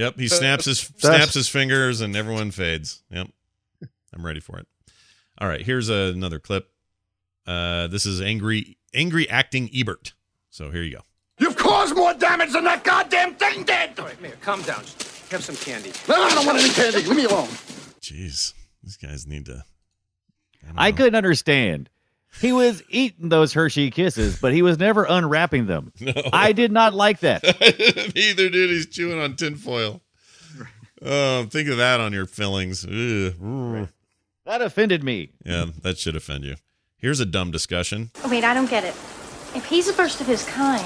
Yep, 0.00 0.18
he 0.18 0.28
snaps 0.28 0.64
his 0.64 0.88
That's- 0.88 1.18
snaps 1.18 1.34
his 1.34 1.48
fingers 1.48 2.00
and 2.00 2.16
everyone 2.16 2.50
fades. 2.52 3.02
Yep. 3.10 3.28
I'm 4.14 4.24
ready 4.24 4.40
for 4.40 4.58
it. 4.58 4.66
All 5.38 5.46
right, 5.46 5.60
here's 5.60 5.90
another 5.90 6.38
clip. 6.38 6.70
Uh 7.46 7.86
this 7.86 8.06
is 8.06 8.20
angry 8.22 8.78
angry 8.94 9.28
acting 9.28 9.68
Ebert. 9.74 10.14
So 10.48 10.70
here 10.70 10.82
you 10.82 10.96
go. 10.96 11.02
You've 11.38 11.56
caused 11.56 11.94
more 11.94 12.14
damage 12.14 12.52
than 12.52 12.64
that 12.64 12.82
goddamn 12.82 13.34
thing 13.34 13.64
did! 13.64 13.98
All 13.98 14.06
right, 14.06 14.20
Mayor, 14.22 14.36
calm 14.40 14.62
down. 14.62 14.84
Have 15.30 15.44
some 15.44 15.56
candy. 15.56 15.92
No, 16.08 16.14
I 16.22 16.34
don't 16.34 16.46
want 16.46 16.58
any 16.58 16.70
candy. 16.70 17.02
Leave 17.02 17.16
me 17.16 17.24
alone. 17.24 17.48
Jeez. 18.00 18.54
These 18.82 18.96
guys 18.96 19.26
need 19.26 19.46
to 19.46 19.64
I 20.76 20.92
couldn't 20.92 21.14
understand. 21.14 21.90
He 22.40 22.52
was 22.52 22.82
eating 22.88 23.28
those 23.28 23.52
Hershey 23.52 23.90
kisses, 23.90 24.38
but 24.38 24.52
he 24.52 24.62
was 24.62 24.78
never 24.78 25.04
unwrapping 25.04 25.66
them. 25.66 25.92
No. 26.00 26.12
I 26.32 26.52
did 26.52 26.72
not 26.72 26.94
like 26.94 27.20
that. 27.20 27.42
Neither 28.14 28.48
dude, 28.48 28.70
he's 28.70 28.86
chewing 28.86 29.20
on 29.20 29.36
tinfoil. 29.36 30.00
Oh, 31.02 31.44
think 31.46 31.68
of 31.68 31.76
that 31.78 32.00
on 32.00 32.12
your 32.12 32.26
fillings. 32.26 32.84
Ugh. 32.84 33.88
That 34.46 34.62
offended 34.62 35.02
me. 35.04 35.30
Yeah, 35.44 35.66
that 35.82 35.98
should 35.98 36.16
offend 36.16 36.44
you. 36.44 36.56
Here's 36.98 37.20
a 37.20 37.26
dumb 37.26 37.50
discussion. 37.50 38.10
Wait, 38.28 38.44
I 38.44 38.52
don't 38.54 38.68
get 38.70 38.84
it. 38.84 38.94
If 39.54 39.66
he's 39.68 39.86
the 39.86 39.92
first 39.92 40.20
of 40.20 40.26
his 40.26 40.44
kind, 40.44 40.84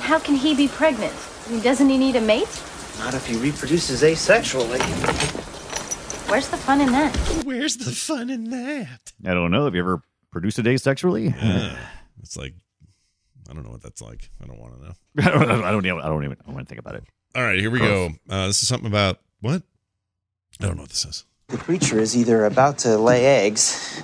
how 0.00 0.18
can 0.18 0.34
he 0.34 0.54
be 0.54 0.68
pregnant? 0.68 1.14
I 1.46 1.50
mean, 1.52 1.60
doesn't 1.60 1.88
he 1.88 1.98
need 1.98 2.16
a 2.16 2.20
mate? 2.20 2.62
Not 2.98 3.14
if 3.14 3.26
he 3.26 3.36
reproduces 3.36 4.02
asexually. 4.02 4.80
Where's 6.30 6.48
the 6.48 6.56
fun 6.56 6.80
in 6.80 6.92
that? 6.92 7.14
Where's 7.44 7.76
the 7.76 7.90
fun 7.92 8.30
in 8.30 8.50
that? 8.50 9.12
I 9.26 9.34
don't 9.34 9.50
know. 9.50 9.64
Have 9.66 9.74
you 9.74 9.80
ever 9.82 10.02
produced 10.34 10.58
a 10.58 10.62
day 10.62 10.76
sexually? 10.76 11.28
Yeah. 11.28 11.76
It's 12.22 12.38
like 12.38 12.54
I 13.50 13.52
don't 13.52 13.64
know 13.64 13.70
what 13.70 13.82
that's 13.82 14.00
like. 14.00 14.30
I 14.42 14.46
don't 14.46 14.58
want 14.58 14.74
to 14.76 14.86
know. 14.86 14.92
I 15.18 15.30
don't. 15.30 15.64
I 15.64 15.70
don't 15.72 15.84
even. 15.84 16.00
I 16.00 16.06
don't 16.06 16.24
even. 16.24 16.38
I 16.46 16.50
want 16.52 16.66
to 16.66 16.68
think 16.68 16.78
about 16.78 16.94
it. 16.94 17.04
All 17.34 17.42
right, 17.42 17.58
here 17.58 17.70
we 17.70 17.80
go. 17.80 18.10
Uh, 18.30 18.46
this 18.46 18.62
is 18.62 18.68
something 18.68 18.86
about 18.86 19.18
what? 19.40 19.62
I 20.60 20.66
don't 20.66 20.76
know 20.76 20.82
what 20.84 20.90
this 20.90 21.04
is. 21.04 21.26
The 21.48 21.58
creature 21.58 21.98
is 21.98 22.16
either 22.16 22.46
about 22.46 22.78
to 22.78 22.96
lay 22.96 23.26
eggs 23.26 24.02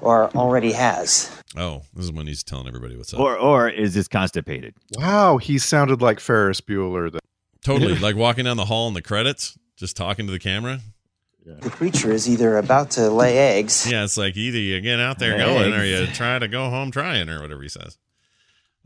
or 0.00 0.30
already 0.30 0.72
has. 0.72 1.30
Oh, 1.56 1.82
this 1.92 2.04
is 2.04 2.12
when 2.12 2.26
he's 2.26 2.42
telling 2.42 2.68
everybody 2.68 2.96
what's 2.96 3.12
up. 3.12 3.20
Or 3.20 3.36
or 3.36 3.68
is 3.68 3.92
this 3.92 4.08
constipated? 4.08 4.74
Wow, 4.96 5.36
he 5.36 5.58
sounded 5.58 6.00
like 6.00 6.20
Ferris 6.20 6.62
Bueller. 6.62 7.12
Then. 7.12 7.20
totally, 7.62 7.94
like 7.98 8.16
walking 8.16 8.44
down 8.44 8.56
the 8.56 8.64
hall 8.64 8.88
in 8.88 8.94
the 8.94 9.02
credits, 9.02 9.58
just 9.76 9.96
talking 9.96 10.26
to 10.26 10.32
the 10.32 10.38
camera. 10.38 10.80
The 11.56 11.70
creature 11.70 12.12
is 12.12 12.28
either 12.28 12.58
about 12.58 12.90
to 12.92 13.10
lay 13.10 13.38
eggs. 13.38 13.90
Yeah, 13.90 14.04
it's 14.04 14.16
like 14.16 14.36
either 14.36 14.58
you 14.58 14.80
get 14.80 15.00
out 15.00 15.18
there 15.18 15.36
going 15.38 15.72
or 15.72 15.84
you 15.84 16.06
try 16.06 16.38
to 16.38 16.48
go 16.48 16.68
home 16.70 16.90
trying 16.90 17.28
or 17.28 17.40
whatever 17.40 17.62
he 17.62 17.68
says. 17.68 17.98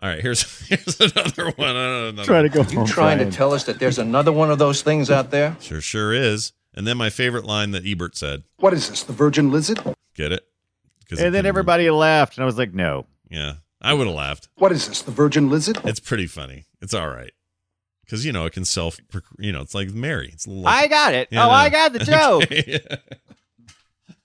All 0.01 0.09
right, 0.09 0.21
here's 0.21 0.43
here's 0.69 1.01
another 1.01 1.51
one. 1.53 1.77
Another 1.77 2.25
Try 2.25 2.43
to 2.43 2.49
go 2.49 2.63
You 2.63 2.87
trying 2.87 3.19
to 3.19 3.31
tell 3.31 3.53
us 3.53 3.65
that 3.65 3.79
there's 3.79 3.99
another 3.99 4.33
one 4.33 4.51
of 4.51 4.59
those 4.59 4.83
things 4.83 5.11
out 5.11 5.31
there? 5.31 5.57
Sure, 5.61 5.81
sure 5.81 6.13
is. 6.13 6.53
And 6.75 6.87
then 6.87 6.97
my 6.97 7.11
favorite 7.11 7.45
line 7.45 7.73
that 7.73 7.87
Ebert 7.87 8.17
said. 8.17 8.45
What 8.57 8.73
is 8.73 8.89
this, 8.89 9.03
the 9.03 9.13
virgin 9.13 9.51
lizard? 9.53 9.79
Get 10.15 10.33
it? 10.33 10.47
And 11.11 11.19
it 11.19 11.23
then 11.23 11.33
didn't- 11.33 11.47
everybody 11.47 11.91
laughed, 11.91 12.37
and 12.37 12.43
I 12.43 12.47
was 12.47 12.57
like, 12.57 12.73
"No." 12.73 13.07
Yeah, 13.31 13.55
I 13.81 13.93
would 13.93 14.07
have 14.07 14.17
laughed. 14.17 14.49
What 14.57 14.73
is 14.73 14.89
this, 14.89 15.03
the 15.03 15.11
virgin 15.11 15.51
lizard? 15.51 15.79
It's 15.85 16.01
pretty 16.01 16.27
funny. 16.27 16.65
It's 16.81 16.95
all 16.95 17.09
right. 17.09 17.33
Because, 18.05 18.25
you 18.25 18.33
know, 18.33 18.45
it 18.47 18.53
can 18.53 18.65
self, 18.65 18.99
you 19.39 19.53
know, 19.53 19.61
it's 19.61 19.75
like 19.75 19.91
Mary. 19.91 20.31
It's 20.33 20.47
a 20.47 20.51
little 20.51 20.67
I 20.67 20.87
got 20.87 21.15
it. 21.15 21.29
Yeah, 21.31 21.47
oh, 21.47 21.51
I 21.51 21.69
got 21.69 21.93
the 21.93 21.99
joke. 22.01 22.43
Okay. 22.45 22.81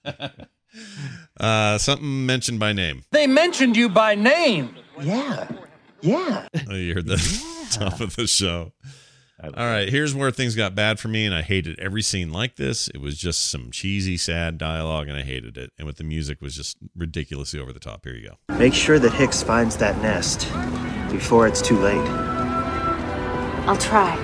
uh, 1.39 1.77
something 1.77 2.25
mentioned 2.25 2.59
by 2.59 2.73
name. 2.73 3.03
They 3.11 3.27
mentioned 3.27 3.77
you 3.77 3.89
by 3.89 4.15
name. 4.15 4.75
Yeah. 5.01 5.47
Yeah. 6.01 6.47
Oh, 6.69 6.75
you 6.75 6.93
heard 6.93 7.07
the 7.07 7.67
top 7.71 8.01
of 8.01 8.15
the 8.15 8.27
show. 8.27 8.73
All 9.43 9.51
right, 9.53 9.87
here's 9.87 10.15
where 10.15 10.31
things 10.31 10.55
got 10.55 10.73
bad 10.73 10.99
for 10.99 11.09
me, 11.09 11.23
and 11.23 11.35
I 11.35 11.43
hated 11.43 11.79
every 11.79 12.01
scene 12.01 12.31
like 12.31 12.55
this. 12.55 12.87
It 12.87 12.99
was 12.99 13.19
just 13.19 13.51
some 13.51 13.69
cheesy, 13.69 14.17
sad 14.17 14.57
dialogue, 14.57 15.07
and 15.09 15.15
I 15.15 15.21
hated 15.21 15.57
it. 15.57 15.71
And 15.77 15.85
with 15.85 15.97
the 15.97 16.03
music 16.03 16.41
was 16.41 16.55
just 16.55 16.77
ridiculously 16.95 17.59
over 17.59 17.71
the 17.71 17.79
top. 17.79 18.03
Here 18.03 18.15
you 18.15 18.29
go. 18.29 18.57
Make 18.57 18.73
sure 18.73 18.97
that 18.97 19.13
Hicks 19.13 19.43
finds 19.43 19.77
that 19.77 19.95
nest 20.01 20.47
before 21.11 21.45
it's 21.47 21.61
too 21.61 21.77
late. 21.77 22.36
I'll 23.67 23.75
try. 23.75 24.15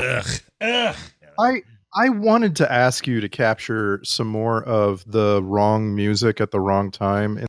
Ugh. 0.00 0.26
Ugh. 0.62 0.96
I 1.38 1.62
I 1.94 2.08
wanted 2.08 2.56
to 2.56 2.72
ask 2.72 3.06
you 3.06 3.20
to 3.20 3.28
capture 3.28 4.00
some 4.04 4.26
more 4.26 4.62
of 4.64 5.04
the 5.06 5.42
wrong 5.42 5.94
music 5.94 6.40
at 6.40 6.50
the 6.50 6.60
wrong 6.60 6.90
time. 6.90 7.36
And, 7.36 7.46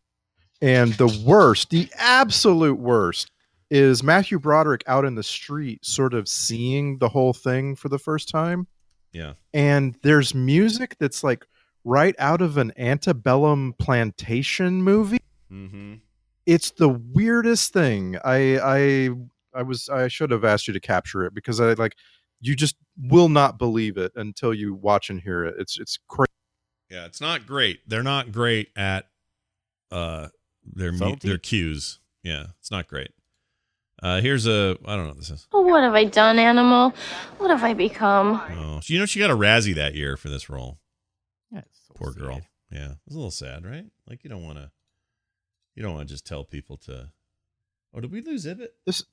and 0.61 0.93
the 0.95 1.07
worst, 1.25 1.69
the 1.69 1.89
absolute 1.95 2.79
worst, 2.79 3.31
is 3.69 4.03
Matthew 4.03 4.39
Broderick 4.39 4.83
out 4.87 5.05
in 5.05 5.15
the 5.15 5.23
street 5.23 5.85
sort 5.85 6.13
of 6.13 6.27
seeing 6.27 6.97
the 6.97 7.07
whole 7.07 7.31
thing 7.31 7.77
for 7.77 7.87
the 7.87 7.97
first 7.97 8.27
time. 8.27 8.67
Yeah. 9.13 9.33
And 9.53 9.95
there's 10.03 10.35
music 10.35 10.97
that's 10.99 11.23
like 11.23 11.45
right 11.85 12.15
out 12.19 12.41
of 12.41 12.57
an 12.57 12.73
antebellum 12.77 13.75
plantation 13.79 14.83
movie. 14.83 15.19
Mm-hmm. 15.49 15.95
It's 16.45 16.71
the 16.71 16.89
weirdest 16.89 17.71
thing. 17.71 18.17
I 18.25 18.59
I 18.59 19.09
I 19.53 19.61
was 19.63 19.89
I 19.89 20.07
should 20.07 20.31
have 20.31 20.43
asked 20.45 20.67
you 20.67 20.73
to 20.73 20.79
capture 20.79 21.23
it 21.25 21.33
because 21.33 21.59
I 21.59 21.73
like 21.73 21.95
you 22.39 22.55
just 22.55 22.75
will 22.97 23.29
not 23.29 23.57
believe 23.57 23.97
it 23.97 24.11
until 24.15 24.53
you 24.53 24.73
watch 24.73 25.09
and 25.09 25.19
hear 25.21 25.45
it. 25.45 25.55
It's 25.59 25.79
it's 25.79 25.99
crazy. 26.07 26.27
Yeah, 26.89 27.05
it's 27.05 27.21
not 27.21 27.45
great. 27.45 27.87
They're 27.87 28.03
not 28.03 28.31
great 28.31 28.69
at 28.75 29.09
uh 29.91 30.27
their 30.65 30.91
mu- 30.91 31.15
their 31.17 31.37
cues. 31.37 31.99
Yeah, 32.23 32.47
it's 32.59 32.71
not 32.71 32.87
great. 32.87 33.11
Uh 34.01 34.21
here's 34.21 34.47
a 34.47 34.77
I 34.85 34.95
don't 34.95 35.03
know 35.03 35.09
what 35.09 35.17
this 35.17 35.29
is. 35.29 35.47
Oh, 35.51 35.61
what 35.61 35.83
have 35.83 35.93
I 35.93 36.05
done, 36.05 36.39
animal? 36.39 36.93
What 37.37 37.49
have 37.49 37.63
I 37.63 37.73
become? 37.73 38.41
Oh, 38.51 38.79
you 38.85 38.99
know 38.99 39.05
she 39.05 39.19
got 39.19 39.29
a 39.31 39.35
Razzie 39.35 39.75
that 39.75 39.95
year 39.95 40.17
for 40.17 40.29
this 40.29 40.49
role. 40.49 40.79
Yeah, 41.51 41.61
so 41.71 41.93
Poor 41.95 42.11
sad. 42.13 42.21
girl. 42.21 42.41
Yeah, 42.71 42.93
it's 43.05 43.15
a 43.15 43.17
little 43.17 43.31
sad, 43.31 43.65
right? 43.65 43.85
Like 44.07 44.23
you 44.23 44.29
don't 44.29 44.43
want 44.43 44.57
to, 44.57 44.71
you 45.75 45.83
don't 45.83 45.93
want 45.93 46.07
to 46.07 46.13
just 46.13 46.25
tell 46.25 46.43
people 46.45 46.77
to. 46.77 47.09
Oh, 47.93 47.99
did 47.99 48.11
we 48.11 48.21
lose 48.21 48.45
Ibbott? 48.45 48.75
This 48.85 49.03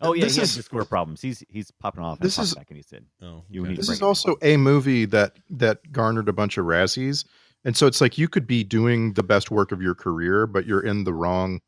Oh 0.00 0.12
yeah, 0.12 0.24
This 0.24 0.34
he 0.34 0.40
has 0.40 0.50
is- 0.50 0.56
Discord 0.56 0.88
problems. 0.88 1.20
He's 1.22 1.42
he's 1.48 1.70
popping 1.70 2.02
off. 2.02 2.18
And 2.18 2.26
This 2.26 2.36
popping 2.36 2.44
is- 2.48 2.54
back, 2.54 2.66
and 2.70 2.76
he 2.76 2.82
said, 2.82 3.04
Oh, 3.22 3.44
You 3.48 3.60
okay. 3.62 3.70
need 3.70 3.74
to 3.76 3.80
This 3.82 3.90
is 3.90 4.02
also 4.02 4.36
a 4.42 4.56
movie 4.56 5.04
that 5.06 5.36
that 5.50 5.92
garnered 5.92 6.28
a 6.28 6.32
bunch 6.32 6.58
of 6.58 6.64
Razzies, 6.66 7.24
and 7.64 7.76
so 7.76 7.86
it's 7.86 8.00
like 8.00 8.18
you 8.18 8.28
could 8.28 8.46
be 8.46 8.64
doing 8.64 9.12
the 9.14 9.22
best 9.22 9.50
work 9.50 9.70
of 9.72 9.80
your 9.80 9.94
career, 9.94 10.46
but 10.46 10.66
you're 10.66 10.80
in 10.84 11.04
the 11.04 11.14
wrong 11.14 11.60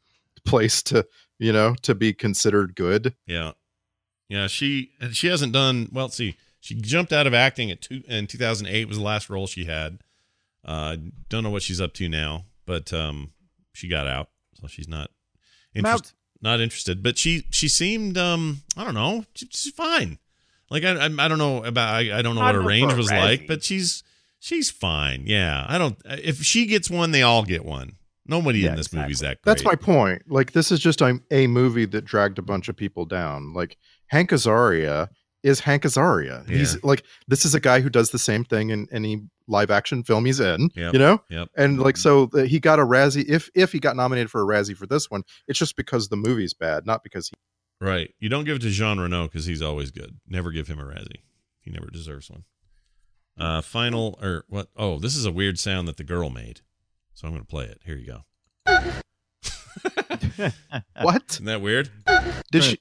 place 0.44 0.82
to 0.84 1.06
you 1.38 1.52
know 1.52 1.74
to 1.82 1.94
be 1.94 2.12
considered 2.12 2.74
good. 2.74 3.14
Yeah. 3.26 3.52
Yeah, 4.28 4.48
she 4.48 4.90
she 5.12 5.28
hasn't 5.28 5.52
done 5.52 5.88
well. 5.92 6.06
Let's 6.06 6.16
see, 6.16 6.36
she 6.58 6.74
jumped 6.74 7.12
out 7.12 7.28
of 7.28 7.34
acting 7.34 7.70
at 7.70 7.80
two 7.82 8.02
in 8.08 8.26
2008 8.26 8.88
was 8.88 8.98
the 8.98 9.04
last 9.04 9.30
role 9.30 9.46
she 9.46 9.66
had. 9.66 10.00
Uh, 10.64 10.96
don't 11.28 11.44
know 11.44 11.50
what 11.50 11.62
she's 11.62 11.80
up 11.80 11.94
to 11.94 12.08
now, 12.08 12.46
but 12.66 12.92
um, 12.92 13.30
she 13.72 13.86
got 13.86 14.08
out, 14.08 14.30
so 14.60 14.66
she's 14.66 14.88
not 14.88 15.12
interest, 15.76 16.12
not 16.46 16.60
interested. 16.60 17.02
But 17.02 17.18
she 17.18 17.44
she 17.50 17.68
seemed 17.68 18.16
um, 18.16 18.62
I 18.76 18.84
don't 18.84 18.94
know, 18.94 19.24
she- 19.34 19.48
she's 19.52 19.72
fine. 19.72 20.18
Like 20.70 20.84
I 20.84 20.92
I, 20.92 21.04
I 21.06 21.28
don't 21.28 21.38
know 21.38 21.62
about 21.64 21.94
I, 21.94 22.18
I 22.18 22.22
don't 22.22 22.34
know 22.34 22.40
I'd 22.40 22.54
what 22.56 22.62
her 22.62 22.68
range 22.68 22.94
was 22.94 23.08
Razzie. 23.10 23.20
like, 23.20 23.46
but 23.46 23.62
she's 23.62 24.02
she's 24.40 24.70
fine. 24.70 25.24
Yeah, 25.26 25.64
I 25.68 25.76
don't. 25.78 25.96
If 26.06 26.42
she 26.42 26.66
gets 26.66 26.88
one, 26.90 27.10
they 27.10 27.22
all 27.22 27.44
get 27.44 27.64
one. 27.64 27.96
Nobody 28.28 28.60
Yeah, 28.60 28.70
in 28.70 28.76
this 28.76 28.92
movie's 28.92 29.20
that 29.20 29.40
great. 29.42 29.44
That's 29.52 29.64
my 29.64 29.76
point. 29.76 30.22
Like 30.28 30.50
this 30.52 30.72
is 30.72 30.80
just 30.80 31.00
a, 31.00 31.20
a 31.30 31.46
movie 31.46 31.84
that 31.84 32.04
dragged 32.04 32.38
a 32.38 32.42
bunch 32.42 32.68
of 32.68 32.76
people 32.76 33.04
down. 33.04 33.52
Like 33.52 33.76
Hank 34.08 34.30
Azaria 34.30 35.08
is 35.46 35.60
Hank 35.60 35.84
Azaria. 35.84 36.48
He's 36.48 36.82
like 36.82 37.04
this 37.28 37.44
is 37.44 37.54
a 37.54 37.60
guy 37.60 37.80
who 37.80 37.88
does 37.88 38.10
the 38.10 38.18
same 38.18 38.44
thing 38.44 38.70
in 38.70 38.86
any 38.90 39.22
live 39.48 39.70
action 39.70 40.02
film 40.02 40.24
he's 40.24 40.40
in. 40.40 40.70
Yep. 40.74 40.92
You 40.92 40.98
know, 40.98 41.22
Yep. 41.30 41.48
and 41.56 41.78
like 41.78 41.96
so 41.96 42.28
uh, 42.34 42.42
he 42.42 42.58
got 42.60 42.78
a 42.78 42.82
Razzie. 42.84 43.24
If 43.28 43.48
if 43.54 43.72
he 43.72 43.78
got 43.78 43.96
nominated 43.96 44.30
for 44.30 44.42
a 44.42 44.44
Razzie 44.44 44.76
for 44.76 44.86
this 44.86 45.10
one, 45.10 45.22
it's 45.46 45.58
just 45.58 45.76
because 45.76 46.08
the 46.08 46.16
movie's 46.16 46.52
bad, 46.54 46.84
not 46.86 47.02
because 47.02 47.28
he. 47.28 47.34
Right. 47.80 48.12
You 48.18 48.28
don't 48.28 48.44
give 48.44 48.56
it 48.56 48.62
to 48.62 48.70
Jean 48.70 48.98
Reno 48.98 49.24
because 49.26 49.44
he's 49.46 49.62
always 49.62 49.90
good. 49.90 50.16
Never 50.26 50.50
give 50.50 50.66
him 50.68 50.78
a 50.80 50.84
Razzie. 50.84 51.22
He 51.60 51.70
never 51.70 51.88
deserves 51.90 52.30
one. 52.30 52.44
Uh, 53.38 53.60
final 53.60 54.18
or 54.22 54.44
what? 54.48 54.68
Oh, 54.76 54.98
this 54.98 55.14
is 55.14 55.26
a 55.26 55.30
weird 55.32 55.58
sound 55.58 55.86
that 55.88 55.96
the 55.98 56.04
girl 56.04 56.30
made. 56.30 56.62
So 57.14 57.26
I'm 57.26 57.32
going 57.34 57.42
to 57.44 57.48
play 57.48 57.66
it. 57.66 57.80
Here 57.84 57.96
you 57.96 58.06
go. 58.06 58.24
What 61.02 61.22
Isn't 61.30 61.44
that 61.46 61.60
weird? 61.60 61.90
did 62.50 62.64
she? 62.64 62.78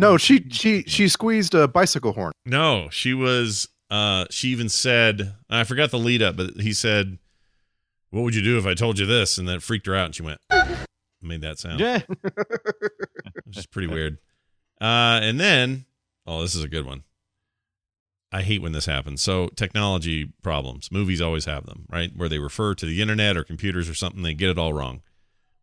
No, 0.00 0.16
she 0.16 0.48
she 0.50 0.82
she 0.84 1.08
squeezed 1.08 1.54
a 1.54 1.68
bicycle 1.68 2.12
horn. 2.12 2.32
No, 2.46 2.88
she 2.90 3.12
was. 3.12 3.68
Uh, 3.90 4.24
she 4.30 4.48
even 4.48 4.68
said, 4.68 5.34
I 5.50 5.64
forgot 5.64 5.90
the 5.90 5.98
lead 5.98 6.22
up, 6.22 6.36
but 6.36 6.60
he 6.60 6.72
said, 6.72 7.18
"What 8.08 8.22
would 8.22 8.34
you 8.34 8.40
do 8.42 8.56
if 8.56 8.64
I 8.64 8.72
told 8.72 8.98
you 8.98 9.04
this?" 9.04 9.36
And 9.36 9.46
that 9.48 9.62
freaked 9.62 9.86
her 9.86 9.94
out, 9.94 10.06
and 10.06 10.14
she 10.14 10.22
went, 10.22 10.40
made 11.22 11.42
that 11.42 11.58
sound. 11.58 11.80
Yeah. 11.80 12.00
which 13.44 13.58
is 13.58 13.66
pretty 13.66 13.88
weird. 13.88 14.16
Uh, 14.80 15.20
and 15.22 15.38
then, 15.38 15.84
oh, 16.26 16.40
this 16.40 16.54
is 16.54 16.64
a 16.64 16.68
good 16.68 16.86
one. 16.86 17.02
I 18.32 18.40
hate 18.40 18.62
when 18.62 18.72
this 18.72 18.86
happens. 18.86 19.20
So, 19.20 19.48
technology 19.48 20.32
problems. 20.42 20.90
Movies 20.90 21.20
always 21.20 21.44
have 21.44 21.66
them, 21.66 21.84
right? 21.90 22.10
Where 22.16 22.28
they 22.28 22.38
refer 22.38 22.74
to 22.74 22.86
the 22.86 23.02
internet 23.02 23.36
or 23.36 23.44
computers 23.44 23.88
or 23.88 23.94
something, 23.94 24.22
they 24.22 24.34
get 24.34 24.48
it 24.48 24.58
all 24.58 24.72
wrong. 24.72 25.02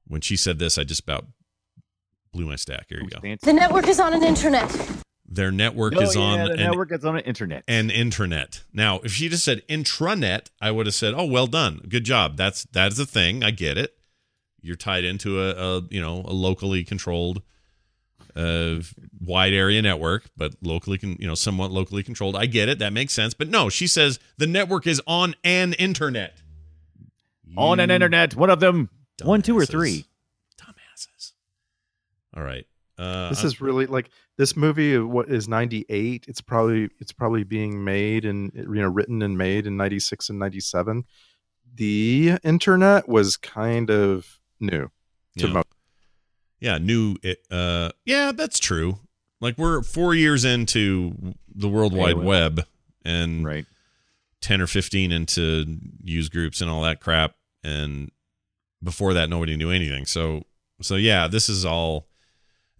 When 0.05 0.21
she 0.21 0.35
said 0.35 0.59
this, 0.59 0.77
I 0.77 0.83
just 0.83 1.01
about 1.01 1.25
blew 2.31 2.45
my 2.45 2.55
stack. 2.55 2.85
Here 2.89 2.99
you 3.01 3.09
go. 3.09 3.19
The 3.41 3.53
network 3.53 3.87
is 3.87 3.99
on 3.99 4.13
an 4.13 4.23
internet. 4.23 4.69
Their 5.29 5.51
network 5.51 5.93
Oh, 5.97 6.01
is 6.01 6.15
yeah, 6.15 6.21
on 6.21 6.45
the 6.45 6.51
an, 6.53 6.59
network 6.59 6.91
is 6.93 7.03
on 7.03 7.17
an 7.17 7.23
internet. 7.23 7.63
an 7.67 7.89
intranet. 7.89 8.61
Now, 8.71 8.99
if 8.99 9.11
she 9.11 9.27
just 9.27 9.43
said 9.43 9.61
intranet, 9.67 10.47
I 10.61 10.71
would 10.71 10.85
have 10.85 10.95
said, 10.95 11.13
"Oh, 11.15 11.25
well 11.25 11.47
done, 11.47 11.81
good 11.89 12.05
job." 12.05 12.37
That's 12.37 12.63
that's 12.71 12.97
a 12.97 13.05
thing. 13.05 13.43
I 13.43 13.51
get 13.51 13.77
it. 13.77 13.93
You're 14.61 14.77
tied 14.77 15.03
into 15.03 15.41
a, 15.41 15.49
a 15.51 15.81
you 15.89 15.99
know 15.99 16.21
a 16.25 16.31
locally 16.33 16.85
controlled, 16.85 17.41
uh, 18.37 18.75
wide 19.19 19.51
area 19.53 19.81
network, 19.81 20.25
but 20.37 20.55
locally 20.61 20.97
can 20.97 21.17
you 21.19 21.27
know 21.27 21.35
somewhat 21.35 21.71
locally 21.71 22.03
controlled. 22.03 22.37
I 22.37 22.45
get 22.45 22.69
it. 22.69 22.79
That 22.79 22.93
makes 22.93 23.11
sense. 23.13 23.33
But 23.33 23.49
no, 23.49 23.67
she 23.67 23.85
says 23.85 24.19
the 24.37 24.47
network 24.47 24.87
is 24.87 25.01
on 25.07 25.35
an 25.43 25.73
internet. 25.73 26.37
on 27.57 27.79
an 27.81 27.91
internet, 27.91 28.33
one 28.35 28.49
of 28.49 28.59
them, 28.61 28.89
one, 29.23 29.41
two, 29.41 29.57
or 29.57 29.65
three. 29.65 30.05
All 32.37 32.43
right. 32.43 32.65
Uh, 32.99 33.29
this 33.29 33.39
I'm- 33.39 33.47
is 33.47 33.59
really 33.61 33.85
like 33.87 34.09
this 34.37 34.55
movie 34.55 34.97
what 34.97 35.29
is 35.29 35.47
98 35.47 36.25
it's 36.27 36.41
probably 36.41 36.89
it's 36.99 37.11
probably 37.11 37.43
being 37.43 37.83
made 37.83 38.25
and 38.25 38.51
you 38.55 38.65
know 38.81 38.87
written 38.87 39.21
and 39.21 39.37
made 39.37 39.67
in 39.67 39.77
96 39.77 40.29
and 40.29 40.39
97 40.39 41.03
the 41.75 42.39
internet 42.43 43.07
was 43.07 43.37
kind 43.37 43.91
of 43.91 44.39
new 44.59 44.89
to 45.37 45.47
Yeah. 45.47 45.53
most 45.53 45.67
yeah 46.59 46.77
new 46.79 47.17
it, 47.21 47.37
uh 47.51 47.91
yeah 48.05 48.31
that's 48.31 48.57
true 48.57 48.97
like 49.41 49.59
we're 49.59 49.83
four 49.83 50.15
years 50.15 50.43
into 50.43 51.35
the 51.53 51.69
world 51.69 51.93
wide 51.93 52.15
AOL. 52.15 52.23
web 52.23 52.65
and 53.05 53.45
Right. 53.45 53.65
10 54.41 54.59
or 54.59 54.65
15 54.67 55.11
into 55.11 55.77
use 56.03 56.29
groups 56.29 56.61
and 56.61 56.69
all 56.71 56.81
that 56.81 56.99
crap 56.99 57.35
and 57.63 58.09
before 58.83 59.13
that 59.13 59.29
nobody 59.29 59.55
knew 59.55 59.69
anything 59.69 60.07
so 60.07 60.41
so 60.81 60.95
yeah 60.95 61.27
this 61.27 61.47
is 61.47 61.63
all 61.63 62.06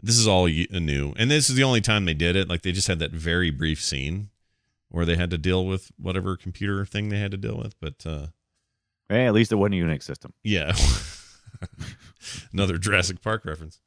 this 0.02 0.18
is 0.18 0.28
all 0.28 0.48
new 0.48 1.14
and 1.18 1.32
this 1.32 1.50
is 1.50 1.56
the 1.56 1.64
only 1.64 1.82
time 1.82 2.06
they 2.06 2.14
did 2.14 2.36
it 2.36 2.48
like 2.48 2.62
they 2.62 2.72
just 2.72 2.88
had 2.88 3.00
that 3.00 3.12
very 3.12 3.50
brief 3.52 3.82
scene 3.84 4.30
where 4.90 5.06
they 5.06 5.16
had 5.16 5.30
to 5.30 5.38
deal 5.38 5.66
with 5.66 5.92
whatever 5.98 6.38
computer 6.38 6.86
thing 6.86 7.10
they 7.10 7.20
had 7.20 7.32
to 7.32 7.38
deal 7.38 7.58
with 7.58 7.80
but 7.80 8.06
uh 8.06 8.28
Hey, 9.10 9.26
at 9.26 9.34
least 9.34 9.52
it 9.52 9.56
wasn't 9.56 9.76
a 9.76 9.78
Unix 9.86 10.04
system. 10.04 10.34
yeah 10.44 10.74
another 12.54 12.78
jurassic 12.78 13.22
park 13.22 13.46
reference 13.46 13.80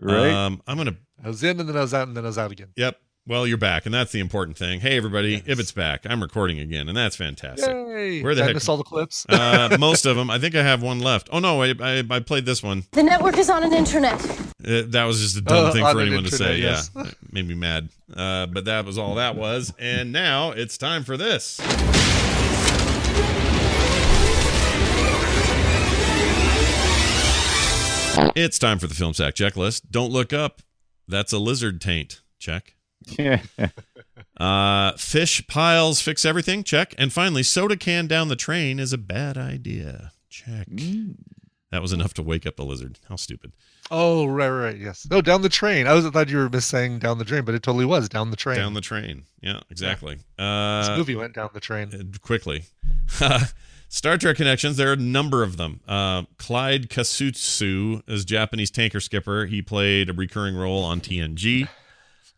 Right. 0.00 0.30
um 0.32 0.62
i'm 0.66 0.76
gonna 0.76 0.96
I 1.24 1.28
was 1.28 1.42
in 1.44 1.60
and 1.60 1.68
then 1.68 1.76
I 1.76 1.82
was 1.82 1.94
out 1.94 2.08
and 2.08 2.16
then 2.16 2.24
I 2.24 2.26
was 2.28 2.38
out 2.38 2.50
again. 2.50 2.70
Yep. 2.74 2.96
Well, 3.24 3.46
you're 3.46 3.56
back, 3.56 3.86
and 3.86 3.94
that's 3.94 4.10
the 4.10 4.18
important 4.18 4.56
thing. 4.56 4.80
Hey, 4.80 4.96
everybody, 4.96 5.40
Ibbott's 5.46 5.70
back. 5.70 6.04
I'm 6.10 6.20
recording 6.20 6.58
again, 6.58 6.88
and 6.88 6.96
that's 6.98 7.14
fantastic. 7.14 7.68
Yay! 7.68 8.20
Where 8.20 8.34
the 8.34 8.40
Did 8.40 8.42
I 8.42 8.46
heck? 8.48 8.54
miss 8.54 8.68
all 8.68 8.76
the 8.76 8.82
clips? 8.82 9.24
uh, 9.28 9.76
most 9.78 10.06
of 10.06 10.16
them. 10.16 10.28
I 10.28 10.40
think 10.40 10.56
I 10.56 10.62
have 10.64 10.82
one 10.82 10.98
left. 10.98 11.28
Oh 11.30 11.38
no, 11.38 11.62
I 11.62 11.72
I, 11.80 12.02
I 12.10 12.18
played 12.18 12.46
this 12.46 12.64
one. 12.64 12.82
The 12.90 13.02
network 13.04 13.38
is 13.38 13.48
on 13.48 13.62
an 13.62 13.72
internet. 13.72 14.14
Uh, 14.64 14.82
that 14.88 15.04
was 15.04 15.20
just 15.20 15.36
a 15.36 15.40
dumb 15.40 15.66
Uh, 15.66 15.72
thing 15.72 15.84
for 15.84 16.00
an 16.00 16.08
anyone 16.08 16.24
to 16.24 16.32
say. 16.36 16.56
yes. 16.58 16.90
Yeah, 16.96 17.02
It 17.06 17.16
made 17.32 17.46
me 17.46 17.54
mad. 17.54 17.90
Uh, 18.12 18.46
but 18.46 18.64
that 18.64 18.84
was 18.84 18.98
all 18.98 19.14
that 19.14 19.36
was. 19.36 19.72
And 19.78 20.10
now 20.10 20.50
it's 20.50 20.76
time 20.76 21.04
for 21.04 21.16
this. 21.16 21.60
It's 28.34 28.58
time 28.58 28.78
for 28.78 28.86
the 28.86 28.94
film 28.94 29.14
sack 29.14 29.34
checklist. 29.34 29.82
Don't 29.90 30.10
look 30.12 30.32
up. 30.32 30.60
That's 31.08 31.32
a 31.32 31.38
lizard 31.38 31.80
taint. 31.80 32.20
Check. 32.38 32.74
Yeah. 33.18 33.42
Uh, 34.40 34.96
fish 34.96 35.46
piles 35.46 36.00
fix 36.00 36.24
everything. 36.24 36.64
Check. 36.64 36.94
And 36.98 37.12
finally, 37.12 37.44
soda 37.44 37.76
can 37.76 38.08
down 38.08 38.26
the 38.28 38.34
train 38.34 38.80
is 38.80 38.92
a 38.92 38.98
bad 38.98 39.36
idea. 39.38 40.10
Check. 40.30 40.66
That 41.70 41.80
was 41.82 41.92
enough 41.92 42.12
to 42.14 42.22
wake 42.22 42.44
up 42.46 42.56
the 42.56 42.64
lizard. 42.64 42.98
How 43.08 43.14
stupid. 43.16 43.52
Oh, 43.90 44.26
right, 44.26 44.48
right, 44.48 44.76
yes. 44.76 45.06
No, 45.08 45.20
down 45.20 45.42
the 45.42 45.48
train. 45.48 45.86
I 45.86 45.92
was 45.92 46.06
I 46.06 46.10
thought 46.10 46.28
you 46.28 46.38
were 46.38 46.48
miss 46.48 46.66
saying 46.66 46.98
down 47.00 47.18
the 47.18 47.24
drain, 47.24 47.44
but 47.44 47.54
it 47.54 47.62
totally 47.62 47.84
was 47.84 48.08
down 48.08 48.30
the 48.30 48.36
train. 48.36 48.56
Down 48.56 48.74
the 48.74 48.80
train. 48.80 49.24
Yeah, 49.42 49.60
exactly. 49.70 50.14
this 50.16 50.24
Uh, 50.44 50.94
movie 50.96 51.14
went 51.14 51.34
down 51.34 51.50
the 51.52 51.60
train. 51.60 51.90
uh, 51.94 52.18
quickly. 52.20 52.64
Star 53.88 54.16
Trek 54.16 54.36
connections. 54.36 54.76
There 54.76 54.88
are 54.88 54.94
a 54.94 54.96
number 54.96 55.42
of 55.42 55.56
them. 55.58 55.80
Uh, 55.86 56.22
Clyde 56.38 56.88
Kusatsu 56.88 58.02
is 58.08 58.24
Japanese 58.24 58.70
tanker 58.70 59.00
skipper. 59.00 59.44
He 59.46 59.60
played 59.62 60.08
a 60.08 60.14
recurring 60.14 60.56
role 60.56 60.82
on 60.82 61.00
TNG. 61.00 61.68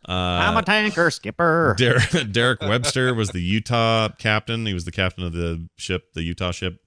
Uh, 0.08 0.12
I'm 0.12 0.56
a 0.56 0.62
tanker 0.62 1.10
skipper. 1.10 1.74
Der- 1.78 2.24
Derek 2.30 2.60
Webster 2.60 3.14
was 3.14 3.30
the 3.30 3.40
Utah 3.40 4.08
captain. 4.18 4.66
He 4.66 4.74
was 4.74 4.84
the 4.84 4.92
captain 4.92 5.24
of 5.24 5.32
the 5.32 5.68
ship, 5.76 6.12
the 6.14 6.22
Utah 6.22 6.50
ship. 6.50 6.80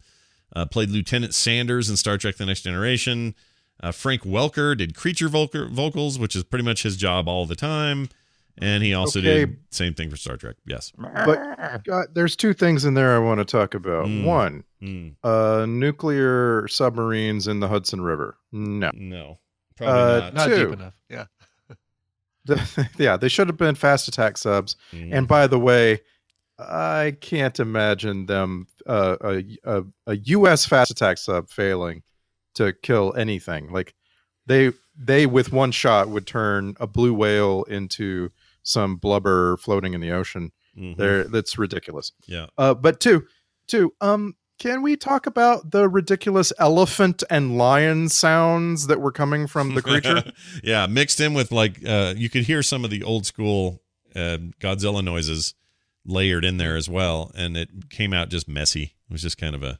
Uh, 0.55 0.65
played 0.65 0.89
Lieutenant 0.89 1.33
Sanders 1.33 1.89
in 1.89 1.97
Star 1.97 2.17
Trek: 2.17 2.37
The 2.37 2.45
Next 2.45 2.61
Generation. 2.61 3.35
Uh, 3.81 3.91
Frank 3.91 4.21
Welker 4.23 4.75
did 4.77 4.95
creature 4.95 5.29
vocal- 5.29 5.69
vocals, 5.69 6.17
which 6.17 6.35
is 6.35 6.43
pretty 6.43 6.63
much 6.65 6.83
his 6.83 6.95
job 6.97 7.27
all 7.27 7.45
the 7.45 7.55
time. 7.55 8.09
And 8.59 8.83
he 8.83 8.91
also 8.93 9.19
Okay. 9.19 9.45
did 9.45 9.57
same 9.69 9.93
thing 9.93 10.09
for 10.09 10.17
Star 10.17 10.35
Trek. 10.35 10.55
Yes. 10.65 10.91
but 10.97 11.37
uh, 11.91 12.03
there's 12.11 12.35
two 12.35 12.53
things 12.53 12.85
in 12.85 12.95
there 12.95 13.15
i 13.15 13.19
want 13.19 13.39
to 13.39 13.45
talk 13.45 13.75
about 13.75 14.05
Mm. 14.07 14.23
one 14.23 14.63
Mm, 14.81 15.15
uh 15.23 15.65
nuclear 15.67 16.67
submarines 16.67 17.47
in 17.47 17.59
the 17.59 17.67
hudson 17.67 18.01
river 18.01 18.37
no 18.51 18.89
no. 18.93 19.39
Probably 19.75 19.93
Uh, 19.95 20.19
not. 20.19 20.33
Not 20.33 20.45
two. 20.47 20.55
deep 20.69 20.73
enough. 20.79 20.93
Yeah. 21.09 21.25
yeah 22.97 23.17
they 23.17 23.27
should 23.29 23.47
have 23.47 23.57
been 23.57 23.75
fast 23.75 24.07
attack 24.07 24.37
subs 24.37 24.75
Mm. 24.93 25.13
and 25.13 25.27
by 25.27 25.47
the 25.47 25.59
way 25.59 25.99
i 26.59 27.15
can't 27.21 27.59
imagine 27.59 28.25
them 28.25 28.67
uh, 28.87 29.17
a, 29.21 29.43
a, 29.63 29.83
a 30.07 30.15
us 30.15 30.65
fast 30.65 30.91
attack 30.91 31.17
sub 31.17 31.49
failing 31.49 32.03
to 32.55 32.73
kill 32.73 33.13
anything 33.15 33.71
like 33.71 33.93
they 34.47 34.71
they 34.97 35.25
with 35.27 35.51
one 35.51 35.71
shot 35.71 36.09
would 36.09 36.25
turn 36.25 36.75
a 36.79 36.87
blue 36.87 37.13
whale 37.13 37.63
into 37.63 38.31
some 38.63 38.95
blubber 38.95 39.57
floating 39.57 39.93
in 39.93 40.01
the 40.01 40.11
ocean 40.11 40.51
Mhm. 40.77 40.95
there 40.97 41.23
that's 41.23 41.57
ridiculous 41.57 42.11
Yeah. 42.27 42.47
uh 42.57 42.73
but 42.75 42.99
two 42.99 43.25
two 43.67 43.93
um 44.01 44.35
can 44.59 44.81
we 44.81 44.95
talk 44.95 45.25
about 45.25 45.71
the 45.71 45.87
ridiculous 45.87 46.51
elephant 46.59 47.23
and 47.29 47.57
lion 47.57 48.09
sounds 48.09 48.87
that 48.87 48.99
were 48.99 49.11
coming 49.11 49.47
from 49.47 49.75
the 49.75 49.81
creature 49.81 50.23
yeah, 50.63 50.87
mixed 50.87 51.19
in 51.19 51.33
with 51.33 51.51
like 51.51 51.85
uh 51.85 52.13
you 52.17 52.29
could 52.29 52.43
hear 52.43 52.63
some 52.63 52.83
of 52.83 52.89
the 52.89 53.03
old 53.03 53.25
school 53.25 53.81
uh, 54.15 54.37
Godzilla 54.59 55.03
noises 55.03 55.53
layered 56.05 56.43
in 56.45 56.57
there 56.57 56.75
as 56.75 56.89
well, 56.89 57.31
and 57.35 57.55
it 57.55 57.89
came 57.89 58.13
out 58.13 58.29
just 58.29 58.47
messy. 58.47 58.95
It 59.09 59.11
was 59.11 59.21
just 59.21 59.37
kind 59.37 59.53
of 59.53 59.61
a 59.61 59.77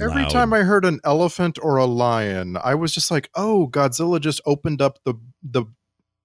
Every 0.00 0.26
time 0.26 0.52
I 0.52 0.60
heard 0.60 0.84
an 0.84 1.00
elephant 1.04 1.58
or 1.62 1.76
a 1.76 1.84
lion, 1.84 2.56
I 2.62 2.74
was 2.74 2.92
just 2.92 3.10
like, 3.10 3.30
"Oh, 3.34 3.68
Godzilla 3.68 4.20
just 4.20 4.40
opened 4.44 4.82
up 4.82 4.98
the 5.04 5.14
the 5.42 5.64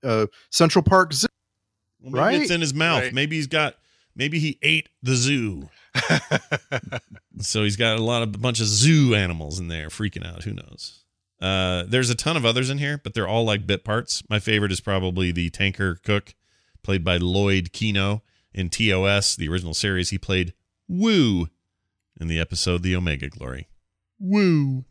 uh, 0.04 0.26
Central 0.50 0.84
Park 0.84 1.14
Zoo." 1.14 1.28
Well, 2.02 2.12
maybe 2.12 2.20
Right? 2.20 2.42
it's 2.42 2.52
in 2.52 2.62
his 2.62 2.74
mouth. 2.74 3.04
Right. 3.04 3.14
Maybe 3.14 3.36
he's 3.36 3.48
got. 3.48 3.76
Maybe 4.16 4.40
he 4.40 4.58
ate 4.62 4.90
the 5.04 5.16
zoo. 5.16 5.70
so 7.40 7.64
he's 7.64 7.76
got 7.76 7.98
a 7.98 8.04
lot 8.04 8.22
of 8.24 8.36
a 8.36 8.38
bunch 8.38 8.60
of 8.60 8.68
zoo 8.68 9.16
animals 9.16 9.60
in 9.60 9.68
there 9.68 9.90
freaking 9.90 10.26
out. 10.26 10.44
Who 10.44 10.54
knows? 10.54 11.04
Uh, 11.42 11.84
there's 11.88 12.10
a 12.10 12.16
ton 12.16 12.36
of 12.38 12.46
others 12.46 12.70
in 12.70 12.78
here, 12.78 13.00
but 13.02 13.14
they're 13.14 13.28
all 13.28 13.46
like 13.46 13.66
bit 13.66 13.84
parts. 13.84 14.22
My 14.30 14.40
favorite 14.40 14.72
is 14.72 14.82
probably 14.82 15.32
the 15.32 15.50
tanker 15.50 15.96
cook, 16.04 16.36
played 16.84 17.04
by 17.04 17.18
Lloyd 17.18 17.72
Kino 17.72 18.24
in 18.54 18.70
TOS, 18.70 19.36
the 19.36 19.48
original 19.48 19.74
series. 19.74 20.10
He 20.10 20.18
played 20.18 20.54
Wu 20.88 21.48
in 22.20 22.28
the 22.28 22.40
episode 22.40 22.84
The 22.84 22.96
Omega 22.96 23.30
Glory. 23.30 23.68
Woo. 24.20 24.84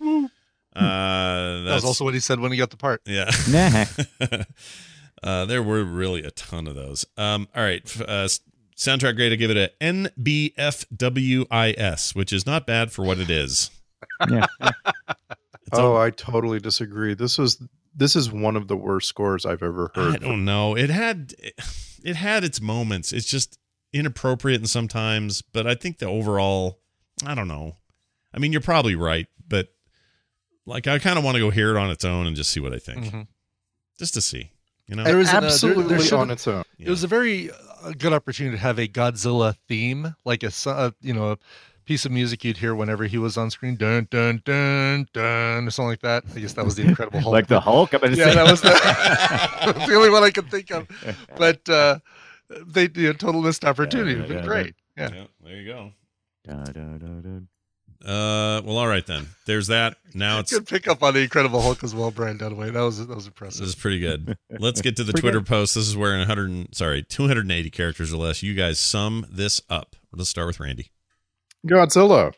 Woo. 0.00 0.26
Uh, 0.26 0.28
That 0.78 1.54
was 1.54 1.64
that's- 1.64 1.84
also 1.84 2.04
what 2.04 2.14
he 2.14 2.20
said 2.20 2.38
when 2.38 2.52
he 2.52 2.58
got 2.58 2.70
the 2.70 2.76
part. 2.76 3.02
yeah. 3.04 3.30
Nah. 3.50 3.84
uh, 5.22 5.44
there 5.46 5.62
were 5.62 5.82
really 5.82 6.22
a 6.22 6.30
ton 6.30 6.68
of 6.68 6.76
those. 6.76 7.04
Um, 7.16 7.48
all 7.56 7.62
right. 7.64 7.82
Uh, 8.00 8.04
s- 8.26 8.40
soundtrack 8.78 9.16
grade, 9.16 9.32
I 9.32 9.36
give 9.36 9.50
it 9.50 9.56
a 9.56 9.72
NBFWIS, 10.96 12.14
which 12.14 12.32
is 12.32 12.46
not 12.46 12.66
bad 12.66 12.90
for 12.92 13.04
what 13.04 13.18
it 13.18 13.28
is. 13.30 13.70
Yeah. 14.30 14.46
oh, 15.72 15.96
I 15.96 16.10
totally 16.10 16.60
disagree. 16.60 17.14
This 17.14 17.36
was 17.36 17.60
this 17.94 18.14
is 18.16 18.30
one 18.32 18.54
of 18.56 18.68
the 18.68 18.76
worst 18.76 19.08
scores 19.08 19.44
I've 19.44 19.62
ever 19.62 19.90
heard. 19.94 20.14
I 20.14 20.18
don't 20.18 20.44
know. 20.44 20.76
It 20.76 20.88
had 20.90 21.34
it 22.04 22.14
had 22.16 22.44
its 22.44 22.60
moments. 22.60 23.12
It's 23.12 23.26
just 23.26 23.58
inappropriate 23.92 24.60
and 24.60 24.70
sometimes, 24.70 25.42
but 25.42 25.66
I 25.66 25.74
think 25.74 25.98
the 25.98 26.06
overall, 26.06 26.78
I 27.26 27.34
don't 27.34 27.48
know. 27.48 27.76
I 28.32 28.38
mean, 28.38 28.52
you're 28.52 28.60
probably 28.60 28.94
right, 28.94 29.26
but 29.48 29.68
like 30.64 30.86
I 30.86 30.98
kind 31.00 31.18
of 31.18 31.24
want 31.24 31.34
to 31.34 31.40
go 31.40 31.50
hear 31.50 31.70
it 31.70 31.76
on 31.76 31.90
its 31.90 32.04
own 32.04 32.26
and 32.28 32.36
just 32.36 32.50
see 32.50 32.60
what 32.60 32.72
I 32.72 32.78
think, 32.78 33.06
Mhm. 33.06 33.26
just 33.98 34.14
to 34.14 34.20
see. 34.20 34.52
You 34.86 34.94
know, 34.96 35.02
There 35.04 35.16
was 35.16 35.28
an, 35.30 35.36
uh, 35.36 35.40
there- 35.40 35.48
Absolutely 35.50 35.96
there 35.98 36.18
on 36.18 36.30
its 36.30 36.46
own. 36.46 36.62
It 36.78 36.88
was 36.88 37.02
a 37.04 37.08
very 37.08 37.50
uh, 37.82 37.92
good 37.96 38.12
opportunity 38.12 38.56
to 38.56 38.62
have 38.62 38.78
a 38.78 38.88
Godzilla 38.88 39.54
theme, 39.68 40.14
like 40.24 40.42
a 40.42 40.50
so- 40.50 40.70
uh, 40.72 40.90
you 41.00 41.12
know 41.14 41.32
a 41.32 41.38
piece 41.84 42.04
of 42.04 42.12
music 42.12 42.44
you'd 42.44 42.58
hear 42.58 42.74
whenever 42.74 43.04
he 43.04 43.16
was 43.18 43.36
on 43.38 43.50
screen, 43.50 43.76
dun 43.76 44.06
dun 44.10 44.42
dun 44.44 45.06
dun, 45.12 45.66
or 45.66 45.70
something 45.70 45.88
like 45.88 46.00
that. 46.02 46.24
I 46.34 46.40
guess 46.40 46.52
that 46.54 46.64
was 46.64 46.76
the 46.76 46.82
Incredible 46.82 47.20
Hulk. 47.20 47.32
Like 47.38 47.46
the 47.46 47.60
Hulk? 47.60 47.94
I'm 47.94 48.00
yeah, 48.14 48.24
say- 48.26 48.34
that 48.34 48.50
was 48.50 48.60
the, 48.60 48.68
that's 49.72 49.86
the 49.86 49.94
only 49.94 50.10
one 50.10 50.22
I 50.22 50.30
could 50.30 50.50
think 50.50 50.70
of. 50.70 50.86
But 51.36 51.66
uh, 51.68 51.98
they 52.66 52.88
did 52.88 53.14
a 53.14 53.18
total 53.18 53.40
missed 53.42 53.64
opportunity. 53.64 54.12
Yeah, 54.12 54.16
It'd 54.18 54.28
been 54.28 54.38
yeah, 54.38 54.44
great. 54.44 54.74
Yeah. 54.96 55.10
Yeah, 55.14 55.24
there 55.44 55.56
you 55.56 55.66
go. 55.66 55.92
Da, 56.44 56.64
da, 56.64 56.98
da, 56.98 57.06
da. 57.20 57.38
Uh, 58.04 58.62
well, 58.64 58.78
all 58.78 58.86
right 58.86 59.04
then. 59.06 59.26
There's 59.46 59.66
that. 59.68 59.96
Now 60.14 60.38
it's 60.38 60.52
Good 60.52 60.66
pick 60.66 60.86
up 60.86 61.02
on 61.02 61.14
the 61.14 61.20
Incredible 61.20 61.60
Hulk 61.60 61.82
as 61.82 61.94
well, 61.94 62.10
Brian 62.10 62.38
Dunaway. 62.38 62.72
That 62.72 62.80
was 62.82 63.04
that 63.04 63.14
was 63.14 63.26
impressive. 63.26 63.60
This 63.60 63.70
is 63.70 63.74
pretty 63.74 63.98
good. 63.98 64.36
Let's 64.58 64.80
get 64.80 64.96
to 64.96 65.04
the 65.04 65.12
Twitter 65.12 65.40
good. 65.40 65.46
post. 65.48 65.74
This 65.74 65.88
is 65.88 65.96
where 65.96 66.12
in 66.12 66.18
100, 66.20 66.74
sorry, 66.76 67.02
280 67.02 67.70
characters 67.70 68.12
or 68.12 68.18
less, 68.18 68.42
you 68.42 68.54
guys 68.54 68.78
sum 68.78 69.26
this 69.30 69.60
up. 69.68 69.96
Let's 70.12 70.30
start 70.30 70.46
with 70.46 70.60
Randy. 70.60 70.90
Godzilla, 71.66 72.34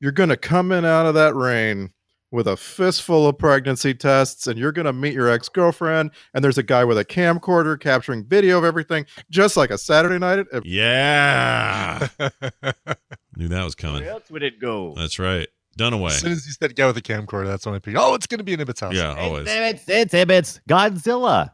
you're 0.00 0.12
going 0.12 0.28
to 0.28 0.36
come 0.36 0.72
in 0.72 0.84
out 0.84 1.06
of 1.06 1.14
that 1.14 1.34
rain 1.36 1.92
with 2.32 2.48
a 2.48 2.56
fistful 2.56 3.28
of 3.28 3.38
pregnancy 3.38 3.94
tests, 3.94 4.48
and 4.48 4.58
you're 4.58 4.72
going 4.72 4.84
to 4.86 4.92
meet 4.92 5.14
your 5.14 5.30
ex 5.30 5.48
girlfriend, 5.48 6.10
and 6.34 6.42
there's 6.44 6.58
a 6.58 6.62
guy 6.62 6.84
with 6.84 6.98
a 6.98 7.04
camcorder 7.04 7.78
capturing 7.80 8.24
video 8.24 8.58
of 8.58 8.64
everything, 8.64 9.06
just 9.30 9.56
like 9.56 9.70
a 9.70 9.78
Saturday 9.78 10.18
night. 10.18 10.40
At- 10.52 10.66
Yeah. 10.66 12.08
Knew 13.36 13.48
that 13.48 13.64
was 13.64 13.74
coming. 13.74 14.02
Where 14.02 14.12
else 14.12 14.30
would 14.30 14.42
it 14.42 14.58
go? 14.58 14.94
That's 14.96 15.18
right. 15.18 15.48
Dunaway. 15.78 16.08
As 16.08 16.20
soon 16.20 16.32
as 16.32 16.46
you 16.46 16.52
said 16.52 16.74
guy 16.74 16.86
with 16.86 16.96
a 16.96 17.02
camcorder, 17.02 17.46
that's 17.46 17.66
when 17.66 17.74
I 17.74 17.78
picked. 17.78 17.98
Oh, 17.98 18.14
it's 18.14 18.26
going 18.26 18.38
to 18.38 18.44
be 18.44 18.54
an 18.54 18.60
Ibbott's 18.60 18.80
house. 18.80 18.94
Yeah, 18.94 19.14
always. 19.14 19.46
It's, 19.46 19.84
it's, 19.88 20.14
it's 20.14 20.60
Godzilla. 20.68 21.50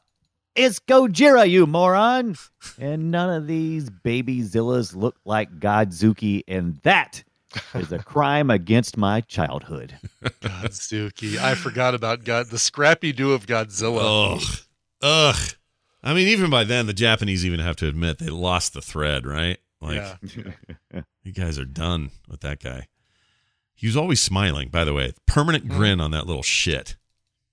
It's 0.55 0.79
Gojira, 0.81 1.49
you 1.49 1.67
moron. 1.67 2.37
And 2.79 3.11
none 3.11 3.31
of 3.31 3.47
these 3.47 3.91
baby 3.91 4.41
Zillas 4.43 4.95
look 4.95 5.17
like 5.25 5.59
Godzooky, 5.59 6.43
and 6.47 6.77
that 6.83 7.25
is 7.75 7.91
a 7.91 7.99
crime 7.99 8.51
against 8.51 8.97
my 8.97 9.23
childhood. 9.23 9.99
Godzooky. 10.23 11.39
I 11.39 11.55
forgot 11.57 11.95
about 11.95 12.25
God, 12.25 12.47
the 12.49 12.59
scrappy 12.59 13.13
do 13.13 13.33
of 13.33 13.47
Godzilla. 13.47 14.37
Ugh. 14.37 14.43
Ugh. 15.03 15.51
I 16.05 16.15
mean, 16.15 16.29
even 16.29 16.51
by 16.51 16.65
then, 16.65 16.87
the 16.87 16.93
Japanese 16.93 17.45
even 17.47 17.61
have 17.61 17.77
to 17.77 17.89
admit 17.89 18.19
they 18.19 18.27
lost 18.27 18.73
the 18.75 18.83
thread, 18.83 19.27
right? 19.27 19.59
Like, 19.81 19.97
Yeah. 19.97 21.03
you 21.23 21.33
guys 21.33 21.59
are 21.59 21.65
done 21.65 22.11
with 22.29 22.41
that 22.41 22.61
guy. 22.63 22.89
He 23.75 23.87
was 23.87 23.97
always 23.97 24.21
smiling, 24.21 24.69
by 24.69 24.85
the 24.85 24.93
way. 24.93 25.13
Permanent 25.27 25.69
grin 25.69 26.01
on 26.01 26.11
that 26.13 26.27
little 26.27 26.43
shit. 26.43 26.97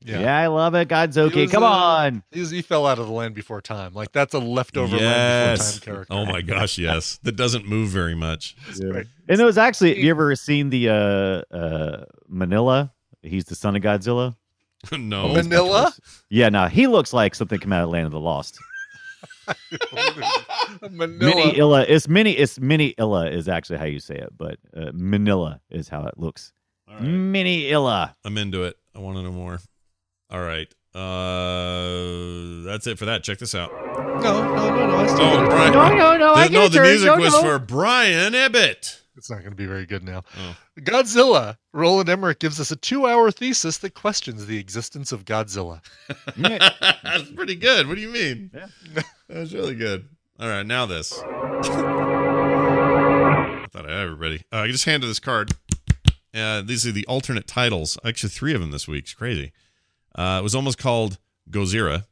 Yeah, 0.01 0.37
I 0.37 0.47
love 0.47 0.75
it, 0.75 0.87
Godzooky. 0.87 1.33
He 1.33 1.41
was, 1.41 1.51
Come 1.51 1.63
uh, 1.63 1.67
on. 1.67 2.23
He, 2.31 2.39
was- 2.39 2.51
he 2.51 2.61
fell 2.61 2.87
out 2.87 2.99
of 2.99 3.07
the 3.07 3.11
land 3.11 3.35
before 3.35 3.61
time. 3.61 3.93
Like 3.93 4.11
that's 4.13 4.33
a 4.33 4.39
leftover 4.39 4.95
land 4.97 5.57
before 5.59 5.71
time 5.73 5.81
character. 5.81 6.13
Oh 6.13 6.25
my 6.25 6.41
gosh, 6.41 6.77
yes. 6.79 7.19
That 7.23 7.35
doesn't 7.35 7.65
move 7.67 7.89
very 7.89 8.15
much. 8.15 8.55
Right. 8.81 9.05
And 9.27 9.41
it 9.41 9.43
was 9.43 9.57
actually, 9.57 10.01
you 10.01 10.09
ever 10.09 10.35
seen 10.35 10.69
the 10.69 10.89
uh, 10.89 11.55
uh, 11.55 12.05
Minilla? 12.31 12.91
He's 13.21 13.45
the 13.45 13.55
son 13.55 13.75
of 13.75 13.81
Godzilla. 13.81 14.37
no. 14.91 15.27
Minilla? 15.33 15.91
Yeah, 16.29 16.47
no, 16.47 16.67
he 16.67 16.87
looks 16.87 17.11
like 17.11 17.35
something 17.35 17.59
come 17.59 17.73
out 17.73 17.83
of 17.83 17.89
Land 17.89 18.05
of 18.05 18.11
the 18.13 18.19
Lost. 18.21 18.57
Minilla. 20.83 21.19
Mini 21.19 21.57
Illa, 21.57 21.81
it's 21.87 22.07
mini, 22.07 22.31
it's 22.33 22.59
mini 22.59 22.93
Illa 22.97 23.29
is 23.29 23.47
actually 23.47 23.77
how 23.79 23.85
you 23.85 23.99
say 23.99 24.15
it, 24.15 24.29
but 24.37 24.57
uh, 24.75 24.91
Minilla 24.91 25.59
is 25.69 25.87
how 25.89 26.05
it 26.05 26.17
looks. 26.17 26.51
Mini 26.99 27.69
Illa. 27.69 28.15
I'm 28.25 28.37
into 28.37 28.63
it. 28.63 28.75
I 28.95 28.99
want 28.99 29.17
to 29.17 29.23
know 29.23 29.31
more. 29.31 29.59
All 30.31 30.41
right. 30.41 30.67
Uh, 30.93 32.63
that's 32.65 32.87
it 32.87 32.97
for 32.97 33.05
that. 33.05 33.23
Check 33.23 33.37
this 33.37 33.53
out. 33.55 33.71
No, 33.71 34.43
no, 34.43 34.75
no, 34.75 34.87
no. 34.87 34.97
I 34.97 35.07
still 35.07 35.21
Oh, 35.25 35.35
got. 35.37 35.49
Brian. 35.49 35.73
No, 35.73 35.89
no, 35.95 36.17
no, 36.17 36.33
I 36.33 36.47
The, 36.47 36.49
get 36.51 36.57
no, 36.59 36.65
it, 36.65 36.69
the 36.69 36.73
Jerry. 36.75 36.87
music 36.89 37.07
No, 37.07 37.17
was 37.17 37.33
no. 37.33 37.41
for 37.41 37.59
Brian 37.59 38.33
Ibbott. 38.33 39.01
It's 39.15 39.29
not 39.29 39.39
going 39.39 39.51
to 39.51 39.55
be 39.55 39.65
very 39.65 39.85
good 39.85 40.03
now. 40.03 40.23
Oh. 40.37 40.55
Godzilla. 40.79 41.57
Roland 41.73 42.09
Emmerich 42.09 42.39
gives 42.39 42.59
us 42.59 42.71
a 42.71 42.75
two-hour 42.75 43.31
thesis 43.31 43.77
that 43.79 43.93
questions 43.93 44.45
the 44.45 44.57
existence 44.57 45.11
of 45.11 45.25
Godzilla. 45.25 45.81
That's 46.37 47.29
pretty 47.31 47.55
good. 47.55 47.87
What 47.87 47.95
do 47.95 48.01
you 48.01 48.09
mean? 48.09 48.49
Yeah. 48.53 49.01
That's 49.27 49.51
really 49.53 49.75
good. 49.75 50.07
All 50.39 50.47
right, 50.47 50.65
now 50.65 50.85
this. 50.85 51.11
I 51.11 51.25
thought 53.71 53.85
I 53.85 53.91
had 53.91 53.99
everybody. 54.03 54.43
Uh, 54.53 54.57
I 54.59 54.67
just 54.67 54.85
handed 54.85 55.07
this 55.07 55.19
card. 55.19 55.51
Uh, 56.33 56.61
these 56.61 56.87
are 56.87 56.93
the 56.93 57.05
alternate 57.07 57.45
titles. 57.45 57.97
Actually, 58.05 58.29
three 58.29 58.53
of 58.53 58.61
them 58.61 58.71
this 58.71 58.87
week. 58.87 59.03
It's 59.03 59.13
crazy. 59.13 59.51
Uh, 60.15 60.37
it 60.39 60.43
was 60.43 60.55
almost 60.55 60.77
called 60.77 61.17
Gozira. 61.49 62.05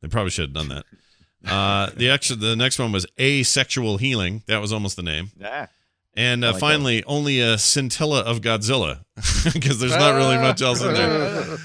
They 0.00 0.08
probably 0.08 0.30
should 0.30 0.48
have 0.48 0.54
done 0.54 0.68
that. 0.68 0.84
Uh, 1.46 1.90
the 1.94 2.08
extra, 2.12 2.36
the 2.36 2.56
next 2.56 2.78
one 2.78 2.92
was 2.92 3.06
Asexual 3.20 3.98
Healing. 3.98 4.42
That 4.46 4.58
was 4.62 4.72
almost 4.72 4.96
the 4.96 5.02
name. 5.02 5.32
Yeah. 5.38 5.66
And 6.14 6.46
uh, 6.46 6.52
like 6.52 6.60
finally, 6.60 7.04
only 7.04 7.40
a 7.40 7.58
scintilla 7.58 8.20
of 8.22 8.40
Godzilla, 8.40 9.04
because 9.52 9.80
there's 9.80 9.96
not 9.96 10.14
really 10.14 10.36
much 10.42 10.62
else 10.62 10.80
in 10.82 10.94
there. 10.94 11.58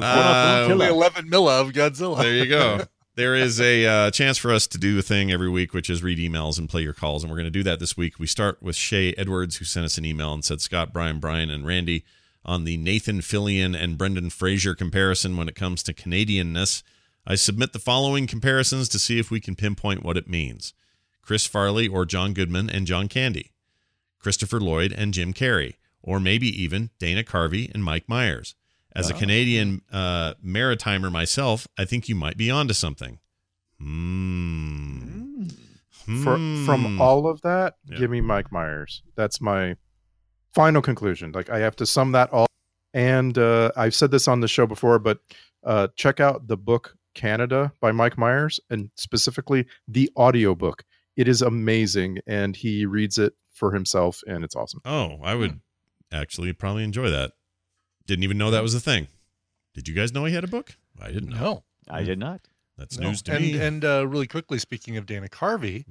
Uh, 0.00 0.66
Only 0.70 0.86
11 0.86 1.28
milla 1.28 1.60
of 1.60 1.72
Godzilla. 1.72 2.22
there 2.22 2.32
you 2.34 2.46
go. 2.46 2.80
There 3.18 3.34
is 3.34 3.60
a 3.60 3.84
uh, 3.84 4.10
chance 4.12 4.38
for 4.38 4.52
us 4.52 4.68
to 4.68 4.78
do 4.78 4.96
a 4.96 5.02
thing 5.02 5.32
every 5.32 5.48
week, 5.48 5.74
which 5.74 5.90
is 5.90 6.04
read 6.04 6.18
emails 6.20 6.56
and 6.56 6.68
play 6.68 6.82
your 6.82 6.92
calls. 6.92 7.24
And 7.24 7.32
we're 7.32 7.36
going 7.36 7.46
to 7.46 7.50
do 7.50 7.64
that 7.64 7.80
this 7.80 7.96
week. 7.96 8.20
We 8.20 8.28
start 8.28 8.62
with 8.62 8.76
Shay 8.76 9.12
Edwards, 9.18 9.56
who 9.56 9.64
sent 9.64 9.84
us 9.84 9.98
an 9.98 10.04
email 10.04 10.32
and 10.32 10.44
said, 10.44 10.60
Scott, 10.60 10.92
Brian, 10.92 11.18
Brian, 11.18 11.50
and 11.50 11.66
Randy 11.66 12.04
on 12.44 12.62
the 12.62 12.76
Nathan 12.76 13.18
Fillion 13.18 13.74
and 13.74 13.98
Brendan 13.98 14.30
Fraser 14.30 14.72
comparison 14.76 15.36
when 15.36 15.48
it 15.48 15.56
comes 15.56 15.82
to 15.82 15.92
Canadianness. 15.92 16.84
I 17.26 17.34
submit 17.34 17.72
the 17.72 17.80
following 17.80 18.28
comparisons 18.28 18.88
to 18.90 19.00
see 19.00 19.18
if 19.18 19.32
we 19.32 19.40
can 19.40 19.56
pinpoint 19.56 20.04
what 20.04 20.16
it 20.16 20.28
means 20.28 20.72
Chris 21.20 21.44
Farley 21.44 21.88
or 21.88 22.04
John 22.04 22.32
Goodman 22.32 22.70
and 22.70 22.86
John 22.86 23.08
Candy, 23.08 23.50
Christopher 24.20 24.60
Lloyd 24.60 24.94
and 24.96 25.12
Jim 25.12 25.34
Carrey, 25.34 25.74
or 26.04 26.20
maybe 26.20 26.46
even 26.46 26.90
Dana 27.00 27.24
Carvey 27.24 27.68
and 27.74 27.82
Mike 27.82 28.08
Myers. 28.08 28.54
As 28.94 29.10
a 29.10 29.14
Canadian 29.14 29.82
uh, 29.92 30.34
maritimer 30.44 31.10
myself, 31.12 31.68
I 31.78 31.84
think 31.84 32.08
you 32.08 32.14
might 32.14 32.36
be 32.36 32.50
onto 32.50 32.74
something. 32.74 33.18
Hmm. 33.78 35.48
For, 36.24 36.36
Hmm. 36.36 36.64
from 36.64 37.00
all 37.00 37.26
of 37.28 37.42
that, 37.42 37.76
Yeah. 37.86 37.98
give 37.98 38.10
me 38.10 38.20
Mike 38.22 38.50
Myers. 38.50 39.02
That's 39.14 39.40
my 39.40 39.76
final 40.54 40.80
conclusion. 40.82 41.32
Like 41.32 41.50
I 41.50 41.58
have 41.58 41.76
to 41.76 41.86
sum 41.86 42.12
that 42.12 42.30
all. 42.32 42.46
And 42.94 43.36
uh, 43.36 43.70
I've 43.76 43.94
said 43.94 44.10
this 44.10 44.26
on 44.26 44.40
the 44.40 44.48
show 44.48 44.66
before, 44.66 44.98
but 44.98 45.20
uh, 45.64 45.88
check 45.96 46.18
out 46.20 46.48
the 46.48 46.56
book 46.56 46.96
Canada 47.14 47.72
by 47.80 47.92
Mike 47.92 48.16
Myers, 48.16 48.58
and 48.70 48.90
specifically 48.96 49.66
the 49.86 50.10
audiobook. 50.16 50.84
It 51.16 51.28
is 51.28 51.42
amazing, 51.42 52.18
and 52.26 52.56
he 52.56 52.86
reads 52.86 53.18
it 53.18 53.34
for 53.52 53.72
himself, 53.72 54.22
and 54.26 54.44
it's 54.44 54.56
awesome. 54.56 54.80
Oh, 54.84 55.18
I 55.22 55.34
would 55.34 55.60
actually 56.10 56.52
probably 56.54 56.84
enjoy 56.84 57.10
that. 57.10 57.32
Didn't 58.08 58.24
even 58.24 58.38
know 58.38 58.50
that 58.50 58.62
was 58.62 58.74
a 58.74 58.80
thing. 58.80 59.06
Did 59.74 59.86
you 59.86 59.94
guys 59.94 60.12
know 60.12 60.24
he 60.24 60.34
had 60.34 60.42
a 60.42 60.48
book? 60.48 60.76
I 61.00 61.12
didn't 61.12 61.28
know. 61.30 61.36
No. 61.36 61.62
I 61.94 62.02
did 62.02 62.18
not. 62.18 62.40
That's 62.76 62.98
No. 62.98 63.08
news 63.08 63.22
to 63.22 63.32
and, 63.34 63.44
me. 63.44 63.52
Mm-hmm. 63.52 63.62
And 63.62 63.84
uh, 63.84 64.06
really 64.08 64.26
quickly, 64.26 64.58
speaking 64.58 64.96
of 64.96 65.04
Dana 65.06 65.28
Carvey, 65.28 65.84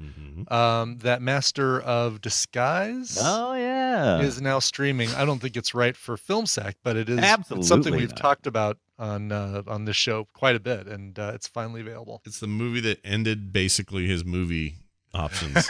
um, 0.52 0.98
that 1.00 1.22
Master 1.22 1.80
of 1.82 2.22
Disguise 2.22 3.18
Oh 3.22 3.54
yeah. 3.54 4.20
is 4.22 4.42
now 4.42 4.60
streaming. 4.60 5.10
I 5.12 5.26
don't 5.26 5.40
think 5.40 5.56
it's 5.58 5.74
right 5.76 5.96
for 5.96 6.16
FilmSack, 6.18 6.76
but 6.84 6.96
it 6.96 7.10
is 7.10 7.20
it's 7.22 7.68
something 7.68 7.96
we've 7.96 8.10
not. 8.10 8.18
talked 8.18 8.48
about 8.48 8.78
on 8.98 9.32
uh, 9.32 9.64
on 9.68 9.86
this 9.86 9.96
show 9.96 10.26
quite 10.34 10.56
a 10.56 10.60
bit, 10.60 10.88
and 10.88 11.18
uh, 11.20 11.32
it's 11.36 11.48
finally 11.48 11.82
available. 11.82 12.22
it's 12.26 12.40
the 12.40 12.48
movie 12.48 12.80
that 12.82 13.00
ended 13.04 13.52
basically 13.54 14.08
his 14.08 14.24
movie 14.26 14.76
options. 15.14 15.68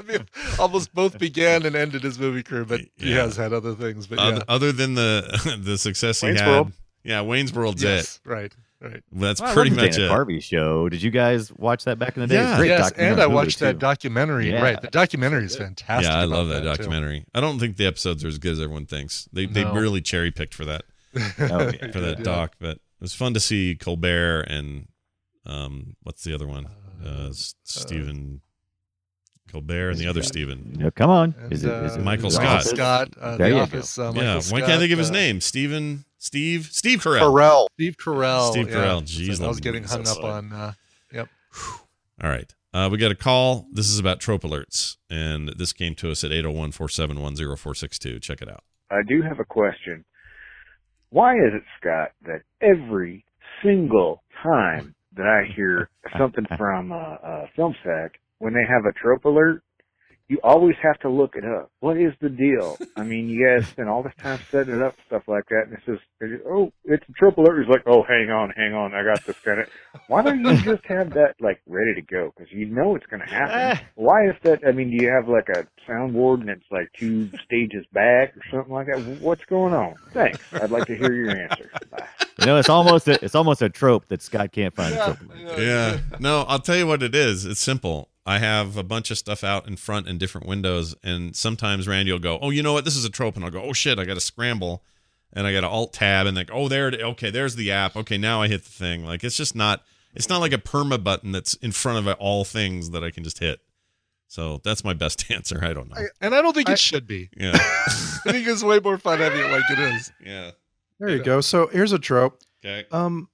Almost 0.58 0.94
both 0.94 1.18
began 1.18 1.64
and 1.66 1.74
ended 1.76 2.02
his 2.02 2.18
movie 2.18 2.42
career, 2.42 2.64
but 2.64 2.80
he 2.96 3.12
has 3.12 3.36
had 3.36 3.52
other 3.52 3.74
things. 3.74 4.06
But 4.06 4.18
other, 4.18 4.36
yeah, 4.36 4.42
other 4.48 4.72
than 4.72 4.94
the 4.94 5.58
the 5.62 5.78
success 5.78 6.20
he 6.20 6.28
Wayne's 6.28 6.40
had. 6.40 6.48
World. 6.48 6.72
Yeah, 7.04 7.22
Wayne's 7.22 7.52
World's 7.52 7.82
yes, 7.82 8.20
it. 8.24 8.28
right, 8.28 8.52
right. 8.80 9.02
Well, 9.10 9.20
that's 9.22 9.40
Well, 9.40 9.50
I 9.50 9.54
pretty 9.54 9.70
the 9.70 9.76
much 9.82 9.96
Dana 9.96 10.04
it. 10.06 10.10
Carvey 10.10 10.40
show. 10.42 10.88
Did 10.88 11.02
you 11.02 11.10
guys 11.10 11.52
watch 11.54 11.84
that 11.84 11.98
back 11.98 12.16
in 12.16 12.20
the 12.20 12.26
day? 12.28 12.38
It 12.38 12.50
was 12.50 12.60
a 12.60 12.66
Yeah. 12.66 12.78
yes, 12.78 12.92
and 12.92 13.20
I 13.20 13.24
movie, 13.24 13.34
watched 13.34 13.58
that 13.58 13.72
too. 13.72 13.78
documentary. 13.78 14.50
Yeah. 14.52 14.62
Right, 14.62 14.80
the 14.80 14.86
documentary 14.88 15.44
is 15.46 15.56
fantastic. 15.56 16.08
Yeah, 16.10 16.16
I 16.18 16.24
love 16.24 16.48
that, 16.48 16.60
too. 16.60 16.64
documentary. 16.66 17.24
I 17.34 17.40
don't 17.40 17.58
think 17.58 17.76
the 17.76 17.86
episodes 17.86 18.24
are 18.24 18.28
as 18.28 18.38
good 18.38 18.52
as 18.52 18.60
everyone 18.60 18.86
thinks. 18.86 19.28
They 19.32 19.46
they 19.46 19.64
really 19.64 20.00
cherry 20.00 20.30
picked 20.30 20.54
for 20.54 20.64
that 20.66 20.82
Oh, 21.16 21.20
for 21.92 22.00
that 22.00 22.16
Yeah. 22.18 22.24
doc, 22.24 22.54
but 22.60 22.76
it 22.76 22.80
was 23.00 23.14
fun 23.14 23.34
to 23.34 23.40
see 23.40 23.74
Colbert 23.74 24.42
and 24.42 24.86
um 25.44 25.96
what's 26.04 26.22
the 26.22 26.32
other 26.34 26.46
one? 26.46 26.68
Uh, 27.04 27.30
S- 27.30 27.56
Stephen 27.64 28.42
Colbert 29.52 29.90
and 29.90 29.98
the 29.98 30.06
other 30.08 30.22
Stephen. 30.22 30.76
Yeah, 30.80 30.90
come 30.90 31.10
on. 31.10 31.34
And, 31.38 31.52
Is 31.52 31.64
it, 31.64 31.70
is 31.70 31.96
uh, 31.96 32.00
it 32.00 32.02
Michael 32.02 32.30
Scott. 32.30 32.64
Scott, 32.64 33.10
uh, 33.20 33.36
There 33.36 33.48
The 33.48 33.54
you 33.54 33.54
go. 33.56 33.62
Office. 33.62 33.98
Uh, 33.98 34.12
yeah, 34.14 34.34
Michael 34.34 34.50
why 34.50 34.60
can't 34.62 34.80
they 34.80 34.88
give 34.88 34.98
of 34.98 35.04
his 35.04 35.10
uh, 35.10 35.14
name? 35.14 35.40
Stephen 35.40 36.04
Steve 36.18 36.68
Steve 36.72 37.00
Carell. 37.00 37.20
Pharrell. 37.20 37.66
Steve 37.74 37.96
Carell. 37.96 38.50
Steve 38.50 38.68
yeah. 38.68 38.74
Carell. 38.74 39.08
So 39.08 39.20
Jeez 39.20 39.44
I 39.44 39.48
was 39.48 39.60
getting 39.60 39.84
hung 39.84 40.08
up 40.08 40.22
on. 40.24 40.52
Uh, 40.52 40.72
yep. 41.12 41.28
All 42.22 42.30
right. 42.30 42.52
Uh, 42.74 42.88
we 42.90 42.96
got 42.96 43.10
a 43.10 43.14
call. 43.14 43.66
This 43.70 43.88
is 43.90 43.98
about 43.98 44.18
trope 44.18 44.42
alerts, 44.42 44.96
and 45.10 45.50
this 45.58 45.72
came 45.74 45.94
to 45.96 46.10
us 46.10 46.24
at 46.24 46.32
801 46.32 46.72
471 46.72 47.36
0462. 47.36 48.18
Check 48.20 48.40
it 48.40 48.48
out. 48.48 48.64
I 48.90 49.02
do 49.06 49.20
have 49.22 49.38
a 49.40 49.44
question. 49.44 50.04
Why 51.10 51.34
is 51.34 51.52
it, 51.52 51.62
Scott, 51.78 52.12
that 52.24 52.42
every 52.62 53.24
single 53.62 54.22
time 54.42 54.94
that 55.16 55.26
I 55.26 55.52
hear 55.54 55.90
something 56.16 56.46
from 56.56 56.92
uh, 56.92 56.96
uh, 56.96 57.46
Film 57.54 57.74
Sack, 57.84 58.18
when 58.42 58.54
they 58.54 58.64
have 58.68 58.84
a 58.84 58.92
trope 58.92 59.24
alert, 59.24 59.62
you 60.28 60.38
always 60.42 60.76
have 60.82 60.98
to 61.00 61.10
look 61.10 61.36
it 61.36 61.44
up. 61.44 61.70
What 61.80 61.98
is 61.98 62.14
the 62.20 62.30
deal? 62.30 62.78
I 62.96 63.02
mean, 63.02 63.28
you 63.28 63.46
guys 63.46 63.68
spend 63.68 63.88
all 63.90 64.02
this 64.02 64.14
time 64.18 64.40
setting 64.50 64.76
it 64.76 64.82
up, 64.82 64.94
stuff 65.06 65.24
like 65.28 65.44
that, 65.50 65.64
and 65.66 65.74
it's 65.74 65.84
just, 65.84 66.02
it's- 66.22 66.40
oh, 66.48 66.72
it's 66.84 67.04
a 67.08 67.12
trope 67.12 67.36
alert. 67.36 67.60
It's 67.60 67.68
like, 67.68 67.82
oh, 67.86 68.02
hang 68.02 68.30
on, 68.30 68.50
hang 68.56 68.72
on, 68.72 68.94
I 68.94 69.04
got 69.04 69.24
this 69.26 69.38
kind 69.40 69.60
of. 69.60 69.68
Why 70.08 70.22
don't 70.22 70.42
you 70.44 70.56
just 70.62 70.84
have 70.86 71.10
that 71.14 71.34
like 71.40 71.60
ready 71.66 71.94
to 71.96 72.02
go? 72.02 72.32
Because 72.34 72.50
you 72.52 72.66
know 72.66 72.96
it's 72.96 73.04
going 73.06 73.20
to 73.20 73.28
happen. 73.28 73.78
Ah. 73.78 73.82
Why 73.96 74.26
is 74.28 74.36
that? 74.44 74.60
I 74.66 74.72
mean, 74.72 74.96
do 74.96 75.04
you 75.04 75.10
have 75.10 75.28
like 75.28 75.48
a 75.50 75.66
soundboard 75.88 76.40
and 76.40 76.48
it's 76.50 76.64
like 76.70 76.90
two 76.98 77.28
stages 77.44 77.84
back 77.92 78.34
or 78.36 78.42
something 78.50 78.72
like 78.72 78.86
that? 78.86 79.00
What's 79.20 79.44
going 79.44 79.74
on? 79.74 79.96
Thanks. 80.12 80.38
I'd 80.54 80.70
like 80.70 80.86
to 80.86 80.96
hear 80.96 81.12
your 81.12 81.30
answer. 81.30 81.70
Bye. 81.90 82.06
You 82.40 82.46
know, 82.46 82.56
it's 82.56 82.70
almost 82.70 83.06
a, 83.08 83.22
it's 83.22 83.34
almost 83.34 83.60
a 83.60 83.68
trope 83.68 84.06
that 84.08 84.22
Scott 84.22 84.52
can't 84.52 84.74
find. 84.74 84.94
a 84.94 85.04
trope. 85.04 85.58
Yeah. 85.58 85.98
No, 86.20 86.42
I'll 86.48 86.58
tell 86.60 86.76
you 86.76 86.86
what 86.86 87.02
it 87.02 87.14
is. 87.14 87.44
It's 87.44 87.60
simple. 87.60 88.08
I 88.24 88.38
have 88.38 88.76
a 88.76 88.82
bunch 88.82 89.10
of 89.10 89.18
stuff 89.18 89.42
out 89.42 89.66
in 89.66 89.76
front 89.76 90.06
in 90.06 90.18
different 90.18 90.46
windows, 90.46 90.94
and 91.02 91.34
sometimes 91.34 91.88
Randy 91.88 92.12
will 92.12 92.18
go, 92.18 92.38
"Oh, 92.40 92.50
you 92.50 92.62
know 92.62 92.72
what? 92.72 92.84
This 92.84 92.96
is 92.96 93.04
a 93.04 93.10
trope," 93.10 93.36
and 93.36 93.44
I'll 93.44 93.50
go, 93.50 93.62
"Oh 93.62 93.72
shit, 93.72 93.98
I 93.98 94.04
got 94.04 94.14
to 94.14 94.20
scramble." 94.20 94.84
And 95.34 95.46
I 95.46 95.52
got 95.54 95.62
to 95.62 95.68
alt 95.68 95.94
tab 95.94 96.26
and 96.26 96.36
like, 96.36 96.50
oh, 96.52 96.68
there 96.68 96.88
it. 96.88 97.00
Okay, 97.00 97.30
there's 97.30 97.56
the 97.56 97.72
app. 97.72 97.96
Okay, 97.96 98.18
now 98.18 98.42
I 98.42 98.48
hit 98.48 98.64
the 98.64 98.70
thing. 98.70 99.06
Like 99.06 99.24
it's 99.24 99.36
just 99.36 99.56
not. 99.56 99.82
It's 100.14 100.28
not 100.28 100.42
like 100.42 100.52
a 100.52 100.58
perma 100.58 101.02
button 101.02 101.32
that's 101.32 101.54
in 101.54 101.72
front 101.72 102.06
of 102.06 102.16
all 102.18 102.44
things 102.44 102.90
that 102.90 103.02
I 103.02 103.10
can 103.10 103.24
just 103.24 103.38
hit. 103.38 103.60
So 104.28 104.60
that's 104.64 104.82
my 104.84 104.92
best 104.92 105.30
answer. 105.30 105.60
I 105.62 105.72
don't 105.72 105.88
know. 105.88 106.02
And 106.20 106.34
I 106.34 106.42
don't 106.42 106.54
think 106.54 106.68
it 106.68 106.78
should 106.78 107.06
be. 107.06 107.30
Yeah. 107.36 107.52
I 107.56 108.32
think 108.32 108.46
it's 108.46 108.62
way 108.62 108.78
more 108.78 108.98
fun 108.98 109.18
having 109.18 109.40
it 109.40 109.50
like 109.50 109.64
it 109.70 109.78
is. 109.78 110.12
Yeah. 110.24 110.50
There 110.98 111.10
you 111.10 111.22
go. 111.22 111.40
So 111.40 111.66
here's 111.66 111.92
a 111.92 111.98
trope. 111.98 112.40
Okay. 112.64 112.86
Um, 112.90 113.28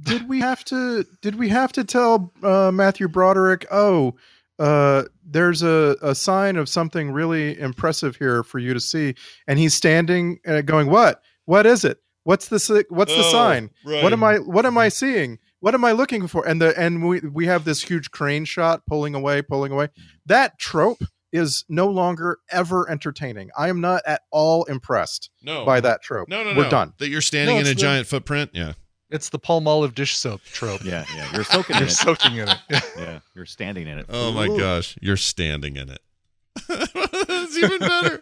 did 0.00 0.28
we 0.28 0.40
have 0.40 0.64
to? 0.66 1.04
Did 1.20 1.36
we 1.36 1.48
have 1.48 1.72
to 1.72 1.84
tell 1.84 2.32
uh, 2.42 2.70
Matthew 2.72 3.08
Broderick? 3.08 3.66
Oh, 3.70 4.14
uh, 4.58 5.04
there's 5.24 5.62
a, 5.62 5.96
a 6.02 6.14
sign 6.14 6.56
of 6.56 6.68
something 6.68 7.10
really 7.10 7.58
impressive 7.58 8.16
here 8.16 8.42
for 8.42 8.58
you 8.58 8.74
to 8.74 8.80
see, 8.80 9.14
and 9.46 9.58
he's 9.58 9.74
standing 9.74 10.38
and 10.44 10.64
going, 10.66 10.88
"What? 10.88 11.22
What 11.44 11.66
is 11.66 11.84
it? 11.84 11.98
What's 12.24 12.48
the 12.48 12.58
si- 12.60 12.84
What's 12.88 13.12
the 13.14 13.24
Oh, 13.24 13.32
sign? 13.32 13.70
right. 13.84 14.02
What 14.02 14.12
am 14.12 14.22
I? 14.22 14.36
What 14.36 14.64
am 14.66 14.78
I 14.78 14.88
seeing? 14.88 15.38
What 15.60 15.74
am 15.74 15.84
I 15.84 15.92
looking 15.92 16.26
for?" 16.28 16.46
And 16.46 16.60
the 16.60 16.78
and 16.78 17.06
we 17.06 17.20
we 17.20 17.46
have 17.46 17.64
this 17.64 17.82
huge 17.82 18.10
crane 18.10 18.44
shot 18.44 18.82
pulling 18.86 19.14
away, 19.14 19.42
pulling 19.42 19.72
away. 19.72 19.88
That 20.26 20.58
trope 20.58 21.02
is 21.32 21.64
no 21.68 21.86
longer 21.86 22.38
ever 22.50 22.88
entertaining. 22.90 23.48
I 23.56 23.68
am 23.70 23.80
not 23.80 24.02
at 24.06 24.20
all 24.30 24.64
impressed 24.64 25.30
No. 25.42 25.64
by 25.64 25.80
that 25.80 26.02
trope. 26.02 26.28
No, 26.28 26.44
no, 26.44 26.50
We're 26.54 26.64
no. 26.64 26.70
done. 26.70 26.92
That 26.98 27.08
you're 27.08 27.22
standing 27.22 27.56
No, 27.56 27.60
in 27.60 27.66
a 27.66 27.70
the- 27.70 27.74
giant 27.74 28.06
footprint. 28.06 28.50
Yeah. 28.52 28.74
It's 29.12 29.28
the 29.28 29.38
Palmolive 29.38 29.94
dish 29.94 30.16
soap 30.16 30.40
trope. 30.44 30.82
Yeah, 30.84 31.04
yeah. 31.14 31.30
You're 31.32 31.44
soaking 31.44 31.76
in 31.76 31.80
You're 31.82 31.88
it. 31.88 31.92
soaking 31.92 32.36
in 32.36 32.48
it. 32.48 32.58
Yeah. 32.70 32.80
Yeah, 32.98 33.18
you're 33.34 33.46
standing 33.46 33.86
in 33.88 33.98
it. 33.98 34.06
Oh 34.08 34.32
my 34.32 34.46
Ooh. 34.46 34.58
gosh, 34.58 34.96
you're 35.00 35.16
standing 35.16 35.76
in 35.76 35.88
it. 35.90 36.00
That's 36.68 37.56
even 37.56 37.78
better. 37.78 38.20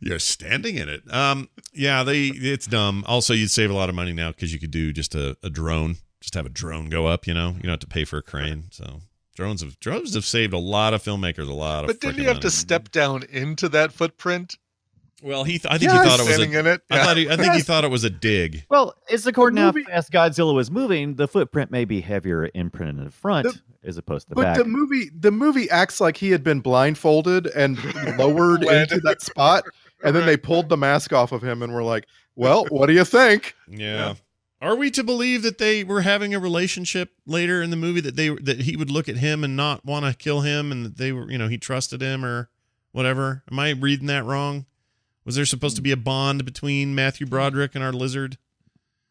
You're 0.00 0.18
standing 0.18 0.76
in 0.76 0.88
it. 0.88 1.02
Um, 1.12 1.48
yeah, 1.72 2.02
they 2.02 2.26
it's 2.28 2.66
dumb. 2.66 3.04
Also, 3.06 3.32
you'd 3.34 3.50
save 3.50 3.70
a 3.70 3.74
lot 3.74 3.88
of 3.88 3.94
money 3.94 4.12
now 4.12 4.30
because 4.32 4.52
you 4.52 4.58
could 4.58 4.70
do 4.70 4.92
just 4.92 5.14
a, 5.14 5.36
a 5.42 5.50
drone, 5.50 5.96
just 6.20 6.34
have 6.34 6.46
a 6.46 6.50
drone 6.50 6.88
go 6.88 7.06
up. 7.06 7.26
You 7.26 7.34
know, 7.34 7.50
you 7.50 7.62
don't 7.62 7.70
have 7.70 7.80
to 7.80 7.86
pay 7.86 8.04
for 8.04 8.18
a 8.18 8.22
crane. 8.22 8.64
So 8.70 9.00
drones 9.36 9.62
have 9.62 9.78
drones 9.80 10.14
have 10.14 10.24
saved 10.24 10.52
a 10.52 10.58
lot 10.58 10.94
of 10.94 11.02
filmmakers 11.02 11.48
a 11.48 11.52
lot 11.52 11.84
of. 11.84 11.88
But 11.88 12.00
didn't 12.00 12.16
you 12.16 12.24
have 12.24 12.36
money. 12.36 12.42
to 12.42 12.50
step 12.50 12.90
down 12.90 13.22
into 13.30 13.68
that 13.70 13.92
footprint? 13.92 14.56
Well, 15.22 15.44
he. 15.44 15.54
I 15.68 15.78
think 15.78 15.82
Yes. 15.82 16.02
he 16.04 16.08
thought 16.10 16.20
it 16.20 16.22
was. 16.24 16.28
A, 16.28 16.32
Standing 16.34 16.52
in 16.58 16.66
it. 16.66 16.80
I 16.90 17.04
thought 17.04 17.16
he, 17.16 17.30
I 17.30 17.36
think 17.36 17.54
he 17.54 17.60
thought 17.60 17.84
it 17.84 17.90
was 17.90 18.02
a 18.04 18.10
dig. 18.10 18.64
Well, 18.68 18.94
it's 19.08 19.24
according 19.26 19.56
to 19.56 19.62
how 19.62 19.72
fast 19.72 20.10
Godzilla 20.10 20.52
was 20.54 20.70
moving. 20.70 21.14
The 21.14 21.28
footprint 21.28 21.70
may 21.70 21.84
be 21.84 22.00
heavier 22.00 22.50
imprinted 22.54 22.98
in 22.98 23.04
the 23.04 23.10
front 23.10 23.46
The- 23.46 23.60
as 23.88 23.96
opposed 23.96 24.26
to 24.26 24.30
the 24.30 24.34
But 24.34 24.42
back. 24.42 24.56
the 24.58 24.64
movie, 24.64 25.10
the 25.16 25.30
movie 25.30 25.70
acts 25.70 26.00
like 26.00 26.16
he 26.16 26.30
had 26.30 26.42
been 26.42 26.60
blindfolded 26.60 27.46
and 27.46 27.78
lowered 28.18 28.62
into 28.64 28.98
that 29.00 29.22
spot, 29.22 29.64
and 30.02 30.14
then 30.16 30.26
they 30.26 30.36
pulled 30.36 30.68
the 30.68 30.76
mask 30.76 31.12
off 31.12 31.30
of 31.32 31.42
him 31.42 31.62
and 31.62 31.72
were 31.72 31.82
like, 31.84 32.06
"Well, 32.34 32.66
what 32.70 32.86
do 32.86 32.92
you 32.92 33.04
think?" 33.04 33.54
Yeah. 33.68 34.14
Are 34.60 34.76
we 34.76 34.92
to 34.92 35.02
believe 35.02 35.42
that 35.42 35.58
they 35.58 35.82
were 35.82 36.02
having 36.02 36.34
a 36.34 36.38
relationship 36.38 37.10
later 37.26 37.62
in 37.62 37.70
the 37.70 37.76
movie 37.76 38.00
that 38.00 38.14
they 38.16 38.28
that 38.28 38.60
he 38.62 38.76
would 38.76 38.90
look 38.90 39.08
at 39.08 39.16
him 39.16 39.42
and 39.42 39.56
not 39.56 39.84
want 39.84 40.04
to 40.06 40.14
kill 40.14 40.40
him 40.42 40.70
and 40.70 40.84
that 40.86 40.96
they 40.98 41.10
were 41.12 41.28
you 41.30 41.38
know 41.38 41.48
he 41.48 41.58
trusted 41.58 42.00
him 42.00 42.24
or 42.24 42.48
whatever? 42.92 43.42
Am 43.50 43.58
I 43.58 43.70
reading 43.70 44.06
that 44.06 44.24
wrong? 44.24 44.66
Was 45.24 45.36
there 45.36 45.44
supposed 45.46 45.76
to 45.76 45.82
be 45.82 45.92
a 45.92 45.96
bond 45.96 46.44
between 46.44 46.94
Matthew 46.94 47.26
Broderick 47.26 47.74
and 47.74 47.84
our 47.84 47.92
lizard? 47.92 48.38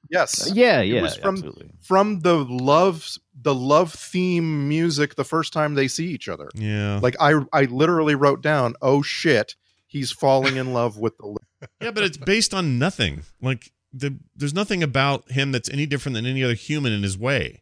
Yes. 0.10 0.50
Uh, 0.50 0.54
yeah, 0.54 0.82
It 0.82 0.88
yeah, 0.88 1.02
was 1.04 1.16
from 1.16 1.36
absolutely. 1.36 1.70
from 1.82 2.20
the 2.22 2.36
love 2.44 3.08
the 3.40 3.56
love 3.56 3.94
theme 3.94 4.68
music 4.68 5.16
the 5.16 5.24
first 5.24 5.54
time 5.54 5.76
they 5.76 5.88
see 5.88 6.08
each 6.08 6.28
other. 6.28 6.50
Yeah. 6.54 7.00
Like 7.02 7.16
I 7.20 7.36
I 7.54 7.64
literally 7.66 8.16
wrote 8.16 8.42
down, 8.42 8.76
"Oh 8.82 9.02
shit, 9.02 9.56
he's 9.88 10.12
falling 10.12 10.58
in 10.58 10.74
love 10.74 10.98
with 10.98 11.18
the." 11.18 11.28
li-" 11.28 11.38
Yeah, 11.82 11.92
but 11.92 12.04
it's 12.04 12.18
based 12.18 12.54
on 12.54 12.78
nothing. 12.78 13.22
Like 13.42 13.72
the 13.94 14.18
there's 14.36 14.54
nothing 14.54 14.84
about 14.84 15.32
him 15.32 15.52
that's 15.52 15.70
any 15.70 15.86
different 15.86 16.16
than 16.16 16.26
any 16.26 16.44
other 16.44 16.56
human 16.56 16.92
in 16.92 17.04
his 17.04 17.18
way. 17.18 17.62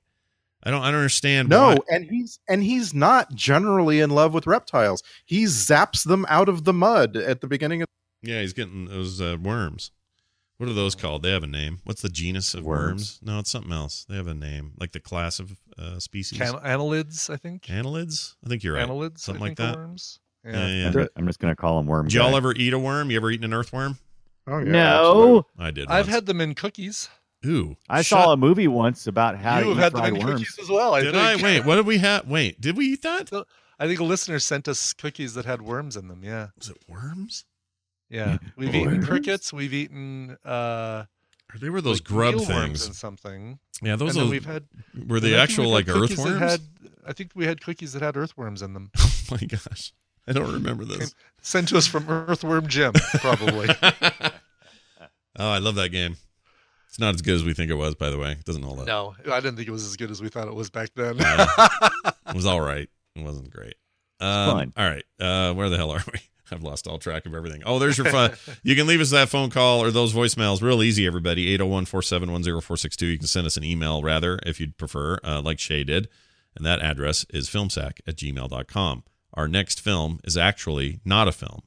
I 0.64 0.72
don't 0.72 0.82
I 0.82 0.88
don't 0.92 0.96
understand 1.02 1.50
No, 1.50 1.70
why. 1.70 1.78
and 1.90 2.06
he's 2.10 2.40
and 2.50 2.64
he's 2.64 2.94
not 2.94 3.34
generally 3.36 4.00
in 4.00 4.10
love 4.10 4.34
with 4.34 4.48
reptiles. 4.48 5.04
He 5.26 5.44
zaps 5.44 6.04
them 6.04 6.26
out 6.30 6.50
of 6.50 6.64
the 6.64 6.74
mud 6.74 7.16
at 7.16 7.42
the 7.42 7.48
beginning 7.48 7.82
of. 7.84 7.88
Yeah, 8.22 8.42
he's 8.42 8.54
getting 8.54 8.86
those 8.86 9.22
uh, 9.22 9.38
worms. 9.42 9.92
What 10.58 10.68
are 10.70 10.74
those 10.74 10.94
called? 10.94 11.24
They 11.24 11.32
have 11.32 11.44
a 11.44 11.48
name. 11.48 11.80
What's 11.86 12.02
the 12.02 12.10
genus 12.10 12.54
of 12.54 12.66
worms? 12.66 12.90
Worms. 12.92 13.20
No, 13.24 13.40
it's 13.40 13.50
something 13.50 13.72
else. 13.72 14.06
They 14.10 14.16
have 14.18 14.28
a 14.28 14.34
name, 14.34 14.74
like 14.78 14.92
the 14.92 15.00
class 15.00 15.40
of 15.40 15.56
uh, 15.78 16.00
species. 16.00 16.38
Can- 16.38 16.56
annelids, 16.56 17.30
I 17.30 17.38
think. 17.38 17.64
Annelids? 17.68 18.36
I 18.46 18.50
think 18.50 18.64
you're 18.64 18.76
right. 18.76 18.86
Annelids, 18.86 19.20
Something 19.20 19.42
I 19.44 19.48
like 19.48 19.58
think, 19.58 19.70
are 19.70 19.72
that. 19.72 19.78
worms. 19.78 20.20
Yeah, 20.46 20.52
Yeah. 20.52 20.68
yeah. 20.82 20.88
I'm, 20.88 20.94
ju- 20.94 21.08
I'm 21.16 21.28
just 21.28 21.40
gonna 21.40 21.56
call 21.56 21.78
them 21.78 21.88
worms. 21.88 22.12
Did 22.12 22.20
y'all 22.20 22.36
ever 22.36 22.54
eat 22.54 22.74
a 22.74 22.80
worm? 22.80 23.10
You 23.10 23.18
ever 23.18 23.32
eaten 23.32 23.46
an 23.46 23.54
earthworm? 23.54 23.98
Oh 24.48 24.60
yeah, 24.60 24.72
No, 24.72 25.46
I 25.58 25.72
did. 25.72 25.88
I've 25.88 26.06
once. 26.08 26.16
had 26.16 26.26
them 26.26 26.42
in 26.42 26.56
cookies. 26.56 27.08
Ooh, 27.46 27.78
I 27.90 28.02
shut- 28.02 28.24
saw 28.24 28.34
a 28.34 28.38
movie 28.38 28.68
once 28.68 29.08
about 29.08 29.38
how 29.38 29.60
you 29.60 29.70
have 29.76 29.78
had 29.78 29.94
them 29.94 30.16
in 30.16 30.26
worms. 30.26 30.40
cookies 30.42 30.60
as 30.62 30.70
well. 30.70 30.94
I 30.94 31.02
Did 31.04 31.14
think. 31.14 31.42
I? 31.42 31.44
Wait, 31.44 31.66
what 31.66 31.76
did 31.78 31.86
we 31.86 32.00
have? 32.00 32.28
Wait, 32.28 32.60
did 32.60 32.76
we 32.76 32.88
eat 32.88 33.02
that? 33.04 33.32
I 33.80 33.88
think 33.88 34.02
a 34.02 34.04
listener 34.04 34.40
sent 34.40 34.68
us 34.68 34.92
cookies 34.92 35.36
that 35.36 35.46
had 35.46 35.62
worms 35.62 35.96
in 35.96 36.10
them. 36.10 36.22
Yeah. 36.22 36.48
Was 36.58 36.68
it 36.70 36.78
worms? 36.90 37.46
Yeah. 38.10 38.38
We've 38.56 38.74
eaten 38.74 39.04
crickets. 39.04 39.54
We've 39.54 39.74
eaten 39.74 40.38
uh 40.46 41.06
They 41.60 41.70
were 41.70 41.82
those 41.82 41.98
like 42.00 42.04
grub 42.08 42.36
things. 42.42 42.86
and 42.86 42.96
something. 42.96 43.60
Yeah, 43.82 43.96
those 43.96 44.10
and 44.10 44.18
then 44.18 44.24
those- 44.26 44.32
we've 44.32 44.46
had 44.46 44.66
were 45.08 45.18
and 45.18 45.26
they 45.26 45.36
actual 45.36 45.66
we've 45.66 45.74
like 45.74 45.88
had 45.88 45.96
cookies 45.96 46.18
that 46.18 46.30
earthworms? 46.32 46.52
Had, 46.52 46.62
I 47.08 47.14
think 47.14 47.32
we 47.36 47.46
had 47.46 47.62
cookies 47.62 47.94
that 47.94 48.02
had 48.02 48.18
earthworms 48.18 48.62
in 48.62 48.74
them. 48.74 48.92
oh 49.00 49.12
my 49.32 49.38
gosh, 49.38 49.94
I 50.28 50.34
don't 50.34 50.52
remember 50.52 50.86
this. 50.86 51.14
Sent 51.42 51.70
to 51.70 51.78
us 51.78 51.88
from 51.88 52.10
Earthworm 52.10 52.68
Jim, 52.68 52.92
probably. 53.20 53.70
oh, 55.38 55.50
I 55.52 55.60
love 55.60 55.76
that 55.76 55.90
game. 55.90 56.18
It's 56.88 57.00
not 57.00 57.14
as 57.16 57.22
good 57.22 57.36
as 57.36 57.44
we 57.44 57.54
think 57.54 57.70
it 57.72 57.76
was, 57.76 57.96
by 57.96 58.10
the 58.10 58.18
way. 58.18 58.32
It 58.34 58.44
doesn't 58.46 58.64
hold 58.64 58.80
up. 58.80 58.88
No, 58.88 59.16
I 59.32 59.40
didn't 59.40 59.56
think 59.56 59.68
it 59.68 59.72
was 59.72 59.86
as 59.86 59.96
good 59.96 60.12
as 60.12 60.22
we 60.22 60.28
thought 60.30 60.48
it 60.48 60.56
was 60.56 60.70
back 60.70 60.90
then. 60.96 61.18
It 61.20 62.36
was 62.36 62.46
all 62.46 62.62
right. 62.62 62.90
It 63.16 63.24
wasn't 63.24 63.50
great. 63.52 63.76
Um, 64.20 64.52
fun. 64.52 64.74
All 64.76 64.90
right. 64.90 65.06
Uh, 65.20 65.54
where 65.54 65.70
the 65.70 65.78
hell 65.78 65.92
are 65.92 66.04
we? 66.12 66.20
I've 66.52 66.64
lost 66.64 66.88
all 66.88 66.98
track 66.98 67.26
of 67.26 67.34
everything. 67.34 67.64
Oh, 67.66 67.80
there's 67.80 67.98
your 67.98 68.08
phone. 68.08 68.32
you 68.64 68.76
can 68.76 68.88
leave 68.88 69.02
us 69.02 69.12
that 69.12 69.30
phone 69.30 69.50
call 69.50 69.82
or 69.82 69.92
those 69.92 70.14
voicemails. 70.14 70.62
Real 70.62 70.84
easy, 70.84 71.06
everybody. 71.06 71.48
801 71.54 71.86
471 71.86 72.44
0462. 72.44 73.06
You 73.06 73.18
can 73.18 73.28
send 73.28 73.48
us 73.48 73.58
an 73.58 73.64
email, 73.64 74.02
rather, 74.02 74.40
if 74.46 74.60
you'd 74.60 74.78
prefer, 74.78 75.18
uh, 75.24 75.42
like 75.42 75.60
Shay 75.60 75.84
did. 75.84 76.08
And 76.56 76.66
that 76.66 76.82
address 76.82 77.26
is 77.30 77.50
filmsack 77.50 78.00
at 78.08 78.16
gmail.com. 78.16 79.04
Our 79.34 79.48
next 79.48 79.80
film 79.80 80.20
is 80.24 80.38
actually 80.38 81.00
not 81.06 81.28
a 81.28 81.32
film, 81.32 81.62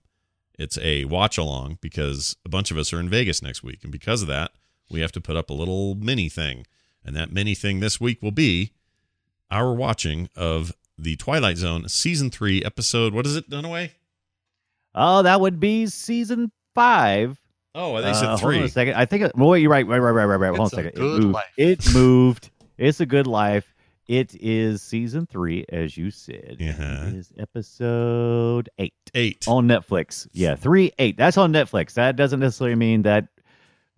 it's 0.59 0.79
a 0.79 1.05
watch 1.07 1.39
along 1.39 1.79
because 1.81 2.37
a 2.45 2.49
bunch 2.49 2.71
of 2.71 2.77
us 2.77 2.93
are 2.93 3.01
in 3.01 3.09
Vegas 3.09 3.43
next 3.43 3.63
week. 3.63 3.81
And 3.83 3.91
because 3.91 4.23
of 4.23 4.29
that, 4.29 4.53
we 4.91 5.01
have 5.01 5.13
to 5.13 5.21
put 5.21 5.37
up 5.37 5.51
a 5.51 5.55
little 5.55 5.95
mini 5.95 6.29
thing. 6.29 6.67
And 7.05 7.17
that 7.17 7.33
mini 7.33 7.55
thing 7.55 7.81
this 7.81 8.01
week 8.01 8.23
will 8.23 8.31
be 8.31 8.73
our 9.51 9.73
watching 9.73 10.29
of 10.37 10.73
the 10.99 11.17
Twilight 11.17 11.57
Zone 11.57 11.89
season 11.89 12.31
three 12.31 12.65
episode. 12.65 13.13
What 13.13 13.27
is 13.27 13.37
it, 13.37 13.51
Dunaway? 13.51 13.91
Oh, 14.95 15.23
that 15.23 15.41
would 15.41 15.59
be 15.61 15.87
season 15.87 16.51
five. 16.75 17.41
Oh, 17.75 18.01
they 18.03 18.13
said 18.13 18.25
Uh, 18.27 18.37
Hold 18.37 18.55
on 18.55 18.63
a 18.65 18.69
second. 18.69 18.95
I 18.95 19.07
think. 19.07 19.23
It, 19.25 19.33
well, 19.35 19.49
wait, 19.51 19.61
you're 19.63 19.71
right. 19.71 19.87
Right, 19.87 19.99
right, 19.99 20.11
right, 20.11 20.25
right, 20.27 20.37
right. 20.37 20.49
Hold 20.57 20.61
on 20.61 20.65
a 20.65 20.67
a 20.67 20.93
second. 20.93 20.93
It 20.95 20.99
moved. 20.99 21.33
life. 21.35 21.45
It 21.57 21.95
moved. 21.95 22.51
It's 22.79 23.01
a 23.01 23.07
good 23.07 23.27
life. 23.27 23.75
It 24.09 24.35
is 24.35 24.83
season 24.83 25.27
three, 25.27 25.65
as 25.71 25.97
you 25.97 26.11
said. 26.11 26.57
Yeah. 26.59 27.07
It 27.07 27.15
is 27.15 27.33
episode 27.39 28.69
eight 28.79 28.93
Eight. 29.15 29.45
on 29.49 29.67
Netflix. 29.69 30.29
Yeah, 30.33 30.55
three 30.57 30.93
eight. 30.99 31.17
That's 31.17 31.39
on 31.39 31.53
Netflix. 31.53 31.95
That 31.95 32.17
doesn't 32.17 32.41
necessarily 32.41 32.75
mean 32.77 33.03
that 33.03 33.29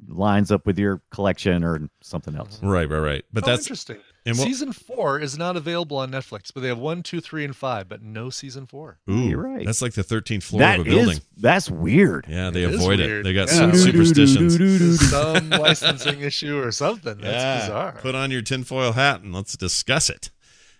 lines 0.07 0.53
up 0.53 0.67
with 0.67 0.79
your 0.79 1.01
collection 1.11 1.65
or 1.65 1.89
something 2.03 2.37
else. 2.37 2.61
Right, 2.63 2.89
right, 2.89 2.99
right. 2.99 3.25
But 3.33 3.45
oh, 3.45 3.47
that's 3.47 3.63
interesting. 3.63 3.97
And 4.27 4.39
what- 4.39 4.47
season 4.47 4.73
four 4.73 5.19
is 5.21 5.37
not 5.37 5.57
available 5.57 5.97
on 5.99 6.11
Netflix, 6.11 6.53
but 6.53 6.61
they 6.63 6.69
have 6.69 6.79
one, 6.79 7.03
two, 7.03 7.21
three, 7.21 7.45
and 7.45 7.55
five, 7.55 7.89
but 7.89 8.03
no 8.03 8.31
season 8.31 8.67
four. 8.67 8.99
Ooh, 9.11 9.29
You're 9.29 9.43
right. 9.43 9.65
That's 9.67 9.83
like 9.83 9.93
the 9.95 10.03
13th 10.05 10.43
floor 10.45 10.61
That 10.61 10.81
of 10.81 10.87
a 10.87 10.91
building. 10.91 11.17
is- 11.19 11.21
that's 11.37 11.71
weird. 11.71 12.27
Yeah, 12.29 12.51
they 12.51 12.63
It 12.65 12.71
is 12.71 12.77
avoid 12.77 13.01
it. 13.01 13.23
They 13.25 13.33
got 13.33 13.49
Yeah. 13.49 13.55
some 13.55 13.75
superstitions. 13.75 15.11
Some 15.11 15.51
licensing 15.51 16.21
issue 16.21 16.59
or 16.59 16.73
something. 16.73 17.19
That's 17.19 17.27
Yeah. 17.43 17.61
bizarre. 17.61 17.99
Put 18.01 18.15
on 18.15 18.31
your 18.31 18.43
tinfoil 18.43 18.93
hat 18.93 19.21
and 19.23 19.35
let's 19.35 19.57
discuss 19.57 20.09
it. 20.09 20.31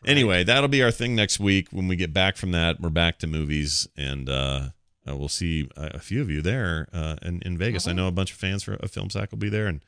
Anyway, 0.07 0.45
that'll 0.45 0.69
be 0.69 0.83
our 0.83 0.91
thing 0.91 1.15
next 1.15 1.41
week. 1.41 1.69
When 1.71 1.89
we 1.89 1.97
get 1.97 2.13
back 2.13 2.37
from 2.37 2.51
that, 2.53 2.79
we're 2.81 2.91
back 2.91 3.19
to 3.21 3.27
movies, 3.27 3.89
and 3.97 4.29
uh, 4.29 4.69
uh, 5.09 5.17
we'll 5.17 5.29
see 5.31 5.69
a 5.77 5.93
a 5.95 5.99
few 5.99 6.21
of 6.21 6.29
you 6.31 6.43
there 6.43 6.89
uh, 6.93 7.17
in, 7.23 7.41
in 7.43 7.57
Vegas. 7.57 7.89
I 7.89 7.93
know 7.93 8.07
a 8.07 8.13
bunch 8.13 8.31
of 8.31 8.37
fans 8.37 8.63
for 8.63 8.75
a 8.81 8.89
film 8.89 9.09
sack 9.09 9.31
will 9.31 9.39
be 9.39 9.49
there 9.49 9.67
and 9.67 9.81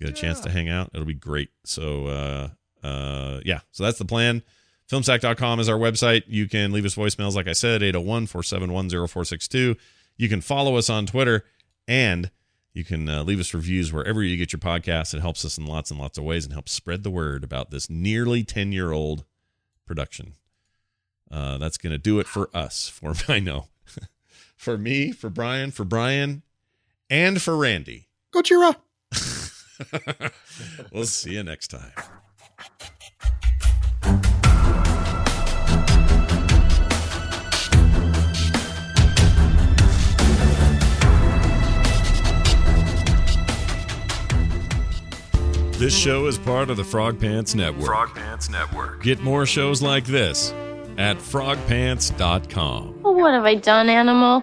get 0.00 0.08
a 0.08 0.12
chance 0.14 0.40
to 0.40 0.50
hang 0.50 0.70
out. 0.70 0.90
It'll 0.94 1.04
be 1.06 1.12
great. 1.12 1.50
So, 1.66 2.06
uh, 2.06 2.48
uh, 2.82 3.40
yeah, 3.44 3.60
so 3.72 3.84
that's 3.84 3.98
the 3.98 4.04
plan. 4.04 4.42
Filmsack.com 4.90 5.60
is 5.60 5.68
our 5.68 5.78
website. 5.78 6.24
You 6.26 6.48
can 6.48 6.72
leave 6.72 6.84
us 6.84 6.96
voicemails, 6.96 7.34
like 7.34 7.46
I 7.46 7.52
said, 7.52 7.82
801 7.82 8.26
471 8.26 8.88
0462. 8.88 9.76
You 10.16 10.28
can 10.28 10.40
follow 10.40 10.76
us 10.76 10.90
on 10.90 11.06
Twitter 11.06 11.44
and 11.86 12.30
you 12.72 12.84
can 12.84 13.08
uh, 13.08 13.22
leave 13.22 13.40
us 13.40 13.54
reviews 13.54 13.92
wherever 13.92 14.22
you 14.22 14.36
get 14.36 14.52
your 14.52 14.60
podcasts. 14.60 15.14
It 15.14 15.20
helps 15.20 15.44
us 15.44 15.58
in 15.58 15.66
lots 15.66 15.90
and 15.90 16.00
lots 16.00 16.18
of 16.18 16.24
ways 16.24 16.44
and 16.44 16.52
helps 16.52 16.72
spread 16.72 17.02
the 17.04 17.10
word 17.10 17.44
about 17.44 17.70
this 17.70 17.88
nearly 17.88 18.42
10 18.42 18.72
year 18.72 18.92
old 18.92 19.24
production. 19.86 20.34
Uh, 21.30 21.58
that's 21.58 21.78
going 21.78 21.92
to 21.92 21.98
do 21.98 22.18
it 22.18 22.26
for 22.26 22.50
us. 22.54 22.88
For 22.88 23.14
I 23.32 23.38
know, 23.38 23.68
for 24.56 24.76
me, 24.76 25.12
for 25.12 25.30
Brian, 25.30 25.70
for 25.70 25.84
Brian, 25.84 26.42
and 27.08 27.40
for 27.40 27.56
Randy. 27.56 28.08
Gojira. 28.32 28.76
we'll 30.92 31.06
see 31.06 31.34
you 31.34 31.42
next 31.42 31.68
time. 31.68 31.92
This 45.80 45.96
show 45.96 46.26
is 46.26 46.36
part 46.36 46.68
of 46.68 46.76
the 46.76 46.84
Frog 46.84 47.18
Pants 47.18 47.54
Network. 47.54 47.86
Frog 47.86 48.14
Pants 48.14 48.50
Network. 48.50 49.02
Get 49.02 49.20
more 49.22 49.46
shows 49.46 49.80
like 49.80 50.04
this 50.04 50.52
at 50.98 51.16
frogpants.com. 51.16 53.02
Well, 53.02 53.14
what 53.14 53.32
have 53.32 53.44
I 53.44 53.54
done, 53.54 53.88
animal? 53.88 54.38